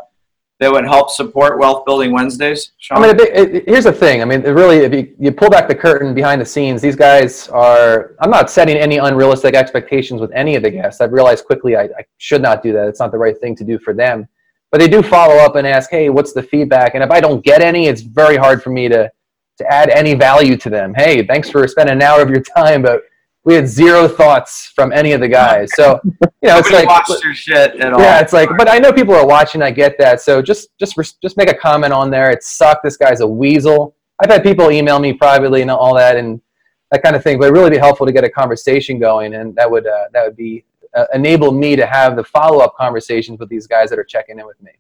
that 0.59 0.71
would 0.71 0.85
help 0.85 1.09
support 1.09 1.59
Wealth 1.59 1.85
Building 1.85 2.11
Wednesdays? 2.11 2.71
Sean? 2.77 3.03
I 3.03 3.13
mean, 3.13 3.63
here's 3.67 3.83
the 3.83 3.91
thing. 3.91 4.21
I 4.21 4.25
mean, 4.25 4.41
really, 4.41 4.77
if 4.77 4.93
you, 4.93 5.13
you 5.19 5.31
pull 5.31 5.49
back 5.49 5.67
the 5.67 5.75
curtain 5.75 6.13
behind 6.13 6.39
the 6.39 6.45
scenes, 6.45 6.81
these 6.81 6.95
guys 6.95 7.49
are. 7.49 8.15
I'm 8.19 8.31
not 8.31 8.49
setting 8.49 8.77
any 8.77 8.97
unrealistic 8.97 9.55
expectations 9.55 10.21
with 10.21 10.31
any 10.31 10.55
of 10.55 10.63
the 10.63 10.71
guests. 10.71 11.01
I've 11.01 11.11
realized 11.11 11.45
quickly 11.45 11.75
I, 11.75 11.83
I 11.83 12.05
should 12.17 12.41
not 12.41 12.63
do 12.63 12.73
that. 12.73 12.87
It's 12.87 12.99
not 12.99 13.11
the 13.11 13.17
right 13.17 13.39
thing 13.39 13.55
to 13.57 13.63
do 13.63 13.77
for 13.77 13.93
them. 13.93 14.27
But 14.73 14.79
they 14.79 14.87
do 14.87 15.03
follow 15.03 15.35
up 15.35 15.55
and 15.55 15.67
ask, 15.67 15.91
"Hey, 15.91 16.09
what's 16.09 16.33
the 16.33 16.41
feedback?" 16.41 16.95
And 16.95 17.03
if 17.03 17.11
I 17.11 17.21
don't 17.21 17.45
get 17.45 17.61
any, 17.61 17.85
it's 17.85 18.01
very 18.01 18.37
hard 18.37 18.63
for 18.63 18.71
me 18.71 18.89
to 18.89 19.07
to 19.59 19.71
add 19.71 19.91
any 19.91 20.15
value 20.15 20.57
to 20.57 20.69
them. 20.71 20.95
Hey, 20.95 21.23
thanks 21.27 21.47
for 21.47 21.67
spending 21.67 21.93
an 21.93 22.01
hour 22.01 22.23
of 22.23 22.31
your 22.31 22.41
time, 22.41 22.81
but 22.81 23.03
we 23.45 23.53
had 23.53 23.67
zero 23.67 24.07
thoughts 24.07 24.71
from 24.73 24.91
any 24.91 25.11
of 25.11 25.21
the 25.21 25.27
guys. 25.27 25.69
So 25.75 25.99
you 26.03 26.17
know, 26.41 26.57
it's 26.57 26.71
like 26.71 26.87
watched 26.87 27.23
your 27.23 27.35
shit 27.35 27.75
at 27.79 27.93
all. 27.93 27.99
yeah, 27.99 28.19
it's 28.19 28.33
like, 28.33 28.49
but 28.57 28.67
I 28.67 28.79
know 28.79 28.91
people 28.91 29.13
are 29.13 29.27
watching. 29.27 29.61
I 29.61 29.69
get 29.69 29.95
that. 29.99 30.21
So 30.21 30.41
just, 30.41 30.69
just, 30.79 30.95
just 31.21 31.37
make 31.37 31.51
a 31.51 31.53
comment 31.53 31.93
on 31.93 32.09
there. 32.09 32.31
It 32.31 32.41
sucked. 32.41 32.83
This 32.83 32.97
guy's 32.97 33.19
a 33.19 33.27
weasel. 33.27 33.95
I've 34.23 34.31
had 34.31 34.41
people 34.41 34.71
email 34.71 34.97
me 34.97 35.13
privately 35.13 35.61
and 35.61 35.69
all 35.69 35.93
that 35.95 36.15
and 36.15 36.41
that 36.89 37.03
kind 37.03 37.15
of 37.15 37.23
thing. 37.23 37.37
But 37.37 37.45
it'd 37.45 37.57
really 37.57 37.69
be 37.69 37.77
helpful 37.77 38.07
to 38.07 38.11
get 38.11 38.23
a 38.23 38.29
conversation 38.29 38.97
going, 38.97 39.35
and 39.35 39.55
that 39.55 39.69
would, 39.69 39.85
uh, 39.85 40.05
that 40.13 40.25
would 40.25 40.35
be 40.35 40.65
uh, 40.95 41.05
enable 41.13 41.51
me 41.51 41.75
to 41.75 41.85
have 41.85 42.15
the 42.15 42.23
follow 42.23 42.59
up 42.59 42.75
conversations 42.75 43.39
with 43.39 43.49
these 43.49 43.67
guys 43.67 43.89
that 43.89 43.99
are 43.99 44.03
checking 44.03 44.39
in 44.39 44.45
with 44.45 44.61
me. 44.61 44.71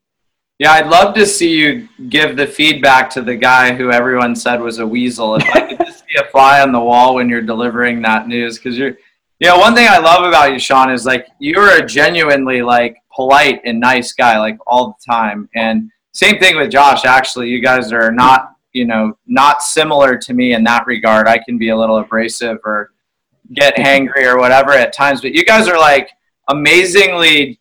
Yeah, 0.59 0.73
I'd 0.73 0.87
love 0.87 1.15
to 1.15 1.25
see 1.25 1.51
you 1.51 1.89
give 2.09 2.37
the 2.37 2.45
feedback 2.45 3.09
to 3.11 3.21
the 3.21 3.35
guy 3.35 3.73
who 3.73 3.91
everyone 3.91 4.35
said 4.35 4.61
was 4.61 4.79
a 4.79 4.87
weasel. 4.87 5.35
If 5.35 5.49
I 5.49 5.61
could 5.61 5.79
just 5.79 6.05
be 6.05 6.19
a 6.19 6.29
fly 6.31 6.61
on 6.61 6.71
the 6.71 6.79
wall 6.79 7.15
when 7.15 7.27
you're 7.27 7.41
delivering 7.41 8.01
that 8.03 8.27
news, 8.27 8.57
because 8.57 8.77
you're, 8.77 8.95
you 9.39 9.47
know, 9.47 9.57
one 9.57 9.73
thing 9.73 9.87
I 9.89 9.97
love 9.97 10.23
about 10.23 10.53
you, 10.53 10.59
Sean, 10.59 10.91
is 10.91 11.05
like 11.05 11.27
you're 11.39 11.77
a 11.77 11.85
genuinely 11.85 12.61
like 12.61 12.97
polite 13.13 13.61
and 13.65 13.79
nice 13.79 14.13
guy, 14.13 14.37
like 14.39 14.57
all 14.67 14.89
the 14.89 15.11
time. 15.11 15.49
And 15.55 15.89
same 16.13 16.39
thing 16.39 16.55
with 16.55 16.71
Josh. 16.71 17.03
Actually, 17.03 17.49
you 17.49 17.61
guys 17.61 17.91
are 17.91 18.11
not, 18.11 18.53
you 18.73 18.85
know, 18.85 19.17
not 19.25 19.63
similar 19.63 20.17
to 20.17 20.33
me 20.33 20.53
in 20.53 20.63
that 20.65 20.85
regard. 20.85 21.27
I 21.27 21.39
can 21.39 21.57
be 21.57 21.69
a 21.69 21.77
little 21.77 21.97
abrasive 21.97 22.59
or 22.63 22.91
get 23.53 23.75
hangry 23.75 24.25
or 24.25 24.37
whatever 24.37 24.71
at 24.71 24.93
times, 24.93 25.21
but 25.21 25.33
you 25.33 25.43
guys 25.43 25.67
are 25.67 25.77
like 25.77 26.09
amazingly 26.49 27.59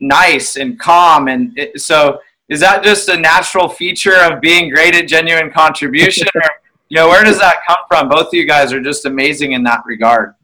nice 0.00 0.56
and 0.56 0.78
calm 0.80 1.28
and 1.28 1.56
it, 1.58 1.78
so 1.80 2.18
is 2.48 2.58
that 2.60 2.82
just 2.82 3.08
a 3.08 3.16
natural 3.16 3.68
feature 3.68 4.16
of 4.22 4.40
being 4.40 4.70
great 4.70 4.94
at 4.94 5.06
genuine 5.06 5.50
contribution 5.50 6.26
or 6.34 6.42
you 6.88 6.96
know 6.96 7.06
where 7.06 7.22
does 7.22 7.38
that 7.38 7.56
come 7.66 7.76
from 7.86 8.08
both 8.08 8.28
of 8.28 8.34
you 8.34 8.46
guys 8.46 8.72
are 8.72 8.80
just 8.80 9.04
amazing 9.04 9.52
in 9.52 9.62
that 9.62 9.82
regard 9.84 10.34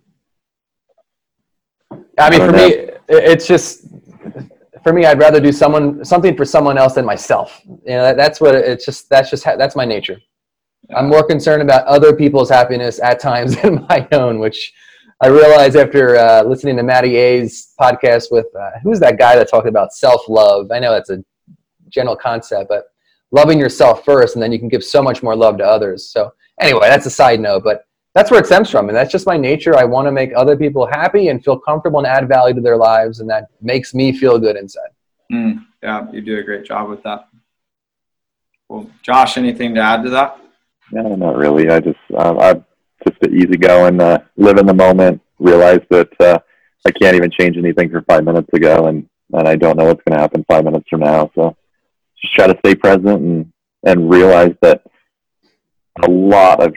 I 2.19 2.31
mean, 2.31 2.41
I 2.41 2.47
for 2.47 2.53
don't 2.53 2.71
me, 2.71 2.91
it's 3.09 3.47
just 3.47 3.87
for 4.83 4.93
me. 4.93 5.05
I'd 5.05 5.19
rather 5.19 5.41
do 5.41 5.53
someone 5.53 6.05
something 6.05 6.37
for 6.37 6.45
someone 6.45 6.79
else 6.79 6.95
than 6.95 7.05
myself. 7.05 7.61
You 7.67 7.79
know, 7.95 8.03
that, 8.03 8.17
that's 8.17 8.41
what 8.41 8.55
it's 8.55 8.85
just. 8.85 9.09
That's 9.09 9.31
just 9.31 9.45
that's 9.45 9.77
my 9.77 9.85
nature. 9.85 10.19
I'm 10.95 11.09
more 11.09 11.23
concerned 11.23 11.63
about 11.63 11.87
other 11.87 12.15
people's 12.15 12.51
happiness 12.51 13.01
at 13.01 13.21
times 13.21 13.57
than 13.63 13.87
my 13.89 14.07
own, 14.13 14.39
which 14.39 14.73
I 15.21 15.29
realized 15.29 15.77
after 15.77 16.17
uh, 16.17 16.43
listening 16.43 16.77
to 16.77 16.83
Matty 16.83 17.17
A's 17.17 17.73
podcast 17.81 18.31
with 18.31 18.47
uh, 18.59 18.73
who's 18.83 19.01
that 19.01 19.19
guy 19.19 19.37
that 19.37 19.49
talked 19.49 19.67
about 19.67 19.93
self 19.93 20.29
love. 20.29 20.71
I 20.71 20.79
know 20.79 20.93
that's 20.93 21.11
a 21.11 21.25
general 21.89 22.17
concept, 22.17 22.69
but 22.69 22.89
loving 23.31 23.59
yourself 23.59 24.05
first, 24.05 24.37
and 24.37 24.43
then 24.43 24.53
you 24.53 24.59
can 24.59 24.69
give 24.69 24.85
so 24.85 25.03
much 25.03 25.23
more 25.23 25.35
love 25.35 25.59
to 25.59 25.65
others. 25.65 26.09
So 26.11 26.33
anyway, 26.61 26.89
that's 26.89 27.07
a 27.07 27.11
side 27.11 27.41
note, 27.41 27.65
but 27.65 27.87
that's 28.15 28.31
where 28.31 28.41
it 28.41 28.47
stems 28.47 28.71
from, 28.71 28.89
and 28.89 28.97
that's 28.97 29.13
just 29.13 29.27
my 29.27 29.37
nature. 29.37 29.77
I 29.77 29.85
want 29.85 30.07
to 30.07 30.13
make 30.13 30.33
other 30.37 30.57
people 30.57 30.87
happy 30.87 31.29
and 31.29 31.43
feel 31.45 31.59
comfortable 31.59 31.99
and 31.99 32.07
add 32.07 32.29
value 32.29 32.55
to 32.55 32.61
their 32.61 32.77
lives, 32.77 33.21
and 33.21 33.29
that 33.31 33.49
makes 33.61 33.95
me 33.95 34.13
feel 34.13 34.39
good 34.39 34.57
inside. 34.57 34.89
Mm, 35.33 35.67
yeah 35.87 36.11
you 36.13 36.21
do 36.21 36.39
a 36.39 36.43
great 36.43 36.65
job 36.65 36.89
with 36.89 37.03
that 37.05 37.29
well 38.69 38.91
josh 39.03 39.39
anything 39.39 39.75
to 39.75 39.81
add 39.81 40.03
to 40.03 40.11
that 40.11 40.39
No, 40.93 41.15
not 41.15 41.37
really. 41.37 41.69
I 41.69 41.81
just 41.81 41.99
uh, 42.17 42.37
I'm 42.39 42.65
just 43.07 43.23
an 43.23 43.35
easygoing, 43.35 44.01
uh, 44.01 44.19
live 44.37 44.59
in 44.59 44.67
the 44.67 44.75
moment. 44.75 45.21
Realize 45.39 45.81
that 45.91 46.09
uh, 46.21 46.39
I 46.87 46.91
can't 46.93 47.17
even 47.17 47.31
change 47.31 47.57
anything 47.57 47.91
from 47.91 48.05
five 48.05 48.25
minutes 48.25 48.49
ago, 48.53 48.87
and 48.87 49.09
and 49.33 49.49
I 49.49 49.57
don't 49.57 49.77
know 49.77 49.87
what's 49.87 50.03
going 50.07 50.17
to 50.17 50.23
happen 50.23 50.45
five 50.49 50.65
minutes 50.65 50.89
from 50.89 51.01
now. 51.01 51.31
So 51.35 51.57
just 52.21 52.35
try 52.35 52.47
to 52.47 52.59
stay 52.61 52.75
present 52.75 53.07
and 53.07 53.53
and 53.85 54.11
realize 54.11 54.55
that 54.63 54.83
a 56.03 56.11
lot 56.11 56.63
of 56.63 56.75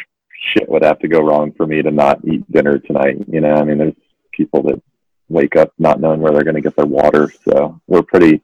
shit 0.54 0.70
would 0.70 0.84
have 0.84 1.00
to 1.00 1.08
go 1.08 1.20
wrong 1.20 1.52
for 1.52 1.68
me 1.68 1.82
to 1.82 1.92
not 1.92 2.26
eat 2.26 2.50
dinner 2.52 2.80
tonight. 2.80 3.18
You 3.28 3.42
know, 3.42 3.54
I 3.54 3.64
mean, 3.64 3.78
there's 3.78 3.94
people 4.32 4.64
that 4.64 4.82
wake 5.28 5.56
up 5.56 5.72
not 5.78 6.00
knowing 6.00 6.20
where 6.22 6.32
they're 6.32 6.44
going 6.44 6.56
to 6.56 6.62
get 6.62 6.76
their 6.76 6.86
water. 6.86 7.32
So 7.46 7.80
we're 7.88 8.02
pretty 8.02 8.42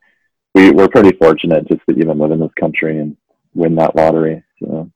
we 0.53 0.69
we're 0.71 0.89
pretty 0.89 1.17
fortunate 1.17 1.67
just 1.67 1.81
to 1.89 1.95
even 1.97 2.19
live 2.19 2.31
in 2.31 2.39
this 2.39 2.53
country 2.59 2.99
and 2.99 3.17
win 3.55 3.75
that 3.75 3.95
lottery. 3.95 4.43
So. 4.59 4.91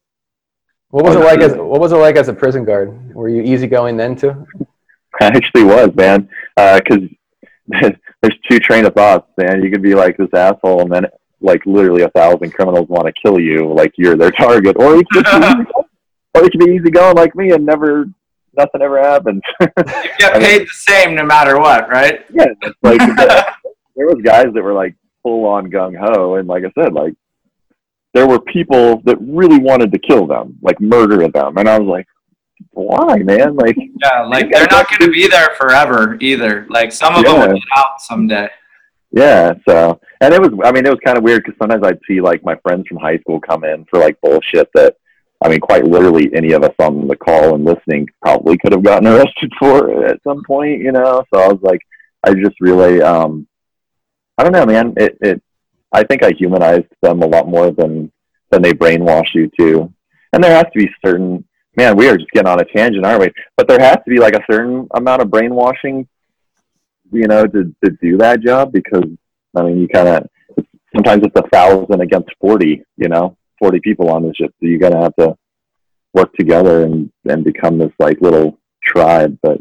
What 0.91 1.05
was 1.05 1.15
it 1.15 1.19
like 1.19 1.39
as 1.39 1.51
sure. 1.51 1.65
What 1.65 1.81
was 1.81 1.91
it 1.91 1.97
like 1.97 2.15
as 2.15 2.29
a 2.29 2.33
prison 2.33 2.65
guard? 2.65 3.13
Were 3.13 3.29
you 3.29 3.41
easygoing 3.41 3.95
then 3.95 4.15
too? 4.15 4.45
I 5.21 5.25
actually 5.25 5.63
was, 5.63 5.93
man. 5.95 6.29
Uh, 6.57 6.79
because 6.79 7.09
there's 8.21 8.35
two 8.49 8.59
train 8.59 8.85
of 8.85 8.93
thoughts, 8.93 9.27
man. 9.37 9.61
You 9.63 9.69
could 9.71 9.83
be 9.83 9.93
like 9.93 10.17
this 10.17 10.33
asshole, 10.33 10.81
and 10.81 10.91
then 10.91 11.05
like 11.41 11.65
literally 11.65 12.03
a 12.03 12.09
thousand 12.09 12.51
criminals 12.51 12.89
want 12.89 13.05
to 13.05 13.13
kill 13.21 13.39
you, 13.39 13.71
like 13.73 13.93
you're 13.97 14.17
their 14.17 14.31
target, 14.37 14.75
or 14.79 14.95
you 14.95 15.03
could, 15.11 15.25
be 15.25 15.31
easy, 15.31 15.65
or 16.33 16.43
you 16.43 16.49
could 16.49 16.65
be 16.65 16.71
easy 16.73 16.89
going 16.89 17.15
like 17.15 17.35
me 17.35 17.51
and 17.51 17.65
never, 17.65 18.05
nothing 18.57 18.81
ever 18.81 18.99
happens. 18.99 19.41
you 19.61 19.67
get 20.17 20.33
paid 20.41 20.63
the 20.63 20.67
same 20.71 21.15
no 21.15 21.23
matter 21.23 21.59
what 21.59 21.87
right 21.89 22.25
yeah, 22.33 22.45
it's 22.61 22.77
like 22.81 22.99
there 23.95 24.07
was 24.07 24.21
guys 24.23 24.47
that 24.53 24.63
were 24.63 24.73
like 24.73 24.95
full 25.21 25.45
on 25.45 25.69
gung 25.69 25.95
ho, 25.97 26.35
and 26.35 26.47
like 26.47 26.63
I 26.65 26.71
said, 26.81 26.93
like 26.93 27.13
there 28.13 28.27
were 28.27 28.39
people 28.39 29.01
that 29.05 29.17
really 29.19 29.59
wanted 29.59 29.91
to 29.91 29.99
kill 29.99 30.25
them, 30.27 30.57
like 30.61 30.79
murder 30.81 31.27
them, 31.27 31.57
and 31.57 31.69
I 31.69 31.77
was 31.77 31.87
like, 31.87 32.07
why, 32.71 33.17
man? 33.17 33.55
Like. 33.55 33.75
yeah 33.77 34.21
like 34.23 34.51
they're 34.51 34.67
not 34.69 34.89
going 34.89 35.01
to 35.01 35.11
be 35.11 35.27
there 35.27 35.49
forever 35.59 36.17
either 36.19 36.65
like 36.69 36.91
some 36.91 37.15
of 37.15 37.23
them 37.23 37.39
will 37.39 37.53
get 37.53 37.63
out 37.77 38.01
someday 38.01 38.49
Yeah, 39.11 39.53
so 39.67 39.99
and 40.21 40.33
it 40.33 40.41
was 40.41 40.51
I 40.63 40.71
mean 40.71 40.85
it 40.85 40.89
was 40.89 40.99
kind 41.03 41.17
of 41.17 41.23
weird 41.23 41.43
because 41.43 41.57
sometimes 41.57 41.83
I'd 41.85 41.99
see 42.07 42.21
like 42.21 42.43
my 42.43 42.55
friends 42.57 42.87
from 42.87 42.97
high 42.97 43.17
school 43.19 43.39
come 43.39 43.63
in 43.63 43.85
for 43.85 43.99
like 43.99 44.19
bullshit 44.21 44.69
that 44.75 44.95
I 45.41 45.49
mean 45.49 45.59
quite 45.59 45.85
literally 45.85 46.29
any 46.35 46.51
of 46.51 46.63
us 46.63 46.75
on 46.79 47.07
the 47.07 47.15
call 47.15 47.55
and 47.55 47.65
listening 47.65 48.07
probably 48.21 48.57
could 48.57 48.73
have 48.73 48.83
gotten 48.83 49.07
arrested 49.13 49.51
for 49.57 50.05
at 50.05 50.21
some 50.23 50.43
point, 50.45 50.81
you 50.81 50.91
know. 50.91 51.23
So 51.33 51.39
I 51.39 51.47
was 51.47 51.61
like 51.61 51.81
I 52.23 52.33
just 52.33 52.59
really 52.59 53.01
um 53.01 53.47
I 54.37 54.43
don't 54.43 54.53
know, 54.53 54.65
man. 54.65 54.93
It 54.97 55.17
it 55.21 55.41
I 55.91 56.03
think 56.03 56.23
I 56.23 56.31
humanized 56.31 56.87
them 57.01 57.21
a 57.21 57.27
lot 57.27 57.47
more 57.47 57.71
than 57.71 58.11
than 58.51 58.61
they 58.61 58.73
brainwash 58.73 59.33
you 59.33 59.49
to. 59.59 59.93
And 60.33 60.43
there 60.43 60.55
has 60.55 60.65
to 60.73 60.79
be 60.79 60.89
certain 61.05 61.45
man, 61.75 61.95
we 61.95 62.09
are 62.09 62.17
just 62.17 62.31
getting 62.31 62.49
on 62.49 62.59
a 62.59 62.65
tangent, 62.65 63.05
aren't 63.05 63.21
we? 63.21 63.31
But 63.55 63.67
there 63.67 63.79
has 63.79 63.97
to 63.97 64.09
be 64.09 64.19
like 64.19 64.33
a 64.33 64.43
certain 64.49 64.87
amount 64.93 65.21
of 65.21 65.31
brainwashing 65.31 66.07
you 67.11 67.27
know, 67.27 67.45
to, 67.45 67.75
to 67.83 67.91
do 68.01 68.17
that 68.17 68.41
job 68.41 68.71
because 68.71 69.05
I 69.55 69.63
mean, 69.63 69.79
you 69.79 69.87
kind 69.87 70.07
of 70.07 70.27
sometimes 70.95 71.23
it's 71.25 71.35
a 71.35 71.47
thousand 71.49 72.01
against 72.01 72.29
forty, 72.39 72.83
you 72.97 73.07
know, 73.07 73.37
forty 73.57 73.79
people 73.79 74.09
on 74.09 74.23
the 74.23 74.33
ship, 74.35 74.53
so 74.59 74.67
you 74.67 74.77
gotta 74.77 74.99
have 74.99 75.15
to 75.17 75.35
work 76.13 76.33
together 76.33 76.83
and 76.83 77.11
and 77.25 77.43
become 77.43 77.77
this 77.77 77.91
like 77.99 78.21
little 78.21 78.59
tribe. 78.83 79.37
But 79.41 79.59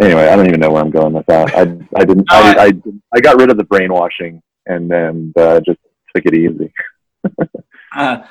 anyway, 0.00 0.28
I 0.28 0.36
don't 0.36 0.46
even 0.46 0.60
know 0.60 0.70
where 0.70 0.82
I'm 0.82 0.90
going 0.90 1.14
with 1.14 1.26
that. 1.26 1.54
I 1.54 1.62
I 1.98 2.04
didn't 2.04 2.26
I 2.30 2.66
I, 2.66 2.72
I 3.14 3.20
got 3.20 3.38
rid 3.38 3.50
of 3.50 3.56
the 3.56 3.64
brainwashing 3.64 4.42
and 4.66 4.90
then 4.90 5.32
uh, 5.36 5.60
just 5.60 5.78
took 6.14 6.26
it 6.26 6.34
easy. 6.34 6.72
Uh, 7.94 8.24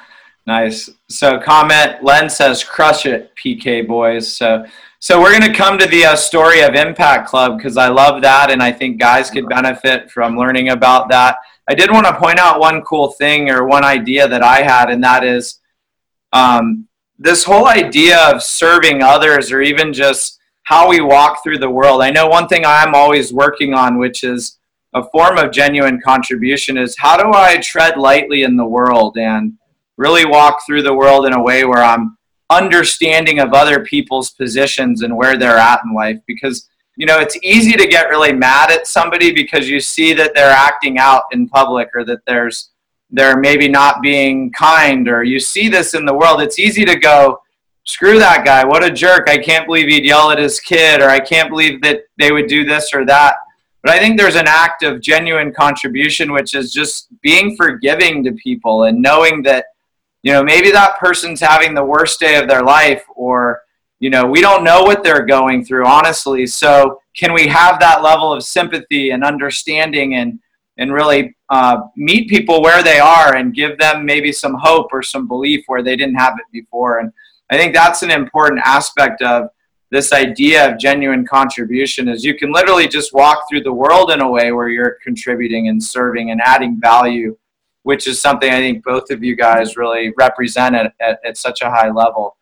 nice. 0.48 0.90
So 1.08 1.40
comment 1.40 2.04
Len 2.04 2.32
says 2.32 2.64
crush 2.64 3.06
it 3.06 3.32
PK 3.36 3.88
boys. 3.88 4.36
So 4.36 4.66
so 4.98 5.20
we're 5.20 5.38
going 5.38 5.52
to 5.52 5.58
come 5.58 5.78
to 5.80 5.88
the 5.88 6.06
uh, 6.06 6.16
story 6.16 6.62
of 6.62 6.76
Impact 6.76 7.28
Club 7.28 7.58
because 7.58 7.76
I 7.76 7.88
love 7.88 8.22
that 8.22 8.52
and 8.52 8.62
I 8.62 8.72
think 8.72 9.00
guys 9.00 9.32
could 9.32 9.48
benefit 9.50 10.12
from 10.12 10.38
learning 10.38 10.70
about 10.70 11.10
that. 11.10 11.38
I 11.68 11.74
did 11.74 11.92
want 11.92 12.06
to 12.06 12.18
point 12.18 12.40
out 12.40 12.60
one 12.60 12.82
cool 12.82 13.12
thing 13.12 13.50
or 13.50 13.66
one 13.66 13.84
idea 13.84 14.28
that 14.28 14.44
I 14.44 14.62
had 14.62 14.90
and 14.90 15.04
that 15.04 15.24
is 15.24 15.60
um, 16.34 16.88
this 17.18 17.44
whole 17.44 17.68
idea 17.68 18.20
of 18.30 18.44
serving 18.44 19.02
others 19.02 19.52
or 19.52 19.62
even 19.62 19.92
just 19.92 20.40
how 20.64 20.88
we 20.88 21.02
walk 21.02 21.44
through 21.44 21.58
the 21.58 21.70
world. 21.70 22.02
I 22.02 22.12
know 22.12 22.28
one 22.28 22.48
thing 22.48 22.64
I'm 22.66 22.94
always 22.94 23.34
working 23.34 23.74
on 23.74 23.98
which 23.98 24.24
is 24.24 24.60
a 24.94 25.04
form 25.10 25.38
of 25.38 25.52
genuine 25.52 26.00
contribution 26.02 26.78
is 26.78 26.96
how 26.98 27.18
do 27.18 27.32
I 27.34 27.58
tread 27.58 27.98
lightly 27.98 28.44
in 28.44 28.58
the 28.58 28.66
world 28.66 29.18
and 29.18 29.54
really 29.98 30.26
walk 30.26 30.66
through 30.66 30.84
the 30.84 30.94
world 30.94 31.26
in 31.26 31.34
a 31.34 31.42
way 31.42 31.64
where 31.64 31.84
I'm 31.84 32.18
understanding 32.50 33.40
of 33.40 33.54
other 33.54 33.86
people's 33.86 34.32
positions 34.32 35.02
and 35.02 35.16
where 35.16 35.38
they're 35.38 35.58
at 35.58 35.80
in 35.86 35.94
life? 35.94 36.20
Because 36.28 36.68
you 36.98 37.06
know 37.06 37.20
it's 37.20 37.38
easy 37.42 37.74
to 37.74 37.88
get 37.88 38.10
really 38.10 38.34
mad 38.34 38.70
at 38.70 38.86
somebody 38.86 39.34
because 39.34 39.70
you 39.70 39.80
see 39.80 40.14
that 40.14 40.36
they're 40.36 40.52
acting 40.52 41.00
out 41.00 41.24
in 41.32 41.48
public 41.48 41.90
or 41.96 42.04
that 42.06 42.26
there's 42.28 42.72
they're 43.12 43.38
maybe 43.38 43.68
not 43.68 44.02
being 44.02 44.52
kind 44.52 45.08
or 45.08 45.24
you 45.24 45.40
see 45.40 45.70
this 45.70 45.94
in 45.94 46.06
the 46.06 46.14
world. 46.14 46.42
It's 46.42 46.60
easy 46.60 46.84
to 46.86 46.98
go 46.98 47.40
screw 47.86 48.20
that 48.20 48.46
guy. 48.46 48.66
What 48.66 48.84
a 48.84 48.92
jerk. 48.92 49.30
I 49.30 49.38
can't 49.38 49.66
believe 49.66 49.88
he'd 49.88 50.06
yell 50.06 50.32
at 50.32 50.38
his 50.38 50.60
kid 50.60 51.02
or 51.02 51.10
i 51.10 51.20
can't 51.20 51.50
believe 51.50 51.82
that 51.82 52.02
they 52.18 52.32
would 52.32 52.48
do 52.48 52.66
this 52.66 52.94
or 52.94 53.06
that 53.06 53.36
but 53.84 53.92
i 53.92 54.00
think 54.00 54.18
there's 54.18 54.36
an 54.36 54.48
act 54.48 54.84
of 54.84 55.02
genuine 55.02 55.54
contribution 55.54 56.32
which 56.32 56.54
is 56.54 56.72
just 56.72 57.08
being 57.22 57.56
forgiving 57.56 58.24
to 58.24 58.32
people 58.34 58.84
and 58.84 59.02
knowing 59.02 59.42
that 59.44 59.66
you 60.24 60.32
know 60.32 60.44
maybe 60.44 60.72
that 60.72 61.00
person's 61.00 61.40
having 61.40 61.74
the 61.74 61.84
worst 61.84 62.20
day 62.20 62.38
of 62.38 62.48
their 62.48 62.64
life 62.64 63.04
or 63.16 63.62
you 64.00 64.10
know 64.10 64.26
we 64.26 64.42
don't 64.42 64.64
know 64.64 64.84
what 64.84 65.04
they're 65.04 65.26
going 65.26 65.64
through 65.64 65.86
honestly. 65.86 66.46
So 66.46 67.00
can 67.16 67.34
we 67.34 67.48
have 67.48 67.80
that 67.80 68.04
level 68.04 68.34
of 68.34 68.44
sympathy 68.44 69.12
and 69.12 69.24
understanding 69.24 70.16
and 70.16 70.40
and 70.78 70.94
really 70.94 71.36
uh, 71.50 71.82
meet 71.96 72.30
people 72.30 72.62
where 72.62 72.82
they 72.82 72.98
are 73.00 73.36
and 73.36 73.54
give 73.54 73.78
them 73.78 74.06
maybe 74.06 74.32
some 74.32 74.56
hope 74.56 74.88
or 74.92 75.04
some 75.04 75.28
belief 75.28 75.64
where 75.68 75.84
they 75.84 75.96
didn't 75.96 76.16
have 76.16 76.34
it 76.38 76.46
before? 76.52 77.00
And 77.00 77.12
i 77.52 77.58
think 77.58 77.74
that's 77.74 78.02
an 78.02 78.12
important 78.12 78.62
aspect 78.66 79.22
of 79.22 79.50
this 79.92 80.14
idea 80.14 80.72
of 80.72 80.80
genuine 80.80 81.26
contribution 81.26 82.08
is 82.08 82.24
you 82.24 82.38
can 82.38 82.52
literally 82.52 82.88
just 82.88 83.14
walk 83.14 83.44
through 83.50 83.62
the 83.62 83.74
world 83.74 84.12
in 84.12 84.22
a 84.22 84.30
way 84.30 84.52
where 84.52 84.70
you're 84.70 84.98
contributing 85.04 85.68
and 85.68 85.84
serving 85.84 86.32
and 86.32 86.42
adding 86.44 86.80
value 86.80 87.36
which 87.84 88.08
is 88.08 88.22
something 88.22 88.52
I 88.52 88.60
think 88.60 88.84
both 88.84 89.10
of 89.10 89.24
you 89.24 89.36
guys 89.36 89.78
really 89.78 90.14
represent 90.18 90.76
at, 90.76 90.94
at, 91.00 91.20
at 91.26 91.38
such 91.38 91.62
a 91.62 91.70
high 91.70 91.90
level. 91.90 92.38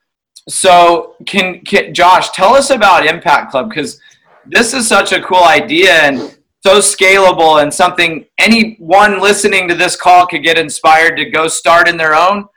So, 0.48 1.16
can, 1.26 1.62
can 1.62 1.94
Josh 1.94 2.30
tell 2.32 2.56
us 2.56 2.70
about 2.70 3.06
Impact 3.06 3.52
Club 3.52 3.70
because 3.70 4.00
this 4.46 4.74
is 4.74 4.88
such 4.88 5.12
a 5.12 5.22
cool 5.22 5.44
idea 5.44 5.94
and 5.94 6.38
so 6.66 6.80
scalable 6.80 7.62
and 7.62 7.74
something 7.74 8.26
anyone 8.38 9.22
listening 9.22 9.68
to 9.68 9.76
this 9.76 9.96
call 9.96 10.26
could 10.28 10.44
get 10.44 10.58
inspired 10.58 11.16
to 11.18 11.30
go 11.30 11.48
start 11.48 11.88
in 11.88 11.98
their 11.98 12.16
own 12.16 12.48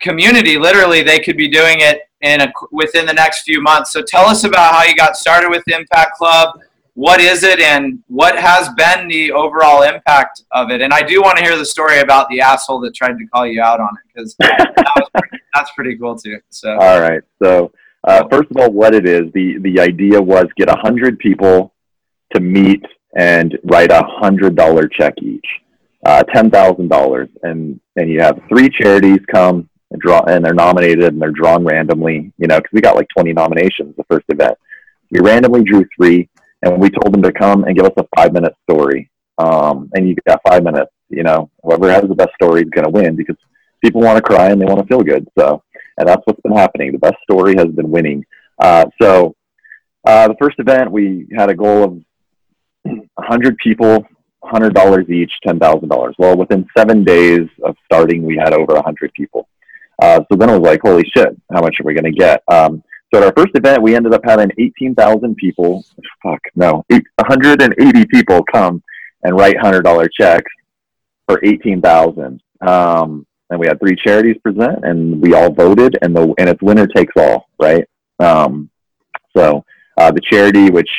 community. 0.00 0.58
Literally, 0.58 1.02
they 1.02 1.18
could 1.18 1.36
be 1.36 1.48
doing 1.48 1.80
it 1.80 2.02
in 2.22 2.40
a, 2.40 2.52
within 2.70 3.06
the 3.06 3.14
next 3.14 3.42
few 3.42 3.60
months. 3.62 3.92
So, 3.92 4.02
tell 4.02 4.26
us 4.26 4.44
about 4.44 4.74
how 4.74 4.84
you 4.84 4.94
got 4.94 5.16
started 5.16 5.50
with 5.50 5.62
Impact 5.68 6.16
Club 6.16 6.60
what 7.00 7.18
is 7.20 7.44
it 7.44 7.60
and 7.60 8.02
what 8.08 8.38
has 8.38 8.68
been 8.76 9.08
the 9.08 9.32
overall 9.32 9.82
impact 9.82 10.42
of 10.50 10.70
it? 10.70 10.82
And 10.82 10.92
I 10.92 11.00
do 11.00 11.22
want 11.22 11.38
to 11.38 11.42
hear 11.42 11.56
the 11.56 11.64
story 11.64 12.00
about 12.00 12.28
the 12.28 12.42
asshole 12.42 12.80
that 12.80 12.94
tried 12.94 13.16
to 13.18 13.26
call 13.32 13.46
you 13.46 13.62
out 13.62 13.80
on 13.80 13.88
it 13.88 14.12
because 14.12 14.34
that 14.36 14.74
that's 15.54 15.70
pretty 15.72 15.96
cool 15.96 16.16
too. 16.16 16.38
So 16.50 16.72
all 16.72 17.00
right, 17.00 17.22
so 17.42 17.72
uh, 18.04 18.28
first 18.28 18.50
of 18.50 18.56
all, 18.58 18.70
what 18.70 18.94
it 18.94 19.08
is 19.08 19.32
the 19.32 19.58
the 19.60 19.80
idea 19.80 20.20
was 20.20 20.46
get 20.56 20.68
a 20.68 20.76
hundred 20.76 21.18
people 21.18 21.72
to 22.34 22.40
meet 22.40 22.84
and 23.16 23.58
write 23.64 23.90
a 23.90 24.02
hundred 24.04 24.54
dollar 24.54 24.86
check 24.86 25.14
each, 25.22 25.46
uh, 26.04 26.22
ten 26.24 26.50
thousand 26.50 26.88
dollars, 26.88 27.28
and 27.42 27.80
and 27.96 28.10
you 28.10 28.20
have 28.20 28.38
three 28.48 28.68
charities 28.68 29.20
come 29.32 29.70
and 29.90 30.00
draw 30.00 30.20
and 30.22 30.44
they're 30.44 30.54
nominated 30.54 31.12
and 31.12 31.20
they're 31.20 31.30
drawn 31.30 31.64
randomly. 31.64 32.32
You 32.38 32.46
know, 32.46 32.58
because 32.58 32.72
we 32.72 32.80
got 32.80 32.96
like 32.96 33.08
twenty 33.14 33.32
nominations 33.32 33.94
the 33.96 34.04
first 34.04 34.26
event. 34.28 34.56
We 35.10 35.20
randomly 35.20 35.64
drew 35.64 35.84
three 35.96 36.28
and 36.62 36.80
we 36.80 36.90
told 36.90 37.12
them 37.12 37.22
to 37.22 37.32
come 37.32 37.64
and 37.64 37.76
give 37.76 37.86
us 37.86 37.92
a 37.96 38.06
five 38.16 38.32
minute 38.32 38.54
story. 38.68 39.10
Um, 39.38 39.90
and 39.94 40.08
you 40.08 40.14
got 40.26 40.40
five 40.46 40.62
minutes. 40.62 40.92
You 41.08 41.22
know, 41.22 41.50
whoever 41.62 41.90
has 41.90 42.02
the 42.02 42.14
best 42.14 42.32
story 42.34 42.62
is 42.62 42.70
going 42.70 42.84
to 42.84 42.90
win 42.90 43.16
because 43.16 43.36
people 43.82 44.00
want 44.00 44.16
to 44.16 44.22
cry 44.22 44.50
and 44.50 44.60
they 44.60 44.66
want 44.66 44.80
to 44.80 44.86
feel 44.86 45.02
good. 45.02 45.26
So, 45.38 45.62
and 45.98 46.08
that's 46.08 46.22
what's 46.24 46.40
been 46.42 46.56
happening. 46.56 46.92
The 46.92 46.98
best 46.98 47.16
story 47.22 47.54
has 47.56 47.68
been 47.68 47.90
winning. 47.90 48.24
Uh, 48.58 48.86
so, 49.00 49.34
uh, 50.06 50.28
the 50.28 50.36
first 50.40 50.58
event 50.58 50.90
we 50.90 51.26
had 51.36 51.50
a 51.50 51.54
goal 51.54 51.84
of 51.84 52.02
100 52.82 53.58
people, 53.58 54.06
$100 54.44 55.10
each, 55.10 55.32
$10,000. 55.46 56.14
Well, 56.18 56.36
within 56.36 56.66
seven 56.76 57.04
days 57.04 57.48
of 57.64 57.76
starting, 57.84 58.22
we 58.22 58.36
had 58.36 58.52
over 58.54 58.74
100 58.74 59.12
people. 59.14 59.48
Uh, 60.00 60.20
so 60.30 60.36
then 60.36 60.50
I 60.50 60.56
was 60.56 60.66
like, 60.66 60.80
holy 60.82 61.04
shit, 61.14 61.36
how 61.52 61.60
much 61.60 61.76
are 61.80 61.84
we 61.84 61.94
going 61.94 62.04
to 62.04 62.18
get? 62.18 62.42
Um, 62.50 62.82
so 63.12 63.20
at 63.20 63.26
our 63.26 63.32
first 63.36 63.54
event, 63.54 63.82
we 63.82 63.96
ended 63.96 64.14
up 64.14 64.22
having 64.24 64.50
18,000 64.58 65.34
people, 65.36 65.84
fuck, 66.22 66.40
no, 66.54 66.84
180 66.88 68.06
people 68.06 68.44
come 68.44 68.82
and 69.24 69.36
write 69.36 69.56
$100 69.56 70.08
checks 70.12 70.50
for 71.26 71.44
18,000. 71.44 72.40
Um, 72.66 73.26
and 73.50 73.58
we 73.58 73.66
had 73.66 73.80
three 73.80 73.96
charities 73.96 74.36
present 74.42 74.84
and 74.84 75.20
we 75.20 75.34
all 75.34 75.52
voted 75.52 75.98
and 76.02 76.14
the, 76.14 76.32
and 76.38 76.48
it's 76.48 76.62
winner 76.62 76.86
takes 76.86 77.12
all, 77.16 77.48
right? 77.60 77.84
Um, 78.20 78.70
so, 79.36 79.64
uh, 79.96 80.12
the 80.12 80.20
charity, 80.20 80.70
which, 80.70 80.90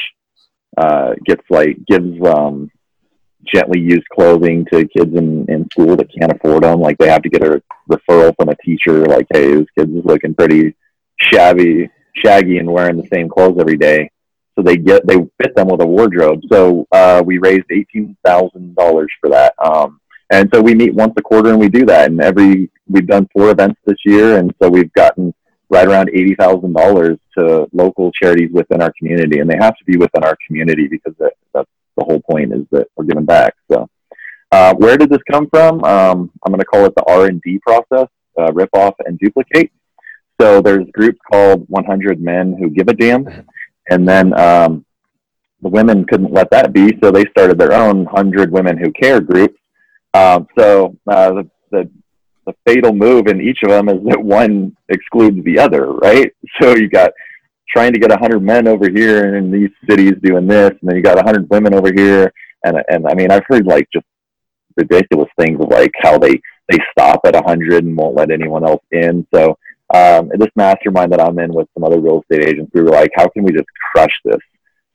uh, 0.77 1.13
gets 1.25 1.43
like, 1.49 1.77
gives, 1.87 2.21
um, 2.27 2.69
gently 3.53 3.79
used 3.79 4.07
clothing 4.13 4.65
to 4.71 4.87
kids 4.87 5.15
in, 5.15 5.45
in 5.49 5.69
school 5.71 5.95
that 5.95 6.11
can't 6.17 6.31
afford 6.31 6.63
them. 6.63 6.79
Like 6.79 6.97
they 6.97 7.09
have 7.09 7.21
to 7.23 7.29
get 7.29 7.43
a 7.43 7.61
referral 7.89 8.33
from 8.35 8.49
a 8.49 8.55
teacher, 8.63 9.05
like, 9.05 9.27
hey, 9.33 9.55
this 9.55 9.67
kid's 9.77 10.05
looking 10.05 10.33
pretty 10.33 10.75
shabby 11.19 11.89
shaggy 12.15 12.57
and 12.57 12.71
wearing 12.71 12.97
the 12.97 13.07
same 13.13 13.29
clothes 13.29 13.57
every 13.59 13.77
day. 13.77 14.09
So 14.55 14.63
they 14.63 14.77
get 14.77 15.05
they 15.07 15.15
fit 15.41 15.55
them 15.55 15.67
with 15.67 15.81
a 15.81 15.85
wardrobe. 15.85 16.41
So 16.51 16.85
uh, 16.91 17.23
we 17.25 17.37
raised 17.37 17.71
eighteen 17.71 18.17
thousand 18.25 18.75
dollars 18.75 19.11
for 19.19 19.29
that. 19.29 19.53
Um, 19.63 19.99
and 20.29 20.49
so 20.53 20.61
we 20.61 20.75
meet 20.75 20.93
once 20.93 21.13
a 21.17 21.21
quarter 21.21 21.49
and 21.49 21.59
we 21.59 21.69
do 21.69 21.85
that. 21.85 22.09
And 22.09 22.21
every 22.21 22.69
we've 22.87 23.07
done 23.07 23.29
four 23.33 23.51
events 23.51 23.79
this 23.85 23.97
year, 24.05 24.37
and 24.37 24.53
so 24.61 24.69
we've 24.69 24.91
gotten 24.93 25.33
right 25.69 25.87
around 25.87 26.09
eighty 26.09 26.35
thousand 26.35 26.73
dollars 26.73 27.17
to 27.37 27.67
local 27.71 28.11
charities 28.11 28.51
within 28.51 28.81
our 28.81 28.91
community, 28.97 29.39
and 29.39 29.49
they 29.49 29.57
have 29.57 29.77
to 29.77 29.85
be 29.85 29.97
within 29.97 30.23
our 30.23 30.37
community 30.45 30.87
because 30.87 31.13
that, 31.17 31.33
that's 31.53 31.69
the 31.97 32.03
whole 32.03 32.21
point 32.21 32.53
is 32.53 32.65
that 32.71 32.87
we're 32.95 33.05
giving 33.05 33.25
back. 33.25 33.55
So, 33.71 33.89
uh, 34.51 34.73
where 34.75 34.97
did 34.97 35.09
this 35.09 35.21
come 35.31 35.47
from? 35.49 35.83
Um, 35.83 36.31
I'm 36.45 36.51
going 36.51 36.59
to 36.59 36.65
call 36.65 36.85
it 36.85 36.93
the 36.95 37.03
R 37.07 37.25
and 37.25 37.41
D 37.41 37.59
process: 37.59 38.07
uh, 38.39 38.51
rip 38.53 38.69
off 38.73 38.95
and 39.05 39.17
duplicate. 39.19 39.71
So 40.39 40.61
there's 40.61 40.85
groups 40.93 41.19
called 41.31 41.65
100 41.69 42.19
Men 42.19 42.57
Who 42.57 42.69
Give 42.69 42.87
a 42.87 42.93
Damn, 42.93 43.27
and 43.89 44.07
then 44.07 44.37
um, 44.39 44.85
the 45.61 45.69
women 45.69 46.05
couldn't 46.05 46.33
let 46.33 46.49
that 46.51 46.73
be, 46.73 46.97
so 47.03 47.11
they 47.11 47.25
started 47.25 47.59
their 47.59 47.73
own 47.73 48.05
100 48.05 48.51
Women 48.51 48.77
Who 48.77 48.91
Care 48.91 49.21
group. 49.21 49.55
Um, 50.13 50.47
so 50.57 50.97
uh, 51.07 51.31
the, 51.31 51.49
the 51.71 51.89
the 52.45 52.53
fatal 52.65 52.93
move 52.93 53.27
in 53.27 53.39
each 53.41 53.59
of 53.63 53.69
them 53.69 53.89
is 53.89 54.03
that 54.05 54.21
one 54.21 54.75
excludes 54.89 55.43
the 55.45 55.59
other, 55.59 55.91
right? 55.91 56.31
So 56.61 56.75
you 56.75 56.89
got 56.89 57.11
trying 57.73 57.93
to 57.93 57.99
get 57.99 58.09
100 58.09 58.41
men 58.41 58.67
over 58.67 58.89
here 58.89 59.35
in 59.35 59.51
these 59.51 59.69
cities 59.89 60.13
doing 60.21 60.47
this, 60.47 60.69
and 60.69 60.89
then 60.89 60.95
you 60.95 61.01
got 61.01 61.15
100 61.15 61.49
women 61.49 61.73
over 61.73 61.91
here, 61.93 62.31
and 62.63 62.77
and 62.89 63.07
I 63.07 63.13
mean 63.13 63.31
I've 63.31 63.45
heard 63.47 63.65
like 63.65 63.87
just 63.93 64.05
ridiculous 64.77 65.29
things 65.39 65.59
of 65.61 65.69
like 65.69 65.91
how 66.01 66.17
they 66.17 66.39
they 66.69 66.77
stop 66.91 67.21
at 67.25 67.33
100 67.33 67.83
and 67.83 67.97
won't 67.97 68.15
let 68.15 68.31
anyone 68.31 68.63
else 68.63 68.83
in. 68.91 69.25
So 69.33 69.57
um, 69.93 70.31
this 70.35 70.49
mastermind 70.55 71.11
that 71.11 71.21
I'm 71.21 71.37
in 71.39 71.53
with 71.53 71.67
some 71.73 71.83
other 71.83 71.99
real 71.99 72.21
estate 72.21 72.47
agents, 72.47 72.71
we 72.73 72.81
were 72.81 72.91
like, 72.91 73.11
how 73.15 73.27
can 73.27 73.43
we 73.43 73.51
just 73.51 73.67
crush 73.91 74.13
this? 74.23 74.39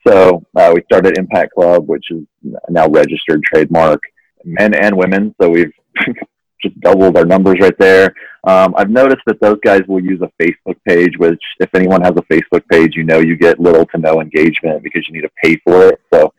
So 0.07 0.43
uh, 0.55 0.73
we 0.75 0.83
started 0.85 1.19
Impact 1.19 1.53
Club, 1.53 1.89
which 1.89 2.11
is 2.11 2.23
now 2.71 2.89
registered 2.89 3.43
trademark, 3.43 4.01
men 4.45 4.75
and 4.75 4.97
women. 4.97 5.35
So 5.41 5.51
we've 5.51 5.73
just 6.63 6.79
doubled 6.81 7.17
our 7.17 7.25
numbers 7.25 7.57
right 7.61 7.77
there. 7.79 8.15
Um, 8.45 8.75
I've 8.77 8.91
noticed 8.91 9.23
that 9.27 9.41
those 9.41 9.59
guys 9.65 9.83
will 9.87 10.03
use 10.03 10.21
a 10.23 10.43
Facebook 10.43 10.77
page, 10.87 11.19
which 11.19 11.43
if 11.61 11.75
anyone 11.75 12.01
has 12.03 12.13
a 12.17 12.23
Facebook 12.23 12.67
page, 12.69 12.95
you 12.95 13.05
know 13.05 13.19
you 13.19 13.37
get 13.37 13.61
little 13.61 13.87
to 13.87 13.99
no 13.99 14.21
engagement 14.21 14.83
because 14.83 15.07
you 15.09 15.15
need 15.15 15.23
to 15.23 15.31
pay 15.43 15.57
for 15.65 15.89
it. 15.89 16.01
So 16.13 16.33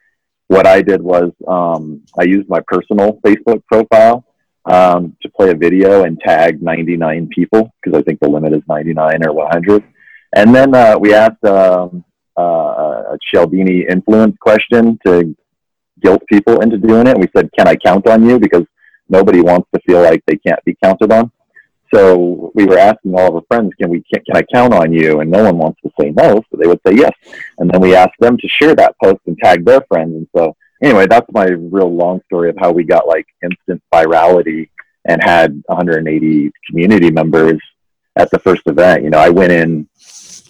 what 0.48 0.66
I 0.66 0.82
did 0.82 1.02
was 1.02 1.32
um, 1.48 2.02
I 2.18 2.24
used 2.24 2.50
my 2.50 2.62
personal 2.68 3.20
Facebook 3.26 3.64
profile 3.66 4.26
um, 4.66 5.16
to 5.22 5.30
play 5.30 5.52
a 5.52 5.56
video 5.56 6.04
and 6.04 6.20
tag 6.20 6.62
99 6.62 7.28
people 7.28 7.74
because 7.82 7.98
I 7.98 8.04
think 8.04 8.20
the 8.20 8.30
limit 8.30 8.54
is 8.54 8.62
99 8.68 9.26
or 9.26 9.34
100. 9.34 9.84
And 10.36 10.54
then 10.54 10.74
uh, 10.76 10.98
we 11.00 11.14
asked 11.14 11.44
um, 11.46 12.04
uh, 12.38 13.14
a 13.14 13.18
Cialdini 13.32 13.86
influence 13.90 14.36
question 14.40 15.00
to 15.06 15.36
guilt 16.02 16.22
people 16.30 16.62
into 16.62 16.78
doing 16.78 17.08
it. 17.08 17.18
We 17.18 17.28
said, 17.36 17.50
"Can 17.58 17.68
I 17.68 17.76
count 17.76 18.08
on 18.08 18.26
you?" 18.26 18.38
Because 18.40 18.66
nobody 19.10 19.42
wants 19.42 19.68
to 19.74 19.82
feel 19.82 20.02
like 20.02 20.24
they 20.26 20.38
can't 20.38 20.64
be 20.66 20.78
counted 20.84 21.12
on. 21.12 21.32
So 21.94 22.52
we 22.54 22.66
were 22.66 22.78
asking 22.78 23.16
all 23.16 23.30
of 23.30 23.36
our 23.36 23.42
friends, 23.48 23.72
"Can 23.80 23.90
we 23.90 24.04
can, 24.14 24.24
can 24.26 24.36
I 24.36 24.44
count 24.54 24.74
on 24.74 24.92
you?" 24.92 25.22
And 25.22 25.32
no 25.32 25.44
one 25.44 25.58
wants 25.58 25.82
to 25.82 25.92
say 26.00 26.12
no, 26.12 26.44
so 26.50 26.58
they 26.58 26.68
would 26.68 26.82
say 26.86 26.96
yes. 26.96 27.14
And 27.60 27.70
then 27.70 27.80
we 27.82 27.96
asked 27.96 28.20
them 28.20 28.38
to 28.38 28.48
share 28.48 28.76
that 28.76 28.96
post 29.02 29.22
and 29.26 29.38
tag 29.38 29.64
their 29.66 29.82
friends. 29.88 30.16
And 30.16 30.28
so 30.36 30.56
anyway, 30.84 31.08
that's 31.08 31.28
my 31.32 31.46
real 31.46 31.94
long 31.94 32.22
story 32.26 32.50
of 32.50 32.58
how 32.60 32.72
we 32.72 32.84
got 32.84 33.08
like 33.08 33.26
instant 33.42 33.82
virality 33.94 34.70
and 35.06 35.24
had 35.24 35.64
180 35.68 36.52
community 36.70 37.10
members 37.10 37.60
at 38.18 38.30
the 38.32 38.40
first 38.40 38.64
event. 38.66 39.04
You 39.04 39.10
know, 39.10 39.20
I 39.20 39.30
went 39.30 39.52
in, 39.52 39.88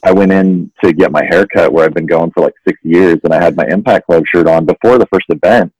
I 0.04 0.12
went 0.12 0.32
in 0.32 0.72
to 0.84 0.94
get 0.94 1.12
my 1.12 1.24
haircut 1.24 1.72
where 1.72 1.86
I've 1.86 1.94
been 1.94 2.08
going 2.08 2.32
for 2.32 2.42
like 2.42 2.56
six 2.68 2.80
years, 2.84 3.20
and 3.24 3.34
I 3.34 3.42
had 3.42 3.56
my 3.56 3.66
Impact 3.68 4.08
Club 4.08 4.24
shirt 4.26 4.48
on 4.48 4.66
before 4.66 4.98
the 4.98 5.08
first 5.08 5.26
event. 5.30 5.72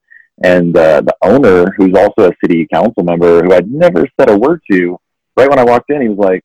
And 0.44 0.78
uh, 0.78 1.02
the 1.02 1.16
owner, 1.24 1.74
who's 1.78 1.96
also 1.96 2.30
a 2.30 2.36
city 2.44 2.68
council 2.72 3.04
member, 3.04 3.44
who 3.44 3.54
I'd 3.54 3.72
never 3.72 4.08
said 4.20 4.30
a 4.30 4.38
word 4.38 4.62
to, 4.72 4.98
right 5.36 5.50
when 5.50 5.60
I 5.60 5.64
walked 5.64 5.90
in, 5.90 6.02
he 6.02 6.10
was 6.10 6.20
like, 6.20 6.44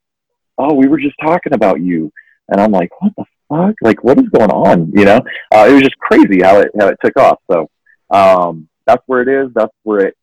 "Oh, 0.57 0.74
we 0.74 0.88
were 0.88 0.99
just 0.99 1.16
talking 1.20 1.53
about 1.53 1.80
you," 1.80 2.11
and 2.49 2.61
I'm 2.61 2.72
like, 2.72 2.90
"What 3.01 3.12
the 3.16 3.24
fuck? 3.49 3.74
Like, 3.82 4.03
what 4.03 4.18
is 4.18 4.28
going 4.30 4.51
on?" 4.51 4.93
You 4.93 5.05
know, 5.05 5.20
uh, 5.55 5.66
it 5.68 5.72
was 5.72 5.82
just 5.82 5.99
crazy 5.99 6.40
how 6.43 6.61
it 6.61 6.70
how 6.78 6.88
it 6.88 6.99
took 7.05 7.16
off. 7.18 7.40
So 7.51 7.68
um, 8.11 8.68
that's 8.86 9.03
where 9.07 9.22
it 9.22 9.28
is. 9.28 9.53
That's 9.55 9.74
where 9.82 10.07
it 10.07 10.16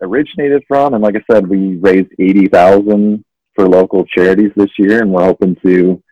originated 0.00 0.64
from. 0.66 0.94
And 0.94 1.02
like 1.02 1.14
I 1.16 1.22
said, 1.32 1.46
we 1.46 1.76
raised 1.76 2.10
eighty 2.18 2.48
thousand 2.48 3.24
for 3.54 3.68
local 3.68 4.04
charities 4.06 4.52
this 4.56 4.70
year, 4.76 5.02
and 5.02 5.12
we're 5.12 5.24
hoping 5.24 5.56
to 5.64 6.02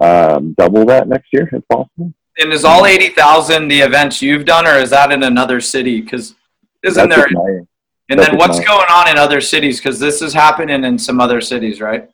um, 0.00 0.54
double 0.56 0.86
that 0.86 1.08
next 1.08 1.28
year 1.32 1.48
if 1.52 1.66
possible. 1.68 2.14
And 2.40 2.52
is 2.52 2.64
all 2.64 2.82
mm-hmm. 2.82 2.86
eighty 2.86 3.08
thousand 3.10 3.68
the 3.68 3.80
events 3.80 4.22
you've 4.22 4.44
done, 4.44 4.66
or 4.66 4.76
is 4.76 4.90
that 4.90 5.12
in 5.12 5.22
another 5.22 5.60
city? 5.60 6.00
Because 6.00 6.34
isn't 6.82 7.08
That's 7.08 7.32
there? 7.34 7.66
And 8.08 8.18
that's 8.18 8.30
then 8.30 8.38
what's 8.38 8.58
going 8.58 8.88
on 8.90 9.08
in 9.08 9.18
other 9.18 9.40
cities? 9.40 9.78
Because 9.78 10.00
this 10.00 10.20
is 10.22 10.32
happening 10.32 10.84
in 10.84 10.98
some 10.98 11.20
other 11.20 11.40
cities, 11.40 11.80
right? 11.80 12.08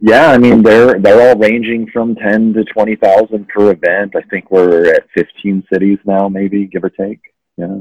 Yeah, 0.00 0.30
I 0.30 0.38
mean 0.38 0.62
they're 0.62 1.00
they're 1.00 1.30
all 1.30 1.36
ranging 1.36 1.88
from 1.90 2.14
ten 2.14 2.52
to 2.54 2.64
twenty 2.64 2.96
thousand 2.96 3.48
per 3.48 3.72
event. 3.72 4.14
I 4.14 4.20
think 4.28 4.50
we're 4.50 4.94
at 4.94 5.08
fifteen 5.14 5.64
cities 5.72 5.98
now, 6.04 6.28
maybe 6.28 6.66
give 6.66 6.84
or 6.84 6.90
take. 6.90 7.20
Yeah. 7.56 7.78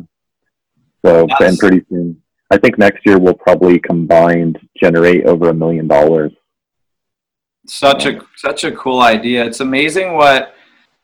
So 1.05 1.27
That's- 1.27 1.49
and 1.49 1.59
pretty 1.59 1.85
soon, 1.89 2.21
I 2.49 2.57
think 2.57 2.77
next 2.77 3.05
year 3.05 3.19
we'll 3.19 3.33
probably 3.33 3.79
combined 3.79 4.57
generate 4.81 5.25
over 5.25 5.49
a 5.49 5.53
million 5.53 5.87
dollars. 5.87 6.31
Such 7.67 8.05
a 8.05 8.21
such 8.37 8.63
a 8.63 8.71
cool 8.71 9.01
idea. 9.01 9.45
It's 9.45 9.59
amazing 9.59 10.13
what 10.15 10.55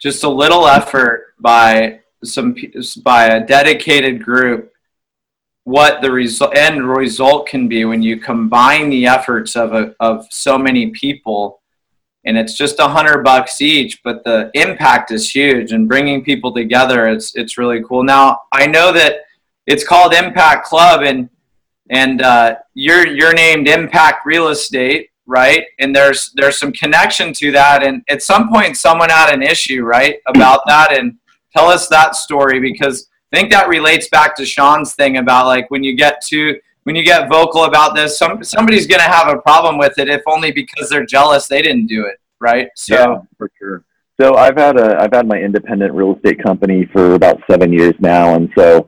just 0.06 0.24
a 0.24 0.30
little 0.30 0.68
effort 0.68 1.34
by 1.40 2.00
some 2.24 2.56
by 3.02 3.26
a 3.26 3.44
dedicated 3.44 4.24
group 4.24 4.72
what 5.64 6.00
the 6.04 6.12
result 6.12 6.56
end 6.56 6.88
result 6.88 7.48
can 7.48 7.68
be 7.68 7.86
when 7.86 8.04
you 8.04 8.18
combine 8.20 8.92
the 8.92 9.08
efforts 9.08 9.56
of 9.56 9.74
a, 9.74 9.96
of 10.00 10.28
so 10.30 10.60
many 10.60 10.92
people. 10.92 11.60
And 12.24 12.38
it's 12.38 12.54
just 12.54 12.80
a 12.80 12.88
hundred 12.88 13.24
bucks 13.24 13.62
each 13.62 14.04
but 14.04 14.24
the 14.24 14.52
impact 14.54 15.10
is 15.10 15.32
huge 15.32 15.72
and 15.72 15.88
bringing 15.88 16.24
people 16.24 16.54
together 16.54 17.08
it's 17.08 17.36
it's 17.36 17.58
really 17.58 17.82
cool. 17.84 18.04
Now 18.04 18.42
i 18.54 18.68
know 18.68 18.92
that 18.94 19.22
it's 19.66 19.84
called 19.84 20.14
impact 20.14 20.68
club 20.68 21.02
and 21.02 21.30
and 21.90 22.22
uh, 22.22 22.58
you're 22.76 23.08
you're 23.08 23.34
named 23.34 23.68
impact 23.68 24.24
real 24.24 24.50
estate 24.50 25.10
right? 25.26 25.64
And 25.80 25.96
there's 25.96 26.32
there's 26.36 26.60
some 26.60 26.72
connection 26.72 27.34
to 27.34 27.52
that. 27.52 27.84
And 27.84 28.04
at 28.10 28.22
some 28.22 28.50
point 28.50 28.78
someone 28.78 29.10
had 29.10 29.34
an 29.34 29.42
issue 29.42 29.84
right 29.84 30.18
about 30.28 30.62
that. 30.68 30.98
And 30.98 31.18
tell 31.56 31.68
us 31.68 31.88
that 31.88 32.16
story 32.16 32.60
because 32.60 33.08
i 33.32 33.38
think 33.38 33.50
that 33.50 33.70
relates 33.70 34.10
back 34.10 34.36
to 34.36 34.46
sean's 34.46 34.94
thing 34.94 35.16
about 35.18 35.46
like 35.46 35.72
when 35.72 35.86
you 35.86 35.96
get 35.96 36.22
to 36.22 36.60
when 36.84 36.98
you 36.98 37.04
get 37.04 37.30
vocal 37.30 37.64
about 37.64 37.96
this 37.96 38.20
some 38.20 38.44
somebody's 38.44 38.86
going 38.86 39.00
to 39.00 39.08
have 39.08 39.30
a 39.30 39.38
problem 39.38 39.78
with 39.78 39.98
it 39.98 40.10
if 40.10 40.22
only 40.28 40.52
because 40.52 40.90
they're 40.90 41.06
jealous 41.06 41.48
they 41.48 41.62
didn't 41.62 41.88
do 41.88 42.06
it 42.06 42.20
right? 42.40 42.70
So 42.76 43.28
for 43.38 43.50
sure. 43.58 43.84
So 44.20 44.36
I've 44.36 44.58
had 44.58 44.80
a 44.80 44.98
I've 45.00 45.14
had 45.14 45.28
my 45.28 45.38
independent 45.38 45.94
real 45.94 46.16
estate 46.16 46.42
company 46.42 46.88
for 46.92 47.16
about 47.16 47.42
seven 47.50 47.74
years 47.74 47.96
now, 48.00 48.36
and 48.36 48.50
so 48.58 48.88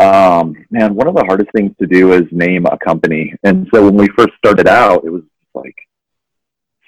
um, 0.00 0.54
man, 0.70 0.94
one 0.94 1.06
of 1.08 1.14
the 1.14 1.24
hardest 1.24 1.50
things 1.54 1.72
to 1.78 1.86
do 1.86 2.12
is 2.12 2.22
name 2.30 2.64
a 2.66 2.78
company. 2.78 3.34
And 3.44 3.68
so 3.72 3.84
when 3.84 3.96
we 3.96 4.08
first 4.16 4.32
started 4.38 4.66
out, 4.66 5.04
it 5.04 5.10
was 5.10 5.22
like, 5.54 5.76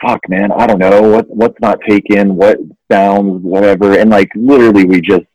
fuck, 0.00 0.20
man, 0.28 0.52
I 0.52 0.66
don't 0.66 0.78
know 0.78 1.02
what 1.02 1.28
what's 1.28 1.60
not 1.60 1.78
taken, 1.88 2.36
what 2.36 2.58
sounds, 2.90 3.42
whatever, 3.42 3.98
and 3.98 4.10
like 4.10 4.30
literally 4.34 4.84
we 4.84 5.00
just 5.00 5.26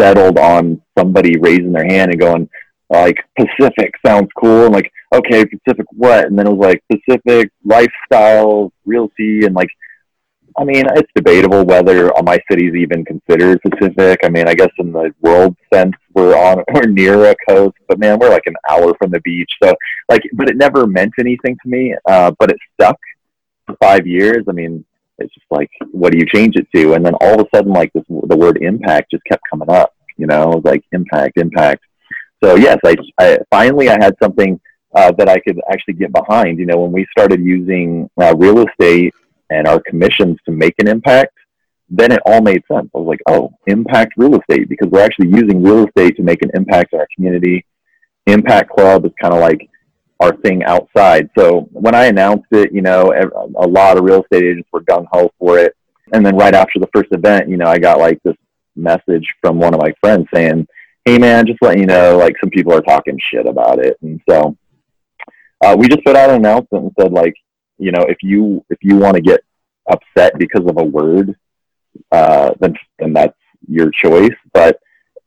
settled 0.00 0.38
on 0.38 0.80
somebody 0.96 1.38
raising 1.38 1.72
their 1.72 1.86
hand 1.86 2.12
and 2.12 2.20
going 2.20 2.48
like 2.90 3.16
Pacific 3.38 3.92
sounds 4.04 4.28
cool, 4.36 4.66
and 4.66 4.74
like 4.74 4.90
okay, 5.14 5.44
Pacific 5.44 5.86
what, 5.92 6.26
and 6.26 6.38
then 6.38 6.46
it 6.46 6.54
was 6.54 6.68
like 6.68 6.84
Pacific 6.90 7.50
lifestyle 7.64 8.72
realty, 8.84 9.44
and 9.44 9.54
like 9.54 9.70
I 10.58 10.64
mean, 10.64 10.84
it's 10.96 11.10
debatable 11.14 11.64
whether 11.64 12.10
my 12.24 12.38
city's 12.50 12.74
even 12.74 13.04
considered 13.04 13.60
Pacific. 13.62 14.18
I 14.24 14.28
mean, 14.28 14.48
I 14.48 14.54
guess 14.54 14.70
in 14.78 14.90
the 14.90 15.14
world 15.20 15.56
sense, 15.72 15.94
we're 16.14 16.36
on 16.36 16.64
we're 16.74 16.86
near 16.86 17.30
a 17.30 17.36
coast, 17.48 17.76
but 17.86 18.00
man, 18.00 18.18
we're 18.18 18.30
like 18.30 18.46
an 18.46 18.56
hour 18.68 18.92
from 18.98 19.12
the 19.12 19.20
beach. 19.20 19.50
So, 19.62 19.72
like, 20.08 20.22
but 20.32 20.48
it 20.48 20.56
never 20.56 20.86
meant 20.86 21.12
anything 21.18 21.56
to 21.62 21.68
me. 21.68 21.94
Uh, 22.06 22.32
but 22.38 22.50
it 22.50 22.58
stuck 22.74 22.98
for 23.66 23.76
five 23.82 24.06
years. 24.06 24.44
I 24.48 24.52
mean, 24.52 24.84
it's 25.18 25.34
just 25.34 25.46
like, 25.50 25.70
what 25.90 26.12
do 26.12 26.18
you 26.18 26.26
change 26.26 26.56
it 26.56 26.66
to? 26.74 26.94
And 26.94 27.04
then 27.04 27.14
all 27.14 27.40
of 27.40 27.46
a 27.46 27.56
sudden, 27.56 27.72
like 27.72 27.92
this, 27.92 28.04
the 28.08 28.36
word 28.36 28.58
impact 28.62 29.10
just 29.10 29.24
kept 29.24 29.42
coming 29.50 29.70
up. 29.70 29.94
You 30.16 30.26
know, 30.26 30.60
like 30.64 30.82
impact, 30.92 31.38
impact. 31.38 31.84
So 32.42 32.56
yes, 32.56 32.78
I, 32.84 32.96
I 33.20 33.38
finally 33.50 33.88
I 33.88 33.96
had 34.00 34.16
something 34.22 34.60
uh, 34.94 35.12
that 35.12 35.28
I 35.28 35.38
could 35.40 35.60
actually 35.70 35.94
get 35.94 36.12
behind. 36.12 36.58
You 36.58 36.66
know, 36.66 36.78
when 36.78 36.92
we 36.92 37.06
started 37.10 37.40
using 37.40 38.10
uh, 38.20 38.34
real 38.36 38.66
estate 38.66 39.14
and 39.50 39.66
our 39.66 39.80
commissions 39.80 40.38
to 40.46 40.52
make 40.52 40.74
an 40.78 40.88
impact, 40.88 41.34
then 41.88 42.12
it 42.12 42.20
all 42.26 42.42
made 42.42 42.62
sense. 42.70 42.90
I 42.94 42.98
was 42.98 43.06
like, 43.06 43.20
oh, 43.28 43.52
impact 43.66 44.14
real 44.16 44.38
estate 44.38 44.68
because 44.68 44.88
we're 44.88 45.04
actually 45.04 45.28
using 45.28 45.62
real 45.62 45.86
estate 45.86 46.16
to 46.16 46.22
make 46.22 46.42
an 46.42 46.50
impact 46.54 46.92
in 46.92 47.00
our 47.00 47.08
community. 47.14 47.64
Impact 48.26 48.70
Club 48.70 49.06
is 49.06 49.12
kind 49.20 49.32
of 49.32 49.40
like 49.40 49.68
our 50.20 50.36
thing 50.38 50.64
outside. 50.64 51.30
So 51.38 51.68
when 51.72 51.94
I 51.94 52.06
announced 52.06 52.48
it, 52.50 52.72
you 52.72 52.82
know, 52.82 53.12
a 53.56 53.66
lot 53.66 53.96
of 53.96 54.04
real 54.04 54.22
estate 54.22 54.44
agents 54.44 54.68
were 54.72 54.82
gung 54.82 55.06
ho 55.12 55.30
for 55.38 55.58
it. 55.58 55.74
And 56.12 56.24
then 56.24 56.36
right 56.36 56.54
after 56.54 56.78
the 56.78 56.88
first 56.94 57.08
event, 57.12 57.48
you 57.48 57.56
know, 57.56 57.66
I 57.66 57.78
got 57.78 57.98
like 57.98 58.20
this 58.24 58.36
message 58.74 59.26
from 59.40 59.58
one 59.58 59.74
of 59.74 59.80
my 59.80 59.92
friends 60.00 60.26
saying, 60.34 60.66
hey 61.04 61.18
man, 61.18 61.46
just 61.46 61.62
letting 61.62 61.80
you 61.80 61.86
know, 61.86 62.16
like 62.16 62.34
some 62.40 62.50
people 62.50 62.72
are 62.72 62.82
talking 62.82 63.18
shit 63.30 63.46
about 63.46 63.78
it. 63.78 63.96
And 64.02 64.20
so 64.28 64.56
uh, 65.64 65.76
we 65.78 65.88
just 65.88 66.04
put 66.04 66.16
out 66.16 66.30
an 66.30 66.36
announcement 66.36 66.84
and 66.84 66.92
said 66.98 67.12
like, 67.12 67.34
you 67.78 67.92
know, 67.92 68.02
if 68.08 68.18
you 68.22 68.64
if 68.70 68.78
you 68.82 68.96
want 68.96 69.14
to 69.14 69.20
get 69.20 69.40
upset 69.88 70.38
because 70.38 70.66
of 70.66 70.78
a 70.78 70.84
word, 70.84 71.36
uh, 72.10 72.50
then 72.60 72.74
then 72.98 73.12
that's 73.12 73.36
your 73.68 73.90
choice. 73.90 74.34
But 74.52 74.80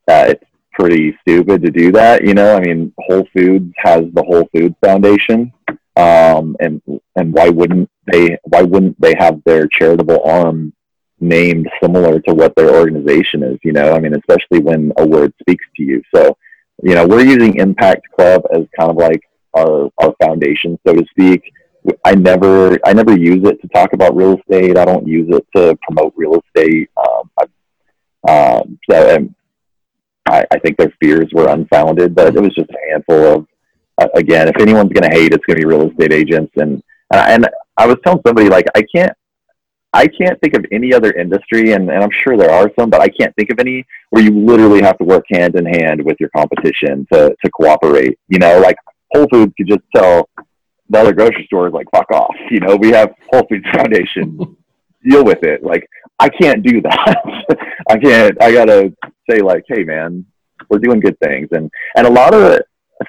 uh, 0.08 0.26
it's 0.30 0.44
pretty 0.82 1.16
stupid 1.22 1.62
to 1.62 1.72
do 1.72 1.92
that. 1.92 2.24
You 2.24 2.34
know, 2.34 2.56
I 2.56 2.60
mean, 2.60 2.92
Whole 3.00 3.28
Foods 3.36 3.72
has 3.78 4.02
the 4.14 4.24
Whole 4.24 4.50
Foods 4.54 4.76
Foundation, 4.84 5.54
um, 5.96 6.56
and 6.60 6.82
and 7.16 7.32
why 7.34 7.50
wouldn't 7.50 7.90
they? 8.12 8.38
Why 8.46 8.64
wouldn't 8.64 9.00
they 9.00 9.14
have 9.20 9.42
their 9.46 9.68
charitable 9.68 10.24
arm 10.26 10.74
named 11.20 11.70
similar 11.82 12.20
to 12.22 12.34
what 12.34 12.56
their 12.56 12.74
organization 12.74 13.44
is? 13.44 13.60
You 13.64 13.74
know, 13.74 13.94
I 13.94 14.00
mean, 14.00 14.16
especially 14.16 14.60
when 14.60 14.92
a 14.98 15.06
word 15.06 15.34
speaks 15.40 15.66
to 15.78 15.84
you. 15.84 16.02
So, 16.16 16.36
you 16.82 16.96
know, 16.96 17.06
we're 17.06 17.26
using 17.26 17.58
Impact 17.58 18.08
Club 18.16 18.42
as 18.52 18.66
kind 18.78 18.90
of 18.90 18.98
like 18.98 19.22
our 19.54 19.90
our 20.00 20.16
foundation, 20.22 20.80
so 20.86 20.96
to 20.96 21.06
speak. 21.12 21.44
I 22.06 22.16
never 22.16 22.80
I 22.86 22.94
never 22.94 23.16
use 23.16 23.48
it 23.48 23.62
to 23.62 23.68
talk 23.68 23.94
about 23.94 24.16
real 24.16 24.40
estate. 24.40 24.78
I 24.78 24.86
don't 24.86 25.08
use 25.08 25.30
it 25.30 25.46
to 25.56 25.78
promote 25.84 26.14
real 26.16 26.42
estate. 26.42 26.90
Um, 26.98 27.30
I, 27.40 27.44
um, 28.32 28.80
so 28.90 29.16
um, 29.16 29.36
I, 30.28 30.46
I 30.52 30.60
think 30.60 30.78
their 30.78 30.94
fears 31.02 31.30
were 31.34 31.50
unfounded, 31.50 32.16
but 32.16 32.36
it 32.36 32.42
was 32.42 32.54
just 32.54 32.70
a 32.70 32.92
handful 32.92 33.36
of. 33.36 33.48
Uh, 33.98 34.08
again, 34.16 34.48
if 34.48 34.56
anyone's 34.60 34.92
going 34.94 35.10
to 35.10 35.16
hate, 35.16 35.34
it's 35.34 35.46
going 35.46 35.60
to 35.60 35.62
be 35.62 35.66
real 35.66 35.90
estate 35.90 36.14
agents. 36.14 36.52
And 36.56 36.82
and 37.14 37.48
I 37.78 37.88
was 37.88 37.98
telling 38.04 38.22
somebody 38.26 38.50
like 38.50 38.66
I 38.76 38.84
can't 38.96 39.12
I 39.94 40.08
can't 40.08 40.40
think 40.40 40.56
of 40.56 40.66
any 40.72 40.94
other 40.94 41.12
industry, 41.12 41.74
and, 41.74 41.90
and 41.92 42.02
I'm 42.02 42.12
sure 42.12 42.38
there 42.38 42.52
are 42.52 42.72
some, 42.80 42.90
but 42.90 43.02
I 43.02 43.10
can't 43.10 43.36
think 43.36 43.50
of 43.52 43.60
any 43.60 43.86
where 44.12 44.24
you 44.24 44.32
literally 44.32 44.82
have 44.82 44.98
to 45.00 45.04
work 45.04 45.26
hand 45.30 45.56
in 45.56 45.66
hand 45.66 46.02
with 46.04 46.18
your 46.20 46.30
competition 46.36 47.06
to 47.12 47.36
to 47.44 47.52
cooperate. 47.52 48.18
You 48.30 48.40
know, 48.40 48.60
like 48.60 48.78
Whole 49.12 49.28
Foods 49.32 49.54
could 49.58 49.68
just 49.68 49.82
tell 49.94 50.30
the 50.90 51.00
other 51.00 51.14
grocery 51.14 51.46
stores 51.46 51.74
like 51.74 51.88
fuck 51.94 52.10
off. 52.12 52.36
You 52.50 52.62
know, 52.62 52.76
we 52.78 52.90
have 52.92 53.14
Whole 53.32 53.46
Foods 53.50 53.66
Foundation. 53.74 54.58
Deal 55.04 55.24
with 55.24 55.44
it. 55.44 55.64
Like 55.64 55.88
I 56.20 56.30
can't 56.30 56.64
do 56.64 56.82
that. 56.82 57.18
I 57.90 57.98
can't. 57.98 58.42
I 58.42 58.52
gotta 58.52 58.94
say 59.30 59.42
like, 59.42 59.64
hey 59.68 59.84
man, 59.84 60.26
we're 60.70 60.80
doing 60.80 61.00
good 61.00 61.18
things. 61.20 61.50
And 61.52 61.70
and 61.96 62.08
a 62.08 62.12
lot 62.12 62.34
of 62.34 62.42
the, 62.42 62.64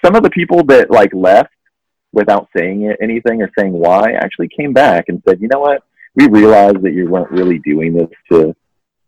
some 0.05 0.15
of 0.15 0.23
the 0.23 0.31
people 0.31 0.65
that 0.65 0.91
like 0.91 1.13
left 1.13 1.53
without 2.13 2.49
saying 2.57 2.83
it, 2.83 2.99
anything 3.03 3.43
or 3.43 3.51
saying 3.59 3.73
why, 3.73 4.13
actually 4.13 4.49
came 4.49 4.73
back 4.73 5.07
and 5.09 5.23
said, 5.27 5.41
you 5.41 5.49
know 5.49 5.61
what, 5.61 5.83
we 6.15 6.29
realized 6.29 6.83
that 6.83 6.93
you 6.93 7.09
weren't 7.09 7.31
really 7.31 7.59
doing 7.61 7.95
this 7.95 8.09
to 8.31 8.55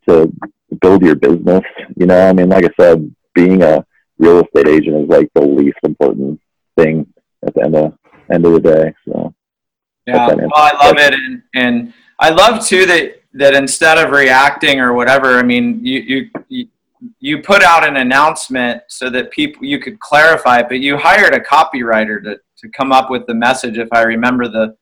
to 0.09 0.32
build 0.80 1.03
your 1.03 1.14
business. 1.14 1.62
You 1.97 2.07
know, 2.07 2.28
I 2.28 2.32
mean, 2.32 2.49
like 2.49 2.64
I 2.64 2.70
said, 2.78 3.14
being 3.35 3.62
a 3.62 3.85
real 4.18 4.43
estate 4.43 4.68
agent 4.68 5.03
is 5.03 5.09
like 5.09 5.30
the 5.35 5.43
least 5.43 5.78
important 5.82 6.41
thing 6.76 7.07
at 7.47 7.55
the 7.55 7.62
end 7.62 7.76
of 7.76 7.95
end 8.32 8.47
of 8.47 8.53
the 8.53 8.61
day. 8.61 8.95
So 9.07 9.35
Yeah, 10.07 10.26
well, 10.26 10.51
I 10.55 10.87
love 10.87 10.97
it, 10.99 11.14
and 11.14 11.43
and 11.55 11.95
I 12.19 12.31
love 12.31 12.65
too 12.65 12.87
that 12.87 13.21
that 13.35 13.55
instead 13.55 13.99
of 13.99 14.12
reacting 14.12 14.81
or 14.81 14.95
whatever, 14.95 15.39
I 15.39 15.43
mean, 15.43 15.85
you 15.85 16.31
you 16.49 16.69
you, 17.21 17.43
put 17.43 17.62
out 17.62 17.87
an 17.87 17.97
announcement 17.97 18.83
so 18.89 19.11
that 19.11 19.31
people 19.31 19.65
you 19.65 19.79
could 19.79 19.99
clarify 20.01 20.61
it, 20.61 20.69
but 20.69 20.81
you 20.81 20.97
hired 20.97 21.35
a 21.35 21.41
copywriter 21.41 22.23
to 22.23 22.39
to 22.59 22.69
come 22.71 22.93
up 22.93 23.11
with 23.11 23.27
the 23.27 23.35
message, 23.35 23.79
if 23.79 23.89
I 23.93 24.03
remember 24.03 24.49
the 24.49 24.77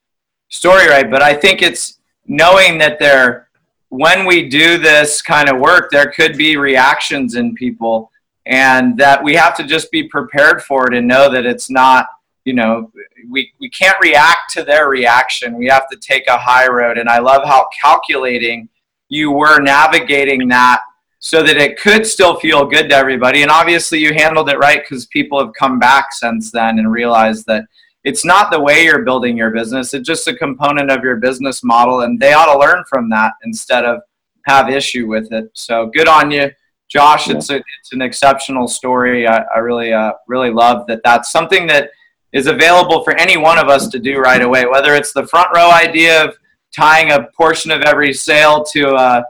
story 0.49 0.87
right. 0.89 1.11
But 1.11 1.23
I 1.23 1.35
think 1.35 1.63
it's 1.63 1.99
knowing 2.27 2.79
that 2.79 2.99
there, 2.99 3.49
when 3.89 4.25
we 4.25 4.49
do 4.49 4.79
this 4.79 5.23
kind 5.23 5.49
of 5.49 5.59
work, 5.59 5.91
there 5.91 6.13
could 6.13 6.37
be 6.37 6.57
reactions 6.57 7.35
in 7.35 7.55
people, 7.55 8.11
and 8.47 8.97
that 8.99 9.23
we 9.23 9.35
have 9.35 9.57
to 9.57 9.65
just 9.65 9.91
be 9.91 10.05
prepared 10.05 10.63
for 10.63 10.87
it 10.87 10.97
and 10.97 11.09
know 11.09 11.31
that 11.31 11.47
it's 11.47 11.71
not 11.71 12.07
you 12.45 12.55
know 12.55 12.91
we, 13.31 13.53
we 13.61 13.71
can't 13.71 13.97
react 14.01 14.53
to 14.53 14.63
their 14.63 14.89
reaction. 14.89 15.57
We 15.57 15.67
have 15.67 15.89
to 15.89 15.97
take 15.99 16.27
a 16.27 16.39
high 16.39 16.69
road. 16.69 16.99
And 16.99 17.09
i 17.09 17.19
love 17.19 17.45
how 17.45 17.69
calculating 17.81 18.69
you 19.09 19.31
were 19.31 19.61
navigating 19.61 20.49
that 20.49 20.81
so 21.19 21.43
that 21.43 21.57
it 21.57 21.79
could 21.79 22.07
still 22.07 22.41
feel 22.41 22.65
good 22.65 22.89
to 22.89 22.97
everybody. 22.97 23.43
And 23.43 23.51
obviously 23.51 24.01
you 24.01 24.13
handled 24.13 24.49
it 24.49 24.59
right 24.59 24.83
because 24.83 25.07
people 25.07 25.39
have 25.39 25.55
come 25.57 25.79
back 25.79 26.13
since 26.13 26.51
then 26.51 26.79
and 26.79 26.91
realized 26.91 27.47
that 27.47 27.65
it's 28.05 28.25
not 28.25 28.51
the 28.51 28.59
way 28.59 28.85
you're 28.85 29.05
building 29.05 29.37
your 29.37 29.51
business. 29.51 29.95
It's 29.95 30.09
just 30.09 30.27
a 30.27 30.35
component 30.35 30.91
of 30.91 31.05
your 31.05 31.17
business 31.17 31.63
model 31.63 32.01
and 32.01 32.19
they 32.19 32.33
ought 32.33 32.53
to 32.53 32.59
learn 32.59 32.83
from 32.89 33.09
that 33.11 33.35
instead 33.45 33.85
of 33.85 34.01
have 34.47 34.69
issue 34.69 35.07
with 35.07 35.31
it. 35.33 35.51
So 35.55 35.87
good 35.95 36.09
on 36.09 36.33
you 36.33 36.51
josh. 36.93 37.31
It's, 37.31 37.51
a, 37.51 37.57
it's 37.57 37.93
an 37.93 38.03
exceptional 38.03 38.69
story. 38.69 39.27
I, 39.27 39.39
I 39.55 39.59
really 39.59 39.93
uh, 39.93 40.13
really 40.29 40.51
love 40.51 40.87
that. 40.89 41.01
That's 41.03 41.33
something 41.33 41.67
that 41.69 41.91
is 42.33 42.47
available 42.47 43.05
for 43.05 43.15
any 43.17 43.37
one 43.37 43.59
of 43.59 43.69
us 43.69 43.89
to 43.89 43.99
do 43.99 44.19
right 44.19 44.43
away, 44.43 44.67
whether 44.67 44.95
it's 44.95 45.13
the 45.13 45.27
front 45.27 45.49
row 45.55 45.71
idea 45.71 46.25
of 46.25 46.37
tying 46.75 47.13
a 47.13 47.25
portion 47.37 47.71
of 47.71 47.83
every 47.83 48.13
sale 48.13 48.65
to 48.65 48.89
uh, 48.95 49.23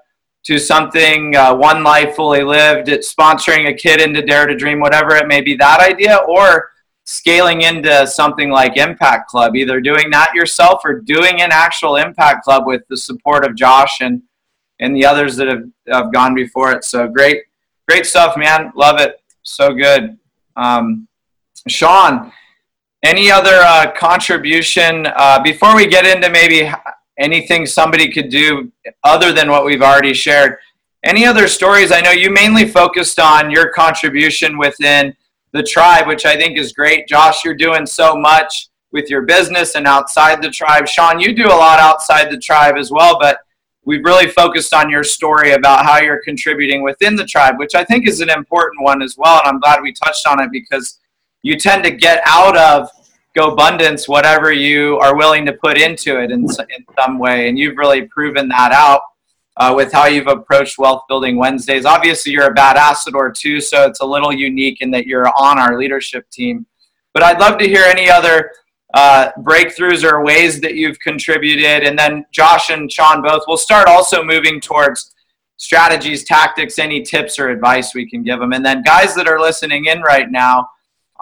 to 0.45 0.59
something, 0.59 1.37
uh, 1.37 1.55
one 1.55 1.85
life 1.85 2.17
fully 2.17 2.43
lived, 2.43 2.89
it's 2.89 3.15
sponsoring 3.15 3.69
a 3.69 3.75
kid 3.75 4.01
into 4.01 4.23
Dare 4.23 4.47
to 4.47 4.57
Dream, 4.57 4.81
whatever 4.81 5.15
it 5.15 5.29
may 5.29 5.41
be, 5.41 5.55
that 5.57 5.79
idea, 5.79 6.17
or 6.29 6.71
scaling 7.05 7.63
into 7.63 8.07
something 8.09 8.51
like 8.51 8.77
Impact 8.77 9.29
Club, 9.29 9.55
either 9.55 9.81
doing 9.81 10.11
that 10.11 10.35
yourself 10.35 10.81
or 10.85 11.01
doing 11.01 11.43
an 11.43 11.51
actual 11.53 11.95
Impact 11.97 12.43
Club 12.43 12.67
with 12.67 12.83
the 12.89 12.97
support 12.97 13.45
of 13.45 13.55
Josh 13.55 14.01
and 14.01 14.23
and 14.81 14.97
the 14.97 15.07
others 15.07 15.37
that 15.37 15.47
have, 15.47 15.63
have 15.87 16.13
gone 16.13 16.35
before 16.35 16.73
it. 16.73 16.83
So 16.83 17.07
great, 17.07 17.43
great 17.89 18.05
stuff, 18.05 18.37
man. 18.37 18.73
Love 18.75 18.99
it. 19.01 19.21
So 19.45 19.73
good. 19.73 20.19
Um, 20.57 21.07
Sean, 21.69 22.33
any 23.03 23.31
other 23.31 23.59
uh, 23.63 23.91
contribution 23.93 25.07
uh, 25.17 25.43
before 25.43 25.75
we 25.75 25.87
get 25.87 26.07
into 26.07 26.31
maybe 26.31 26.71
anything 27.19 27.67
somebody 27.67 28.11
could 28.11 28.29
do 28.29 28.71
other 29.05 29.33
than 29.33 29.51
what 29.51 29.65
we've 29.65 29.83
already 29.83 30.15
shared? 30.15 30.57
Any 31.05 31.27
other 31.27 31.49
stories? 31.49 31.91
I 31.91 32.01
know 32.01 32.13
you 32.13 32.31
mainly 32.31 32.67
focused 32.67 33.19
on 33.19 33.51
your 33.51 33.71
contribution 33.71 34.57
within 34.57 35.17
the 35.53 35.63
tribe, 35.63 36.07
which 36.07 36.25
I 36.25 36.37
think 36.37 36.57
is 36.57 36.73
great. 36.73 37.09
Josh, 37.09 37.45
you're 37.45 37.55
doing 37.55 37.87
so 37.87 38.17
much 38.17 38.69
with 38.93 39.11
your 39.11 39.23
business 39.23 39.75
and 39.75 39.87
outside 39.87 40.41
the 40.41 40.51
tribe. 40.51 40.87
Sean, 40.87 41.19
you 41.19 41.35
do 41.35 41.47
a 41.47 41.49
lot 41.49 41.81
outside 41.81 42.31
the 42.31 42.39
tribe 42.39 42.77
as 42.77 42.91
well, 42.91 43.19
but 43.19 43.41
we've 43.85 44.05
really 44.05 44.29
focused 44.29 44.73
on 44.73 44.91
your 44.91 45.03
story 45.03 45.53
about 45.53 45.85
how 45.85 45.99
you're 45.99 46.23
contributing 46.23 46.83
within 46.83 47.17
the 47.17 47.25
tribe, 47.25 47.59
which 47.59 47.75
I 47.75 47.85
think 47.85 48.07
is 48.07 48.21
an 48.21 48.31
important 48.31 48.83
one 48.83 49.03
as 49.03 49.17
well. 49.19 49.41
And 49.41 49.49
I'm 49.49 49.61
glad 49.61 49.83
we 49.83 49.93
touched 49.93 50.27
on 50.27 50.41
it 50.41 50.51
because 50.53 51.01
you 51.43 51.57
tend 51.57 51.85
to 51.85 51.91
get 51.91 52.23
out 52.25 52.57
of 52.57 52.89
GoBundance 53.37 54.09
whatever 54.09 54.53
you 54.53 54.99
are 54.99 55.17
willing 55.17 55.47
to 55.47 55.53
put 55.53 55.79
into 55.79 56.21
it 56.21 56.31
in, 56.31 56.43
in 56.43 56.87
some 56.99 57.19
way. 57.19 57.49
And 57.49 57.59
you've 57.59 57.77
really 57.77 58.03
proven 58.03 58.49
that 58.49 58.73
out 58.73 59.01
uh, 59.57 59.73
with 59.75 59.93
how 59.93 60.07
you've 60.07 60.27
approached 60.27 60.79
Wealth 60.79 61.03
Building 61.09 61.37
Wednesdays. 61.37 61.85
Obviously, 61.85 62.33
you're 62.33 62.51
a 62.51 62.55
bad 62.55 62.77
badassador 62.77 63.35
too, 63.35 63.61
so 63.61 63.87
it's 63.87 64.01
a 64.01 64.07
little 64.07 64.33
unique 64.33 64.81
in 64.81 64.91
that 64.93 65.07
you're 65.07 65.29
on 65.39 65.59
our 65.59 65.79
leadership 65.79 66.29
team. 66.31 66.67
But 67.15 67.23
I'd 67.23 67.41
love 67.41 67.59
to 67.59 67.67
hear 67.67 67.85
any 67.85 68.11
other 68.11 68.51
uh, 68.95 69.31
breakthroughs 69.39 70.05
or 70.05 70.23
ways 70.23 70.61
that 70.61 70.75
you've 70.75 70.99
contributed. 71.01 71.87
And 71.87 71.99
then 71.99 72.25
Josh 72.33 72.71
and 72.71 72.91
Sean 72.91 73.23
both. 73.23 73.43
We'll 73.47 73.57
start 73.57 73.89
also 73.89 74.23
moving 74.23 74.61
towards 74.61 75.15
strategies, 75.57 76.25
tactics, 76.25 76.79
any 76.79 77.03
tips 77.03 77.39
or 77.39 77.49
advice 77.49 77.95
we 77.95 78.09
can 78.09 78.23
give 78.23 78.41
them. 78.41 78.53
And 78.53 78.65
then 78.65 78.83
guys 78.83 79.15
that 79.15 79.29
are 79.29 79.41
listening 79.41 79.87
in 79.87 80.03
right 80.03 80.31
now, 80.31 80.69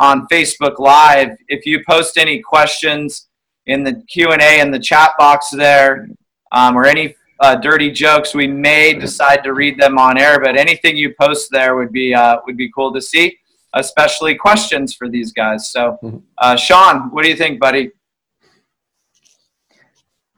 on 0.01 0.27
Facebook 0.29 0.79
Live. 0.79 1.37
If 1.47 1.67
you 1.67 1.85
post 1.87 2.19
any 2.19 2.41
questions 2.41 3.29
in 3.67 3.85
the 3.85 4.03
Q 4.09 4.33
and 4.33 4.43
A 4.43 4.61
in 4.61 4.73
the 4.73 4.79
chat 4.79 5.13
box 5.19 5.51
there, 5.51 6.09
um, 6.51 6.77
or 6.77 6.87
any 6.87 7.15
uh, 7.39 7.57
dirty 7.57 7.91
jokes, 7.91 8.35
we 8.35 8.47
may 8.47 8.95
decide 8.95 9.45
to 9.45 9.53
read 9.53 9.79
them 9.79 9.99
on 9.99 10.19
air. 10.19 10.41
But 10.41 10.57
anything 10.57 10.97
you 10.97 11.15
post 11.21 11.51
there 11.53 11.77
would 11.77 11.93
be 11.93 12.13
uh, 12.15 12.39
would 12.47 12.57
be 12.57 12.71
cool 12.75 12.93
to 12.95 13.01
see, 13.01 13.39
especially 13.75 14.35
questions 14.35 14.95
for 14.95 15.09
these 15.09 15.33
guys. 15.33 15.71
So, 15.71 15.99
uh, 16.39 16.57
Sean, 16.57 17.11
what 17.13 17.23
do 17.23 17.29
you 17.29 17.37
think, 17.37 17.61
buddy? 17.61 17.93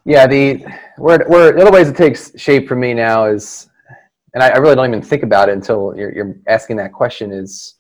Yeah, 0.04 0.26
the 0.26 0.64
where 0.98 1.24
where 1.28 1.52
the 1.52 1.62
other 1.62 1.70
ways 1.70 1.88
it 1.88 1.96
takes 1.96 2.38
shape 2.38 2.66
for 2.66 2.74
me 2.74 2.92
now 2.94 3.26
is, 3.26 3.70
and 4.34 4.42
I, 4.42 4.48
I 4.48 4.56
really 4.58 4.74
don't 4.74 4.88
even 4.88 5.02
think 5.02 5.22
about 5.22 5.48
it 5.48 5.52
until 5.52 5.94
you're, 5.96 6.12
you're 6.12 6.36
asking 6.48 6.76
that 6.78 6.92
question 6.92 7.30
is 7.30 7.76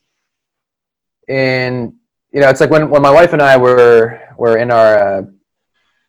and 1.32 1.94
you 2.32 2.40
know, 2.40 2.48
it's 2.48 2.60
like 2.60 2.70
when, 2.70 2.90
when 2.90 3.02
my 3.02 3.10
wife 3.10 3.32
and 3.32 3.42
I 3.42 3.56
were 3.56 4.20
were 4.36 4.58
in 4.58 4.70
our 4.70 4.98
uh, 4.98 5.22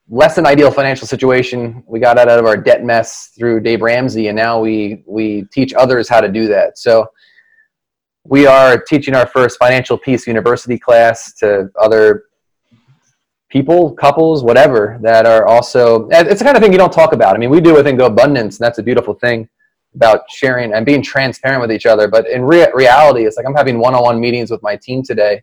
less 0.09 0.36
than 0.36 0.45
ideal 0.45 0.69
financial 0.71 1.07
situation, 1.07 1.84
we 1.88 1.99
got 1.99 2.17
out 2.17 2.28
of 2.28 2.45
our 2.45 2.57
debt 2.57 2.84
mess 2.84 3.32
through 3.38 3.61
Dave 3.61 3.82
Ramsey, 3.82 4.28
and 4.28 4.36
now 4.36 4.59
we 4.59 5.03
we 5.07 5.43
teach 5.53 5.74
others 5.74 6.09
how 6.09 6.19
to 6.19 6.28
do 6.28 6.47
that. 6.47 6.78
So 6.78 7.07
we 8.26 8.45
are 8.45 8.78
teaching 8.78 9.15
our 9.15 9.26
first 9.26 9.57
financial 9.57 9.97
peace 9.97 10.28
university 10.28 10.78
class 10.78 11.34
to 11.36 11.69
other 11.82 12.26
people, 13.49 13.93
couples, 13.93 14.43
whatever 14.43 14.99
that 15.01 15.26
are 15.26 15.45
also. 15.45 16.09
It's 16.11 16.39
the 16.39 16.45
kind 16.45 16.57
of 16.57 16.63
thing 16.63 16.74
you 16.74 16.78
don't 16.78 16.93
talk 16.93 17.13
about. 17.13 17.36
I 17.36 17.38
mean, 17.38 17.49
we 17.49 17.61
do 17.61 17.74
within 17.74 17.97
GoBundance, 17.97 18.55
and 18.55 18.59
that's 18.59 18.80
a 18.80 18.84
beautiful 18.84 19.13
thing 19.13 19.47
about 19.96 20.22
sharing 20.30 20.74
and 20.74 20.86
being 20.86 21.02
transparent 21.02 21.62
with 21.62 21.72
each 21.72 21.86
other. 21.86 22.08
But 22.08 22.28
in 22.28 22.44
rea- 22.44 22.72
reality, 22.74 23.26
it's 23.26 23.38
like 23.38 23.46
I'm 23.46 23.56
having 23.56 23.80
one-on-one 23.80 24.20
meetings 24.20 24.52
with 24.52 24.62
my 24.64 24.76
team 24.76 25.04
today, 25.04 25.41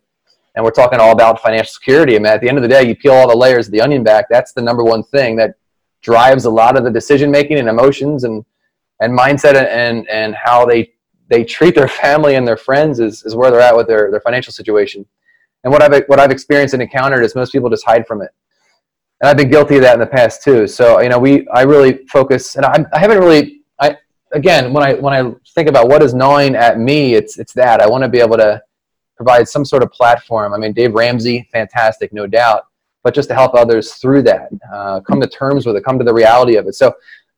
and 0.55 0.63
we're 0.65 0.71
talking 0.71 0.99
all 0.99 1.11
about 1.11 1.41
financial 1.41 1.71
security. 1.71 2.15
I 2.15 2.19
mean, 2.19 2.27
at 2.27 2.41
the 2.41 2.49
end 2.49 2.57
of 2.57 2.61
the 2.61 2.67
day, 2.67 2.87
you 2.87 2.95
peel 2.95 3.13
all 3.13 3.29
the 3.29 3.35
layers 3.35 3.67
of 3.67 3.71
the 3.71 3.81
onion 3.81 4.03
back. 4.03 4.25
That's 4.29 4.53
the 4.53 4.61
number 4.61 4.83
one 4.83 5.03
thing 5.03 5.35
that 5.37 5.55
drives 6.01 6.45
a 6.45 6.49
lot 6.49 6.77
of 6.77 6.83
the 6.83 6.91
decision 6.91 7.31
making 7.31 7.59
and 7.59 7.69
emotions 7.69 8.23
and 8.23 8.43
and 9.01 9.17
mindset 9.17 9.55
and 9.55 10.07
and 10.09 10.35
how 10.35 10.65
they 10.65 10.91
they 11.29 11.43
treat 11.43 11.75
their 11.75 11.87
family 12.03 12.35
and 12.35 12.47
their 12.47 12.57
friends 12.57 12.99
is, 12.99 13.23
is 13.23 13.35
where 13.35 13.49
they're 13.49 13.61
at 13.61 13.75
with 13.75 13.87
their, 13.87 14.11
their 14.11 14.21
financial 14.21 14.53
situation. 14.53 15.05
And 15.63 15.71
what 15.71 15.81
I've 15.81 16.03
what 16.07 16.19
I've 16.19 16.31
experienced 16.31 16.73
and 16.73 16.83
encountered 16.83 17.23
is 17.23 17.35
most 17.35 17.51
people 17.51 17.69
just 17.69 17.85
hide 17.85 18.05
from 18.07 18.21
it. 18.21 18.29
And 19.21 19.29
I've 19.29 19.37
been 19.37 19.49
guilty 19.49 19.75
of 19.75 19.83
that 19.83 19.93
in 19.93 19.99
the 19.99 20.07
past 20.07 20.43
too. 20.43 20.67
So 20.67 20.99
you 21.01 21.09
know, 21.09 21.19
we 21.19 21.47
I 21.49 21.61
really 21.61 22.05
focus, 22.07 22.55
and 22.55 22.65
I, 22.65 22.83
I 22.93 22.99
haven't 22.99 23.19
really 23.19 23.60
again, 24.33 24.73
when 24.73 24.83
I 24.83 24.93
when 24.95 25.13
I 25.13 25.33
think 25.53 25.69
about 25.69 25.87
what 25.87 26.01
is 26.01 26.13
gnawing 26.13 26.55
at 26.55 26.79
me, 26.79 27.13
it's 27.13 27.37
it's 27.37 27.53
that 27.53 27.81
I 27.81 27.87
want 27.87 28.03
to 28.03 28.09
be 28.09 28.19
able 28.19 28.37
to 28.37 28.61
provide 29.15 29.47
some 29.47 29.65
sort 29.65 29.83
of 29.83 29.91
platform. 29.91 30.53
I 30.53 30.57
mean, 30.57 30.73
Dave 30.73 30.93
Ramsey, 30.93 31.47
fantastic, 31.51 32.11
no 32.11 32.27
doubt, 32.27 32.65
but 33.03 33.13
just 33.13 33.29
to 33.29 33.35
help 33.35 33.53
others 33.53 33.93
through 33.93 34.23
that, 34.23 34.49
uh, 34.73 34.99
come 35.01 35.21
to 35.21 35.27
terms 35.27 35.65
with 35.65 35.75
it, 35.75 35.83
come 35.83 35.99
to 35.99 36.05
the 36.05 36.13
reality 36.13 36.55
of 36.55 36.67
it. 36.67 36.75
So, 36.75 36.93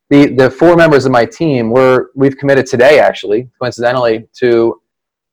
the 0.09 0.33
the 0.33 0.49
four 0.49 0.75
members 0.75 1.05
of 1.05 1.11
my 1.11 1.25
team, 1.25 1.69
we're 1.69 2.07
we've 2.15 2.37
committed 2.37 2.65
today, 2.65 2.99
actually, 2.99 3.49
coincidentally, 3.59 4.27
to 4.39 4.79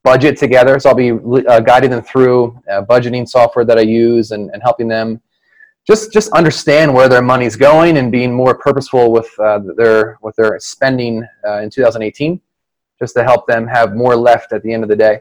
budget 0.03 0.37
together. 0.37 0.79
So 0.81 0.91
I'll 0.91 0.95
be 0.95 1.13
uh, 1.13 1.61
guiding 1.61 1.91
them 1.91 2.03
through 2.03 2.59
uh, 2.71 2.83
budgeting 2.83 3.29
software 3.29 3.65
that 3.65 3.79
I 3.79 3.83
use 3.83 4.31
and, 4.31 4.51
and 4.53 4.63
helping 4.63 4.89
them 4.89 5.21
just 5.91 6.13
just 6.13 6.31
understand 6.33 6.95
where 6.95 7.09
their 7.09 7.23
money's 7.23 7.57
going 7.57 7.97
and 7.97 8.13
being 8.13 8.33
more 8.33 8.55
purposeful 8.55 9.11
with 9.11 9.29
uh, 9.41 9.59
their 9.77 10.19
with 10.23 10.37
their 10.37 10.59
spending 10.61 11.27
uh, 11.47 11.59
in 11.59 11.71
2018, 11.71 12.41
just 12.99 13.15
to 13.15 13.25
help 13.25 13.47
them 13.49 13.67
have 13.67 13.97
more 13.97 14.15
left 14.15 14.53
at 14.53 14.63
the 14.63 14.73
end 14.73 14.85
of 14.85 14.89
the 14.89 14.97
day. 14.97 15.19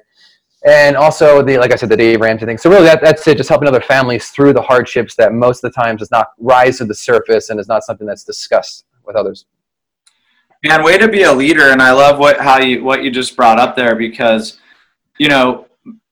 And 0.66 0.96
also 0.96 1.42
the 1.42 1.58
like 1.58 1.72
I 1.72 1.76
said, 1.76 1.90
the 1.90 1.98
Dave 1.98 2.22
Ramsey 2.22 2.46
thing. 2.46 2.60
So 2.60 2.70
really, 2.70 2.84
that, 2.84 3.02
that's 3.02 3.28
it. 3.28 3.38
Just 3.38 3.50
helping 3.50 3.68
other 3.68 3.82
families 3.82 4.30
through 4.30 4.54
the 4.54 4.62
hardships 4.62 5.16
that 5.16 5.34
most 5.34 5.64
of 5.64 5.74
the 5.74 5.82
times 5.82 6.00
does 6.00 6.12
not 6.12 6.34
rise 6.38 6.78
to 6.78 6.86
the 6.86 6.94
surface 6.94 7.50
and 7.50 7.60
is 7.60 7.68
not 7.68 7.84
something 7.84 8.06
that's 8.06 8.24
discussed 8.24 8.86
with 9.06 9.16
others. 9.16 9.46
Man, 10.64 10.84
way 10.84 10.98
to 10.98 11.08
be 11.08 11.24
a 11.24 11.34
leader, 11.34 11.72
and 11.72 11.82
I 11.82 11.94
love 11.94 12.20
what 12.20 12.40
how 12.40 12.60
you 12.60 12.84
what 12.84 13.04
you 13.04 13.10
just 13.10 13.36
brought 13.36 13.60
up 13.60 13.76
there 13.76 13.96
because, 13.96 14.60
you 15.18 15.30
know, 15.30 15.66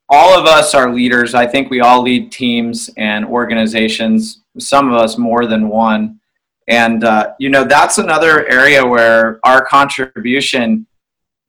all 0.09 0.39
of 0.39 0.45
us 0.45 0.73
are 0.73 0.93
leaders. 0.93 1.35
I 1.35 1.45
think 1.45 1.69
we 1.69 1.81
all 1.81 2.01
lead 2.01 2.31
teams 2.31 2.89
and 2.97 3.25
organizations, 3.25 4.43
some 4.59 4.91
of 4.91 4.95
us 4.95 5.17
more 5.17 5.45
than 5.45 5.69
one. 5.69 6.19
And, 6.67 7.03
uh, 7.03 7.33
you 7.39 7.49
know, 7.49 7.63
that's 7.63 7.97
another 7.97 8.47
area 8.49 8.85
where 8.85 9.39
our 9.43 9.65
contribution 9.65 10.85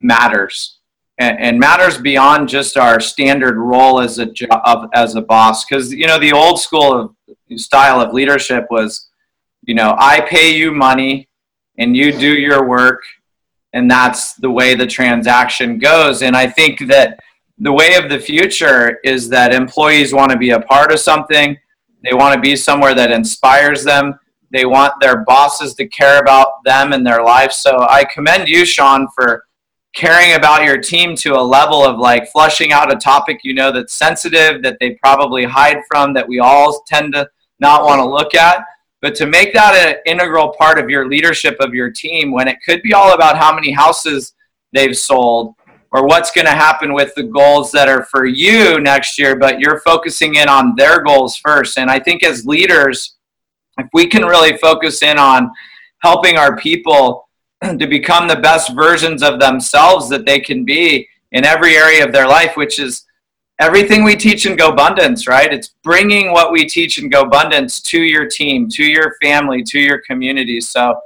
matters 0.00 0.78
and, 1.18 1.38
and 1.40 1.58
matters 1.58 1.98
beyond 1.98 2.48
just 2.48 2.76
our 2.76 3.00
standard 3.00 3.56
role 3.56 4.00
as 4.00 4.18
a 4.18 4.26
job, 4.26 4.90
as 4.94 5.16
a 5.16 5.22
boss. 5.22 5.64
Because, 5.64 5.92
you 5.92 6.06
know, 6.06 6.18
the 6.18 6.32
old 6.32 6.60
school 6.60 6.92
of 6.92 7.58
style 7.58 8.00
of 8.00 8.12
leadership 8.12 8.66
was, 8.70 9.08
you 9.64 9.74
know, 9.74 9.96
I 9.98 10.20
pay 10.20 10.56
you 10.56 10.70
money 10.70 11.28
and 11.78 11.96
you 11.96 12.12
do 12.12 12.32
your 12.32 12.66
work. 12.66 13.02
And 13.72 13.90
that's 13.90 14.34
the 14.34 14.50
way 14.50 14.74
the 14.74 14.86
transaction 14.86 15.78
goes. 15.78 16.22
And 16.22 16.36
I 16.36 16.46
think 16.46 16.86
that 16.88 17.18
the 17.58 17.72
way 17.72 17.96
of 17.96 18.08
the 18.08 18.18
future 18.18 18.98
is 19.04 19.28
that 19.30 19.52
employees 19.52 20.14
want 20.14 20.30
to 20.30 20.38
be 20.38 20.50
a 20.50 20.60
part 20.60 20.92
of 20.92 21.00
something. 21.00 21.58
They 22.02 22.14
want 22.14 22.34
to 22.34 22.40
be 22.40 22.56
somewhere 22.56 22.94
that 22.94 23.10
inspires 23.10 23.84
them. 23.84 24.18
They 24.50 24.64
want 24.64 24.94
their 25.00 25.24
bosses 25.24 25.74
to 25.74 25.86
care 25.86 26.20
about 26.20 26.64
them 26.64 26.92
and 26.92 27.06
their 27.06 27.22
life. 27.22 27.52
So 27.52 27.86
I 27.88 28.04
commend 28.04 28.48
you, 28.48 28.64
Sean, 28.64 29.08
for 29.14 29.44
caring 29.94 30.34
about 30.34 30.64
your 30.64 30.78
team 30.78 31.16
to 31.16 31.34
a 31.34 31.40
level 31.40 31.84
of 31.84 31.98
like 31.98 32.30
flushing 32.30 32.72
out 32.72 32.92
a 32.92 32.96
topic 32.96 33.40
you 33.42 33.52
know 33.52 33.72
that's 33.72 33.94
sensitive, 33.94 34.62
that 34.62 34.76
they 34.80 34.92
probably 35.02 35.44
hide 35.44 35.78
from, 35.88 36.14
that 36.14 36.28
we 36.28 36.38
all 36.38 36.82
tend 36.86 37.14
to 37.14 37.28
not 37.58 37.84
want 37.84 37.98
to 37.98 38.08
look 38.08 38.34
at. 38.34 38.64
But 39.00 39.14
to 39.16 39.26
make 39.26 39.52
that 39.54 39.74
an 39.74 39.96
integral 40.06 40.54
part 40.58 40.78
of 40.78 40.90
your 40.90 41.08
leadership 41.08 41.56
of 41.60 41.74
your 41.74 41.90
team 41.90 42.32
when 42.32 42.48
it 42.48 42.58
could 42.64 42.82
be 42.82 42.94
all 42.94 43.14
about 43.14 43.38
how 43.38 43.54
many 43.54 43.70
houses 43.70 44.34
they've 44.72 44.96
sold 44.96 45.54
or 45.92 46.06
what's 46.06 46.30
going 46.30 46.46
to 46.46 46.52
happen 46.52 46.92
with 46.92 47.14
the 47.14 47.22
goals 47.22 47.72
that 47.72 47.88
are 47.88 48.04
for 48.04 48.26
you 48.26 48.80
next 48.80 49.18
year, 49.18 49.36
but 49.36 49.58
you're 49.58 49.80
focusing 49.80 50.34
in 50.34 50.48
on 50.48 50.74
their 50.76 51.02
goals 51.02 51.36
first. 51.36 51.78
And 51.78 51.90
I 51.90 51.98
think 51.98 52.22
as 52.22 52.44
leaders, 52.44 53.16
if 53.78 53.86
we 53.92 54.06
can 54.06 54.22
really 54.22 54.56
focus 54.58 55.02
in 55.02 55.18
on 55.18 55.50
helping 56.02 56.36
our 56.36 56.56
people 56.56 57.28
to 57.62 57.86
become 57.86 58.28
the 58.28 58.36
best 58.36 58.74
versions 58.74 59.22
of 59.22 59.40
themselves 59.40 60.08
that 60.10 60.26
they 60.26 60.40
can 60.40 60.64
be 60.64 61.08
in 61.32 61.44
every 61.44 61.76
area 61.76 62.04
of 62.04 62.12
their 62.12 62.26
life, 62.26 62.56
which 62.56 62.78
is 62.78 63.06
everything 63.60 64.04
we 64.04 64.16
teach 64.16 64.46
in 64.46 64.56
GoBundance, 64.56 65.26
right? 65.28 65.52
It's 65.52 65.74
bringing 65.82 66.32
what 66.32 66.52
we 66.52 66.66
teach 66.66 66.98
in 66.98 67.10
GoBundance 67.10 67.82
to 67.84 68.02
your 68.02 68.26
team, 68.26 68.68
to 68.70 68.84
your 68.84 69.16
family, 69.22 69.62
to 69.64 69.80
your 69.80 69.98
community. 69.98 70.60
So 70.60 71.00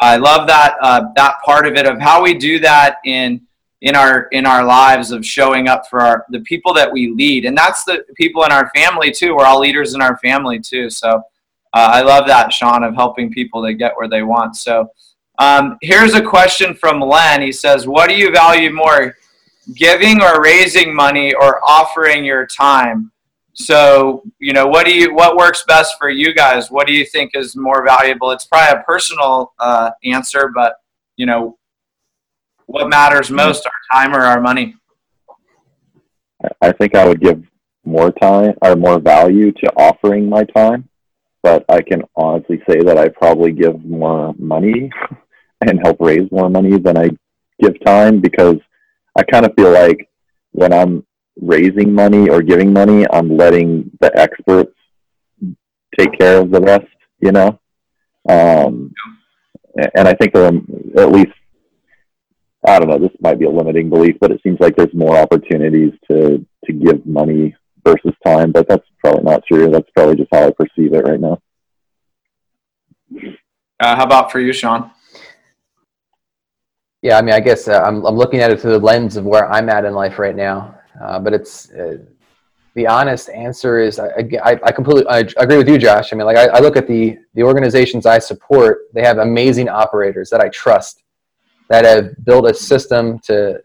I 0.00 0.16
love 0.16 0.46
that 0.46 0.76
uh, 0.80 1.04
that 1.16 1.36
part 1.44 1.66
of 1.66 1.74
it 1.74 1.86
of 1.86 2.00
how 2.00 2.22
we 2.22 2.34
do 2.34 2.58
that 2.60 2.96
in 3.04 3.42
in 3.82 3.96
our 3.96 4.24
in 4.32 4.44
our 4.46 4.64
lives 4.64 5.10
of 5.10 5.24
showing 5.24 5.68
up 5.68 5.88
for 5.88 6.00
our 6.00 6.26
the 6.30 6.40
people 6.40 6.74
that 6.74 6.90
we 6.90 7.10
lead. 7.10 7.46
And 7.46 7.56
that's 7.56 7.84
the 7.84 8.04
people 8.14 8.44
in 8.44 8.52
our 8.52 8.70
family 8.74 9.10
too. 9.10 9.34
We're 9.34 9.46
all 9.46 9.60
leaders 9.60 9.94
in 9.94 10.02
our 10.02 10.18
family 10.18 10.58
too. 10.60 10.90
So 10.90 11.22
uh, 11.72 11.90
i 11.92 12.02
love 12.02 12.26
that 12.26 12.52
sean 12.52 12.82
of 12.82 12.94
helping 12.94 13.30
people 13.30 13.64
to 13.64 13.72
get 13.72 13.96
where 13.96 14.08
they 14.08 14.22
want. 14.22 14.56
So 14.56 14.90
um, 15.38 15.78
here's 15.80 16.14
a 16.14 16.22
question 16.22 16.74
from 16.74 17.00
len. 17.00 17.40
He 17.40 17.52
says 17.52 17.86
what 17.86 18.08
do 18.08 18.16
you 18.16 18.30
value 18.30 18.72
more 18.72 19.16
giving 19.74 20.20
or 20.20 20.42
raising 20.42 20.94
money 20.94 21.32
or 21.32 21.60
offering 21.66 22.24
your 22.24 22.46
time? 22.46 23.10
So 23.54 24.22
you 24.38 24.52
know 24.52 24.66
what 24.66 24.84
do 24.84 24.92
you 24.92 25.14
what 25.14 25.36
works 25.36 25.64
best 25.66 25.94
for 25.98 26.10
you 26.10 26.34
guys? 26.34 26.70
What 26.70 26.86
do 26.86 26.92
you 26.92 27.06
think 27.06 27.30
is 27.34 27.56
more 27.56 27.82
valuable? 27.82 28.30
It's 28.30 28.44
probably 28.44 28.78
a 28.78 28.84
personal 28.84 29.54
uh, 29.58 29.92
answer 30.04 30.50
but 30.54 30.76
you 31.16 31.24
know 31.24 31.56
what 32.70 32.88
matters 32.88 33.32
most, 33.32 33.66
our 33.66 34.00
time 34.00 34.14
or 34.14 34.20
our 34.20 34.40
money? 34.40 34.76
I 36.62 36.70
think 36.72 36.94
I 36.94 37.06
would 37.06 37.20
give 37.20 37.42
more 37.84 38.12
time 38.12 38.54
or 38.62 38.76
more 38.76 39.00
value 39.00 39.50
to 39.50 39.72
offering 39.76 40.28
my 40.28 40.44
time, 40.44 40.88
but 41.42 41.64
I 41.68 41.82
can 41.82 42.02
honestly 42.14 42.62
say 42.68 42.80
that 42.82 42.96
I 42.96 43.08
probably 43.08 43.50
give 43.50 43.84
more 43.84 44.34
money 44.38 44.88
and 45.66 45.80
help 45.82 45.96
raise 46.00 46.30
more 46.30 46.48
money 46.48 46.78
than 46.78 46.96
I 46.96 47.10
give 47.60 47.74
time 47.84 48.20
because 48.20 48.56
I 49.18 49.24
kind 49.24 49.44
of 49.44 49.52
feel 49.56 49.72
like 49.72 50.08
when 50.52 50.72
I'm 50.72 51.04
raising 51.40 51.92
money 51.92 52.28
or 52.28 52.40
giving 52.40 52.72
money, 52.72 53.04
I'm 53.12 53.36
letting 53.36 53.90
the 54.00 54.16
experts 54.16 54.74
take 55.98 56.16
care 56.16 56.40
of 56.40 56.52
the 56.52 56.60
rest, 56.60 56.86
you 57.18 57.32
know? 57.32 57.58
Um, 58.28 58.94
and 59.96 60.06
I 60.06 60.14
think 60.14 60.32
there 60.32 60.44
are 60.44 61.02
at 61.02 61.10
least 61.10 61.32
I 62.66 62.78
don't 62.78 62.88
know, 62.88 62.98
this 62.98 63.16
might 63.20 63.38
be 63.38 63.46
a 63.46 63.50
limiting 63.50 63.88
belief, 63.88 64.16
but 64.20 64.30
it 64.30 64.42
seems 64.42 64.60
like 64.60 64.76
there's 64.76 64.92
more 64.92 65.16
opportunities 65.16 65.92
to, 66.10 66.44
to 66.66 66.72
give 66.72 67.04
money 67.06 67.54
versus 67.84 68.12
time, 68.24 68.52
but 68.52 68.68
that's 68.68 68.86
probably 68.98 69.24
not 69.24 69.42
true. 69.46 69.70
That's 69.70 69.88
probably 69.96 70.16
just 70.16 70.28
how 70.32 70.46
I 70.46 70.50
perceive 70.50 70.92
it 70.92 71.04
right 71.04 71.20
now. 71.20 71.40
Uh, 73.80 73.96
how 73.96 74.04
about 74.04 74.30
for 74.30 74.40
you, 74.40 74.52
Sean? 74.52 74.90
Yeah, 77.02 77.16
I 77.16 77.22
mean, 77.22 77.34
I 77.34 77.40
guess 77.40 77.66
uh, 77.66 77.80
I'm, 77.80 78.04
I'm 78.04 78.16
looking 78.16 78.40
at 78.40 78.50
it 78.50 78.60
through 78.60 78.72
the 78.72 78.78
lens 78.78 79.16
of 79.16 79.24
where 79.24 79.50
I'm 79.50 79.70
at 79.70 79.86
in 79.86 79.94
life 79.94 80.18
right 80.18 80.36
now. 80.36 80.78
Uh, 81.02 81.18
but 81.18 81.32
it's 81.32 81.70
uh, 81.70 81.96
the 82.74 82.86
honest 82.86 83.30
answer 83.30 83.78
is 83.78 83.98
I, 83.98 84.08
I, 84.44 84.60
I 84.64 84.72
completely 84.72 85.06
I 85.08 85.20
agree 85.38 85.56
with 85.56 85.68
you, 85.68 85.78
Josh. 85.78 86.12
I 86.12 86.16
mean, 86.16 86.26
like 86.26 86.36
I, 86.36 86.48
I 86.48 86.58
look 86.60 86.76
at 86.76 86.86
the 86.86 87.18
the 87.34 87.42
organizations 87.42 88.04
I 88.04 88.18
support; 88.18 88.82
they 88.92 89.02
have 89.02 89.18
amazing 89.18 89.68
operators 89.68 90.28
that 90.30 90.40
I 90.40 90.48
trust 90.50 90.99
that 91.70 91.84
have 91.84 92.12
built 92.24 92.50
a 92.50 92.52
system 92.52 93.18
to 93.20 93.62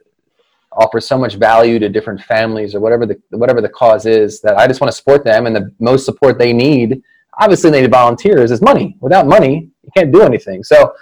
offer 0.71 1.01
so 1.01 1.17
much 1.17 1.35
value 1.35 1.79
to 1.79 1.89
different 1.89 2.21
families 2.21 2.75
or 2.75 2.79
whatever 2.79 3.05
the 3.05 3.19
whatever 3.31 3.61
the 3.61 3.69
cause 3.69 4.05
is 4.05 4.41
that 4.41 4.57
I 4.57 4.67
just 4.67 4.79
want 4.79 4.91
to 4.91 4.97
support 4.97 5.25
them 5.25 5.47
and 5.47 5.55
the 5.55 5.73
most 5.79 6.05
support 6.05 6.37
they 6.37 6.53
need 6.53 7.01
obviously 7.39 7.69
they 7.71 7.81
need 7.81 7.91
volunteers 7.91 8.51
is 8.51 8.61
money. 8.61 8.95
Without 9.01 9.27
money 9.27 9.69
you 9.83 9.89
can't 9.95 10.13
do 10.13 10.21
anything. 10.21 10.63
So 10.63 10.93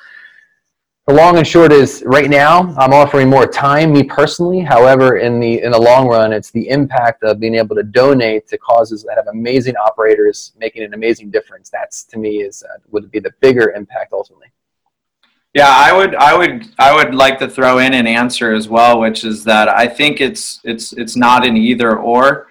the 1.08 1.14
long 1.14 1.38
and 1.38 1.46
short 1.46 1.74
is 1.74 2.04
right 2.06 2.30
now 2.30 2.74
I'm 2.78 2.94
offering 2.94 3.30
more 3.30 3.48
time 3.48 3.92
me 3.92 4.04
personally. 4.04 4.62
However 4.62 5.18
in 5.18 5.40
the 5.40 5.62
in 5.62 5.72
the 5.72 5.82
long 5.82 6.08
run 6.08 6.32
it's 6.32 6.52
the 6.52 6.70
impact 6.70 7.24
of 7.24 7.40
being 7.40 7.56
able 7.56 7.76
to 7.76 7.84
donate 7.84 8.48
to 8.48 8.58
causes 8.60 9.04
that 9.04 9.18
have 9.18 9.28
amazing 9.28 9.76
operators 9.76 10.54
making 10.58 10.84
an 10.84 10.94
amazing 10.94 11.32
difference. 11.32 11.70
That's 11.70 12.04
to 12.06 12.18
me 12.18 12.44
is 12.44 12.64
uh, 12.64 12.78
would 12.92 13.12
be 13.12 13.20
the 13.20 13.34
bigger 13.42 13.72
impact 13.72 14.14
ultimately 14.14 14.53
yeah, 15.54 15.70
I 15.70 15.94
would, 15.94 16.16
I 16.16 16.36
would, 16.36 16.68
I 16.80 16.96
would 16.96 17.14
like 17.14 17.38
to 17.40 17.48
throw 17.48 17.78
in 17.78 17.94
an 17.94 18.08
answer 18.08 18.54
as 18.54 18.68
well, 18.68 19.00
which 19.00 19.24
is 19.24 19.44
that 19.44 19.70
I 19.70 19.88
think 19.88 20.20
it's 20.20 20.60
it's 20.64 20.94
it's 20.94 21.16
not 21.16 21.46
an 21.46 21.56
either 21.58 21.98
or, 21.98 22.48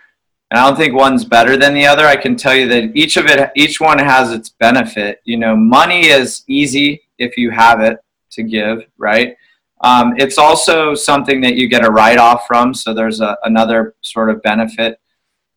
and 0.50 0.60
I 0.60 0.68
don't 0.68 0.76
think 0.76 0.94
one's 0.94 1.24
better 1.24 1.56
than 1.56 1.74
the 1.74 1.84
other. 1.84 2.06
I 2.06 2.14
can 2.14 2.36
tell 2.36 2.54
you 2.54 2.68
that 2.68 2.94
each 2.94 3.16
of 3.16 3.26
it, 3.26 3.50
each 3.56 3.80
one 3.80 3.98
has 3.98 4.30
its 4.30 4.50
benefit. 4.50 5.20
You 5.24 5.36
know, 5.36 5.56
money 5.56 6.06
is 6.06 6.44
easy 6.46 7.02
if 7.18 7.36
you 7.36 7.50
have 7.50 7.80
it 7.80 7.98
to 8.32 8.44
give, 8.44 8.84
right? 8.98 9.36
Um, 9.80 10.14
it's 10.16 10.38
also 10.38 10.94
something 10.94 11.40
that 11.40 11.56
you 11.56 11.68
get 11.68 11.84
a 11.84 11.90
write 11.90 12.18
off 12.18 12.46
from, 12.46 12.72
so 12.72 12.94
there's 12.94 13.20
a, 13.20 13.36
another 13.42 13.96
sort 14.00 14.30
of 14.30 14.40
benefit, 14.42 15.00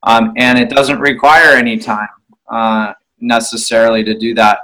um, 0.02 0.34
and 0.36 0.58
it 0.58 0.70
doesn't 0.70 1.00
require 1.00 1.56
any 1.56 1.78
time 1.78 2.10
uh, 2.50 2.94
necessarily 3.20 4.04
to 4.04 4.18
do 4.18 4.34
that 4.34 4.62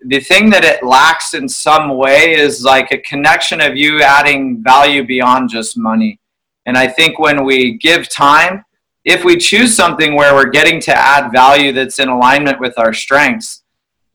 the 0.00 0.20
thing 0.20 0.50
that 0.50 0.64
it 0.64 0.82
lacks 0.84 1.34
in 1.34 1.48
some 1.48 1.96
way 1.96 2.34
is 2.34 2.62
like 2.62 2.90
a 2.92 2.98
connection 2.98 3.60
of 3.60 3.76
you 3.76 4.02
adding 4.02 4.62
value 4.62 5.06
beyond 5.06 5.50
just 5.50 5.76
money. 5.76 6.20
And 6.66 6.76
I 6.76 6.88
think 6.88 7.18
when 7.18 7.44
we 7.44 7.74
give 7.78 8.08
time, 8.08 8.64
if 9.04 9.24
we 9.24 9.36
choose 9.36 9.74
something 9.74 10.14
where 10.14 10.34
we're 10.34 10.50
getting 10.50 10.80
to 10.82 10.96
add 10.96 11.30
value 11.30 11.72
that's 11.72 11.98
in 11.98 12.08
alignment 12.08 12.58
with 12.60 12.78
our 12.78 12.92
strengths, 12.92 13.62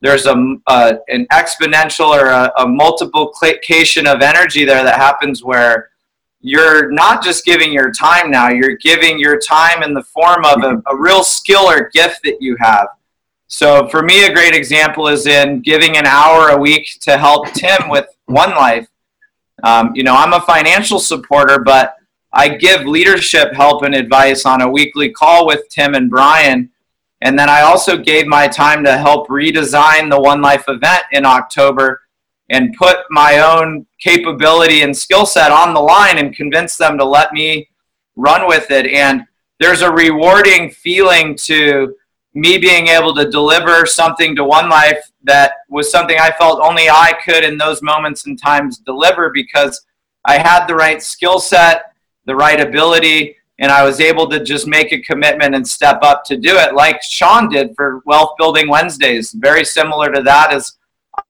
there's 0.00 0.26
a, 0.26 0.32
an 0.32 1.26
exponential 1.30 2.08
or 2.08 2.26
a, 2.26 2.52
a 2.58 2.66
multiplication 2.66 4.06
of 4.06 4.22
energy 4.22 4.64
there 4.64 4.82
that 4.82 4.96
happens 4.96 5.44
where 5.44 5.90
you're 6.40 6.90
not 6.90 7.22
just 7.22 7.44
giving 7.44 7.72
your 7.72 7.92
time 7.92 8.30
now, 8.30 8.48
you're 8.48 8.78
giving 8.78 9.18
your 9.18 9.38
time 9.38 9.82
in 9.82 9.92
the 9.92 10.02
form 10.02 10.44
of 10.44 10.62
a, 10.64 10.82
a 10.90 10.96
real 10.96 11.22
skill 11.22 11.68
or 11.68 11.90
gift 11.90 12.20
that 12.24 12.38
you 12.40 12.56
have 12.58 12.88
so 13.50 13.88
for 13.88 14.02
me, 14.02 14.24
a 14.24 14.32
great 14.32 14.54
example 14.54 15.08
is 15.08 15.26
in 15.26 15.60
giving 15.60 15.96
an 15.96 16.06
hour 16.06 16.50
a 16.50 16.56
week 16.56 16.98
to 17.00 17.18
help 17.18 17.48
Tim 17.52 17.88
with 17.88 18.06
One 18.26 18.50
Life. 18.50 18.86
Um, 19.64 19.90
you 19.92 20.04
know, 20.04 20.14
I'm 20.14 20.32
a 20.32 20.40
financial 20.40 21.00
supporter, 21.00 21.58
but 21.58 21.96
I 22.32 22.48
give 22.48 22.86
leadership 22.86 23.52
help 23.52 23.82
and 23.82 23.92
advice 23.92 24.46
on 24.46 24.62
a 24.62 24.70
weekly 24.70 25.10
call 25.10 25.48
with 25.48 25.68
Tim 25.68 25.94
and 25.94 26.08
Brian. 26.08 26.70
And 27.22 27.36
then 27.36 27.50
I 27.50 27.62
also 27.62 27.96
gave 27.98 28.28
my 28.28 28.46
time 28.46 28.84
to 28.84 28.96
help 28.96 29.26
redesign 29.26 30.10
the 30.10 30.20
One 30.20 30.40
Life 30.40 30.64
event 30.68 31.02
in 31.10 31.26
October 31.26 32.02
and 32.50 32.76
put 32.76 32.98
my 33.10 33.40
own 33.40 33.84
capability 33.98 34.82
and 34.82 34.96
skill 34.96 35.26
set 35.26 35.50
on 35.50 35.74
the 35.74 35.80
line 35.80 36.18
and 36.18 36.36
convince 36.36 36.76
them 36.76 36.96
to 36.98 37.04
let 37.04 37.32
me 37.32 37.68
run 38.14 38.46
with 38.46 38.70
it. 38.70 38.86
And 38.86 39.26
there's 39.58 39.82
a 39.82 39.90
rewarding 39.90 40.70
feeling 40.70 41.34
to 41.46 41.96
me 42.34 42.58
being 42.58 42.86
able 42.86 43.14
to 43.14 43.28
deliver 43.28 43.86
something 43.86 44.36
to 44.36 44.44
One 44.44 44.68
Life 44.68 45.10
that 45.24 45.52
was 45.68 45.90
something 45.90 46.16
I 46.18 46.30
felt 46.32 46.60
only 46.60 46.88
I 46.88 47.14
could 47.24 47.44
in 47.44 47.58
those 47.58 47.82
moments 47.82 48.26
and 48.26 48.40
times 48.40 48.78
deliver 48.78 49.30
because 49.30 49.84
I 50.24 50.38
had 50.38 50.66
the 50.66 50.74
right 50.74 51.02
skill 51.02 51.40
set, 51.40 51.92
the 52.26 52.36
right 52.36 52.60
ability, 52.60 53.36
and 53.58 53.70
I 53.70 53.84
was 53.84 54.00
able 54.00 54.28
to 54.30 54.42
just 54.42 54.66
make 54.66 54.92
a 54.92 55.02
commitment 55.02 55.54
and 55.54 55.66
step 55.66 55.98
up 56.02 56.24
to 56.24 56.36
do 56.36 56.56
it, 56.56 56.74
like 56.74 57.02
Sean 57.02 57.48
did 57.48 57.74
for 57.76 58.00
Wealth 58.06 58.32
Building 58.38 58.68
Wednesdays. 58.68 59.32
Very 59.32 59.64
similar 59.64 60.10
to 60.12 60.22
that 60.22 60.54
is 60.54 60.78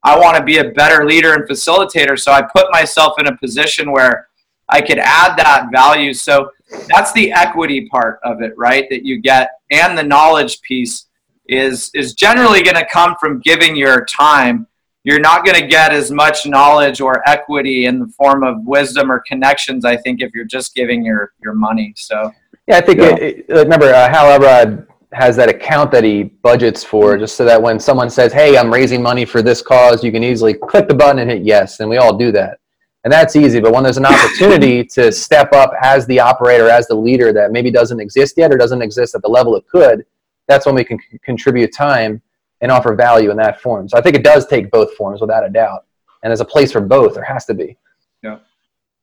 I 0.04 0.18
want 0.18 0.36
to 0.36 0.42
be 0.42 0.58
a 0.58 0.70
better 0.70 1.04
leader 1.04 1.34
and 1.34 1.48
facilitator. 1.48 2.18
So 2.18 2.30
I 2.30 2.42
put 2.42 2.70
myself 2.70 3.18
in 3.18 3.26
a 3.26 3.36
position 3.36 3.90
where 3.90 4.28
I 4.70 4.80
could 4.80 4.98
add 4.98 5.36
that 5.36 5.68
value. 5.72 6.12
So 6.14 6.50
that's 6.88 7.12
the 7.12 7.32
equity 7.32 7.88
part 7.88 8.20
of 8.24 8.42
it, 8.42 8.52
right? 8.56 8.86
That 8.90 9.04
you 9.04 9.20
get, 9.20 9.50
and 9.70 9.96
the 9.96 10.02
knowledge 10.02 10.60
piece 10.62 11.06
is 11.48 11.90
is 11.94 12.14
generally 12.14 12.62
going 12.62 12.76
to 12.76 12.86
come 12.86 13.16
from 13.20 13.40
giving 13.40 13.76
your 13.76 14.04
time. 14.04 14.66
You're 15.02 15.20
not 15.20 15.44
going 15.44 15.60
to 15.60 15.66
get 15.66 15.92
as 15.92 16.10
much 16.10 16.46
knowledge 16.46 17.00
or 17.00 17.28
equity 17.28 17.86
in 17.86 17.98
the 17.98 18.06
form 18.08 18.44
of 18.44 18.64
wisdom 18.64 19.10
or 19.10 19.22
connections. 19.26 19.84
I 19.84 19.96
think 19.96 20.20
if 20.22 20.32
you're 20.34 20.44
just 20.44 20.74
giving 20.74 21.04
your 21.04 21.32
your 21.42 21.54
money. 21.54 21.92
So 21.96 22.32
Yeah, 22.66 22.76
I 22.76 22.80
think 22.80 22.98
Yeah. 22.98 23.16
It, 23.16 23.46
it, 23.48 23.52
remember 23.52 23.92
uh, 23.92 24.08
Hal 24.08 24.30
Elrod 24.30 24.86
has 25.12 25.34
that 25.36 25.48
account 25.48 25.90
that 25.90 26.04
he 26.04 26.22
budgets 26.22 26.84
for, 26.84 27.18
just 27.18 27.36
so 27.36 27.44
that 27.44 27.60
when 27.60 27.80
someone 27.80 28.10
says, 28.10 28.32
"Hey, 28.32 28.56
I'm 28.56 28.72
raising 28.72 29.02
money 29.02 29.24
for 29.24 29.42
this 29.42 29.60
cause," 29.60 30.04
you 30.04 30.12
can 30.12 30.22
easily 30.22 30.54
click 30.54 30.86
the 30.86 30.94
button 30.94 31.18
and 31.18 31.30
hit 31.30 31.42
yes, 31.42 31.80
and 31.80 31.90
we 31.90 31.96
all 31.96 32.16
do 32.16 32.30
that, 32.32 32.59
and 33.04 33.12
that's 33.12 33.36
easy. 33.36 33.60
But 33.60 33.72
when 33.72 33.82
there's 33.82 33.96
an 33.96 34.06
opportunity 34.06 34.84
to 34.94 35.10
step 35.10 35.52
up 35.52 35.72
as 35.82 36.06
the 36.06 36.20
operator, 36.20 36.68
as 36.68 36.86
the 36.86 36.94
leader 36.94 37.32
that 37.32 37.52
maybe 37.52 37.70
doesn't 37.70 38.00
exist 38.00 38.34
yet 38.36 38.52
or 38.52 38.56
doesn't 38.56 38.82
exist 38.82 39.14
at 39.14 39.22
the 39.22 39.28
level 39.28 39.56
it 39.56 39.66
could, 39.66 40.04
that's 40.48 40.66
when 40.66 40.74
we 40.74 40.84
can 40.84 40.98
c- 40.98 41.18
contribute 41.24 41.74
time 41.74 42.20
and 42.60 42.70
offer 42.70 42.94
value 42.94 43.30
in 43.30 43.36
that 43.38 43.60
form. 43.60 43.88
So 43.88 43.96
I 43.96 44.02
think 44.02 44.16
it 44.16 44.24
does 44.24 44.46
take 44.46 44.70
both 44.70 44.94
forms 44.94 45.20
without 45.20 45.46
a 45.46 45.48
doubt, 45.48 45.86
and 46.22 46.30
there's 46.30 46.40
a 46.40 46.44
place 46.44 46.72
for 46.72 46.80
both. 46.80 47.14
There 47.14 47.24
has 47.24 47.46
to 47.46 47.54
be. 47.54 47.76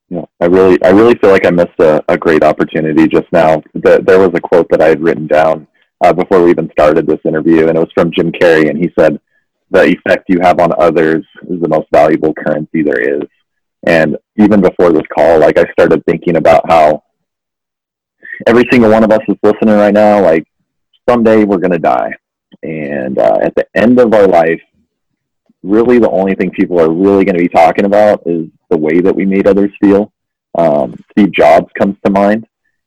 Yeah, 0.09 0.25
I 0.39 0.45
really, 0.45 0.81
I 0.83 0.89
really 0.89 1.15
feel 1.15 1.31
like 1.31 1.45
I 1.45 1.49
missed 1.49 1.79
a, 1.79 2.03
a 2.07 2.17
great 2.17 2.43
opportunity 2.43 3.07
just 3.07 3.31
now. 3.31 3.61
The, 3.73 4.01
there 4.05 4.19
was 4.19 4.31
a 4.35 4.39
quote 4.39 4.67
that 4.69 4.81
I 4.81 4.87
had 4.87 5.01
written 5.01 5.27
down 5.27 5.67
uh, 6.01 6.13
before 6.13 6.43
we 6.43 6.51
even 6.51 6.69
started 6.71 7.07
this 7.07 7.19
interview, 7.25 7.67
and 7.67 7.77
it 7.77 7.79
was 7.79 7.91
from 7.93 8.11
Jim 8.11 8.31
Carrey, 8.31 8.69
and 8.69 8.77
he 8.77 8.91
said, 8.97 9.19
"The 9.71 9.83
effect 9.83 10.29
you 10.29 10.39
have 10.41 10.59
on 10.59 10.71
others 10.77 11.25
is 11.49 11.59
the 11.59 11.67
most 11.67 11.87
valuable 11.91 12.33
currency 12.33 12.83
there 12.83 13.01
is." 13.01 13.23
And 13.87 14.17
even 14.35 14.59
before 14.59 14.91
this 14.91 15.07
call, 15.15 15.39
like 15.39 15.57
I 15.57 15.65
started 15.71 16.03
thinking 16.05 16.35
about 16.35 16.69
how 16.69 17.03
every 18.45 18.65
single 18.69 18.91
one 18.91 19.05
of 19.05 19.11
us 19.11 19.21
is 19.29 19.37
listening 19.41 19.75
right 19.75 19.93
now. 19.93 20.21
Like 20.21 20.45
someday 21.09 21.45
we're 21.45 21.57
gonna 21.57 21.79
die, 21.79 22.11
and 22.63 23.17
uh, 23.17 23.37
at 23.41 23.55
the 23.55 23.65
end 23.75 23.97
of 23.97 24.13
our 24.13 24.27
life, 24.27 24.61
really 25.63 25.99
the 25.99 26.09
only 26.09 26.35
thing 26.35 26.51
people 26.51 26.81
are 26.81 26.91
really 26.91 27.23
going 27.23 27.37
to 27.37 27.43
be 27.43 27.47
talking 27.47 27.85
about 27.85 28.21
is 28.25 28.47
the 28.69 28.77
way 28.77 28.99
that 28.99 29.15
we 29.15 29.25
made 29.25 29.47
others 29.47 29.71
feel. 29.81 30.11
Um, 30.57 30.95
Steve 31.11 31.31
Jobs 31.31 31.71
comes 31.77 31.95
to 32.05 32.11
mind. 32.11 32.45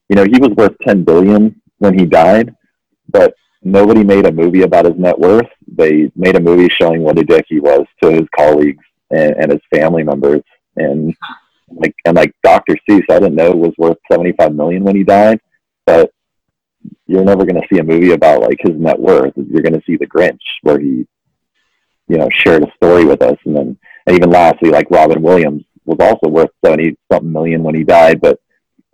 You 0.09 0.17
know, 0.17 0.25
he 0.25 0.39
was 0.39 0.51
worth 0.51 0.77
10 0.87 1.05
billion 1.05 1.61
when 1.79 1.99
he 1.99 2.05
died, 2.05 2.55
but 3.09 3.35
nobody 3.63 4.05
made 4.05 4.27
a 4.27 4.33
movie 4.33 4.63
about 4.63 4.87
his 4.87 4.97
net 4.97 5.19
worth. 5.19 5.49
They 5.67 6.11
made 6.17 6.37
a 6.37 6.41
movie 6.41 6.69
showing 6.81 7.03
what 7.03 7.19
a 7.19 7.25
dick 7.25 7.47
he 7.49 7.61
was 7.61 7.87
to 8.03 8.11
his 8.11 8.29
colleagues 8.37 8.85
and, 9.11 9.35
and 9.37 9.53
his 9.53 9.61
family 9.73 10.03
members. 10.03 10.43
And 10.81 11.15
like, 11.69 11.95
and 12.05 12.17
like 12.17 12.35
Dr. 12.43 12.77
Seuss, 12.89 13.05
I 13.11 13.21
didn't 13.21 13.37
know 13.37 13.53
was 13.53 13.75
worth 13.79 13.99
75 14.11 14.55
million 14.55 14.83
when 14.83 14.97
he 14.97 15.05
died, 15.05 15.41
but 15.87 16.13
you're 17.07 17.25
never 17.25 17.45
going 17.45 17.61
to 17.61 17.69
see 17.73 17.79
a 17.79 17.85
movie 17.85 18.13
about 18.13 18.43
like 18.43 18.59
his 18.61 18.77
net 18.77 18.99
worth. 18.99 19.35
You're 19.37 19.63
going 19.63 19.79
to 19.79 19.83
see 19.87 19.97
The 19.97 20.07
Grinch, 20.07 20.41
where 20.63 20.79
he 20.79 21.07
you 22.11 22.19
know, 22.19 22.29
shared 22.45 22.65
a 22.65 22.73
story 22.75 23.05
with 23.05 23.23
us. 23.23 23.39
And 23.47 23.57
then, 23.57 23.79
and 24.07 24.17
even 24.17 24.31
lastly, 24.31 24.71
like 24.71 24.91
Robin 24.91 25.23
Williams 25.23 25.63
was 25.85 25.99
also 26.01 26.29
worth 26.29 26.51
70 26.65 26.97
something 27.11 27.33
million 27.33 27.63
when 27.63 27.77
he 27.77 27.85
died, 27.85 28.21
but 28.21 28.41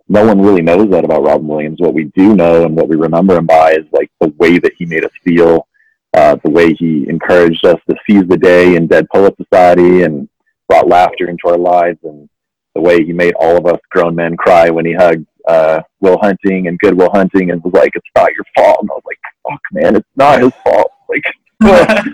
no 0.07 0.23
one 0.23 0.39
really 0.39 0.61
knows 0.61 0.89
that 0.91 1.03
about 1.03 1.23
Robin 1.23 1.47
Williams. 1.47 1.79
What 1.79 1.95
we 1.95 2.05
do 2.15 2.35
know 2.35 2.63
and 2.63 2.75
what 2.75 2.87
we 2.87 2.95
remember 2.95 3.35
him 3.35 3.47
by 3.47 3.71
is 3.71 3.85
like 3.91 4.11
the 4.21 4.29
way 4.37 4.59
that 4.59 4.73
he 4.77 4.85
made 4.85 5.03
us 5.03 5.11
feel, 5.23 5.67
uh, 6.15 6.37
the 6.45 6.51
way 6.51 6.73
he 6.75 7.09
encouraged 7.09 7.65
us 7.65 7.79
to 7.89 7.95
seize 8.07 8.27
the 8.27 8.37
day 8.37 8.75
in 8.75 8.85
Dead 8.85 9.07
Poet 9.11 9.35
Society 9.35 10.03
and 10.03 10.29
brought 10.67 10.87
laughter 10.87 11.29
into 11.29 11.47
our 11.47 11.57
lives 11.57 11.99
and 12.03 12.29
the 12.75 12.81
way 12.81 13.03
he 13.03 13.13
made 13.13 13.33
all 13.35 13.57
of 13.57 13.65
us 13.65 13.79
grown 13.89 14.15
men 14.15 14.37
cry 14.37 14.69
when 14.69 14.85
he 14.85 14.93
hugged 14.93 15.25
uh, 15.47 15.81
Will 16.01 16.19
Hunting 16.21 16.67
and 16.67 16.77
Good 16.79 16.95
Will 16.95 17.09
Hunting 17.11 17.51
and 17.51 17.63
was 17.63 17.73
like, 17.73 17.91
it's 17.95 18.07
not 18.15 18.31
your 18.33 18.45
fault. 18.55 18.79
And 18.81 18.91
I 18.91 18.93
was 18.93 19.03
like, 19.05 19.19
fuck, 19.49 19.61
man, 19.71 19.95
it's 19.95 20.07
not 20.15 20.41
his 20.41 20.51
fault. 20.63 20.91
Like, 21.09 21.23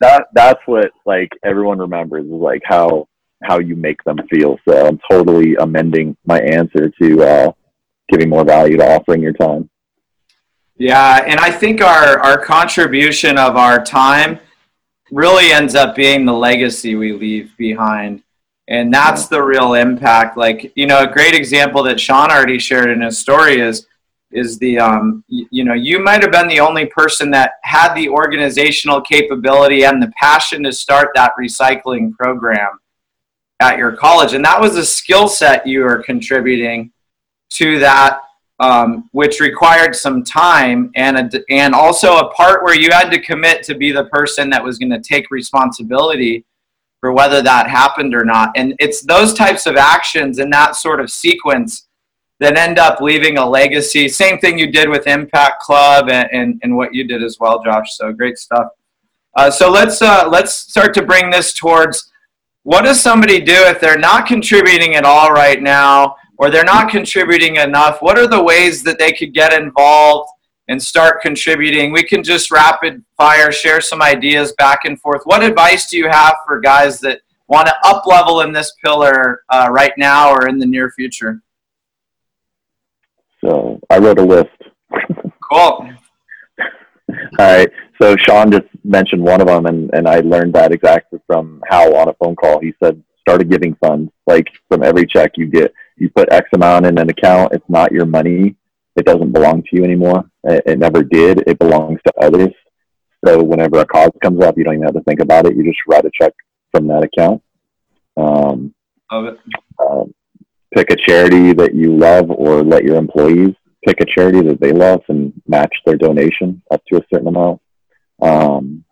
that 0.00 0.26
that's 0.34 0.60
what 0.66 0.90
like 1.04 1.30
everyone 1.44 1.78
remembers 1.78 2.24
is 2.24 2.32
like 2.32 2.62
how 2.64 3.06
how 3.42 3.58
you 3.58 3.76
make 3.76 4.02
them 4.04 4.18
feel. 4.30 4.58
So 4.66 4.86
I'm 4.86 4.98
totally 5.10 5.54
amending 5.56 6.16
my 6.24 6.40
answer 6.40 6.90
to 7.00 7.22
uh, 7.22 7.52
giving 8.10 8.28
more 8.28 8.44
value 8.44 8.76
to 8.78 8.94
offering 8.94 9.22
your 9.22 9.34
time. 9.34 9.68
Yeah, 10.78 11.24
and 11.26 11.40
I 11.40 11.50
think 11.50 11.80
our 11.80 12.18
our 12.20 12.42
contribution 12.42 13.38
of 13.38 13.56
our 13.56 13.82
time 13.82 14.40
really 15.10 15.52
ends 15.52 15.74
up 15.74 15.94
being 15.94 16.24
the 16.24 16.32
legacy 16.32 16.94
we 16.94 17.12
leave 17.12 17.56
behind. 17.56 18.22
And 18.68 18.92
that's 18.92 19.28
the 19.28 19.42
real 19.42 19.74
impact. 19.74 20.36
Like, 20.36 20.72
you 20.74 20.86
know, 20.86 21.02
a 21.02 21.12
great 21.12 21.34
example 21.34 21.82
that 21.84 22.00
Sean 22.00 22.30
already 22.30 22.58
shared 22.58 22.90
in 22.90 23.00
his 23.00 23.18
story 23.18 23.60
is 23.60 23.86
is 24.32 24.58
the 24.58 24.78
um 24.78 25.24
you, 25.28 25.46
you 25.50 25.64
know, 25.64 25.72
you 25.72 26.00
might 26.00 26.20
have 26.20 26.32
been 26.32 26.48
the 26.48 26.58
only 26.58 26.86
person 26.86 27.30
that 27.30 27.52
had 27.62 27.94
the 27.94 28.08
organizational 28.08 29.00
capability 29.00 29.84
and 29.84 30.02
the 30.02 30.12
passion 30.20 30.64
to 30.64 30.72
start 30.72 31.10
that 31.14 31.32
recycling 31.40 32.12
program 32.12 32.80
at 33.60 33.78
your 33.78 33.92
college. 33.92 34.34
And 34.34 34.44
that 34.44 34.60
was 34.60 34.76
a 34.76 34.84
skill 34.84 35.28
set 35.28 35.66
you 35.66 35.82
were 35.82 36.02
contributing 36.02 36.92
to 37.50 37.78
that 37.78 38.20
um, 38.58 39.08
which 39.12 39.40
required 39.40 39.94
some 39.94 40.24
time 40.24 40.90
and 40.94 41.18
a, 41.18 41.42
and 41.50 41.74
also 41.74 42.16
a 42.16 42.32
part 42.32 42.62
where 42.62 42.74
you 42.74 42.88
had 42.90 43.10
to 43.10 43.20
commit 43.20 43.62
to 43.64 43.74
be 43.74 43.92
the 43.92 44.04
person 44.06 44.48
that 44.50 44.64
was 44.64 44.78
going 44.78 44.90
to 44.90 45.00
take 45.00 45.30
responsibility 45.30 46.44
for 47.00 47.12
whether 47.12 47.42
that 47.42 47.68
happened 47.68 48.14
or 48.14 48.24
not. 48.24 48.52
And 48.56 48.74
it's 48.78 49.02
those 49.02 49.34
types 49.34 49.66
of 49.66 49.76
actions 49.76 50.38
and 50.38 50.52
that 50.52 50.76
sort 50.76 51.00
of 51.00 51.10
sequence 51.10 51.86
that 52.40 52.56
end 52.56 52.78
up 52.78 53.00
leaving 53.00 53.38
a 53.38 53.48
legacy. 53.48 54.08
Same 54.08 54.38
thing 54.38 54.58
you 54.58 54.70
did 54.70 54.88
with 54.88 55.06
Impact 55.06 55.62
Club 55.62 56.08
and, 56.08 56.28
and, 56.32 56.60
and 56.62 56.76
what 56.76 56.94
you 56.94 57.06
did 57.06 57.22
as 57.22 57.38
well, 57.38 57.62
Josh. 57.62 57.96
So 57.96 58.12
great 58.12 58.38
stuff. 58.38 58.68
Uh, 59.36 59.50
so 59.50 59.70
let's 59.70 60.00
uh, 60.00 60.26
let's 60.30 60.54
start 60.54 60.94
to 60.94 61.04
bring 61.04 61.28
this 61.28 61.52
towards 61.52 62.10
what 62.62 62.82
does 62.82 63.00
somebody 63.00 63.38
do 63.38 63.54
if 63.54 63.80
they're 63.80 63.98
not 63.98 64.26
contributing 64.26 64.94
at 64.96 65.04
all 65.04 65.30
right 65.30 65.62
now 65.62 66.16
or 66.38 66.50
they're 66.50 66.64
not 66.64 66.90
contributing 66.90 67.56
enough 67.56 67.98
what 68.00 68.18
are 68.18 68.26
the 68.26 68.42
ways 68.42 68.82
that 68.82 68.98
they 68.98 69.12
could 69.12 69.32
get 69.32 69.52
involved 69.52 70.28
and 70.68 70.82
start 70.82 71.20
contributing 71.20 71.92
we 71.92 72.02
can 72.02 72.22
just 72.22 72.50
rapid 72.50 73.04
fire 73.16 73.52
share 73.52 73.80
some 73.80 74.02
ideas 74.02 74.52
back 74.58 74.80
and 74.84 75.00
forth 75.00 75.22
what 75.24 75.42
advice 75.42 75.88
do 75.88 75.96
you 75.96 76.08
have 76.08 76.34
for 76.46 76.60
guys 76.60 77.00
that 77.00 77.20
want 77.48 77.66
to 77.66 77.74
up 77.84 78.06
level 78.06 78.40
in 78.40 78.52
this 78.52 78.72
pillar 78.84 79.42
uh, 79.50 79.68
right 79.70 79.92
now 79.96 80.32
or 80.32 80.48
in 80.48 80.58
the 80.58 80.66
near 80.66 80.90
future 80.90 81.40
So 83.44 83.80
I 83.90 83.98
wrote 83.98 84.18
a 84.18 84.24
list. 84.24 84.50
cool 85.52 85.90
All 87.38 87.56
right. 87.56 87.70
So 88.00 88.16
Sean 88.16 88.50
just 88.50 88.66
mentioned 88.84 89.22
one 89.22 89.40
of 89.40 89.46
them, 89.46 89.66
and, 89.66 89.90
and 89.94 90.08
I 90.08 90.20
learned 90.20 90.54
that 90.54 90.72
exactly 90.72 91.18
from 91.26 91.62
Hal 91.68 91.94
on 91.96 92.08
a 92.08 92.14
phone 92.14 92.36
call. 92.36 92.60
He 92.60 92.74
said, 92.82 93.02
start 93.20 93.42
a 93.42 93.44
giving 93.44 93.74
fund. 93.76 94.10
Like 94.26 94.46
from 94.68 94.82
every 94.82 95.06
check 95.06 95.32
you 95.36 95.46
get, 95.46 95.72
you 95.96 96.10
put 96.10 96.32
X 96.32 96.48
amount 96.54 96.86
in 96.86 96.98
an 96.98 97.08
account. 97.10 97.52
It's 97.52 97.68
not 97.68 97.92
your 97.92 98.06
money. 98.06 98.54
It 98.96 99.04
doesn't 99.04 99.32
belong 99.32 99.62
to 99.62 99.68
you 99.72 99.84
anymore. 99.84 100.24
It, 100.44 100.62
it 100.66 100.78
never 100.78 101.02
did. 101.02 101.42
It 101.46 101.58
belongs 101.58 102.00
to 102.06 102.12
others. 102.20 102.52
So 103.24 103.42
whenever 103.42 103.78
a 103.80 103.86
cause 103.86 104.10
comes 104.22 104.42
up, 104.42 104.56
you 104.56 104.64
don't 104.64 104.74
even 104.74 104.86
have 104.86 104.94
to 104.94 105.02
think 105.02 105.20
about 105.20 105.46
it. 105.46 105.56
You 105.56 105.64
just 105.64 105.78
write 105.88 106.04
a 106.04 106.10
check 106.20 106.32
from 106.70 106.86
that 106.88 107.04
account. 107.04 107.42
Um, 108.16 108.74
Love 109.10 109.24
it. 109.26 109.38
um, 109.78 110.14
pick 110.74 110.90
a 110.90 110.96
charity 110.96 111.52
that 111.52 111.74
you 111.74 111.96
love 111.96 112.30
or 112.30 112.62
let 112.62 112.84
your 112.84 112.96
employees 112.96 113.54
pick 113.86 114.00
a 114.00 114.04
charity 114.04 114.42
that 114.42 114.60
they 114.60 114.72
love 114.72 115.00
and 115.08 115.32
match 115.46 115.74
their 115.84 115.96
donation 115.96 116.62
up 116.70 116.82
to 116.86 116.98
a 116.98 117.04
certain 117.12 117.28
amount. 117.28 117.60
Um, 118.20 118.84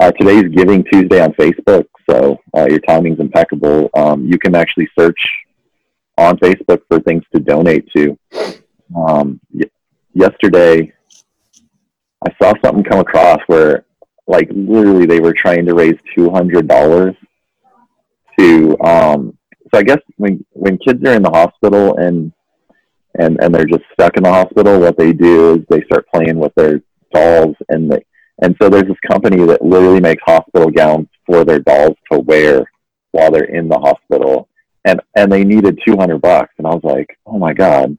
uh, 0.00 0.12
today's 0.12 0.48
Giving 0.54 0.84
Tuesday 0.84 1.20
on 1.20 1.32
Facebook, 1.32 1.86
so 2.08 2.38
uh, 2.56 2.66
your 2.68 2.78
timing's 2.80 3.18
impeccable. 3.20 3.90
Um, 3.94 4.26
you 4.26 4.38
can 4.38 4.54
actually 4.54 4.88
search 4.98 5.18
on 6.18 6.36
Facebook 6.38 6.80
for 6.88 7.00
things 7.00 7.22
to 7.34 7.40
donate 7.40 7.88
to. 7.96 8.18
Um, 8.96 9.40
y- 9.52 9.70
yesterday, 10.14 10.92
I 12.26 12.34
saw 12.42 12.52
something 12.62 12.84
come 12.84 13.00
across 13.00 13.38
where, 13.46 13.84
like, 14.26 14.48
literally 14.52 15.06
they 15.06 15.20
were 15.20 15.32
trying 15.32 15.64
to 15.66 15.74
raise 15.74 15.96
two 16.14 16.30
hundred 16.30 16.68
dollars 16.68 17.14
to 18.38 18.76
um, 18.80 19.38
so 19.72 19.78
I 19.78 19.82
guess 19.82 19.98
when 20.16 20.44
when 20.50 20.78
kids 20.78 21.02
are 21.06 21.14
in 21.14 21.22
the 21.22 21.30
hospital 21.30 21.96
and 21.96 22.32
and 23.18 23.38
and 23.42 23.54
they're 23.54 23.64
just 23.66 23.84
stuck 23.92 24.16
in 24.16 24.22
the 24.22 24.32
hospital, 24.32 24.80
what 24.80 24.96
they 24.96 25.12
do 25.12 25.54
is 25.54 25.60
they 25.68 25.82
start 25.82 26.06
playing 26.12 26.38
with 26.38 26.54
their 26.54 26.80
dolls 27.12 27.56
and 27.68 27.90
they 27.90 28.04
and 28.40 28.56
so 28.60 28.68
there's 28.68 28.88
this 28.88 29.10
company 29.10 29.44
that 29.46 29.62
literally 29.62 30.00
makes 30.00 30.22
hospital 30.24 30.70
gowns 30.70 31.08
for 31.26 31.44
their 31.44 31.58
dolls 31.58 31.96
to 32.10 32.18
wear 32.20 32.64
while 33.12 33.30
they're 33.30 33.44
in 33.44 33.68
the 33.68 33.78
hospital 33.78 34.47
and 34.84 35.00
and 35.14 35.30
they 35.30 35.44
needed 35.44 35.80
200 35.86 36.20
bucks 36.20 36.54
and 36.58 36.66
I 36.66 36.70
was 36.70 36.84
like, 36.84 37.18
"Oh 37.26 37.38
my 37.38 37.52
god. 37.52 37.96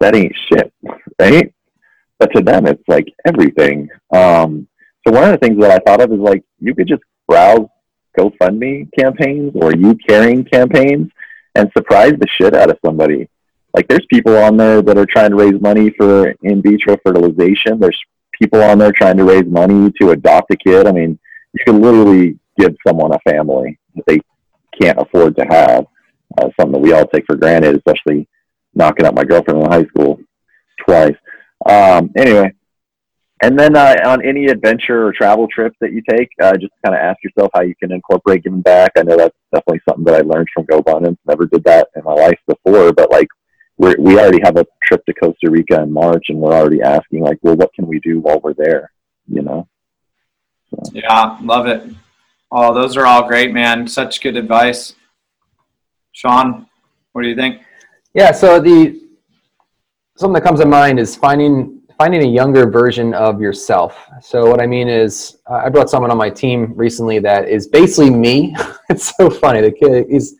that 0.00 0.14
ain't 0.14 0.36
shit, 0.48 0.72
right? 1.18 1.52
But 2.18 2.32
to 2.34 2.42
them, 2.42 2.66
it's 2.66 2.82
like 2.88 3.06
everything. 3.26 3.88
Um, 4.12 4.68
so 5.06 5.12
one 5.12 5.24
of 5.24 5.30
the 5.30 5.38
things 5.38 5.60
that 5.60 5.70
I 5.70 5.78
thought 5.78 6.02
of 6.02 6.12
is 6.12 6.18
like 6.18 6.44
you 6.60 6.74
could 6.74 6.88
just 6.88 7.02
browse 7.26 7.68
GoFundMe 8.18 8.88
campaigns 8.98 9.52
or 9.54 9.74
you 9.74 9.94
carrying 10.08 10.44
campaigns 10.44 11.10
and 11.54 11.70
surprise 11.76 12.12
the 12.18 12.26
shit 12.28 12.54
out 12.54 12.70
of 12.70 12.78
somebody. 12.84 13.28
Like 13.74 13.86
there's 13.88 14.06
people 14.10 14.36
on 14.36 14.56
there 14.56 14.82
that 14.82 14.98
are 14.98 15.06
trying 15.06 15.30
to 15.30 15.36
raise 15.36 15.60
money 15.60 15.90
for 15.90 16.30
in 16.42 16.62
vitro 16.62 16.96
fertilization. 17.04 17.78
There's 17.78 17.98
people 18.40 18.62
on 18.62 18.78
there 18.78 18.92
trying 18.92 19.16
to 19.18 19.24
raise 19.24 19.46
money 19.46 19.92
to 20.00 20.10
adopt 20.10 20.52
a 20.52 20.56
kid. 20.56 20.86
I 20.86 20.92
mean, 20.92 21.18
you 21.52 21.64
can 21.64 21.80
literally 21.80 22.38
give 22.58 22.74
someone 22.86 23.12
a 23.12 23.30
family 23.30 23.78
that 23.94 24.06
they 24.06 24.20
can't 24.80 24.98
afford 25.00 25.36
to 25.36 25.44
have. 25.44 25.86
Uh, 26.38 26.50
something 26.58 26.72
that 26.72 26.78
we 26.78 26.92
all 26.92 27.06
take 27.06 27.24
for 27.26 27.36
granted, 27.36 27.76
especially 27.76 28.28
knocking 28.74 29.06
up 29.06 29.14
my 29.14 29.24
girlfriend 29.24 29.62
in 29.62 29.70
high 29.70 29.86
school 29.86 30.20
twice. 30.84 31.16
Um, 31.66 32.10
anyway, 32.16 32.52
and 33.42 33.58
then 33.58 33.76
uh, 33.76 33.94
on 34.04 34.24
any 34.24 34.46
adventure 34.46 35.06
or 35.06 35.12
travel 35.12 35.46
trip 35.48 35.72
that 35.80 35.92
you 35.92 36.02
take, 36.10 36.28
uh, 36.42 36.56
just 36.56 36.72
kind 36.84 36.94
of 36.94 37.00
ask 37.00 37.22
yourself 37.22 37.50
how 37.54 37.62
you 37.62 37.74
can 37.76 37.92
incorporate 37.92 38.42
giving 38.42 38.62
back. 38.62 38.92
I 38.96 39.02
know 39.02 39.16
that's 39.16 39.36
definitely 39.54 39.80
something 39.88 40.04
that 40.04 40.16
I 40.16 40.20
learned 40.20 40.48
from 40.52 40.66
GoBundance. 40.66 41.18
Never 41.26 41.46
did 41.46 41.62
that 41.64 41.88
in 41.94 42.02
my 42.04 42.14
life 42.14 42.38
before, 42.46 42.92
but 42.92 43.10
like 43.10 43.28
we 43.76 43.94
we 43.98 44.18
already 44.18 44.40
have 44.42 44.56
a 44.56 44.66
trip 44.82 45.04
to 45.06 45.14
Costa 45.14 45.50
Rica 45.50 45.82
in 45.82 45.92
March, 45.92 46.26
and 46.28 46.38
we're 46.38 46.52
already 46.52 46.82
asking 46.82 47.20
like, 47.20 47.38
well, 47.42 47.56
what 47.56 47.72
can 47.74 47.86
we 47.86 48.00
do 48.00 48.20
while 48.20 48.40
we're 48.40 48.54
there? 48.54 48.90
You 49.28 49.42
know. 49.42 49.68
So. 50.70 50.82
Yeah, 50.92 51.38
love 51.40 51.66
it. 51.66 51.82
Oh, 52.50 52.74
those 52.74 52.96
are 52.96 53.06
all 53.06 53.28
great, 53.28 53.52
man. 53.52 53.86
Such 53.86 54.20
good 54.20 54.36
advice. 54.36 54.94
Sean, 56.12 56.66
what 57.12 57.22
do 57.22 57.28
you 57.28 57.36
think? 57.36 57.62
Yeah, 58.14 58.32
so 58.32 58.60
the 58.60 59.08
something 60.16 60.34
that 60.34 60.42
comes 60.42 60.60
to 60.60 60.66
mind 60.66 60.98
is 60.98 61.14
finding 61.14 61.78
finding 61.98 62.22
a 62.22 62.26
younger 62.26 62.70
version 62.70 63.12
of 63.14 63.40
yourself. 63.40 64.08
So 64.22 64.48
what 64.48 64.60
I 64.60 64.66
mean 64.66 64.88
is, 64.88 65.38
uh, 65.50 65.62
I 65.64 65.68
brought 65.68 65.90
someone 65.90 66.12
on 66.12 66.16
my 66.16 66.30
team 66.30 66.72
recently 66.76 67.18
that 67.20 67.48
is 67.48 67.66
basically 67.66 68.10
me. 68.10 68.54
it's 68.88 69.14
so 69.16 69.28
funny. 69.28 69.60
The 69.60 69.72
kid, 69.72 70.06
he's 70.08 70.36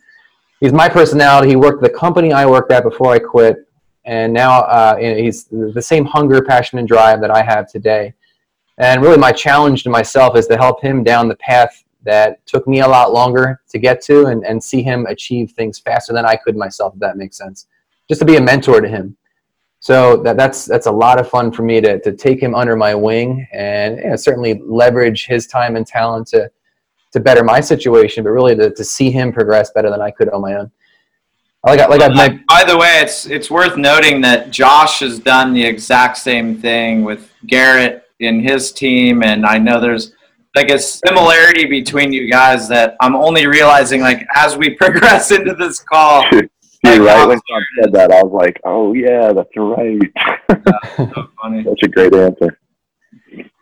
he's 0.61 0.73
my 0.73 0.87
personality. 0.89 1.49
He 1.49 1.55
worked 1.55 1.81
the 1.83 1.89
company 1.89 2.31
I 2.33 2.45
worked 2.45 2.71
at 2.71 2.83
before 2.83 3.11
I 3.13 3.19
quit, 3.19 3.57
and 4.05 4.33
now 4.33 4.61
uh, 4.61 4.97
he's 4.97 5.45
the 5.45 5.81
same 5.81 6.05
hunger, 6.05 6.41
passion, 6.41 6.79
and 6.79 6.87
drive 6.87 7.19
that 7.21 7.31
I 7.31 7.43
have 7.43 7.69
today. 7.69 8.13
And 8.77 9.01
really, 9.01 9.17
my 9.17 9.33
challenge 9.33 9.83
to 9.83 9.89
myself 9.89 10.37
is 10.37 10.47
to 10.47 10.57
help 10.57 10.81
him 10.81 11.03
down 11.03 11.27
the 11.27 11.35
path 11.35 11.83
that 12.03 12.45
took 12.45 12.67
me 12.67 12.81
a 12.81 12.87
lot 12.87 13.11
longer 13.13 13.61
to 13.69 13.77
get 13.77 14.01
to, 14.03 14.27
and, 14.27 14.45
and 14.45 14.63
see 14.63 14.81
him 14.81 15.05
achieve 15.07 15.51
things 15.51 15.79
faster 15.79 16.13
than 16.13 16.25
I 16.25 16.35
could 16.35 16.55
myself. 16.55 16.93
If 16.93 16.99
that 17.01 17.17
makes 17.17 17.37
sense, 17.37 17.67
just 18.07 18.19
to 18.19 18.25
be 18.25 18.37
a 18.37 18.41
mentor 18.41 18.81
to 18.81 18.87
him. 18.87 19.15
So 19.81 20.17
that, 20.23 20.35
that's 20.35 20.65
that's 20.65 20.87
a 20.87 20.91
lot 20.91 21.19
of 21.19 21.29
fun 21.29 21.51
for 21.51 21.63
me 21.63 21.79
to, 21.81 21.99
to 22.01 22.11
take 22.11 22.41
him 22.41 22.53
under 22.53 22.75
my 22.75 22.93
wing 22.93 23.47
and 23.53 23.97
you 23.97 24.09
know, 24.09 24.15
certainly 24.15 24.61
leverage 24.65 25.25
his 25.25 25.47
time 25.47 25.75
and 25.75 25.87
talent 25.87 26.27
to 26.27 26.51
to 27.11 27.19
better 27.19 27.43
my 27.43 27.59
situation, 27.59 28.23
but 28.23 28.29
really 28.29 28.55
to, 28.55 28.71
to 28.71 28.83
see 28.83 29.09
him 29.09 29.31
progress 29.31 29.71
better 29.71 29.89
than 29.89 30.01
I 30.01 30.11
could 30.11 30.29
on 30.29 30.41
my 30.41 30.55
own. 30.55 30.71
Like, 31.65 31.79
like 31.89 31.99
well, 31.99 32.13
my, 32.13 32.39
by 32.47 32.63
the 32.63 32.77
way, 32.77 32.99
it's 33.01 33.25
it's 33.25 33.51
worth 33.51 33.77
noting 33.77 34.21
that 34.21 34.49
Josh 34.49 34.99
has 34.99 35.19
done 35.19 35.53
the 35.53 35.65
exact 35.65 36.17
same 36.17 36.57
thing 36.57 37.03
with 37.03 37.31
Garrett 37.47 38.03
in 38.19 38.41
his 38.41 38.71
team, 38.71 39.23
and 39.23 39.45
I 39.45 39.57
know 39.57 39.81
there's 39.81 40.13
like 40.55 40.69
a 40.69 40.79
similarity 40.79 41.65
between 41.65 42.11
you 42.11 42.29
guys 42.29 42.67
that 42.69 42.95
I'm 43.01 43.15
only 43.15 43.47
realizing 43.47 44.01
like 44.01 44.25
as 44.35 44.57
we 44.57 44.69
progress 44.81 45.31
into 45.31 45.53
this 45.53 45.79
call. 45.79 46.23
You're 46.83 47.03
right 47.03 47.27
when 47.27 47.39
John 47.49 47.61
said 47.81 47.91
that, 47.93 48.11
I 48.11 48.23
was 48.23 48.31
like, 48.31 48.59
"Oh 48.63 48.93
yeah, 48.93 49.33
that's 49.33 49.49
right." 49.57 49.99
that's 50.47 50.95
so 51.13 51.29
funny. 51.41 51.63
Such 51.65 51.83
a 51.83 51.87
great 51.89 52.15
answer. 52.15 52.57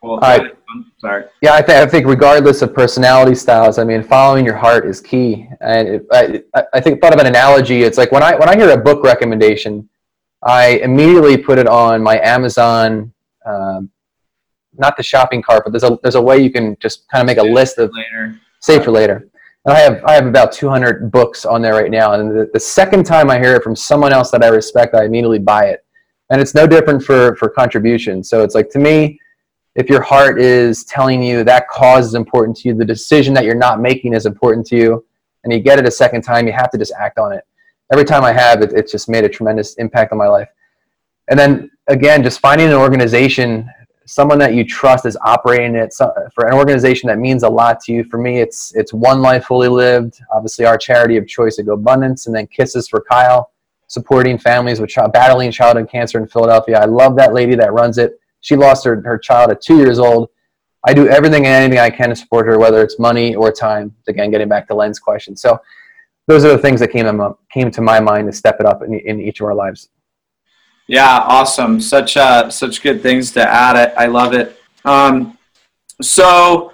Well, 0.03 0.19
right. 0.19 0.55
Sorry. 0.99 1.25
Yeah, 1.41 1.55
I, 1.55 1.61
th- 1.61 1.77
I 1.77 1.87
think 1.87 2.05
regardless 2.05 2.61
of 2.61 2.73
personality 2.73 3.35
styles, 3.35 3.79
I 3.79 3.83
mean, 3.83 4.03
following 4.03 4.45
your 4.45 4.55
heart 4.55 4.85
is 4.85 5.01
key. 5.01 5.47
And 5.61 5.87
it, 5.87 6.05
I, 6.11 6.63
I 6.73 6.79
think 6.79 7.01
thought 7.01 7.13
of 7.13 7.19
an 7.19 7.25
analogy. 7.25 7.83
It's 7.83 7.97
like 7.97 8.11
when 8.11 8.21
I 8.21 8.35
when 8.35 8.49
I 8.49 8.55
hear 8.55 8.69
a 8.69 8.77
book 8.77 9.03
recommendation, 9.03 9.89
I 10.43 10.79
immediately 10.83 11.37
put 11.37 11.57
it 11.57 11.67
on 11.67 12.03
my 12.03 12.19
Amazon, 12.19 13.13
um, 13.45 13.89
not 14.79 14.97
the 14.97 15.03
shopping 15.03 15.41
cart, 15.41 15.63
but 15.63 15.71
there's 15.71 15.83
a 15.83 15.97
there's 16.01 16.15
a 16.15 16.21
way 16.21 16.39
you 16.39 16.51
can 16.51 16.77
just 16.79 17.07
kind 17.09 17.21
of 17.21 17.27
make 17.27 17.37
a 17.37 17.47
list 17.47 17.77
of 17.77 17.91
later. 17.93 18.39
save 18.59 18.83
for 18.83 18.91
later. 18.91 19.27
And 19.65 19.75
I 19.75 19.79
have 19.79 20.03
I 20.05 20.13
have 20.13 20.25
about 20.25 20.51
200 20.51 21.11
books 21.11 21.45
on 21.45 21.61
there 21.61 21.73
right 21.73 21.91
now. 21.91 22.13
And 22.13 22.31
the, 22.31 22.49
the 22.53 22.59
second 22.59 23.05
time 23.05 23.29
I 23.29 23.37
hear 23.37 23.55
it 23.55 23.63
from 23.63 23.75
someone 23.75 24.13
else 24.13 24.31
that 24.31 24.43
I 24.43 24.47
respect, 24.47 24.95
I 24.95 25.05
immediately 25.05 25.39
buy 25.39 25.65
it. 25.65 25.85
And 26.29 26.41
it's 26.41 26.55
no 26.55 26.67
different 26.67 27.03
for 27.03 27.35
for 27.35 27.49
contribution. 27.49 28.23
So 28.23 28.43
it's 28.43 28.55
like 28.55 28.69
to 28.71 28.79
me, 28.79 29.19
if 29.75 29.89
your 29.89 30.01
heart 30.01 30.41
is 30.41 30.83
telling 30.85 31.21
you 31.21 31.43
that 31.43 31.67
cause 31.67 32.07
is 32.07 32.13
important 32.15 32.57
to 32.57 32.69
you, 32.69 32.73
the 32.73 32.85
decision 32.85 33.33
that 33.35 33.45
you're 33.45 33.55
not 33.55 33.79
making 33.79 34.13
is 34.13 34.25
important 34.25 34.65
to 34.67 34.75
you, 34.75 35.05
and 35.43 35.53
you 35.53 35.59
get 35.59 35.79
it 35.79 35.87
a 35.87 35.91
second 35.91 36.23
time, 36.23 36.47
you 36.47 36.53
have 36.53 36.71
to 36.71 36.77
just 36.77 36.93
act 36.99 37.19
on 37.19 37.31
it. 37.31 37.43
Every 37.91 38.03
time 38.03 38.23
I 38.23 38.33
have 38.33 38.61
it, 38.61 38.73
it's 38.73 38.91
just 38.91 39.07
made 39.07 39.23
a 39.23 39.29
tremendous 39.29 39.75
impact 39.75 40.11
on 40.11 40.17
my 40.17 40.27
life. 40.27 40.49
And 41.29 41.39
then 41.39 41.71
again, 41.87 42.23
just 42.23 42.39
finding 42.39 42.67
an 42.67 42.73
organization 42.73 43.69
someone 44.07 44.39
that 44.39 44.55
you 44.55 44.63
trust 44.63 45.05
is 45.05 45.17
operating 45.21 45.75
it 45.75 45.93
for 46.33 46.47
an 46.47 46.53
organization 46.53 47.07
that 47.07 47.19
means 47.19 47.43
a 47.43 47.49
lot 47.49 47.79
to 47.81 47.91
you. 47.91 48.03
For 48.05 48.17
me, 48.17 48.39
it's 48.39 48.73
it's 48.73 48.93
One 48.93 49.21
Life 49.21 49.45
Fully 49.45 49.67
Lived, 49.67 50.21
obviously 50.33 50.65
our 50.65 50.77
charity 50.77 51.17
of 51.17 51.27
choice 51.27 51.59
at 51.59 51.65
GoBundance, 51.65 52.25
and 52.25 52.35
then 52.35 52.47
Kisses 52.47 52.87
for 52.87 53.03
Kyle, 53.09 53.51
supporting 53.87 54.37
families 54.37 54.79
with 54.79 54.89
child, 54.89 55.11
battling 55.11 55.51
childhood 55.51 55.89
cancer 55.89 56.17
in 56.19 56.27
Philadelphia. 56.27 56.79
I 56.79 56.85
love 56.85 57.15
that 57.17 57.33
lady 57.33 57.55
that 57.55 57.73
runs 57.73 57.97
it. 57.97 58.19
She 58.41 58.55
lost 58.55 58.85
her, 58.85 59.01
her 59.01 59.17
child 59.17 59.51
at 59.51 59.61
two 59.61 59.77
years 59.77 59.99
old. 59.99 60.29
I 60.85 60.93
do 60.93 61.09
everything 61.09 61.45
and 61.45 61.53
anything 61.53 61.79
I 61.79 61.89
can 61.89 62.09
to 62.09 62.15
support 62.15 62.47
her, 62.47 62.57
whether 62.57 62.81
it's 62.81 62.97
money 62.97 63.35
or 63.35 63.51
time. 63.51 63.93
Again, 64.07 64.31
getting 64.31 64.47
back 64.47 64.67
to 64.69 64.75
Len's 64.75 64.99
question. 64.99 65.35
So 65.35 65.59
those 66.27 66.45
are 66.45 66.49
the 66.49 66.57
things 66.57 66.79
that 66.79 66.89
came 66.89 67.03
to, 67.03 67.35
came 67.51 67.71
to 67.71 67.81
my 67.81 67.99
mind 67.99 68.31
to 68.31 68.33
step 68.33 68.57
it 68.61 68.65
up 68.65 68.83
in, 68.83 68.93
in 68.93 69.19
each 69.19 69.41
of 69.41 69.47
our 69.47 69.55
lives. 69.55 69.89
Yeah, 70.87 71.19
awesome. 71.19 71.81
Such 71.81 72.15
uh, 72.15 72.49
such 72.49 72.81
good 72.81 73.01
things 73.01 73.31
to 73.33 73.41
add. 73.45 73.75
It. 73.75 73.93
I 73.97 74.05
love 74.05 74.33
it. 74.33 74.57
Um, 74.85 75.37
so, 76.01 76.71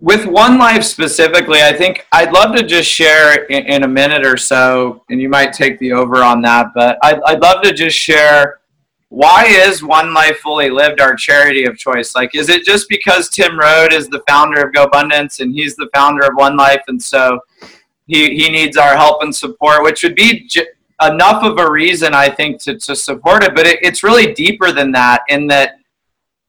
with 0.00 0.26
One 0.26 0.58
Life 0.58 0.82
specifically, 0.82 1.62
I 1.62 1.72
think 1.72 2.06
I'd 2.10 2.32
love 2.32 2.54
to 2.56 2.64
just 2.64 2.88
share 2.88 3.44
in, 3.44 3.64
in, 3.66 3.82
a 3.84 3.88
minute 3.88 4.26
or 4.26 4.36
so, 4.36 5.04
and 5.08 5.20
you 5.20 5.28
might 5.28 5.52
take 5.52 5.78
the 5.78 5.92
over 5.92 6.16
on 6.16 6.42
that. 6.42 6.68
But 6.74 6.98
I'd, 7.02 7.20
I'd 7.26 7.40
love 7.40 7.62
to 7.62 7.72
just 7.72 7.96
share 7.96 8.58
why 9.10 9.46
is 9.46 9.82
One 9.82 10.12
Life 10.12 10.38
Fully 10.38 10.68
Lived 10.68 11.00
our 11.00 11.14
charity 11.14 11.64
of 11.64 11.78
choice? 11.78 12.14
Like, 12.14 12.34
is 12.34 12.48
it 12.48 12.64
just 12.64 12.88
because 12.88 13.28
Tim 13.28 13.58
Rhode 13.58 13.92
is 13.92 14.08
the 14.08 14.22
founder 14.28 14.66
of 14.66 14.74
GoBundance 14.74 15.40
and 15.40 15.54
he's 15.54 15.76
the 15.76 15.88
founder 15.94 16.26
of 16.26 16.32
One 16.34 16.56
Life, 16.56 16.82
and 16.88 17.00
so 17.00 17.38
he 18.08 18.34
he 18.36 18.50
needs 18.50 18.76
our 18.76 18.96
help 18.96 19.22
and 19.22 19.34
support, 19.34 19.84
which 19.84 20.02
would 20.02 20.16
be 20.16 20.46
j- 20.48 20.66
enough 21.02 21.42
of 21.44 21.58
a 21.58 21.70
reason, 21.70 22.14
I 22.14 22.28
think, 22.28 22.60
to, 22.62 22.78
to 22.78 22.96
support 22.96 23.44
it. 23.44 23.54
But 23.54 23.66
it, 23.66 23.78
it's 23.82 24.02
really 24.02 24.32
deeper 24.34 24.72
than 24.72 24.92
that, 24.92 25.22
in 25.28 25.46
that 25.48 25.76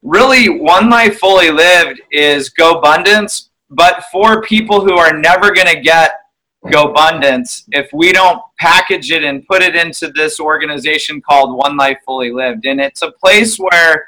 really 0.02 0.48
One 0.48 0.90
Life 0.90 1.18
Fully 1.18 1.50
Lived 1.50 2.00
is 2.10 2.52
GoBundance, 2.58 3.50
but 3.70 4.04
for 4.10 4.42
people 4.42 4.84
who 4.84 4.96
are 4.96 5.16
never 5.16 5.52
going 5.52 5.68
to 5.68 5.80
get 5.80 6.12
GoBundance, 6.66 7.64
if 7.70 7.88
we 7.92 8.12
don't 8.12 8.42
package 8.58 9.10
it 9.10 9.24
and 9.24 9.46
put 9.46 9.62
it 9.62 9.74
into 9.74 10.08
this 10.08 10.38
organization 10.40 11.20
called 11.20 11.56
One 11.56 11.76
Life 11.76 11.98
Fully 12.04 12.32
Lived. 12.32 12.66
And 12.66 12.80
it's 12.80 13.02
a 13.02 13.12
place 13.12 13.56
where 13.56 14.06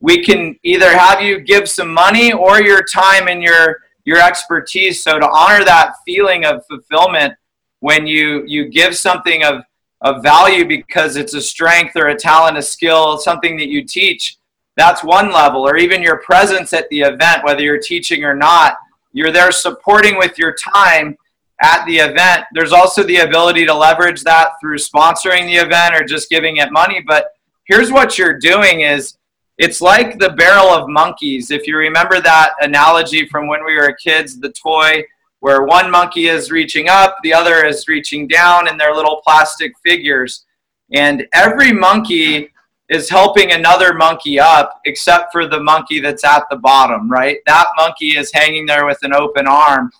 we 0.00 0.24
can 0.24 0.58
either 0.62 0.96
have 0.96 1.20
you 1.20 1.40
give 1.40 1.68
some 1.68 1.92
money 1.92 2.32
or 2.32 2.62
your 2.62 2.82
time 2.82 3.28
and 3.28 3.42
your 3.42 3.78
your 4.04 4.18
expertise. 4.18 5.02
So 5.02 5.18
to 5.18 5.28
honor 5.28 5.64
that 5.64 5.94
feeling 6.06 6.44
of 6.44 6.64
fulfillment 6.66 7.34
when 7.80 8.06
you 8.06 8.44
you 8.46 8.68
give 8.68 8.96
something 8.96 9.44
of 9.44 9.62
of 10.02 10.22
value 10.22 10.66
because 10.66 11.16
it's 11.16 11.34
a 11.34 11.40
strength 11.40 11.96
or 11.96 12.08
a 12.08 12.16
talent, 12.16 12.56
a 12.56 12.62
skill, 12.62 13.18
something 13.18 13.56
that 13.58 13.68
you 13.68 13.84
teach, 13.84 14.38
that's 14.76 15.04
one 15.04 15.32
level. 15.32 15.68
Or 15.68 15.76
even 15.76 16.02
your 16.02 16.18
presence 16.18 16.72
at 16.72 16.88
the 16.88 17.00
event, 17.00 17.44
whether 17.44 17.62
you're 17.62 17.80
teaching 17.80 18.24
or 18.24 18.34
not, 18.34 18.76
you're 19.12 19.32
there 19.32 19.52
supporting 19.52 20.16
with 20.16 20.38
your 20.38 20.54
time 20.54 21.16
at 21.62 21.84
the 21.84 21.98
event. 21.98 22.44
There's 22.52 22.72
also 22.72 23.02
the 23.02 23.18
ability 23.18 23.66
to 23.66 23.74
leverage 23.74 24.22
that 24.22 24.52
through 24.60 24.78
sponsoring 24.78 25.46
the 25.46 25.56
event 25.56 25.94
or 25.94 26.04
just 26.04 26.30
giving 26.30 26.56
it 26.56 26.72
money. 26.72 27.02
But 27.06 27.32
here's 27.64 27.92
what 27.92 28.16
you're 28.16 28.38
doing 28.38 28.80
is 28.80 29.18
it's 29.58 29.82
like 29.82 30.18
the 30.18 30.30
barrel 30.30 30.68
of 30.68 30.88
monkeys. 30.88 31.50
If 31.50 31.66
you 31.66 31.76
remember 31.76 32.20
that 32.20 32.52
analogy 32.60 33.26
from 33.26 33.46
when 33.46 33.64
we 33.64 33.76
were 33.76 33.94
kids, 34.02 34.40
the 34.40 34.52
toy 34.52 35.04
where 35.40 35.64
one 35.64 35.90
monkey 35.90 36.28
is 36.28 36.50
reaching 36.50 36.88
up, 36.88 37.16
the 37.22 37.34
other 37.34 37.64
is 37.64 37.88
reaching 37.88 38.28
down 38.28 38.68
in 38.68 38.76
their 38.76 38.94
little 38.94 39.20
plastic 39.24 39.72
figures. 39.84 40.44
And 40.92 41.26
every 41.32 41.72
monkey 41.72 42.50
is 42.88 43.08
helping 43.08 43.52
another 43.52 43.94
monkey 43.94 44.38
up, 44.38 44.80
except 44.84 45.32
for 45.32 45.46
the 45.46 45.60
monkey 45.60 46.00
that's 46.00 46.24
at 46.24 46.44
the 46.50 46.56
bottom, 46.56 47.10
right? 47.10 47.38
That 47.46 47.68
monkey 47.76 48.18
is 48.18 48.30
hanging 48.32 48.66
there 48.66 48.84
with 48.84 48.98
an 49.02 49.14
open 49.14 49.46
arm. 49.46 49.90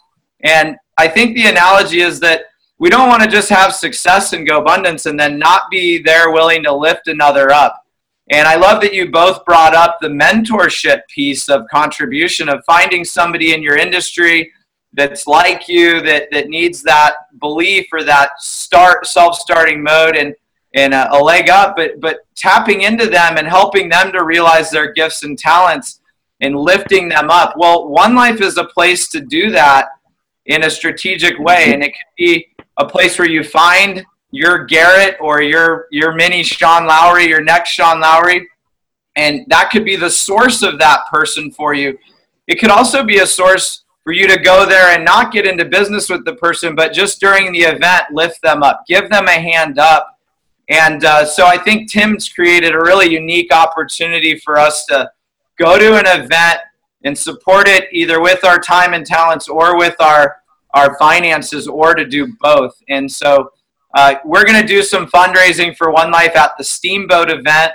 And 0.43 0.77
I 0.99 1.09
think 1.09 1.35
the 1.35 1.47
analogy 1.47 2.01
is 2.01 2.21
that 2.21 2.47
we 2.79 2.91
don't 2.91 3.09
want 3.09 3.23
to 3.23 3.29
just 3.29 3.49
have 3.51 3.75
success 3.75 4.33
and 4.33 4.49
GoBundance 4.49 5.07
and 5.07 5.19
then 5.19 5.39
not 5.39 5.71
be 5.71 6.03
there 6.03 6.31
willing 6.31 6.63
to 6.65 6.75
lift 6.75 7.09
another 7.09 7.51
up. 7.51 7.85
And 8.31 8.47
I 8.47 8.57
love 8.57 8.81
that 8.83 8.95
you 8.95 9.11
both 9.11 9.45
brought 9.45 9.75
up 9.75 9.99
the 10.01 10.09
mentorship 10.09 11.03
piece 11.09 11.49
of 11.49 11.67
contribution 11.71 12.49
of 12.49 12.65
finding 12.65 13.05
somebody 13.05 13.55
in 13.55 13.63
your 13.63 13.77
industry 13.77 14.53
that's 14.93 15.27
like 15.27 15.69
you 15.69 16.01
that, 16.03 16.29
that 16.33 16.49
needs 16.49 16.83
that 16.83 17.15
belief 17.39 17.87
or 17.93 18.03
that 18.05 18.31
start 18.41 19.07
self-starting 19.07 19.83
mode 19.83 20.17
and 20.17 20.35
and 20.77 20.95
a, 20.95 21.13
a 21.17 21.19
leg 21.19 21.49
up 21.49 21.77
but 21.77 22.01
but 22.01 22.19
tapping 22.37 22.83
into 22.83 23.07
them 23.07 23.37
and 23.37 23.47
helping 23.47 23.89
them 23.89 24.13
to 24.13 24.25
realize 24.25 24.71
their 24.71 24.93
gifts 24.93 25.23
and 25.25 25.39
talents 25.39 26.01
and 26.41 26.57
lifting 26.57 27.09
them 27.09 27.31
up 27.31 27.55
well 27.57 27.89
one 27.89 28.15
life 28.15 28.41
is 28.41 28.57
a 28.57 28.65
place 28.65 29.09
to 29.09 29.21
do 29.21 29.51
that 29.51 29.89
in 30.47 30.65
a 30.65 30.71
strategic 30.71 31.39
way 31.39 31.73
and 31.73 31.83
it 31.83 31.89
could 31.89 32.17
be 32.17 32.47
a 32.79 32.87
place 32.87 33.19
where 33.19 33.29
you 33.29 33.45
find 33.45 34.05
your 34.31 34.65
Garrett 34.65 35.17
or 35.21 35.43
your 35.43 35.87
your 35.91 36.13
mini 36.13 36.43
Sean 36.43 36.87
Lowry, 36.87 37.27
your 37.27 37.43
next 37.43 37.71
Sean 37.71 38.01
Lowry, 38.01 38.49
and 39.17 39.45
that 39.49 39.71
could 39.71 39.85
be 39.85 39.97
the 39.97 40.11
source 40.11 40.63
of 40.63 40.79
that 40.79 41.07
person 41.11 41.51
for 41.51 41.75
you. 41.75 41.99
It 42.47 42.59
could 42.59 42.71
also 42.71 43.05
be 43.05 43.19
a 43.19 43.27
source 43.27 43.85
for 44.11 44.15
you 44.15 44.27
to 44.27 44.41
go 44.41 44.67
there 44.67 44.93
and 44.93 45.05
not 45.05 45.31
get 45.31 45.47
into 45.47 45.65
business 45.65 46.09
with 46.09 46.25
the 46.25 46.35
person, 46.35 46.75
but 46.75 46.93
just 46.93 47.21
during 47.21 47.53
the 47.53 47.61
event, 47.61 48.07
lift 48.11 48.43
them 48.43 48.61
up, 48.61 48.83
give 48.89 49.09
them 49.09 49.29
a 49.29 49.31
hand 49.31 49.79
up. 49.79 50.19
And 50.69 51.05
uh, 51.05 51.25
so 51.25 51.47
I 51.47 51.57
think 51.57 51.89
Tim's 51.89 52.29
created 52.29 52.75
a 52.75 52.79
really 52.79 53.09
unique 53.09 53.55
opportunity 53.55 54.37
for 54.37 54.59
us 54.59 54.85
to 54.87 55.09
go 55.61 55.79
to 55.79 55.95
an 55.95 56.23
event 56.23 56.59
and 57.05 57.17
support 57.17 57.69
it 57.69 57.85
either 57.93 58.21
with 58.21 58.45
our 58.45 58.59
time 58.59 58.95
and 58.95 59.07
talents 59.07 59.47
or 59.47 59.79
with 59.79 59.95
our 60.01 60.39
our 60.75 60.99
finances 60.99 61.69
or 61.69 61.95
to 61.95 62.05
do 62.05 62.35
both. 62.41 62.75
And 62.89 63.09
so 63.09 63.53
uh, 63.95 64.17
we're 64.25 64.45
going 64.45 64.61
to 64.61 64.67
do 64.67 64.83
some 64.83 65.07
fundraising 65.07 65.77
for 65.77 65.93
One 65.93 66.11
Life 66.11 66.35
at 66.35 66.51
the 66.59 66.65
Steamboat 66.65 67.31
event. 67.31 67.75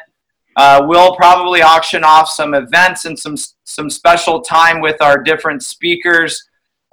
Uh, 0.56 0.86
we'll 0.88 1.16
probably 1.16 1.62
auction 1.62 2.04
off 2.04 2.30
some 2.30 2.54
events 2.54 3.06
and 3.06 3.18
some 3.18 3.36
some 3.66 3.90
special 3.90 4.42
time 4.42 4.80
with 4.80 5.02
our 5.02 5.22
different 5.22 5.62
speakers 5.64 6.42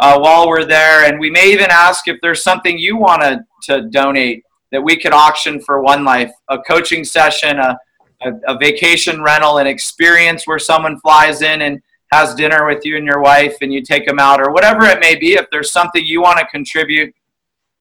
uh, 0.01 0.19
while 0.19 0.49
we're 0.49 0.65
there, 0.65 1.05
and 1.05 1.21
we 1.21 1.31
may 1.31 1.53
even 1.53 1.71
ask 1.71 2.09
if 2.09 2.17
there's 2.23 2.43
something 2.43 2.77
you 2.77 2.97
want 2.97 3.23
to 3.23 3.45
to 3.63 3.89
donate 3.91 4.43
that 4.73 4.83
we 4.83 4.97
could 4.97 5.13
auction 5.13 5.61
for 5.61 5.81
One 5.81 6.05
Life, 6.05 6.33
a 6.49 6.59
coaching 6.59 7.05
session, 7.05 7.59
a, 7.59 7.79
a, 8.23 8.33
a 8.49 8.59
vacation 8.59 9.23
rental, 9.23 9.59
an 9.59 9.67
experience 9.67 10.47
where 10.47 10.59
someone 10.59 10.99
flies 10.99 11.43
in 11.43 11.63
and 11.63 11.81
has 12.11 12.35
dinner 12.35 12.67
with 12.67 12.85
you 12.85 12.97
and 12.97 13.07
your 13.07 13.21
wife, 13.21 13.57
and 13.61 13.73
you 13.73 13.83
take 13.83 14.07
them 14.07 14.19
out, 14.19 14.41
or 14.41 14.51
whatever 14.51 14.85
it 14.85 14.99
may 14.99 15.15
be. 15.15 15.35
If 15.35 15.47
there's 15.51 15.71
something 15.71 16.05
you 16.05 16.21
want 16.21 16.39
to 16.39 16.47
contribute 16.47 17.15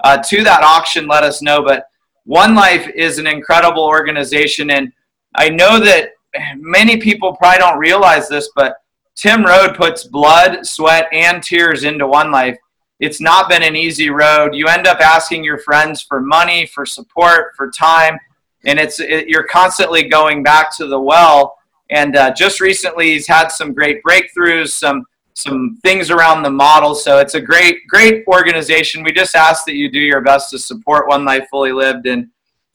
uh, 0.03 0.17
to 0.17 0.43
that 0.43 0.63
auction, 0.63 1.07
let 1.07 1.23
us 1.23 1.41
know. 1.41 1.63
But 1.63 1.85
One 2.25 2.53
Life 2.53 2.87
is 2.93 3.17
an 3.17 3.25
incredible 3.25 3.83
organization, 3.83 4.69
and 4.69 4.91
I 5.35 5.49
know 5.49 5.79
that 5.79 6.11
many 6.57 6.97
people 6.97 7.35
probably 7.35 7.59
don't 7.59 7.79
realize 7.79 8.27
this, 8.27 8.49
but 8.55 8.75
Tim 9.15 9.43
Rhode 9.43 9.75
puts 9.75 10.05
blood, 10.05 10.65
sweat, 10.65 11.07
and 11.11 11.43
tears 11.43 11.83
into 11.83 12.07
One 12.07 12.31
Life. 12.31 12.57
It's 12.99 13.19
not 13.19 13.49
been 13.49 13.63
an 13.63 13.75
easy 13.75 14.09
road. 14.09 14.53
You 14.53 14.67
end 14.67 14.87
up 14.87 14.99
asking 14.99 15.43
your 15.43 15.57
friends 15.59 16.01
for 16.01 16.21
money, 16.21 16.65
for 16.67 16.85
support, 16.85 17.53
for 17.55 17.71
time, 17.71 18.17
and 18.65 18.79
it's 18.79 18.99
it, 18.99 19.27
you're 19.27 19.47
constantly 19.47 20.03
going 20.03 20.43
back 20.43 20.75
to 20.77 20.87
the 20.87 20.99
well. 20.99 21.57
And 21.89 22.15
uh, 22.15 22.33
just 22.33 22.61
recently, 22.61 23.13
he's 23.13 23.27
had 23.27 23.47
some 23.49 23.73
great 23.73 24.01
breakthroughs, 24.03 24.69
some 24.69 25.05
some 25.33 25.79
things 25.81 26.11
around 26.11 26.43
the 26.43 26.49
model. 26.49 26.93
So 26.93 27.17
it's 27.17 27.35
a 27.35 27.41
great, 27.41 27.87
great 27.87 28.23
organization. 28.27 29.03
We 29.03 29.11
just 29.11 29.35
ask 29.35 29.65
that 29.65 29.75
you 29.75 29.91
do 29.91 29.99
your 29.99 30.21
best 30.21 30.51
to 30.51 30.59
support 30.59 31.07
One 31.07 31.25
Life 31.25 31.47
Fully 31.49 31.71
Lived 31.71 32.05
in, 32.05 32.29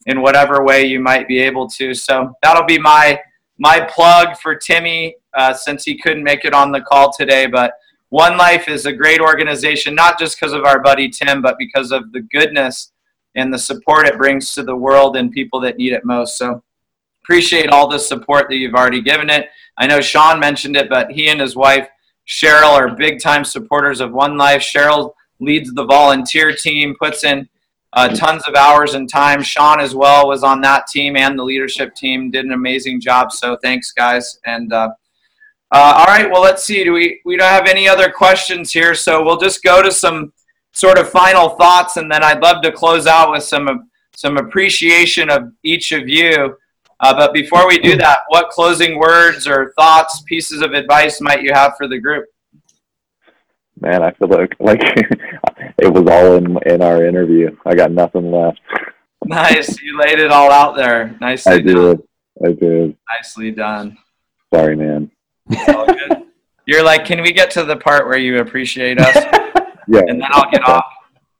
in 0.07 0.21
whatever 0.21 0.63
way 0.63 0.85
you 0.85 0.99
might 0.99 1.27
be 1.27 1.39
able 1.39 1.69
to. 1.69 1.93
So 1.93 2.33
that'll 2.41 2.65
be 2.65 2.79
my 2.79 3.19
my 3.59 3.79
plug 3.81 4.37
for 4.37 4.55
Timmy 4.55 5.15
uh, 5.33 5.53
since 5.53 5.83
he 5.83 5.97
couldn't 5.97 6.23
make 6.23 6.45
it 6.45 6.53
on 6.53 6.71
the 6.71 6.81
call 6.81 7.11
today. 7.11 7.47
But 7.47 7.73
One 8.09 8.37
Life 8.37 8.67
is 8.67 8.85
a 8.85 8.93
great 8.93 9.19
organization, 9.19 9.95
not 9.95 10.19
just 10.19 10.39
because 10.39 10.53
of 10.53 10.63
our 10.63 10.79
buddy 10.79 11.09
Tim, 11.09 11.41
but 11.41 11.57
because 11.57 11.91
of 11.91 12.11
the 12.11 12.21
goodness 12.21 12.91
and 13.35 13.53
the 13.53 13.57
support 13.57 14.07
it 14.07 14.17
brings 14.17 14.53
to 14.53 14.63
the 14.63 14.75
world 14.75 15.15
and 15.15 15.31
people 15.31 15.59
that 15.61 15.77
need 15.77 15.93
it 15.93 16.05
most. 16.05 16.37
So 16.37 16.63
appreciate 17.23 17.69
all 17.69 17.87
the 17.87 17.99
support 17.99 18.47
that 18.49 18.57
you've 18.57 18.75
already 18.75 19.01
given 19.01 19.29
it. 19.29 19.49
I 19.77 19.87
know 19.87 20.01
Sean 20.01 20.39
mentioned 20.39 20.77
it, 20.77 20.89
but 20.89 21.11
he 21.11 21.29
and 21.29 21.41
his 21.41 21.55
wife 21.55 21.87
Cheryl 22.27 22.73
are 22.73 22.95
big 22.95 23.21
time 23.21 23.43
supporters 23.45 24.01
of 24.01 24.11
One 24.11 24.37
Life. 24.37 24.61
Cheryl 24.61 25.13
leads 25.39 25.73
the 25.73 25.85
volunteer 25.85 26.53
team, 26.53 26.95
puts 26.99 27.23
in 27.23 27.47
uh, 27.93 28.09
tons 28.09 28.43
of 28.47 28.55
hours 28.55 28.93
and 28.93 29.09
time. 29.09 29.41
Sean 29.41 29.79
as 29.79 29.95
well 29.95 30.27
was 30.27 30.43
on 30.43 30.61
that 30.61 30.87
team 30.87 31.15
and 31.15 31.37
the 31.37 31.43
leadership 31.43 31.95
team, 31.95 32.29
did 32.29 32.45
an 32.45 32.51
amazing 32.51 33.01
job. 33.01 33.31
So 33.31 33.57
thanks, 33.63 33.91
guys. 33.91 34.39
And 34.45 34.71
uh, 34.73 34.89
uh, 35.71 35.93
all 35.97 36.05
right, 36.05 36.29
well, 36.29 36.41
let's 36.41 36.63
see. 36.63 36.83
Do 36.83 36.93
we 36.93 37.21
we 37.25 37.37
don't 37.37 37.49
have 37.49 37.67
any 37.67 37.87
other 37.87 38.09
questions 38.09 38.71
here? 38.71 38.93
So 38.93 39.23
we'll 39.23 39.39
just 39.39 39.63
go 39.63 39.81
to 39.81 39.91
some 39.91 40.31
sort 40.71 40.97
of 40.97 41.09
final 41.09 41.49
thoughts, 41.49 41.97
and 41.97 42.11
then 42.11 42.23
I'd 42.23 42.41
love 42.41 42.61
to 42.63 42.71
close 42.71 43.07
out 43.07 43.31
with 43.31 43.43
some 43.43 43.89
some 44.15 44.37
appreciation 44.37 45.29
of 45.29 45.51
each 45.63 45.91
of 45.91 46.07
you. 46.07 46.57
Uh, 46.99 47.13
but 47.13 47.33
before 47.33 47.67
we 47.67 47.77
do 47.77 47.95
that, 47.95 48.19
what 48.29 48.49
closing 48.49 48.97
words 48.97 49.45
or 49.47 49.73
thoughts, 49.77 50.23
pieces 50.25 50.61
of 50.61 50.73
advice 50.73 51.21
might 51.21 51.43
you 51.43 51.53
have 51.53 51.73
for 51.77 51.87
the 51.87 51.99
group? 51.99 52.25
Man, 53.79 54.01
I 54.03 54.11
feel 54.11 54.27
like 54.27 54.55
like 54.59 54.81
it 55.77 55.93
was 55.93 56.07
all 56.09 56.35
in 56.37 56.57
in 56.65 56.81
our 56.81 57.05
interview. 57.05 57.55
I 57.65 57.75
got 57.75 57.91
nothing 57.91 58.31
left. 58.31 58.59
Nice, 59.25 59.81
you 59.81 59.97
laid 59.99 60.19
it 60.19 60.31
all 60.31 60.51
out 60.51 60.75
there. 60.75 61.15
Nicely 61.21 61.53
I 61.53 61.59
done. 61.59 61.75
did. 61.75 61.99
I 62.45 62.51
did. 62.53 62.97
Nicely 63.11 63.51
done. 63.51 63.97
Sorry, 64.53 64.75
man. 64.75 65.11
Good. 65.49 66.23
You're 66.65 66.83
like, 66.83 67.05
can 67.05 67.21
we 67.21 67.31
get 67.31 67.51
to 67.51 67.63
the 67.63 67.75
part 67.77 68.07
where 68.07 68.17
you 68.17 68.39
appreciate 68.39 68.99
us, 68.99 69.15
Yeah. 69.87 70.01
and 70.07 70.21
then 70.21 70.27
I'll 70.31 70.49
get 70.51 70.67
off. 70.67 70.85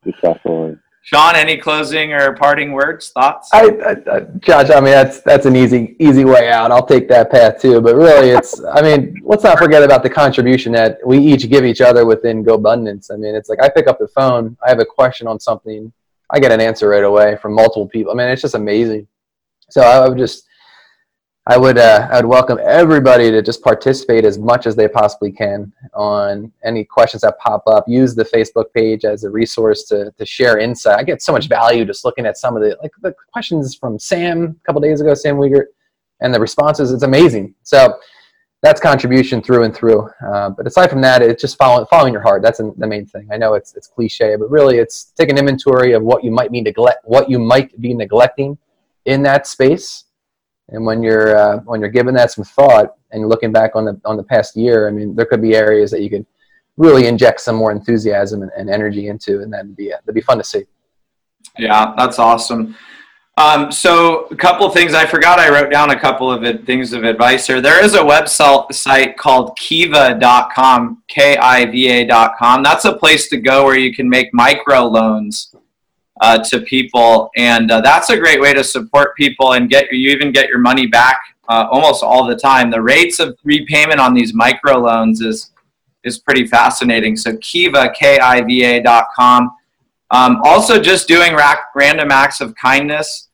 Just 0.05 0.19
fast 0.19 0.41
forward. 0.41 0.79
Sean, 1.07 1.37
any 1.37 1.55
closing 1.55 2.11
or 2.11 2.33
parting 2.33 2.73
words, 2.73 3.11
thoughts? 3.11 3.49
I, 3.53 3.69
I, 3.69 3.91
I, 4.13 4.19
Josh, 4.39 4.69
I 4.69 4.81
mean 4.81 4.91
that's 4.91 5.21
that's 5.21 5.45
an 5.45 5.55
easy 5.55 5.95
easy 5.99 6.25
way 6.25 6.49
out. 6.49 6.69
I'll 6.69 6.85
take 6.85 7.07
that 7.07 7.31
path 7.31 7.61
too. 7.61 7.79
But 7.79 7.95
really, 7.95 8.31
it's 8.31 8.61
I 8.65 8.81
mean, 8.81 9.15
let's 9.23 9.45
not 9.45 9.57
forget 9.57 9.83
about 9.83 10.03
the 10.03 10.09
contribution 10.09 10.73
that 10.73 10.97
we 11.05 11.17
each 11.17 11.49
give 11.49 11.63
each 11.63 11.79
other 11.79 12.05
within 12.05 12.43
GoBundance. 12.43 13.09
I 13.09 13.15
mean, 13.15 13.35
it's 13.35 13.47
like 13.47 13.61
I 13.63 13.69
pick 13.69 13.87
up 13.87 13.99
the 13.99 14.09
phone, 14.09 14.57
I 14.65 14.67
have 14.67 14.79
a 14.79 14.85
question 14.85 15.27
on 15.27 15.39
something, 15.39 15.93
I 16.29 16.39
get 16.39 16.51
an 16.51 16.59
answer 16.59 16.89
right 16.89 17.05
away 17.05 17.37
from 17.37 17.53
multiple 17.53 17.87
people. 17.87 18.11
I 18.11 18.15
mean, 18.15 18.27
it's 18.27 18.41
just 18.41 18.55
amazing. 18.55 19.07
So 19.69 19.83
I 19.83 20.05
would 20.09 20.17
just 20.17 20.46
I 21.49 21.55
would 21.55 21.77
uh, 21.77 22.09
I 22.11 22.17
would 22.17 22.25
welcome 22.25 22.59
everybody 22.61 23.31
to 23.31 23.41
just 23.41 23.63
participate 23.63 24.25
as 24.25 24.37
much 24.37 24.67
as 24.67 24.75
they 24.75 24.89
possibly 24.89 25.31
can 25.31 25.71
on 25.93 26.51
any 26.65 26.83
questions 26.83 27.21
that 27.21 27.39
pop 27.39 27.63
up. 27.67 27.85
Use 27.87 28.15
the 28.15 28.25
Facebook 28.25 28.65
page 28.73 29.05
as 29.05 29.23
a 29.23 29.29
resource 29.29 29.83
to, 29.85 30.11
to 30.17 30.25
share 30.25 30.59
insight. 30.59 30.99
I 30.99 31.03
get 31.03 31.21
so 31.21 31.31
much 31.31 31.47
value 31.47 31.85
just 31.85 32.03
looking 32.03 32.25
at 32.25 32.37
some 32.37 32.57
of 32.57 32.63
the 32.63 32.77
like 32.81 32.91
the 33.01 33.15
questions 33.31 33.75
from 33.75 33.97
Sam 33.97 34.57
a 34.61 34.65
couple 34.65 34.81
days 34.81 34.99
ago, 34.99 35.13
Sam 35.13 35.37
Wiegert, 35.37 35.67
and 36.19 36.33
the 36.33 36.39
responses. 36.39 36.91
It's 36.91 37.03
amazing. 37.03 37.55
So 37.63 37.97
that's 38.61 38.81
contribution 38.81 39.41
through 39.41 39.63
and 39.63 39.73
through. 39.73 40.09
Uh, 40.29 40.49
but 40.49 40.67
aside 40.67 40.89
from 40.89 40.99
that, 40.99 41.21
it's 41.21 41.41
just 41.41 41.57
following 41.57 41.85
following 41.89 42.11
your 42.11 42.23
heart. 42.23 42.41
That's 42.41 42.57
the 42.57 42.87
main 42.87 43.05
thing. 43.05 43.25
I 43.31 43.37
know 43.37 43.53
it's 43.53 43.73
it's 43.73 43.87
cliche, 43.87 44.35
but 44.35 44.51
really, 44.51 44.79
it's 44.79 45.13
taking 45.17 45.37
inventory 45.37 45.93
of 45.93 46.03
what 46.03 46.25
you 46.25 46.31
might 46.31 46.51
be 46.51 46.59
neglect 46.59 47.05
what 47.05 47.29
you 47.29 47.39
might 47.39 47.79
be 47.79 47.93
neglecting 47.93 48.57
in 49.05 49.23
that 49.23 49.47
space 49.47 50.03
and 50.69 50.85
when 50.85 51.01
you're 51.01 51.37
uh, 51.37 51.59
when 51.59 51.79
you're 51.79 51.89
giving 51.89 52.13
that 52.15 52.31
some 52.31 52.43
thought 52.43 52.95
and 53.11 53.27
looking 53.27 53.51
back 53.51 53.75
on 53.75 53.85
the 53.85 53.99
on 54.05 54.17
the 54.17 54.23
past 54.23 54.55
year, 54.55 54.87
I 54.87 54.91
mean, 54.91 55.15
there 55.15 55.25
could 55.25 55.41
be 55.41 55.55
areas 55.55 55.91
that 55.91 56.01
you 56.01 56.09
could 56.09 56.25
really 56.75 57.07
inject 57.07 57.41
some 57.41 57.55
more 57.55 57.71
enthusiasm 57.71 58.41
and, 58.41 58.51
and 58.57 58.69
energy 58.69 59.07
into, 59.07 59.41
and 59.41 59.51
that'd 59.51 59.75
be 59.75 59.93
uh, 59.93 59.97
that'd 59.97 60.15
be 60.15 60.21
fun 60.21 60.37
to 60.37 60.43
see. 60.43 60.63
Yeah, 61.57 61.93
that's 61.97 62.19
awesome. 62.19 62.75
Um, 63.37 63.71
so 63.71 64.25
a 64.31 64.35
couple 64.35 64.65
of 64.65 64.73
things 64.73 64.95
I 64.95 65.05
forgot. 65.05 65.37
I 65.37 65.49
wrote 65.49 65.71
down 65.71 65.91
a 65.91 65.99
couple 65.99 66.31
of 66.31 66.43
it, 66.43 66.65
things 66.65 66.91
of 66.91 67.03
advice 67.03 67.45
here. 67.45 67.61
There 67.61 67.83
is 67.83 67.93
a 67.93 67.99
website 67.99 69.15
called 69.15 69.55
Kiva.com, 69.57 71.03
K-I-V-A.com. 71.07 72.63
That's 72.63 72.85
a 72.85 72.93
place 72.93 73.29
to 73.29 73.37
go 73.37 73.63
where 73.63 73.77
you 73.77 73.93
can 73.93 74.09
make 74.09 74.33
micro 74.33 74.85
loans 74.85 75.53
uh, 76.21 76.43
to 76.49 76.61
people, 76.61 77.29
and 77.35 77.71
uh, 77.71 77.81
that's 77.81 78.09
a 78.09 78.17
great 78.17 78.41
way 78.41 78.53
to 78.53 78.63
support 78.63 79.15
people 79.15 79.53
and 79.53 79.69
get 79.69 79.91
you 79.91 80.09
even 80.09 80.31
get 80.31 80.49
your 80.49 80.59
money 80.59 80.87
back 80.87 81.19
uh, 81.49 81.67
almost 81.71 82.03
all 82.03 82.25
the 82.25 82.35
time. 82.35 82.69
The 82.69 82.81
rates 82.81 83.19
of 83.19 83.37
repayment 83.43 83.99
on 83.99 84.13
these 84.13 84.33
micro 84.33 84.77
loans 84.77 85.21
is 85.21 85.51
is 86.03 86.19
pretty 86.19 86.47
fascinating. 86.47 87.15
So 87.15 87.37
Kiva, 87.37 87.91
K-I-V-A 87.93 88.81
dot 88.81 89.07
com. 89.15 89.51
Um, 90.11 90.41
also, 90.43 90.79
just 90.79 91.07
doing 91.07 91.35
rac- 91.35 91.75
random 91.75 92.11
acts 92.11 92.39
of 92.39 92.55
kindness. 92.55 93.29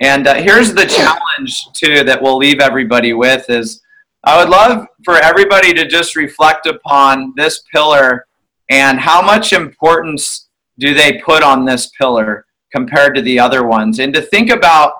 And 0.00 0.26
uh, 0.26 0.34
here's 0.34 0.72
the 0.72 0.86
challenge 0.86 1.68
too 1.72 2.04
that 2.04 2.20
we'll 2.20 2.36
leave 2.36 2.60
everybody 2.60 3.12
with 3.12 3.48
is 3.50 3.82
I 4.24 4.38
would 4.38 4.50
love 4.50 4.86
for 5.04 5.16
everybody 5.16 5.74
to 5.74 5.86
just 5.86 6.14
reflect 6.14 6.66
upon 6.66 7.34
this 7.36 7.64
pillar 7.72 8.26
and 8.70 9.00
how 9.00 9.20
much 9.20 9.52
importance 9.52 10.48
do 10.78 10.94
they 10.94 11.18
put 11.18 11.42
on 11.42 11.64
this 11.64 11.90
pillar 11.98 12.46
compared 12.72 13.14
to 13.14 13.22
the 13.22 13.38
other 13.38 13.66
ones? 13.66 13.98
And 13.98 14.12
to 14.14 14.22
think 14.22 14.50
about 14.50 14.94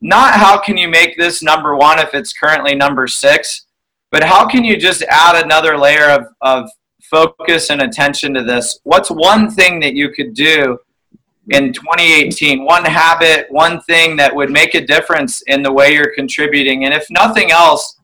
not 0.00 0.34
how 0.34 0.58
can 0.58 0.76
you 0.76 0.88
make 0.88 1.16
this 1.16 1.42
number 1.42 1.76
one 1.76 1.98
if 1.98 2.14
it's 2.14 2.32
currently 2.32 2.74
number 2.74 3.06
six, 3.06 3.66
but 4.10 4.22
how 4.22 4.46
can 4.46 4.64
you 4.64 4.76
just 4.76 5.02
add 5.08 5.44
another 5.44 5.76
layer 5.76 6.08
of, 6.10 6.26
of 6.40 6.70
focus 7.02 7.70
and 7.70 7.82
attention 7.82 8.32
to 8.34 8.42
this? 8.42 8.78
What's 8.84 9.10
one 9.10 9.50
thing 9.50 9.80
that 9.80 9.94
you 9.94 10.10
could 10.10 10.34
do 10.34 10.78
in 11.50 11.72
2018? 11.72 12.64
One 12.64 12.84
habit, 12.84 13.46
one 13.50 13.80
thing 13.82 14.16
that 14.16 14.34
would 14.34 14.50
make 14.50 14.74
a 14.74 14.86
difference 14.86 15.42
in 15.42 15.62
the 15.62 15.72
way 15.72 15.92
you're 15.92 16.14
contributing. 16.14 16.84
And 16.84 16.94
if 16.94 17.06
nothing 17.10 17.50
else, 17.50 17.96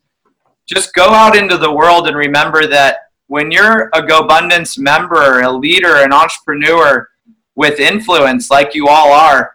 just 0.67 0.95
go 0.95 1.11
out 1.11 1.37
into 1.37 1.59
the 1.59 1.73
world 1.73 2.09
and 2.09 2.17
remember 2.17 2.67
that 2.67 3.11
when 3.29 3.51
you're 3.51 3.89
a 3.95 4.03
GoBundance 4.03 4.79
member, 4.79 5.41
a 5.41 5.51
leader, 5.51 5.97
an 5.97 6.13
entrepreneur 6.13 7.09
with 7.57 7.81
influence 7.81 8.51
like 8.51 8.75
you 8.75 8.89
all 8.89 9.13
are, 9.13 9.55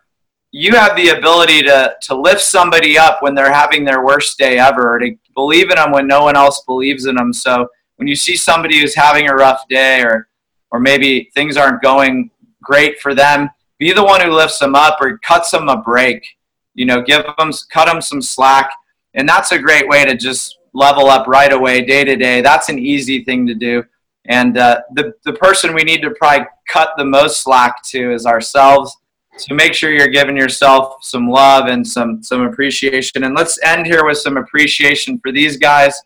you 0.51 0.73
have 0.73 0.95
the 0.95 1.09
ability 1.09 1.61
to, 1.63 1.95
to 2.01 2.15
lift 2.15 2.41
somebody 2.41 2.97
up 2.97 3.21
when 3.21 3.35
they're 3.35 3.53
having 3.53 3.85
their 3.85 4.03
worst 4.03 4.37
day 4.37 4.57
ever, 4.57 4.99
to 4.99 5.15
believe 5.35 5.69
in 5.69 5.75
them 5.75 5.91
when 5.91 6.07
no 6.07 6.23
one 6.23 6.35
else 6.35 6.63
believes 6.65 7.05
in 7.05 7.15
them. 7.15 7.31
So 7.33 7.67
when 7.97 8.07
you 8.07 8.15
see 8.15 8.35
somebody 8.35 8.79
who's 8.79 8.95
having 8.95 9.29
a 9.29 9.35
rough 9.35 9.67
day 9.69 10.01
or, 10.01 10.27
or 10.71 10.79
maybe 10.79 11.29
things 11.33 11.55
aren't 11.55 11.81
going 11.81 12.31
great 12.63 12.99
for 12.99 13.13
them, 13.13 13.49
be 13.77 13.93
the 13.93 14.03
one 14.03 14.21
who 14.21 14.31
lifts 14.31 14.59
them 14.59 14.75
up 14.75 14.99
or 15.01 15.19
cuts 15.19 15.51
them 15.51 15.69
a 15.69 15.77
break. 15.77 16.25
You 16.73 16.85
know, 16.85 17.01
give 17.01 17.23
them, 17.37 17.51
cut 17.71 17.85
them 17.85 18.01
some 18.01 18.21
slack. 18.21 18.71
And 19.13 19.27
that's 19.27 19.51
a 19.51 19.59
great 19.59 19.87
way 19.87 20.05
to 20.05 20.15
just 20.15 20.57
level 20.73 21.07
up 21.07 21.27
right 21.27 21.51
away, 21.51 21.83
day 21.83 22.03
to 22.03 22.15
day. 22.15 22.41
That's 22.41 22.69
an 22.69 22.79
easy 22.79 23.23
thing 23.23 23.45
to 23.47 23.53
do. 23.53 23.83
And 24.27 24.57
uh, 24.57 24.81
the, 24.93 25.13
the 25.25 25.33
person 25.33 25.73
we 25.73 25.83
need 25.83 26.01
to 26.01 26.11
probably 26.11 26.45
cut 26.67 26.91
the 26.97 27.05
most 27.05 27.41
slack 27.43 27.83
to 27.85 28.13
is 28.13 28.25
ourselves. 28.25 28.95
So 29.37 29.55
make 29.55 29.73
sure 29.73 29.91
you're 29.91 30.07
giving 30.07 30.35
yourself 30.35 30.97
some 31.01 31.29
love 31.29 31.67
and 31.67 31.87
some, 31.87 32.21
some 32.21 32.41
appreciation. 32.41 33.23
And 33.23 33.35
let's 33.35 33.57
end 33.63 33.85
here 33.85 34.05
with 34.05 34.17
some 34.17 34.37
appreciation 34.37 35.19
for 35.19 35.31
these 35.31 35.57
guys. 35.57 35.99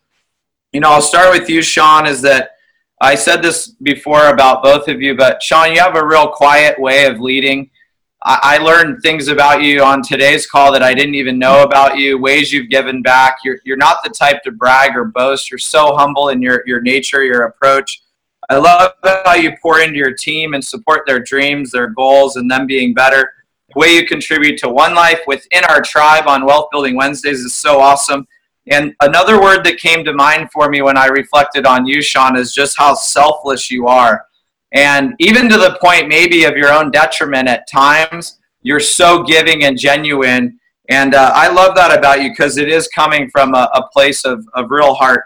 You 0.72 0.80
know, 0.80 0.92
I'll 0.92 1.02
start 1.02 1.38
with 1.38 1.50
you, 1.50 1.62
Sean, 1.62 2.06
is 2.06 2.22
that 2.22 2.52
I 3.02 3.16
said 3.16 3.42
this 3.42 3.70
before 3.82 4.30
about 4.30 4.64
both 4.64 4.88
of 4.88 5.02
you, 5.02 5.16
but 5.16 5.42
Sean, 5.42 5.74
you 5.74 5.82
have 5.82 5.96
a 5.96 6.06
real 6.06 6.30
quiet 6.30 6.80
way 6.80 7.06
of 7.06 7.20
leading. 7.20 7.70
I 8.26 8.58
learned 8.60 9.02
things 9.02 9.28
about 9.28 9.64
you 9.64 9.84
on 9.84 10.02
today's 10.02 10.48
call 10.48 10.72
that 10.72 10.82
I 10.82 10.94
didn't 10.94 11.16
even 11.16 11.38
know 11.38 11.64
about 11.64 11.98
you, 11.98 12.18
ways 12.18 12.54
you've 12.54 12.70
given 12.70 13.02
back. 13.02 13.40
You're, 13.44 13.58
you're 13.66 13.76
not 13.76 13.98
the 14.02 14.12
type 14.12 14.44
to 14.44 14.52
brag 14.52 14.96
or 14.96 15.04
boast. 15.04 15.52
You're 15.52 15.58
so 15.58 15.94
humble 15.98 16.30
in 16.30 16.42
your, 16.42 16.64
your 16.66 16.80
nature, 16.80 17.26
your 17.26 17.44
approach. 17.44 18.03
I 18.54 18.58
love 18.58 18.92
how 19.26 19.36
you 19.36 19.54
pour 19.62 19.82
into 19.82 19.98
your 19.98 20.14
team 20.14 20.54
and 20.54 20.64
support 20.64 21.02
their 21.08 21.20
dreams, 21.20 21.72
their 21.72 21.88
goals, 21.90 22.36
and 22.36 22.50
them 22.50 22.66
being 22.68 22.94
better. 22.94 23.32
The 23.74 23.80
way 23.80 23.96
you 23.96 24.06
contribute 24.06 24.58
to 24.60 24.70
One 24.70 24.94
Life 24.94 25.22
within 25.28 25.64
our 25.66 25.82
tribe 25.82 26.28
on 26.28 26.46
Wealth 26.46 26.68
Building 26.72 26.96
Wednesdays 26.96 27.40
is 27.40 27.56
so 27.56 27.80
awesome. 27.80 28.28
And 28.68 28.94
another 29.02 29.42
word 29.42 29.64
that 29.66 29.78
came 29.78 30.06
to 30.06 30.14
mind 30.14 30.50
for 30.52 30.70
me 30.70 30.82
when 30.82 30.98
I 30.98 31.08
reflected 31.08 31.66
on 31.66 31.86
you, 31.86 32.02
Sean, 32.02 32.38
is 32.38 32.54
just 32.54 32.78
how 32.78 32.94
selfless 32.94 33.70
you 33.70 33.88
are 33.88 34.26
and 34.74 35.14
even 35.20 35.48
to 35.48 35.58
the 35.58 35.78
point 35.82 36.08
maybe 36.08 36.44
of 36.44 36.58
your 36.58 36.74
own 36.74 36.92
detriment 36.92 37.48
at 37.48 37.70
times 37.72 38.40
you're 38.62 38.80
so 38.80 39.24
giving 39.24 39.64
and 39.64 39.78
genuine 39.78 40.60
and 40.90 41.16
uh, 41.16 41.32
i 41.34 41.48
love 41.48 41.76
that 41.76 41.98
about 41.98 42.22
you 42.22 42.30
because 42.30 42.58
it 42.58 42.68
is 42.68 42.88
coming 42.90 43.30
from 43.30 43.54
a, 43.54 43.70
a 43.76 43.88
place 43.94 44.26
of, 44.26 44.46
of 44.54 44.70
real 44.70 44.94
heart 44.94 45.24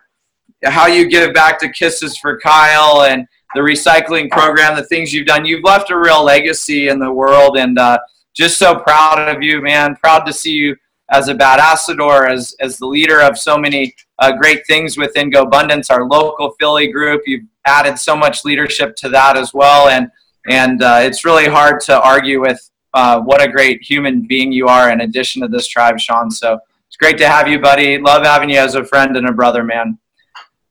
how 0.63 0.87
you 0.87 1.07
give 1.07 1.33
back 1.33 1.59
to 1.59 1.69
kisses 1.69 2.17
for 2.17 2.39
kyle 2.39 3.03
and 3.03 3.27
the 3.55 3.61
recycling 3.61 4.29
program 4.29 4.75
the 4.75 4.85
things 4.85 5.13
you've 5.13 5.27
done 5.27 5.45
you've 5.45 5.63
left 5.63 5.91
a 5.91 5.97
real 5.97 6.23
legacy 6.23 6.89
in 6.89 6.99
the 6.99 7.11
world 7.11 7.57
and 7.57 7.77
uh, 7.79 7.97
just 8.35 8.57
so 8.57 8.79
proud 8.79 9.19
of 9.19 9.41
you 9.41 9.61
man 9.61 9.95
proud 9.97 10.25
to 10.25 10.33
see 10.33 10.51
you 10.51 10.75
as 11.11 11.29
a 11.29 11.33
badassador 11.33 12.29
as, 12.29 12.55
as 12.59 12.77
the 12.77 12.85
leader 12.85 13.21
of 13.21 13.37
so 13.37 13.57
many 13.57 13.95
uh, 14.19 14.31
great 14.31 14.65
things 14.67 14.97
within 14.97 15.31
GoBundance, 15.31 15.91
our 15.91 16.05
local 16.05 16.51
Philly 16.59 16.91
group. 16.91 17.21
You've 17.25 17.45
added 17.65 17.97
so 17.97 18.15
much 18.15 18.43
leadership 18.45 18.95
to 18.97 19.09
that 19.09 19.37
as 19.37 19.53
well, 19.53 19.89
and 19.89 20.09
and 20.49 20.81
uh, 20.81 20.99
it's 21.01 21.25
really 21.25 21.47
hard 21.47 21.81
to 21.81 22.01
argue 22.01 22.41
with 22.41 22.59
uh, 22.93 23.19
what 23.21 23.41
a 23.41 23.51
great 23.51 23.81
human 23.81 24.25
being 24.25 24.51
you 24.51 24.67
are. 24.67 24.89
In 24.91 25.01
addition 25.01 25.41
to 25.41 25.47
this 25.47 25.67
tribe, 25.67 25.99
Sean. 25.99 26.31
So 26.31 26.59
it's 26.87 26.97
great 26.97 27.17
to 27.19 27.27
have 27.27 27.47
you, 27.47 27.59
buddy. 27.59 27.97
Love 27.99 28.23
having 28.23 28.49
you 28.49 28.57
as 28.57 28.75
a 28.75 28.83
friend 28.83 29.15
and 29.17 29.27
a 29.27 29.33
brother, 29.33 29.63
man. 29.63 29.99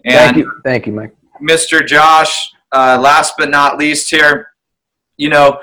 And 0.07 0.15
Thank 0.15 0.37
you, 0.37 0.61
Thank 0.65 0.87
you, 0.87 0.93
Mike. 0.93 1.15
Mr. 1.43 1.87
Josh. 1.87 2.53
Uh, 2.73 2.99
last 3.01 3.35
but 3.39 3.51
not 3.51 3.78
least, 3.78 4.11
here, 4.11 4.49
you 5.16 5.28
know, 5.28 5.61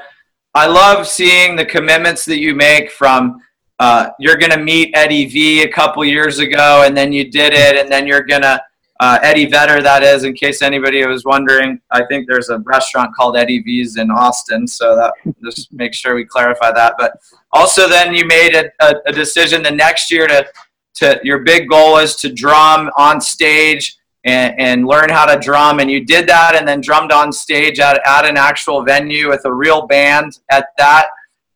I 0.54 0.68
love 0.68 1.08
seeing 1.08 1.56
the 1.56 1.66
commitments 1.66 2.26
that 2.26 2.40
you 2.40 2.56
make 2.56 2.92
from 2.92 3.42
uh, 3.80 4.10
you're 4.20 4.38
going 4.38 4.52
to 4.52 4.60
meet 4.60 4.92
Eddie 4.96 5.26
V 5.26 5.64
a 5.64 5.68
couple 5.68 6.06
years 6.06 6.40
ago, 6.40 6.84
and 6.86 6.96
then 6.96 7.12
you 7.12 7.30
did 7.30 7.54
it, 7.54 7.76
and 7.76 7.92
then 7.92 8.08
you're 8.08 8.24
going 8.24 8.42
to 8.42 8.62
uh, 9.00 9.20
Eddie 9.22 9.48
Vedder, 9.48 9.82
that 9.82 10.04
is, 10.04 10.24
in 10.24 10.34
case 10.34 10.62
anybody 10.62 11.06
was 11.06 11.26
wondering. 11.26 11.82
I 11.92 12.06
think 12.06 12.28
there's 12.28 12.50
a 12.50 12.60
restaurant 12.60 13.14
called 13.16 13.36
Eddie 13.36 13.62
V's 13.62 13.98
in 13.98 14.12
Austin, 14.12 14.68
so 14.68 14.96
that 14.96 15.14
just 15.44 15.74
make 15.74 15.94
sure 15.94 16.16
we 16.16 16.24
clarify 16.24 16.72
that. 16.72 16.96
But 16.98 17.18
also, 17.52 17.90
then 17.90 18.14
you 18.14 18.26
made 18.26 18.56
a, 18.56 18.72
a, 18.80 18.96
a 19.08 19.12
decision 19.12 19.64
the 19.64 19.72
next 19.72 20.12
year 20.12 20.28
to 20.28 20.46
to 20.96 21.20
your 21.24 21.40
big 21.40 21.68
goal 21.68 21.98
is 21.98 22.16
to 22.18 22.32
drum 22.32 22.90
on 22.96 23.20
stage 23.20 23.98
and, 24.26 24.60
and 24.60 24.88
learn 24.88 25.10
how 25.10 25.26
to 25.26 25.40
drum, 25.40 25.80
and 25.80 25.92
you 25.92 26.06
did 26.06 26.28
that, 26.28 26.56
and 26.56 26.68
then 26.68 26.82
drummed 26.82 27.12
on 27.12 27.32
stage 27.32 27.80
at, 27.80 28.02
at 28.06 28.26
an 28.26 28.38
actual 28.38 28.84
venue 28.84 29.30
with 29.30 29.42
a 29.46 29.54
real 29.54 29.86
band 29.88 30.40
at 30.50 30.68
that. 30.78 31.08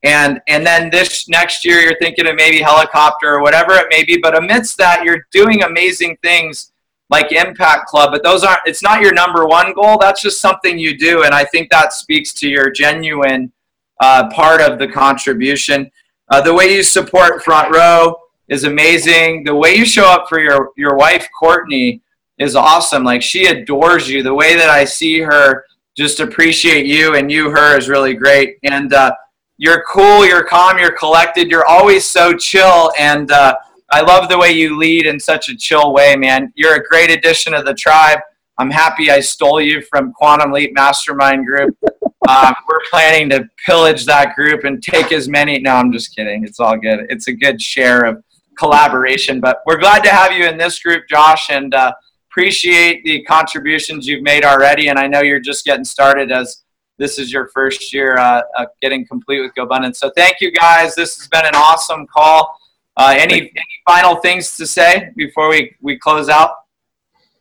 And 0.04 0.40
and 0.48 0.66
then 0.66 0.90
this 0.90 1.28
next 1.28 1.66
year 1.66 1.80
you're 1.80 1.98
thinking 2.00 2.28
of 2.28 2.36
maybe 2.36 2.62
helicopter 2.62 3.34
or 3.34 3.42
whatever 3.42 3.74
it 3.74 3.88
may 3.90 4.04
be. 4.04 4.18
But 4.18 4.38
amidst 4.38 4.78
that 4.78 5.04
you're 5.04 5.26
doing 5.32 5.64
amazing 5.64 6.18
things 6.22 6.72
like 7.10 7.32
impact 7.32 7.88
club. 7.88 8.12
But 8.12 8.24
those 8.24 8.44
aren't 8.44 8.62
it's 8.66 8.84
not 8.84 9.02
your 9.02 9.14
number 9.14 9.46
one 9.48 9.74
goal. 9.74 9.98
That's 10.00 10.22
just 10.22 10.40
something 10.40 10.78
you 10.78 10.98
do. 10.98 11.24
And 11.24 11.34
i 11.34 11.44
think 11.44 11.72
that 11.72 11.94
speaks 11.94 12.34
to 12.36 12.48
your 12.48 12.70
genuine 12.70 13.52
uh, 14.00 14.30
part 14.30 14.62
of 14.62 14.78
the 14.78 14.88
contribution. 14.88 15.90
Uh, 16.30 16.42
the 16.42 16.54
way 16.54 16.76
you 16.76 16.84
support 16.84 17.44
front 17.44 17.74
row 17.74 18.16
is 18.50 18.66
amazing. 18.66 19.44
The 19.44 19.56
way 19.56 19.76
you 19.76 19.86
show 19.86 20.06
up 20.06 20.30
for 20.30 20.40
your 20.40 20.70
your 20.78 20.96
wife 20.96 21.28
courtney 21.38 22.02
is 22.40 22.56
awesome 22.56 23.04
like 23.04 23.22
she 23.22 23.48
adores 23.48 24.10
you 24.10 24.22
the 24.24 24.34
way 24.34 24.56
that 24.56 24.70
i 24.70 24.84
see 24.84 25.20
her 25.20 25.66
just 25.96 26.20
appreciate 26.20 26.86
you 26.86 27.16
and 27.16 27.32
you 27.32 27.50
her 27.50 27.78
is 27.78 27.90
really 27.90 28.14
great 28.14 28.58
and 28.64 28.94
uh, 28.94 29.12
you're 29.58 29.84
cool, 29.90 30.26
you're 30.26 30.44
calm, 30.44 30.78
you're 30.78 30.96
collected, 30.96 31.50
you're 31.50 31.66
always 31.66 32.06
so 32.06 32.34
chill, 32.34 32.92
and 32.98 33.32
uh, 33.32 33.56
I 33.90 34.02
love 34.02 34.30
the 34.30 34.38
way 34.38 34.52
you 34.52 34.78
lead 34.78 35.08
in 35.08 35.20
such 35.20 35.50
a 35.50 35.58
chill 35.58 35.94
way, 35.94 36.16
man. 36.16 36.54
You're 36.56 36.76
a 36.76 36.84
great 36.84 37.10
addition 37.10 37.54
to 37.54 37.64
the 37.64 37.74
tribe. 37.74 38.20
I'm 38.60 38.70
happy 38.70 39.10
I 39.10 39.20
stole 39.20 39.60
you 39.60 39.82
from 39.82 40.14
Quantum 40.14 40.52
Leap 40.52 40.74
Mastermind 40.74 41.46
Group. 41.46 41.76
Um, 42.28 42.54
we're 42.68 42.82
planning 42.90 43.30
to 43.30 43.48
pillage 43.66 44.06
that 44.06 44.36
group 44.36 44.66
and 44.66 44.84
take 44.84 45.14
as 45.14 45.30
many. 45.30 45.60
No, 45.60 45.76
I'm 45.76 45.94
just 45.94 46.14
kidding. 46.14 46.44
It's 46.44 46.60
all 46.60 46.76
good. 46.76 47.06
It's 47.10 47.30
a 47.30 47.32
good 47.32 47.62
share 47.62 48.04
of 48.04 48.22
collaboration. 48.58 49.40
But 49.40 49.62
we're 49.66 49.78
glad 49.80 50.04
to 50.04 50.10
have 50.10 50.34
you 50.34 50.46
in 50.46 50.58
this 50.58 50.78
group, 50.80 51.08
Josh, 51.08 51.50
and 51.50 51.74
uh, 51.74 51.94
appreciate 52.38 53.04
the 53.04 53.24
contributions 53.24 54.06
you've 54.06 54.22
made 54.22 54.46
already. 54.46 54.90
And 54.90 55.00
I 55.00 55.08
know 55.08 55.22
you're 55.22 55.40
just 55.40 55.66
getting 55.66 55.84
started 55.84 56.32
as 56.32 56.62
this 57.00 57.18
is 57.18 57.34
your 57.34 57.48
first 57.48 57.92
year 57.92 58.16
uh, 58.20 58.44
uh, 58.56 58.66
getting 58.80 59.08
complete 59.08 59.42
with 59.42 59.54
GoBundance. 59.58 59.96
So 59.96 60.12
thank 60.16 60.40
you 60.40 60.52
guys. 60.52 60.94
This 60.94 61.18
has 61.18 61.28
been 61.28 61.48
an 61.48 61.56
awesome 61.56 62.06
call. 62.06 62.56
Uh, 62.96 63.16
any, 63.18 63.40
any 63.40 63.66
final 63.88 64.18
things 64.18 64.56
to 64.58 64.68
say 64.68 65.10
before 65.16 65.50
we, 65.50 65.76
we 65.82 65.98
close 65.98 66.30
out? 66.30 66.52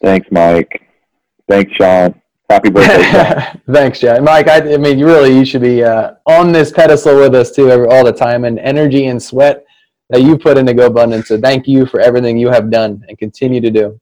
Thanks, 0.01 0.28
Mike. 0.31 0.89
Thanks, 1.47 1.74
Sean. 1.74 2.14
Happy 2.48 2.70
birthday. 2.70 3.60
Thanks, 3.70 4.01
John. 4.01 4.24
Mike, 4.24 4.48
I, 4.48 4.74
I, 4.74 4.77
mean, 4.78 4.98
you 4.98 5.06
really 5.06 5.36
you 5.36 5.44
should 5.44 5.62
be 5.62 5.85
uh, 5.85 6.12
on 6.24 6.52
this 6.52 6.73
pedestal 6.73 7.16
with 7.16 7.35
us 7.35 7.51
too 7.51 7.70
every, 7.70 7.86
all 7.89 8.05
the 8.05 8.12
time 8.12 8.44
and 8.44 8.59
energy 8.60 9.06
and 9.06 9.23
sweat 9.23 9.66
that 10.09 10.23
you 10.23 10.39
put 10.39 10.56
into 10.56 10.73
GoBundance. 10.73 11.27
So 11.27 11.39
thank 11.39 11.66
you 11.66 11.85
for 11.85 12.01
everything 12.01 12.39
you 12.39 12.48
have 12.48 12.70
done 12.70 13.05
and 13.09 13.18
continue 13.18 13.60
to 13.60 13.70
do. 13.70 14.01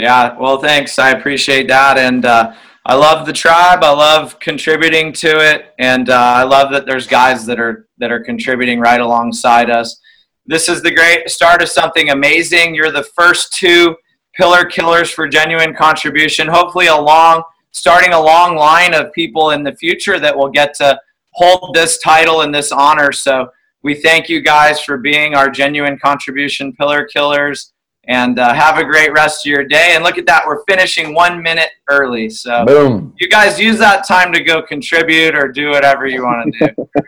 Yeah, 0.00 0.36
well, 0.38 0.58
thanks. 0.58 0.98
I 0.98 1.10
appreciate 1.10 1.68
that. 1.68 1.98
And, 1.98 2.24
uh, 2.24 2.54
I 2.86 2.94
love 2.94 3.26
the 3.26 3.32
tribe. 3.32 3.84
I 3.84 3.90
love 3.90 4.40
contributing 4.40 5.12
to 5.12 5.28
it, 5.28 5.74
and 5.78 6.08
uh, 6.08 6.14
I 6.14 6.44
love 6.44 6.72
that 6.72 6.86
there's 6.86 7.06
guys 7.06 7.44
that 7.44 7.60
are 7.60 7.86
that 7.98 8.10
are 8.10 8.20
contributing 8.20 8.80
right 8.80 9.02
alongside 9.02 9.68
us. 9.68 10.00
This 10.46 10.68
is 10.68 10.82
the 10.82 10.90
great 10.90 11.28
start 11.28 11.62
of 11.62 11.68
something 11.68 12.08
amazing. 12.08 12.74
You're 12.74 12.90
the 12.90 13.04
first 13.04 13.52
two 13.52 13.96
pillar 14.34 14.64
killers 14.64 15.10
for 15.10 15.28
genuine 15.28 15.74
contribution. 15.74 16.48
Hopefully, 16.48 16.86
a 16.86 16.96
long 16.96 17.42
starting 17.72 18.14
a 18.14 18.20
long 18.20 18.56
line 18.56 18.94
of 18.94 19.12
people 19.12 19.50
in 19.50 19.62
the 19.62 19.74
future 19.74 20.18
that 20.18 20.36
will 20.36 20.50
get 20.50 20.74
to 20.74 20.98
hold 21.34 21.74
this 21.74 21.98
title 21.98 22.40
and 22.40 22.52
this 22.52 22.72
honor. 22.72 23.12
So 23.12 23.50
we 23.82 23.94
thank 23.94 24.28
you 24.28 24.40
guys 24.40 24.80
for 24.80 24.96
being 24.96 25.34
our 25.34 25.50
genuine 25.50 25.98
contribution 25.98 26.72
pillar 26.72 27.04
killers 27.06 27.72
And 28.10 28.40
uh, 28.40 28.52
have 28.52 28.76
a 28.76 28.84
great 28.84 29.12
rest 29.12 29.46
of 29.46 29.50
your 29.50 29.62
day. 29.62 29.92
And 29.94 30.02
look 30.02 30.18
at 30.18 30.26
that, 30.26 30.42
we're 30.44 30.64
finishing 30.64 31.14
one 31.14 31.40
minute 31.40 31.68
early. 31.88 32.28
So 32.28 32.64
Boom. 32.66 33.14
you 33.20 33.28
guys 33.28 33.58
use 33.60 33.78
that 33.78 34.04
time 34.06 34.32
to 34.32 34.42
go 34.42 34.62
contribute 34.62 35.36
or 35.36 35.46
do 35.46 35.70
whatever 35.70 36.08
you 36.08 36.24
want 36.24 36.52
to 36.58 36.66
do. 36.66 36.88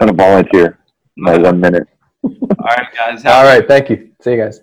I'm 0.00 0.08
gonna 0.08 0.12
volunteer 0.12 0.78
my 1.16 1.38
one 1.38 1.58
minute. 1.58 1.88
All 2.22 2.30
right, 2.60 2.86
guys. 2.94 3.24
All 3.24 3.32
Have 3.32 3.46
right. 3.46 3.66
Thank 3.66 3.88
you. 3.88 4.10
See 4.20 4.32
you 4.32 4.36
guys. 4.36 4.60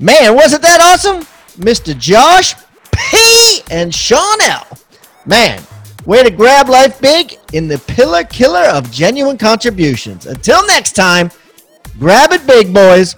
Man, 0.00 0.34
wasn't 0.34 0.62
that 0.62 0.80
awesome? 0.80 1.22
Mr. 1.62 1.96
Josh 1.96 2.54
P. 2.90 3.62
and 3.70 3.94
Sean 3.94 4.42
L. 4.42 4.66
Man, 5.24 5.62
way 6.04 6.24
to 6.24 6.30
grab 6.30 6.68
life 6.68 7.00
big 7.00 7.36
in 7.52 7.68
the 7.68 7.78
pillar 7.78 8.24
killer 8.24 8.64
of 8.70 8.90
genuine 8.90 9.38
contributions. 9.38 10.26
Until 10.26 10.66
next 10.66 10.92
time, 10.92 11.30
grab 11.98 12.32
it 12.32 12.46
big, 12.46 12.72
boys. 12.72 13.14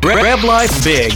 Grab 0.00 0.44
life 0.44 0.84
big. 0.84 1.12